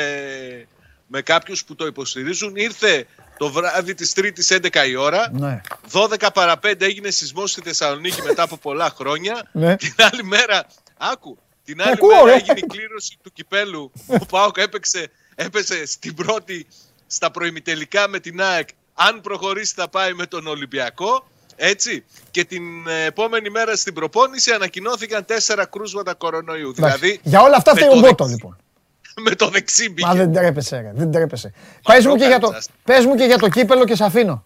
με 1.08 1.22
κάποιους 1.22 1.64
που 1.64 1.76
το 1.76 1.86
υποστηρίζουν. 1.86 2.56
Ήρθε 2.56 3.06
το 3.42 3.50
βράδυ 3.52 3.94
της 3.94 4.14
Τρίτης 4.14 4.52
11 4.52 4.88
η 4.88 4.96
ώρα. 4.96 5.30
Ναι. 5.32 5.62
12 5.92 6.28
παρα 6.34 6.60
5 6.64 6.82
έγινε 6.82 7.10
σεισμός 7.10 7.52
στη 7.52 7.62
Θεσσαλονίκη 7.62 8.22
μετά 8.22 8.44
από 8.44 8.58
πολλά 8.58 8.90
χρόνια. 8.90 9.50
Ναι. 9.52 9.76
Την 9.76 9.94
άλλη 10.12 10.24
μέρα, 10.24 10.66
άκου, 10.98 11.38
την 11.64 11.82
άλλη 11.82 11.92
Ακούω, 11.92 12.10
μέρα 12.10 12.26
ρε. 12.26 12.32
έγινε 12.34 12.60
η 12.60 12.66
κλήρωση 12.68 13.18
του 13.24 13.32
κυπέλου. 13.34 13.92
Ο 14.08 14.26
Πάοκ 14.26 14.58
έπαιξε, 14.58 15.12
έπεσε 15.36 15.86
στην 15.86 16.14
πρώτη, 16.16 16.68
στα 17.08 17.32
προημιτελικά 17.32 18.08
με 18.08 18.20
την 18.20 18.42
ΑΕΚ. 18.42 18.68
Αν 18.94 19.22
προχωρήσει 19.22 19.74
θα 19.76 19.88
πάει 19.90 20.14
με 20.14 20.26
τον 20.26 20.48
Ολυμπιακό. 20.48 21.28
Έτσι. 21.56 22.04
Και 22.32 22.44
την 22.46 22.88
ε, 22.88 23.04
επόμενη 23.06 23.50
μέρα 23.50 23.76
στην 23.76 23.94
προπόνηση 23.94 24.52
ανακοινώθηκαν 24.52 25.26
τέσσερα 25.26 25.66
κρούσματα 25.66 26.14
κορονοϊού. 26.14 26.74
Εντάξει. 26.78 26.98
Δηλαδή, 27.00 27.20
Για 27.24 27.42
όλα 27.42 27.56
αυτά 27.56 27.74
με 27.74 27.80
φταίει 27.80 27.92
ο 27.92 27.94
το 27.94 28.00
Μπότο 28.08 28.24
δεξί- 28.26 28.44
λοιπόν. 28.44 28.58
με 29.26 29.36
το 29.36 29.50
δεξί 29.50 29.90
μπήκε. 29.90 30.08
Μα 30.08 30.14
δεν 30.14 30.34
τρέπεσαι, 30.34 30.80
ρε. 30.80 30.92
Δεν 30.96 31.12
τρέπεσαι. 31.12 31.54
Πες 31.84 32.06
μου, 32.06 32.16
και 32.16 32.26
για 32.26 32.40
το, 32.40 32.48
έκανες, 32.48 32.58
άστα. 32.58 32.74
πες 32.84 33.06
μου 33.06 33.16
και 33.16 33.24
για 33.24 33.38
το 33.38 33.50
κύπελο 33.50 33.86
και 33.86 33.96
σε 33.96 34.04
αφήνω. 34.04 34.44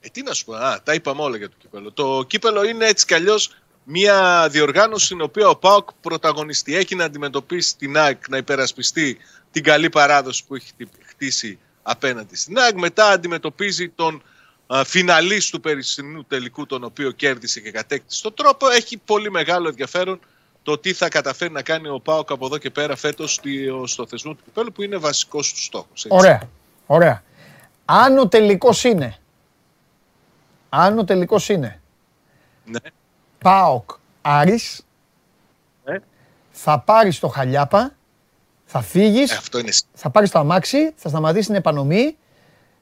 Ε, 0.00 0.08
τι 0.08 0.22
να 0.22 0.32
σου 0.32 0.44
πω, 0.44 0.54
α, 0.54 0.82
τα 0.82 0.94
είπαμε 0.94 1.22
όλα 1.22 1.36
για 1.36 1.48
το 1.48 1.54
κύπελο. 1.58 1.92
Το 1.92 2.24
κύπελο 2.26 2.64
είναι 2.64 2.86
έτσι 2.86 3.06
κι 3.06 3.14
αλλιώς 3.14 3.50
μια 3.84 4.48
διοργάνωση 4.50 5.04
στην 5.04 5.20
οποία 5.20 5.48
ο 5.48 5.56
ΠΑΟΚ 5.56 5.88
πρωταγωνιστή 6.00 6.76
έχει 6.76 6.94
να 6.94 7.04
αντιμετωπίσει 7.04 7.76
την 7.76 7.96
ΑΕΚ 7.96 8.28
να 8.28 8.36
υπερασπιστεί 8.36 9.18
την 9.50 9.62
καλή 9.62 9.88
παράδοση 9.88 10.44
που 10.46 10.54
έχει 10.54 10.66
χτυ- 10.66 10.88
χτίσει 11.06 11.58
απέναντι 11.82 12.36
στην 12.36 12.58
ΑΕΚ. 12.58 12.78
Μετά 12.78 13.08
αντιμετωπίζει 13.08 13.88
τον 13.88 14.22
α, 14.66 14.84
φιναλίστ 14.84 15.50
του 15.50 15.60
περσινού 15.60 16.24
τελικού, 16.24 16.66
τον 16.66 16.84
οποίο 16.84 17.10
κέρδισε 17.10 17.60
και 17.60 17.70
κατέκτησε 17.70 18.22
τον 18.22 18.34
τρόπο. 18.34 18.68
Έχει 18.68 18.96
πολύ 18.96 19.30
μεγάλο 19.30 19.68
ενδιαφέρον 19.68 20.20
το 20.64 20.78
τι 20.78 20.92
θα 20.92 21.08
καταφέρει 21.08 21.52
να 21.52 21.62
κάνει 21.62 21.88
ο 21.88 22.00
ΠΑΟΚ 22.00 22.30
από 22.30 22.46
εδώ 22.46 22.58
και 22.58 22.70
πέρα 22.70 22.96
φέτος 22.96 23.34
στη- 23.34 23.68
στο 23.84 24.06
θεσμό 24.06 24.32
του 24.34 24.42
κυπέλου 24.44 24.72
που 24.72 24.82
είναι 24.82 24.96
βασικός 24.96 25.52
τους 25.52 25.64
στόχος. 25.64 26.04
έτσι. 26.04 26.08
Ωραία. 26.10 26.42
Ωραία. 26.86 27.22
Αν 27.84 28.18
ο 28.18 28.28
τελικός 28.28 28.84
είναι, 28.84 29.16
αν 30.68 30.98
ο 30.98 31.04
τελικός 31.04 31.48
είναι 31.48 31.80
Ναι. 32.64 32.78
ΠΑΟΚ 33.38 33.90
Άρης, 34.22 34.86
Ναι. 35.84 35.96
θα 36.50 36.78
πάρεις 36.80 37.18
το 37.18 37.28
χαλιάπα, 37.28 37.94
θα 38.64 38.80
φύγεις, 38.80 39.30
Ε, 39.32 39.36
αυτό 39.36 39.58
είναι 39.58 39.70
θα 39.94 40.10
πάρεις 40.10 40.30
το 40.30 40.38
αμάξι, 40.38 40.92
θα 40.96 41.08
σταματήσεις 41.08 41.46
την 41.46 41.54
επανομή, 41.54 42.16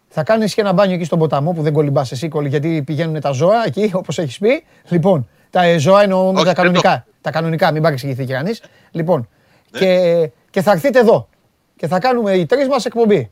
θα 0.09 0.23
κάνεις 0.23 0.55
και 0.55 0.61
ένα 0.61 0.73
μπάνιο 0.73 0.95
εκεί 0.95 1.05
στον 1.05 1.19
ποταμό 1.19 1.53
που 1.53 1.63
δεν 1.63 1.73
κολυμπάς 1.73 2.13
εσύ, 2.13 2.29
κολλη- 2.29 2.51
γιατί 2.51 2.83
πηγαίνουν 2.83 3.21
τα 3.21 3.31
ζώα 3.31 3.67
εκεί, 3.67 3.91
όπως 3.95 4.19
έχεις 4.19 4.39
πει. 4.39 4.65
Λοιπόν, 4.89 5.29
τα 5.51 5.63
ε, 5.63 5.79
ζώα 5.79 6.03
εννοώ 6.03 6.23
με 6.23 6.29
Όχι, 6.29 6.37
τα 6.39 6.45
δεν 6.45 6.55
κανονικά. 6.55 7.07
Τα 7.23 7.31
κανονικά, 7.31 7.73
μην 7.73 7.83
παρεξηγηθεί 7.83 8.25
και 8.25 8.33
κανείς. 8.33 8.63
Λοιπόν, 8.91 9.29
Ναι. 9.71 9.79
και, 9.79 10.31
και 10.51 10.63
θα 10.63 10.71
έρθετε 10.73 10.99
εδώ 10.99 11.29
και 11.77 11.87
θα 11.87 11.99
κάνουμε 11.99 12.33
οι 12.33 12.47
τρεις 12.47 12.69
μας 12.69 12.85
εκπομπή. 12.85 13.31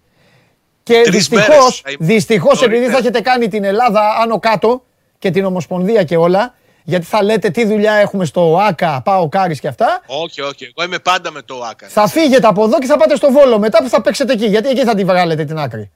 Και 0.82 1.00
Τρεις 1.04 1.28
μέρες 1.28 1.46
δυστυχώς, 1.48 1.80
θα 1.80 1.90
είμαι 1.90 2.06
δυστυχώς 2.06 2.52
επειδή 2.62 2.70
νωρίτερα. 2.74 2.92
θα 2.92 2.98
έχετε 2.98 3.20
κάνει 3.20 3.48
την 3.48 3.64
Ελλάδα 3.64 4.00
άνω 4.22 4.38
κάτω 4.38 4.82
και 5.18 5.30
την 5.30 5.44
Ομοσπονδία 5.44 6.04
και 6.04 6.16
όλα, 6.16 6.54
γιατί 6.84 7.04
θα 7.06 7.22
λέτε 7.22 7.50
τι 7.50 7.64
δουλειά 7.66 7.92
έχουμε 7.94 8.24
στο 8.24 8.58
ΟΑΚΑ, 8.60 9.00
ΠΑΟΚ-Άρης 9.04 9.60
και 9.60 9.68
αυτά, 9.68 10.02
Όχι, 10.06 10.40
όχι. 10.40 10.72
Εγώ 10.76 10.86
είμαι 10.86 10.98
πάντα 10.98 11.30
με 11.30 11.42
το 11.42 11.62
ΟΑΚΑ. 11.70 11.86
θα 11.88 12.06
φύγετε 12.08 12.46
από 12.46 12.64
εδώ 12.64 12.78
και 12.78 12.86
θα 12.86 12.96
πάτε 12.96 13.16
στο 13.16 13.30
Βόλο 13.32 13.58
μετά 13.58 13.82
που 13.82 13.88
θα 13.88 14.00
παίξετε 14.02 14.32
εκεί, 14.32 14.46
γιατί 14.46 14.68
εκεί 14.68 14.84
θα 14.84 14.94
τη 14.94 15.04
βγάλετε 15.04 15.44
την 15.44 15.58
άκρη. 15.58 15.90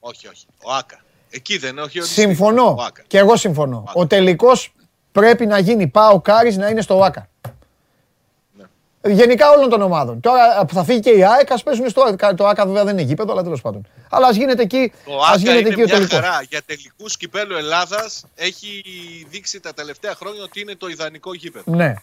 Όχι, 0.00 0.28
όχι. 0.28 0.46
ΟΑΚΑ. 0.64 0.98
Εκεί 1.30 1.58
δεν 1.58 1.70
είναι, 1.70 1.80
όχι 1.80 2.00
ο 2.00 2.04
Συμφωνώ. 2.04 2.74
ΟΑΚΑ. 2.78 3.02
Και 3.06 3.18
εγώ 3.18 3.36
συμφωνώ. 3.36 3.84
Ο 3.92 4.06
τελικός 4.06 4.72
πρέπει 5.12 5.46
να 5.46 5.58
γίνει 5.58 5.86
ΠΑΟΚ-Άρης 5.86 6.56
να 6.56 6.68
είναι 6.68 6.80
στο 6.80 7.02
ΟΑΚΑ. 7.02 7.28
Ναι. 9.02 9.12
Γενικά 9.12 9.50
όλων 9.50 9.68
των 9.68 9.82
ομάδων. 9.82 10.20
Τώρα 10.20 10.64
που 10.64 10.74
θα 10.74 10.84
φύγει 10.84 11.00
και 11.00 11.10
η 11.10 11.24
ΑΕΚ, 11.24 11.52
ας 11.52 11.62
παίζουν 11.62 11.88
στο 11.88 12.02
ΟΑΚΑ. 12.02 12.34
Το 12.34 12.46
ΟΑΚΑ 12.46 12.66
βέβαια 12.66 12.84
δεν 12.84 12.92
είναι 12.98 13.06
γήπεδο, 13.06 13.32
αλλά 13.32 13.42
τέλος 13.42 13.60
πάντων. 13.60 13.86
Αλλά 14.10 14.26
ας 14.26 14.36
γίνεται 14.36 14.62
εκεί, 14.62 14.92
Το 15.04 15.16
ας 15.18 15.28
ΟΑΚΑ 15.28 15.36
γίνεται 15.38 15.58
είναι 15.58 15.68
εκεί 15.68 15.80
ο 15.80 15.84
μια 15.84 15.94
τελικός. 15.94 16.18
χαρά. 16.18 16.42
Για 16.48 16.62
τελικούς 16.66 17.16
κυπέλου 17.16 17.56
Ελλάδας 17.56 18.24
έχει 18.34 18.82
δείξει 19.30 19.60
τα 19.60 19.74
τελευταία 19.74 20.14
χρόνια 20.14 20.42
ότι 20.42 20.60
είναι 20.60 20.74
το 20.74 20.86
ιδανικό 20.86 21.34
γήπεδο. 21.34 21.72
Ναι. 21.74 21.94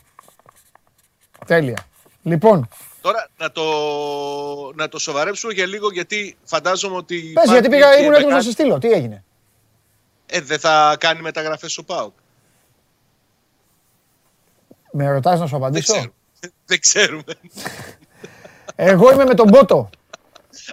Τέλεια. 1.46 1.86
Λοιπόν, 2.24 2.68
Τώρα 3.02 3.30
να 3.38 3.52
το, 3.52 3.64
να 4.76 4.90
το 4.90 5.00
σοβαρέψουμε 5.00 5.54
για 5.54 5.66
λίγο 5.66 5.92
γιατί 5.92 6.38
φαντάζομαι 6.44 6.96
ότι. 6.96 7.16
πες 7.16 7.30
υπάρχει 7.30 7.52
γιατί 7.52 7.70
πήγα, 7.70 7.90
και 7.96 8.02
ήμουν 8.02 8.14
έτοιμος 8.14 8.20
να 8.22 8.26
μεγάλη- 8.28 8.44
σε 8.46 8.52
στείλω. 8.52 8.78
Τι 8.78 8.92
έγινε; 8.92 9.24
Ε, 10.26 10.42
δεν 10.42 10.60
θα 10.60 10.96
κάνει 11.00 11.22
μεταγραφές 11.22 11.78
ο 11.78 11.84
ΠΑΟΚ. 11.84 12.14
Με 15.00 15.12
ρωτάς 15.12 15.40
να 15.40 15.46
σου 15.46 15.52
Δεν 15.52 15.62
απαντήσω. 15.62 15.94
ξέρουμε. 15.94 16.12
δεν 16.66 16.80
ξέρουμε. 16.80 17.24
Εγώ 18.76 19.12
είμαι 19.12 19.26
με 19.26 19.34
τον 19.34 19.48
Μπότο. 19.50 19.90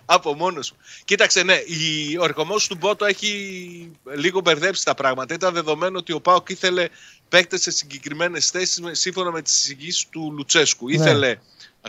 Από 0.05 0.35
μόνος 0.35 0.67
σου. 0.67 0.77
Κοίταξε, 1.05 1.43
ναι, 1.43 1.55
η, 1.55 2.17
ο 2.21 2.25
ερχομός 2.25 2.67
του 2.69 2.77
Μπότο 2.77 3.05
έχει 3.05 3.91
λίγο 4.17 4.41
μπερδέψει 4.41 4.85
τα 4.85 4.95
πράγματα. 4.95 5.35
Ήταν 5.35 5.55
δεδομένο 5.55 5.99
ότι 5.99 6.13
ο 6.13 6.21
Πάοκ 6.21 6.49
ήθελε 6.49 6.89
παίκτες 7.29 7.61
σε 7.63 7.71
συγκεκριμένες 7.71 8.51
θέσεις 8.51 8.81
σύμφωνα 8.91 9.31
με 9.31 9.43
τις 9.43 9.55
εισηγήσεις 9.55 10.07
του 10.11 10.33
Λουτσέσκου. 10.37 10.87
Ναι. 10.89 10.95
Ήθελε 10.95 11.37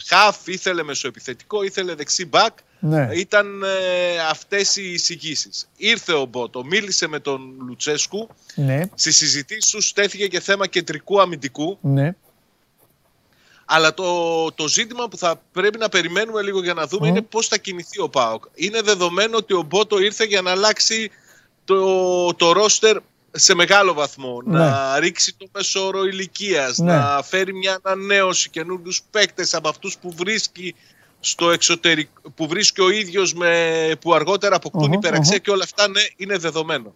χαφ, 0.05 0.47
ήθελε 0.47 0.83
μεσοεπιθετικό, 0.83 1.63
ήθελε 1.63 1.93
δεξί 1.95 2.25
μπακ. 2.25 2.57
Ναι. 2.79 3.09
Ήταν 3.13 3.63
ε, 3.63 4.19
αυτές 4.29 4.75
οι 4.75 4.91
εισηγήσεις. 4.91 5.69
Ήρθε 5.77 6.13
ο 6.13 6.25
Μπότο, 6.25 6.63
μίλησε 6.63 7.07
με 7.07 7.19
τον 7.19 7.53
Λουτσέσκου. 7.67 8.27
Ναι, 8.55 8.81
Στις 8.95 9.15
συζητήσεις 9.17 9.71
του 9.71 9.81
στέθηκε 9.81 10.27
και 10.27 10.39
θέμα 10.39 10.67
κεντρικού 10.67 11.21
αμυντικού. 11.21 11.77
ναι. 11.81 12.15
Αλλά 13.65 13.93
το, 13.93 14.51
το 14.51 14.67
ζήτημα 14.67 15.07
που 15.07 15.17
θα 15.17 15.41
πρέπει 15.51 15.77
να 15.77 15.89
περιμένουμε 15.89 16.41
λίγο 16.41 16.63
για 16.63 16.73
να 16.73 16.87
δούμε 16.87 17.07
είναι 17.07 17.21
πώς 17.21 17.47
θα 17.47 17.57
κινηθεί 17.57 18.01
ο 18.01 18.09
ΠΑΟΚ. 18.09 18.43
Είναι 18.53 18.81
δεδομένο 18.81 19.37
ότι 19.37 19.53
ο 19.53 19.61
Μπότο 19.61 19.99
ήρθε 19.99 20.23
για 20.25 20.41
να 20.41 20.51
αλλάξει 20.51 21.11
το, 21.65 22.33
το 22.33 22.51
ρόστερ 22.51 22.97
σε 23.31 23.53
μεγάλο 23.55 23.93
βαθμό. 23.93 24.41
Ναι. 24.45 24.57
Να 24.57 24.99
ρίξει 24.99 25.35
το 25.37 25.47
μέσο 25.53 25.85
όρο 25.85 26.03
ηλικίας, 26.05 26.77
Ναι. 26.77 26.93
να 26.93 27.21
φέρει 27.23 27.53
μια 27.53 27.79
ανανέωση 27.83 28.49
καινούριου 28.49 28.91
παίκτες 29.11 29.53
από 29.53 29.69
αυτούς 29.69 29.97
που 29.97 30.13
βρίσκει 30.17 30.75
στο 31.19 31.51
εξωτερικό, 31.51 32.21
που 32.35 32.47
βρίσκει 32.47 32.81
ο 32.81 32.89
ίδιος 32.89 33.33
με, 33.33 33.91
που 34.01 34.13
αργότερα 34.13 34.55
αποκτούν 34.55 34.83
Οχο, 34.83 34.93
υπεραξία 34.93 35.33
οχο. 35.33 35.41
και 35.43 35.51
όλα 35.51 35.63
αυτά 35.63 35.87
ναι, 35.87 36.01
είναι 36.15 36.37
δεδομένο. 36.37 36.93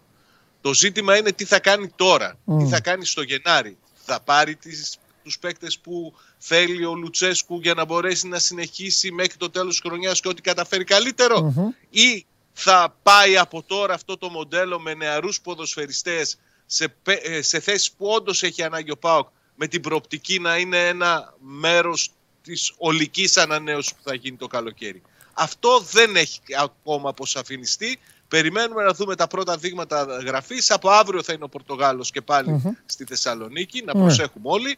Το 0.62 0.74
ζήτημα 0.74 1.18
είναι 1.18 1.32
τι 1.32 1.46
θα 1.46 1.60
κάνει 1.60 1.92
τώρα, 1.96 2.38
τι 2.60 2.66
θα 2.68 2.80
κάνει 2.82 3.06
στο 3.06 3.22
Γενάρη. 3.22 3.78
Θα 4.06 4.20
πάρει 4.20 4.56
τις, 4.56 4.98
τους 5.30 5.40
παίκτες 5.40 5.80
που 5.80 6.14
θέλει 6.38 6.86
ο 6.86 6.96
Λουτσέσκου 6.96 7.60
για 7.60 7.74
να 7.74 7.86
μπορέσει 7.86 8.28
να 8.28 8.40
συνεχίσει 8.40 9.12
μέχρι 9.12 9.38
το 9.38 9.50
τέλος 9.50 9.70
της 9.80 9.90
χρονιάς 9.90 10.20
και 10.20 10.28
ό,τι 10.28 10.42
καταφέρει 10.42 10.84
καλύτερο 10.84 11.54
ή 11.90 12.26
θα 12.54 12.96
πάει 13.04 13.38
από 13.38 13.64
τώρα 13.64 13.94
αυτό 13.94 14.18
το 14.18 14.30
μοντέλο 14.30 14.80
με 14.80 14.94
νεαρούς 14.94 15.42
ποδοσφαιριστές 15.42 16.38
σε, 16.66 16.88
πε- 16.88 17.28
ε, 17.28 17.42
σε 17.42 17.60
θέσεις 17.60 17.92
που 17.92 18.06
όντως 18.08 18.44
έχει 18.44 18.64
ανάγκη 18.64 18.92
ο 18.92 18.98
ΠΑΟΚ 18.98 19.28
με 19.56 19.68
την 19.68 19.82
προοπτική 19.82 20.40
να 20.40 20.58
είναι 20.58 20.88
ένα 20.88 21.34
μέρος 21.40 22.10
της 22.44 22.74
ολικής 22.78 23.38
ανανέωσης 23.38 23.94
που 23.94 24.02
θα 24.04 24.14
γίνει 24.16 24.38
το 24.38 24.48
καλοκαίρι. 24.48 25.02
Αυτό 25.34 25.80
δεν 25.92 26.16
έχει 26.16 26.40
ακόμα 26.60 27.10
αποσαφινιστεί. 27.10 28.00
Περιμένουμε 28.28 28.84
να 28.84 28.94
δούμε 28.94 29.16
τα 29.16 29.28
πρώτα 29.28 29.58
δείγματα 29.58 30.04
γραφής. 30.04 30.72
Από 30.72 30.90
αύριο 30.90 31.24
θα 31.24 31.34
είναι 31.34 31.44
ο 31.44 31.50
Πορτογάλος 31.50 32.12
και 32.12 32.22
παλι 32.22 32.78
στη 32.86 33.06
Θεσσαλονίκη. 33.06 33.82
Να 33.86 33.94
Ναι. 33.96 34.02
προσέχουμε 34.02 34.50
όλοι. 34.50 34.78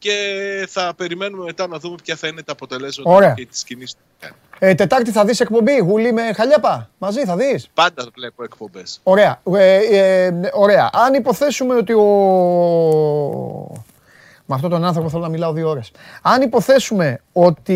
Και 0.00 0.66
θα 0.68 0.92
περιμένουμε 0.96 1.44
μετά 1.44 1.66
να 1.66 1.78
δούμε 1.78 1.96
ποια 2.02 2.16
θα 2.16 2.26
είναι 2.26 2.42
τα 2.42 2.52
αποτελέσματα 2.52 3.10
Ωραία. 3.10 3.32
και 3.32 3.46
τις 3.46 3.64
κινήσεις 3.64 3.94
που 3.94 4.14
κάνει. 4.20 4.34
Ε, 4.58 4.74
τετάρτη 4.74 5.10
θα 5.10 5.24
δεις 5.24 5.40
εκπομπή, 5.40 5.78
γουλή 5.78 6.12
με 6.12 6.32
χαλιάπα. 6.32 6.90
Μαζί 6.98 7.24
θα 7.24 7.36
δεις. 7.36 7.68
Πάντα 7.74 8.06
βλέπω 8.14 8.44
εκπομπές. 8.44 9.00
Ωραία. 9.02 9.40
Ε, 9.54 9.76
ε, 9.76 10.32
ωραία. 10.52 10.90
Αν 10.92 11.14
υποθέσουμε 11.14 11.74
ότι 11.74 11.92
ο... 11.92 12.04
Με 14.44 14.54
αυτόν 14.54 14.70
τον 14.70 14.84
άνθρωπο 14.84 15.08
θέλω 15.08 15.22
να 15.22 15.28
μιλάω 15.28 15.52
δύο 15.52 15.68
ώρες. 15.68 15.90
Αν 16.22 16.42
υποθέσουμε 16.42 17.20
ότι 17.32 17.74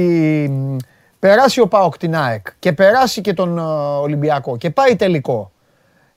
μ, 0.50 0.76
περάσει 1.18 1.60
ο 1.60 1.68
ΠΑΟΚ 1.68 1.96
την 1.98 2.16
ΑΕΚ 2.16 2.46
και 2.58 2.72
περάσει 2.72 3.20
και 3.20 3.32
τον 3.32 3.58
ε, 3.58 3.62
Ολυμπιακό 4.00 4.56
και 4.56 4.70
πάει 4.70 4.96
τελικό 4.96 5.52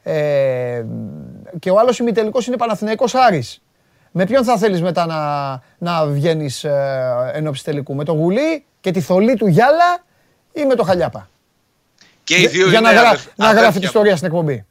ε, 0.04 0.86
και 1.60 1.70
ο 1.70 1.80
άλλος 1.80 2.00
ημιτελικός 2.00 2.48
είναι 2.48 2.58
Παναθηναϊκός 2.58 3.16
Άρης 3.16 3.62
Με 4.20 4.26
ποιον 4.26 4.44
θα 4.44 4.58
θέλεις 4.58 4.82
μετά 4.82 5.06
να, 5.06 5.62
να 5.78 6.06
βγαίνεις 6.08 6.64
ε, 6.64 7.32
ενώπιση 7.34 7.64
τελικού. 7.64 7.96
Με 7.96 8.04
το 8.04 8.12
γουλί 8.14 8.66
και 8.82 8.92
τη 8.92 9.02
θολή 9.02 9.36
του 9.36 9.48
Γιάλα 9.48 10.04
ή 10.54 10.66
με 10.66 10.76
το 10.76 10.84
Χαλιάπα; 10.84 11.30
Και 12.24 12.36
οι 12.42 12.48
δύο 12.48 12.70
για 12.70 12.80
είναι 12.80 12.88
να, 12.88 12.94
γρα- 12.94 13.08
αδέρφια- 13.08 13.32
να 13.36 13.46
γράφει 13.46 13.58
αδέρφια 13.58 13.72
την 13.72 13.80
μου. 13.82 13.86
ιστορία 13.88 14.16
στην 14.16 14.28
εκπομπή. 14.28 14.66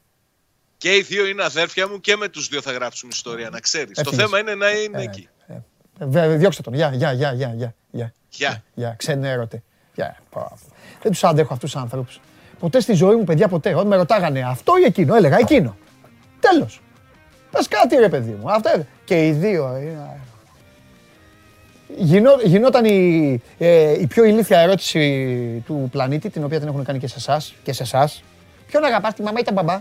Και 0.79 0.95
οι 0.97 1.01
δύο 1.03 1.27
είναι 1.27 1.45
αδέρφια 1.45 1.89
μου 1.89 2.01
και 2.01 2.17
με 2.17 2.29
τους 2.29 2.49
δύο 2.49 2.61
θα 2.61 2.73
γράψουμε 2.73 3.13
ιστορία, 3.15 3.51
να 3.51 3.61
ξέρεις. 3.61 3.95
Το 3.95 4.01
Ευθύνης. 4.01 4.25
θέμα 4.25 4.39
είναι 4.39 4.55
να 4.55 4.71
είναι 4.71 5.03
εκεί. 5.03 5.29
Ε, 5.47 5.55
βε- 5.99 6.37
διώξτε 6.39 6.63
τον. 6.63 6.75
Γεια, 6.75 6.91
γεια, 6.95 7.13
γεια, 7.13 7.33
γεια, 7.33 7.53
γεια, 7.57 7.75
γεια. 7.91 8.13
Γεια. 8.29 8.63
Γεια, 8.75 8.95
ξενέρωτε. 8.99 9.63
Γεια. 9.95 10.17
Πω. 10.31 10.59
Δεν 11.03 11.13
τους 11.13 11.25
αντέχω 11.25 11.53
αυτούς 11.53 11.71
τους 11.73 11.81
άνθρωπους. 11.81 12.21
Ποτέ 12.59 12.81
στη 12.81 12.93
ζωή 12.95 13.15
μου, 13.17 13.25
παιδιά, 13.25 13.49
ποτέ. 13.49 13.75
Όταν 13.75 13.87
με 13.87 13.97
ρωτάγανε 13.97 14.43
αυτό 14.43 14.73
ή 14.81 14.85
εκείνο, 14.85 15.15
έλεγα 15.15 15.37
εκείνο. 15.39 15.77
Τέλος. 16.41 16.81
Πες 17.57 17.69
κάτι 17.69 17.97
ρε 17.97 18.09
παιδί 18.09 18.37
μου. 18.41 18.51
Αυτό 18.51 18.69
έλεγα. 18.69 18.87
Και 19.05 19.27
οι 19.27 19.33
δύο. 19.33 19.77
είναι- 19.81 20.21
Γινό, 21.97 22.31
γινόταν 22.45 22.85
η, 22.85 23.43
ε, 23.59 24.01
η 24.01 24.07
πιο 24.07 24.25
ηλίθια 24.25 24.59
ερώτηση 24.61 25.63
του 25.67 25.89
πλανήτη, 25.93 26.31
την 26.31 26.45
οποία 26.45 26.59
την 26.59 26.69
έχουν 26.69 26.85
κάνει 26.85 26.99
και 26.99 27.07
σε 27.09 27.15
εσάς 27.19 27.55
και 27.63 27.73
σε 27.73 27.83
εσάς. 27.83 28.23
Ποιον 28.67 28.85
αγαπάς, 28.85 29.15
τη 29.15 29.23
μαμά 29.23 29.39
ή 29.41 29.43
τον 29.43 29.55
μπαμπά; 29.55 29.81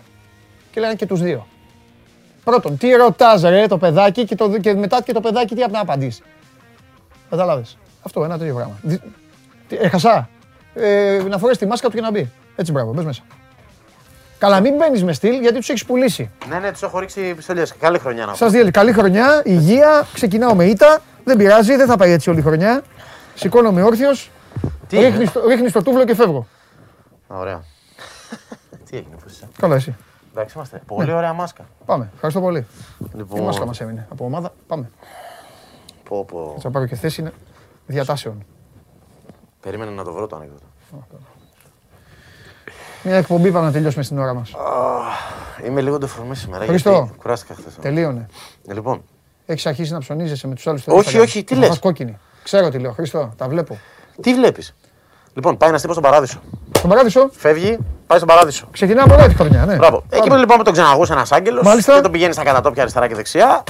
Και 0.72 0.80
λέγανε 0.80 0.96
και 0.98 1.06
τους 1.06 1.22
δύο. 1.22 1.48
Πρώτον, 2.44 2.78
τι 2.78 2.92
ρωτάς 2.92 3.42
ρε 3.42 3.68
το 3.68 3.78
παιδάκι 3.78 4.26
και, 4.26 4.36
το, 4.36 4.58
και 4.58 4.74
μετά 4.74 5.02
και 5.02 5.14
το 5.14 5.22
παιδάκι 5.22 5.56
τι 5.56 5.64
απ' 5.64 5.72
να 5.72 5.80
απαντήσεις; 5.80 6.22
Κατάλαβες. 7.30 7.78
Αυτό, 8.02 8.24
ένα 8.24 8.38
τέτοιο 8.38 8.54
πράγμα. 8.56 8.80
Δι- 8.82 9.02
τι, 9.68 9.76
Έχασα; 9.80 10.30
Ε, 10.76 11.22
να 11.30 11.38
φορέσεις 11.38 11.62
τη 11.62 11.66
μάσκα 11.68 11.90
του 11.90 11.96
και 11.96 12.02
να 12.02 12.12
μπει. 12.12 12.32
Έτσι 12.56 12.72
μπράβο, 12.72 12.94
μπες 12.94 13.06
μέσα. 13.06 13.22
Καλά, 14.46 14.60
μην 14.60 14.76
μπαίνεις 14.76 15.04
με 15.04 15.14
στυλ 15.14 15.42
γιατί 15.42 15.56
τους 15.56 15.70
έχεις 15.70 15.86
πουλήσει. 15.86 16.32
Ναι, 16.50 16.60
ναι, 16.60 16.72
τους 16.72 16.82
έχω 16.82 17.00
ρίξει 17.00 17.34
πιστολιέ. 17.36 17.64
Καλή 17.80 18.00
χρονιά 18.00 18.26
να 18.26 18.34
Σας 18.34 18.52
διέλει 18.52 18.72
καλή 18.72 18.92
χρονιά, 18.92 19.42
υγεία. 19.46 20.08
Ξεκινάω 20.14 20.56
με 20.56 20.66
ήττα. 20.66 21.02
Δεν 21.24 21.38
πειράζει, 21.38 21.76
δεν 21.76 21.88
θα 21.88 21.98
πάει 21.98 22.12
έτσι 22.12 22.30
όλη 22.30 22.40
η 22.40 22.42
χρονιά. 22.42 22.84
Σηκώνομαι 23.36 23.84
όρθιος. 23.84 24.32
Τι 24.88 24.98
έγινε; 24.98 25.10
Ρίχνεις 25.10 25.32
το, 25.32 25.48
ρίχνεις 25.48 25.72
το 25.72 25.82
τούβλο 25.82 26.06
και 26.06 26.16
φεύγω. 26.16 26.48
Ωραία. 27.28 27.64
Τι 28.90 28.98
έγινε, 28.98 29.16
πώς 29.24 29.32
είσαι; 29.32 29.48
Καλά, 29.60 29.76
εσύ. 29.76 29.96
Εντάξει 30.32 30.54
είμαστε. 30.56 30.82
Πολύ 30.86 31.12
ωραία 31.12 31.34
μάσκα. 31.34 31.66
Πάμε. 31.86 32.10
Ευχαριστώ 32.14 32.42
πολύ. 32.42 32.66
Λοιπόν, 33.14 33.42
Η 33.42 33.46
μάσκα 33.46 33.66
μας 33.66 33.82
έμεινε 33.82 34.08
από 34.12 34.26
ομάδα; 34.26 34.54
Πάμε. 34.68 34.90
Πω, 36.10 36.26
πω. 36.26 36.56
Θα 36.60 36.70
πάρω 36.70 36.86
και 36.86 36.96
θέση 36.96 37.22
είναι 37.22 37.34
διατάσεων. 37.86 38.46
Περίμενε 39.62 39.92
να 39.92 40.04
το 40.04 40.14
βρω 40.14 40.28
το 40.28 40.36
ανέκδοτο. 40.36 40.66
Μια 43.06 43.16
εκπομπή 43.18 43.52
πάμε 43.52 43.66
να 43.66 43.72
τελειώσουμε 43.72 44.04
στην 44.04 44.20
ώρα 44.20 44.34
μας. 44.34 44.52
Είμαι 45.66 45.82
λίγο 45.82 45.98
ντεφορμή 45.98 46.36
σήμερα. 46.36 46.66
Χριστό. 46.66 46.92
γιατί 46.92 47.12
Κουράστηκα 47.18 47.54
χθες. 47.54 47.74
Τελείωνε. 47.82 48.26
Λοιπόν, 48.68 49.02
Έχεις 49.46 49.66
αρχίσει 49.66 49.92
να 49.94 50.00
ψωνίζεσαι 50.00 50.48
με 50.48 50.56
τους 50.56 50.68
άλλους 50.68 50.84
Όχι, 50.88 51.20
όχι, 51.20 51.44
τι 51.44 51.56
λες; 51.56 51.80
κόκκινη. 51.80 52.18
Ξέρω 52.44 52.70
τι 52.70 52.78
λέω. 52.80 52.92
Χριστό, 52.92 53.34
τα 53.38 53.48
βλέπω. 53.48 53.78
τι 54.22 54.34
βλέπεις; 54.34 54.76
Λοιπόν, 55.34 55.58
πάει 55.58 55.70
ένα 55.70 55.80
τύπο 55.80 55.92
στον 55.92 56.04
παράδεισο. 56.04 56.40
Στον 56.78 56.90
παράδεισο; 56.90 57.30
Φεύγει, 57.32 57.78
πάει 58.08 58.18
στον 58.18 58.30
παράδεισο. 58.30 58.68
ξεκινάμε 58.72 59.14
ωραία 59.14 59.28
τη 59.28 59.36
χρονιά. 59.36 59.66
Ναι. 59.66 59.76
Μπράβο. 59.76 60.04
Εκεί 60.10 60.30
που 60.30 60.36
λοιπόν 60.36 60.58
με 60.58 60.64
τον 60.64 60.74
ξαναγούσε 60.74 61.14
ένας 61.14 61.32
άγγελος 61.32 61.64
Μάλιστα. 61.66 61.96
και 61.96 62.02
τον 62.02 62.12
πηγαίνει 62.12 62.34
στα 62.34 62.44
κατατόπια 62.44 62.82
αριστερά 62.82 63.08
και 63.08 63.16
δεξιά. 63.16 63.64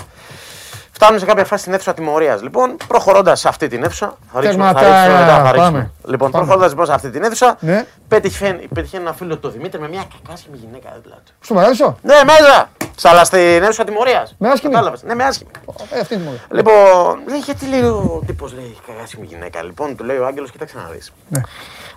Φτάνουμε 0.95 1.19
σε 1.19 1.25
κάποια 1.25 1.45
φάση 1.45 1.61
στην 1.61 1.73
αίθουσα 1.73 1.93
τιμωρίας. 1.93 2.41
Λοιπόν, 2.41 2.77
προχωρώντας 2.87 3.39
σε 3.39 3.47
αυτή 3.47 3.67
την 3.67 3.83
αίθουσα. 3.83 4.17
Θα 4.33 4.39
ρίξουμε, 4.39 4.63
θα 4.65 4.73
Τερματάρα, 4.73 5.03
ρίξουμε 5.05 5.19
μετά. 5.25 5.43
Θα 5.43 5.51
ρίξουμε. 5.51 5.71
πάμε. 5.71 5.91
Λοιπόν, 6.05 6.31
Πάμε. 6.31 6.43
προχωρώντας 6.43 6.69
λοιπόν 6.71 6.85
σε 6.85 6.93
αυτή 6.93 7.09
την 7.09 7.23
αίθουσα, 7.23 7.57
Ναι. 7.59 7.85
πέτυχε, 8.07 8.59
πέτυχε 8.73 8.97
ένα 8.97 9.13
φίλο 9.13 9.37
του 9.37 9.49
Δημήτρη 9.49 9.79
με 9.79 9.87
μια 9.89 10.03
κακάσιμη 10.21 10.57
γυναίκα 10.57 10.89
δίπλα 10.95 11.15
του. 11.25 11.31
Στον 11.39 11.55
παράδεισο. 11.55 11.97
Ναι, 12.01 12.15
μέσα! 12.25 12.69
Σαλά 12.95 13.23
στην 13.23 13.39
αίθουσα 13.39 13.83
τιμωρίας. 13.83 14.35
Με 14.37 14.49
άσχημη; 14.49 14.71
Κατάλαβες. 14.73 15.03
Ναι, 15.03 15.15
με 15.15 15.23
άσχημη. 15.23 15.49
Ε, 15.89 15.99
αυτή 15.99 16.13
είναι 16.13 16.23
η 16.23 16.25
μορφή. 16.25 16.41
Λοιπόν, 16.51 17.19
λέει, 17.29 17.39
γιατί 17.39 17.65
λέει 17.65 17.81
ο 17.81 18.21
τύπος 18.25 18.53
λέει 18.53 18.77
κακάσιμη 18.87 19.25
γυναίκα. 19.25 19.63
Λοιπόν, 19.63 19.95
του 19.95 20.03
λέει 20.03 20.17
ο 20.17 20.25
Άγγελος, 20.25 20.51
κοίταξε 20.51 20.77
να 20.77 20.89
δεις. 20.93 21.11
Ναι. 21.29 21.41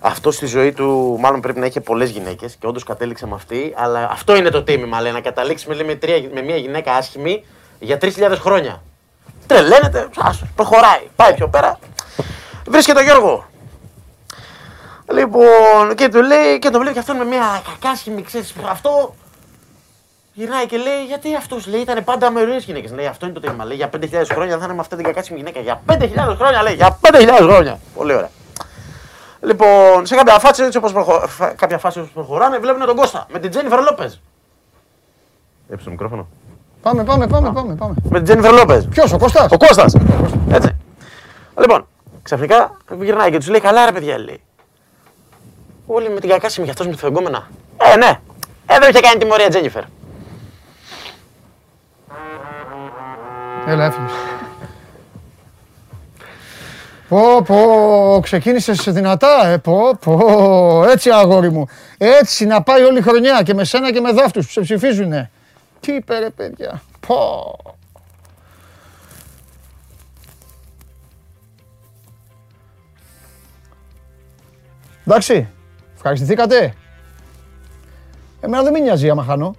Αυτό 0.00 0.30
στη 0.30 0.46
ζωή 0.46 0.72
του 0.72 1.16
μάλλον 1.20 1.40
πρέπει 1.40 1.58
να 1.58 1.66
είχε 1.66 1.80
πολλές 1.80 2.10
γυναίκες 2.10 2.56
και 2.60 2.66
όντως 2.66 2.84
κατέληξε 2.84 3.26
με 3.26 3.34
αυτή, 3.34 3.74
αλλά 3.76 4.08
αυτό 4.12 4.36
είναι 4.36 4.50
το 4.50 4.62
τίμημα, 4.62 5.00
λέει, 5.00 5.12
να 5.12 5.20
καταλήξεις 5.20 5.66
με, 5.68 5.74
λέει, 5.74 5.86
με, 5.86 5.94
τρία- 5.94 6.28
με 6.34 6.42
μια 6.42 6.56
γυναίκα 6.56 6.92
άσχημη 6.92 7.44
για 7.78 7.98
3.000 7.98 8.38
χρόνια. 8.40 8.82
Τρελαίνεται, 9.48 10.08
άσο, 10.18 10.46
προχωράει, 10.54 11.08
πάει 11.16 11.34
πιο 11.34 11.48
πέρα. 11.48 11.78
Βρίσκεται 12.68 13.00
ο 13.00 13.02
Γιώργο. 13.02 13.46
Λοιπόν, 15.12 15.94
και 15.94 16.08
του 16.08 16.22
λέει, 16.22 16.58
και 16.58 16.70
τον 16.70 16.80
βλέπει 16.80 16.94
και 16.94 17.00
αυτόν 17.00 17.16
με 17.16 17.24
μια 17.24 17.62
κακάσχημη, 17.70 18.22
ξέρεις, 18.22 18.54
αυτό. 18.70 19.14
Γυρνάει 20.32 20.66
και 20.66 20.76
λέει, 20.76 21.04
γιατί 21.06 21.34
αυτός 21.36 21.66
λέει 21.66 21.80
ήταν 21.80 22.04
πάντα 22.04 22.30
με 22.30 22.40
ωραίες 22.40 22.64
γυναίκες. 22.64 22.92
Λέει, 22.92 23.06
αυτό 23.06 23.24
είναι 23.26 23.34
το 23.34 23.40
τίμημα. 23.40 23.64
Λέει, 23.64 23.76
για 23.76 23.90
5.000 23.96 24.24
χρόνια 24.30 24.50
δεν 24.50 24.58
θα 24.58 24.64
είναι 24.64 24.74
με 24.74 24.80
αυτή 24.80 24.96
την 24.96 25.04
κακάσιμη 25.04 25.38
γυναίκα. 25.38 25.60
Για 25.60 25.82
5.000 25.88 26.36
χρόνια 26.38 26.62
λέει, 26.62 26.74
για 26.74 26.98
5.000 27.02 27.36
χρόνια. 27.38 27.78
Πολύ 27.94 28.14
ωραία. 28.14 28.30
Λοιπόν, 29.40 30.06
σε 30.06 30.14
κάποια 30.14 30.38
φάση, 30.38 30.62
έτσι 30.62 30.78
όπως 30.78 30.92
προχω... 30.92 31.26
φα- 31.28 31.54
κάποια 31.54 31.78
φάση 31.78 31.98
όπως 31.98 32.10
προχωράνε, 32.10 32.58
βλέπουν 32.58 32.86
τον 32.86 32.96
Κώστα 32.96 33.26
με 33.32 33.38
την 33.38 33.50
Τζένιφερ 33.50 33.80
Λόπεζ. 33.82 34.14
Έπεισε 35.68 35.84
το 35.84 35.90
μικρόφωνο. 35.90 36.28
Πάμε, 36.82 37.04
πάμε, 37.04 37.26
πάμε, 37.26 37.52
πάμε. 37.52 37.74
πάμε. 37.74 37.94
Με 38.02 38.16
την 38.16 38.24
Τζένιφερ 38.24 38.52
Λόπεζ. 38.52 38.84
Ποιος, 38.84 39.12
ο 39.12 39.18
Κώστας; 39.18 39.52
Ο 39.52 39.56
Κώστας. 39.56 39.94
Έτσι. 40.50 40.76
Λοιπόν, 41.60 41.86
ξαφνικά 42.22 42.76
γυρνάει 43.00 43.30
και 43.30 43.38
τους 43.38 43.48
λέει: 43.48 43.60
Καλά, 43.60 43.84
ρε 43.84 43.92
παιδιά, 43.92 44.18
λέει. 44.18 44.40
Όλοι 45.86 46.10
με 46.10 46.20
την 46.20 46.28
κακάσιμη 46.28 46.64
και 46.64 46.70
αυτός 46.70 46.86
με 46.86 46.92
τη 46.92 46.98
φεγγόμενα. 46.98 47.48
Ε, 47.76 47.96
ναι. 47.96 48.20
Ε, 48.66 48.78
δεν 48.78 48.90
είχε 48.90 49.00
κάνει 49.00 49.18
τιμωρία 49.18 49.48
Τζένιφερ. 49.48 49.82
Έλα, 53.66 53.84
έφυγες. 53.84 54.10
Πω, 57.08 57.42
πω, 57.42 58.20
ξεκίνησες 58.22 58.92
δυνατά, 58.92 59.46
ε, 59.46 59.56
πω, 59.56 59.98
πω, 60.04 60.84
έτσι 60.90 61.10
αγόρι 61.10 61.50
μου. 61.50 61.66
Έτσι 61.98 62.46
να 62.46 62.62
πάει 62.62 62.82
όλη 62.82 62.98
η 62.98 63.02
χρονιά 63.02 63.42
και 63.42 63.54
με 63.54 63.64
σένα 63.64 63.92
και 63.92 64.00
με 64.00 64.12
δάφτους 64.12 64.46
που 64.46 64.52
σε 64.52 64.60
ψηφίζουνε. 64.60 65.30
Τι 65.80 65.92
είπε 65.92 66.18
ρε 66.18 66.30
παιδιά, 66.30 66.82
πω. 67.06 67.56
Εντάξει, 75.06 75.48
ευχαριστηθήκατε. 75.94 76.74
Εμένα 78.40 78.62
δεν 78.62 78.72
με 78.72 78.78
νοιάζει 78.78 79.10
άμα 79.10 79.22
χάνω. 79.22 79.54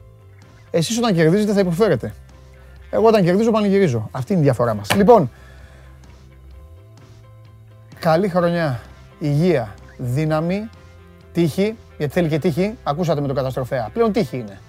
Εσείς 0.71 0.97
όταν 0.97 1.13
κερδίζετε 1.13 1.53
θα 1.53 1.59
υποφέρετε. 1.59 2.13
Εγώ 2.91 3.07
όταν 3.07 3.23
κερδίζω 3.23 3.51
πανηγυρίζω. 3.51 4.09
Αυτή 4.11 4.31
είναι 4.31 4.41
η 4.41 4.43
διαφορά 4.43 4.73
μας. 4.73 4.95
Λοιπόν, 4.95 5.31
καλή 7.99 8.29
χρονιά, 8.29 8.81
υγεία, 9.19 9.75
δύναμη, 9.97 10.69
τύχη, 11.33 11.75
γιατί 11.97 12.13
θέλει 12.13 12.27
και 12.29 12.39
τύχη. 12.39 12.77
Ακούσατε 12.83 13.21
με 13.21 13.27
τον 13.27 13.35
καταστροφέα. 13.35 13.89
Πλέον 13.93 14.11
τύχη 14.11 14.37
είναι. 14.37 14.59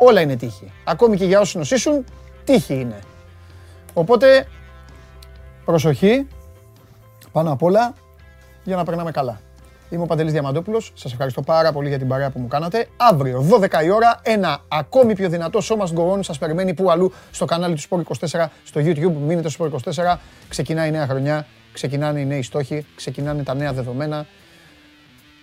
Όλα 0.00 0.20
είναι 0.20 0.36
τύχη. 0.36 0.72
Ακόμη 0.84 1.16
και 1.16 1.24
για 1.24 1.40
όσους 1.40 1.54
νοσήσουν, 1.54 2.04
τύχη 2.44 2.74
είναι. 2.74 2.98
Οπότε, 3.92 4.46
προσοχή, 5.64 6.26
πάνω 7.32 7.52
απ' 7.52 7.62
όλα, 7.62 7.94
για 8.64 8.76
να 8.76 8.84
περνάμε 8.84 9.10
καλά. 9.10 9.40
Είμαι 9.90 10.02
ο 10.02 10.06
Παντελής 10.06 10.32
Διαμαντόπουλος. 10.32 10.92
Σας 10.94 11.12
ευχαριστώ 11.12 11.42
πάρα 11.42 11.72
πολύ 11.72 11.88
για 11.88 11.98
την 11.98 12.08
παρέα 12.08 12.30
που 12.30 12.38
μου 12.38 12.48
κάνατε. 12.48 12.86
Αύριο, 12.96 13.40
12 13.40 13.82
η 13.84 13.90
ώρα, 13.90 14.20
ένα 14.22 14.60
ακόμη 14.68 15.14
πιο 15.14 15.28
δυνατό 15.28 15.60
Show 15.62 15.76
Must 15.76 15.98
Go 15.98 16.12
On 16.12 16.18
σας 16.20 16.38
περιμένει 16.38 16.74
που 16.74 16.90
αλλού 16.90 17.12
στο 17.30 17.44
κανάλι 17.44 17.74
του 17.74 17.82
Sport 17.88 18.02
24, 18.28 18.46
στο 18.64 18.80
YouTube. 18.80 19.12
Μείνετε 19.26 19.48
στο 19.48 19.64
Sport 19.64 19.92
24. 19.92 20.18
Ξεκινάει 20.48 20.88
η 20.88 20.90
νέα 20.90 21.06
χρονιά, 21.06 21.46
ξεκινάνε 21.72 22.20
οι 22.20 22.24
νέοι 22.24 22.42
στόχοι, 22.42 22.86
ξεκινάνε 22.96 23.42
τα 23.42 23.54
νέα 23.54 23.72
δεδομένα. 23.72 24.26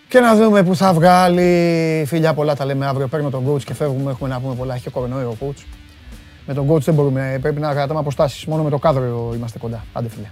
Και 0.08 0.20
να 0.20 0.34
δούμε 0.36 0.62
που 0.62 0.76
θα 0.76 0.92
βγάλει. 0.92 2.04
Φιλιά 2.06 2.34
πολλά 2.34 2.56
τα 2.56 2.64
λέμε 2.64 2.86
αύριο. 2.86 3.08
Παίρνω 3.08 3.30
τον 3.30 3.46
coach 3.48 3.62
και 3.62 3.74
φεύγουμε. 3.74 4.10
Έχουμε 4.10 4.28
να 4.28 4.40
πούμε 4.40 4.54
πολλά. 4.54 4.74
Έχει 4.74 4.82
και 4.82 4.90
κορονοϊό 4.90 5.28
ο 5.28 5.36
coach. 5.40 5.64
Με 6.46 6.54
τον 6.54 6.70
coach 6.70 6.80
δεν 6.80 6.94
μπορούμε. 6.94 7.38
Πρέπει 7.42 7.60
να 7.60 7.72
κρατάμε 7.72 8.00
αποστάσεις. 8.00 8.44
Μόνο 8.44 8.62
με 8.62 8.70
το 8.70 8.78
κάδρο 8.78 9.32
είμαστε 9.36 9.58
κοντά. 9.58 9.84
Άντε 9.92 10.08
φίλε. 10.08 10.26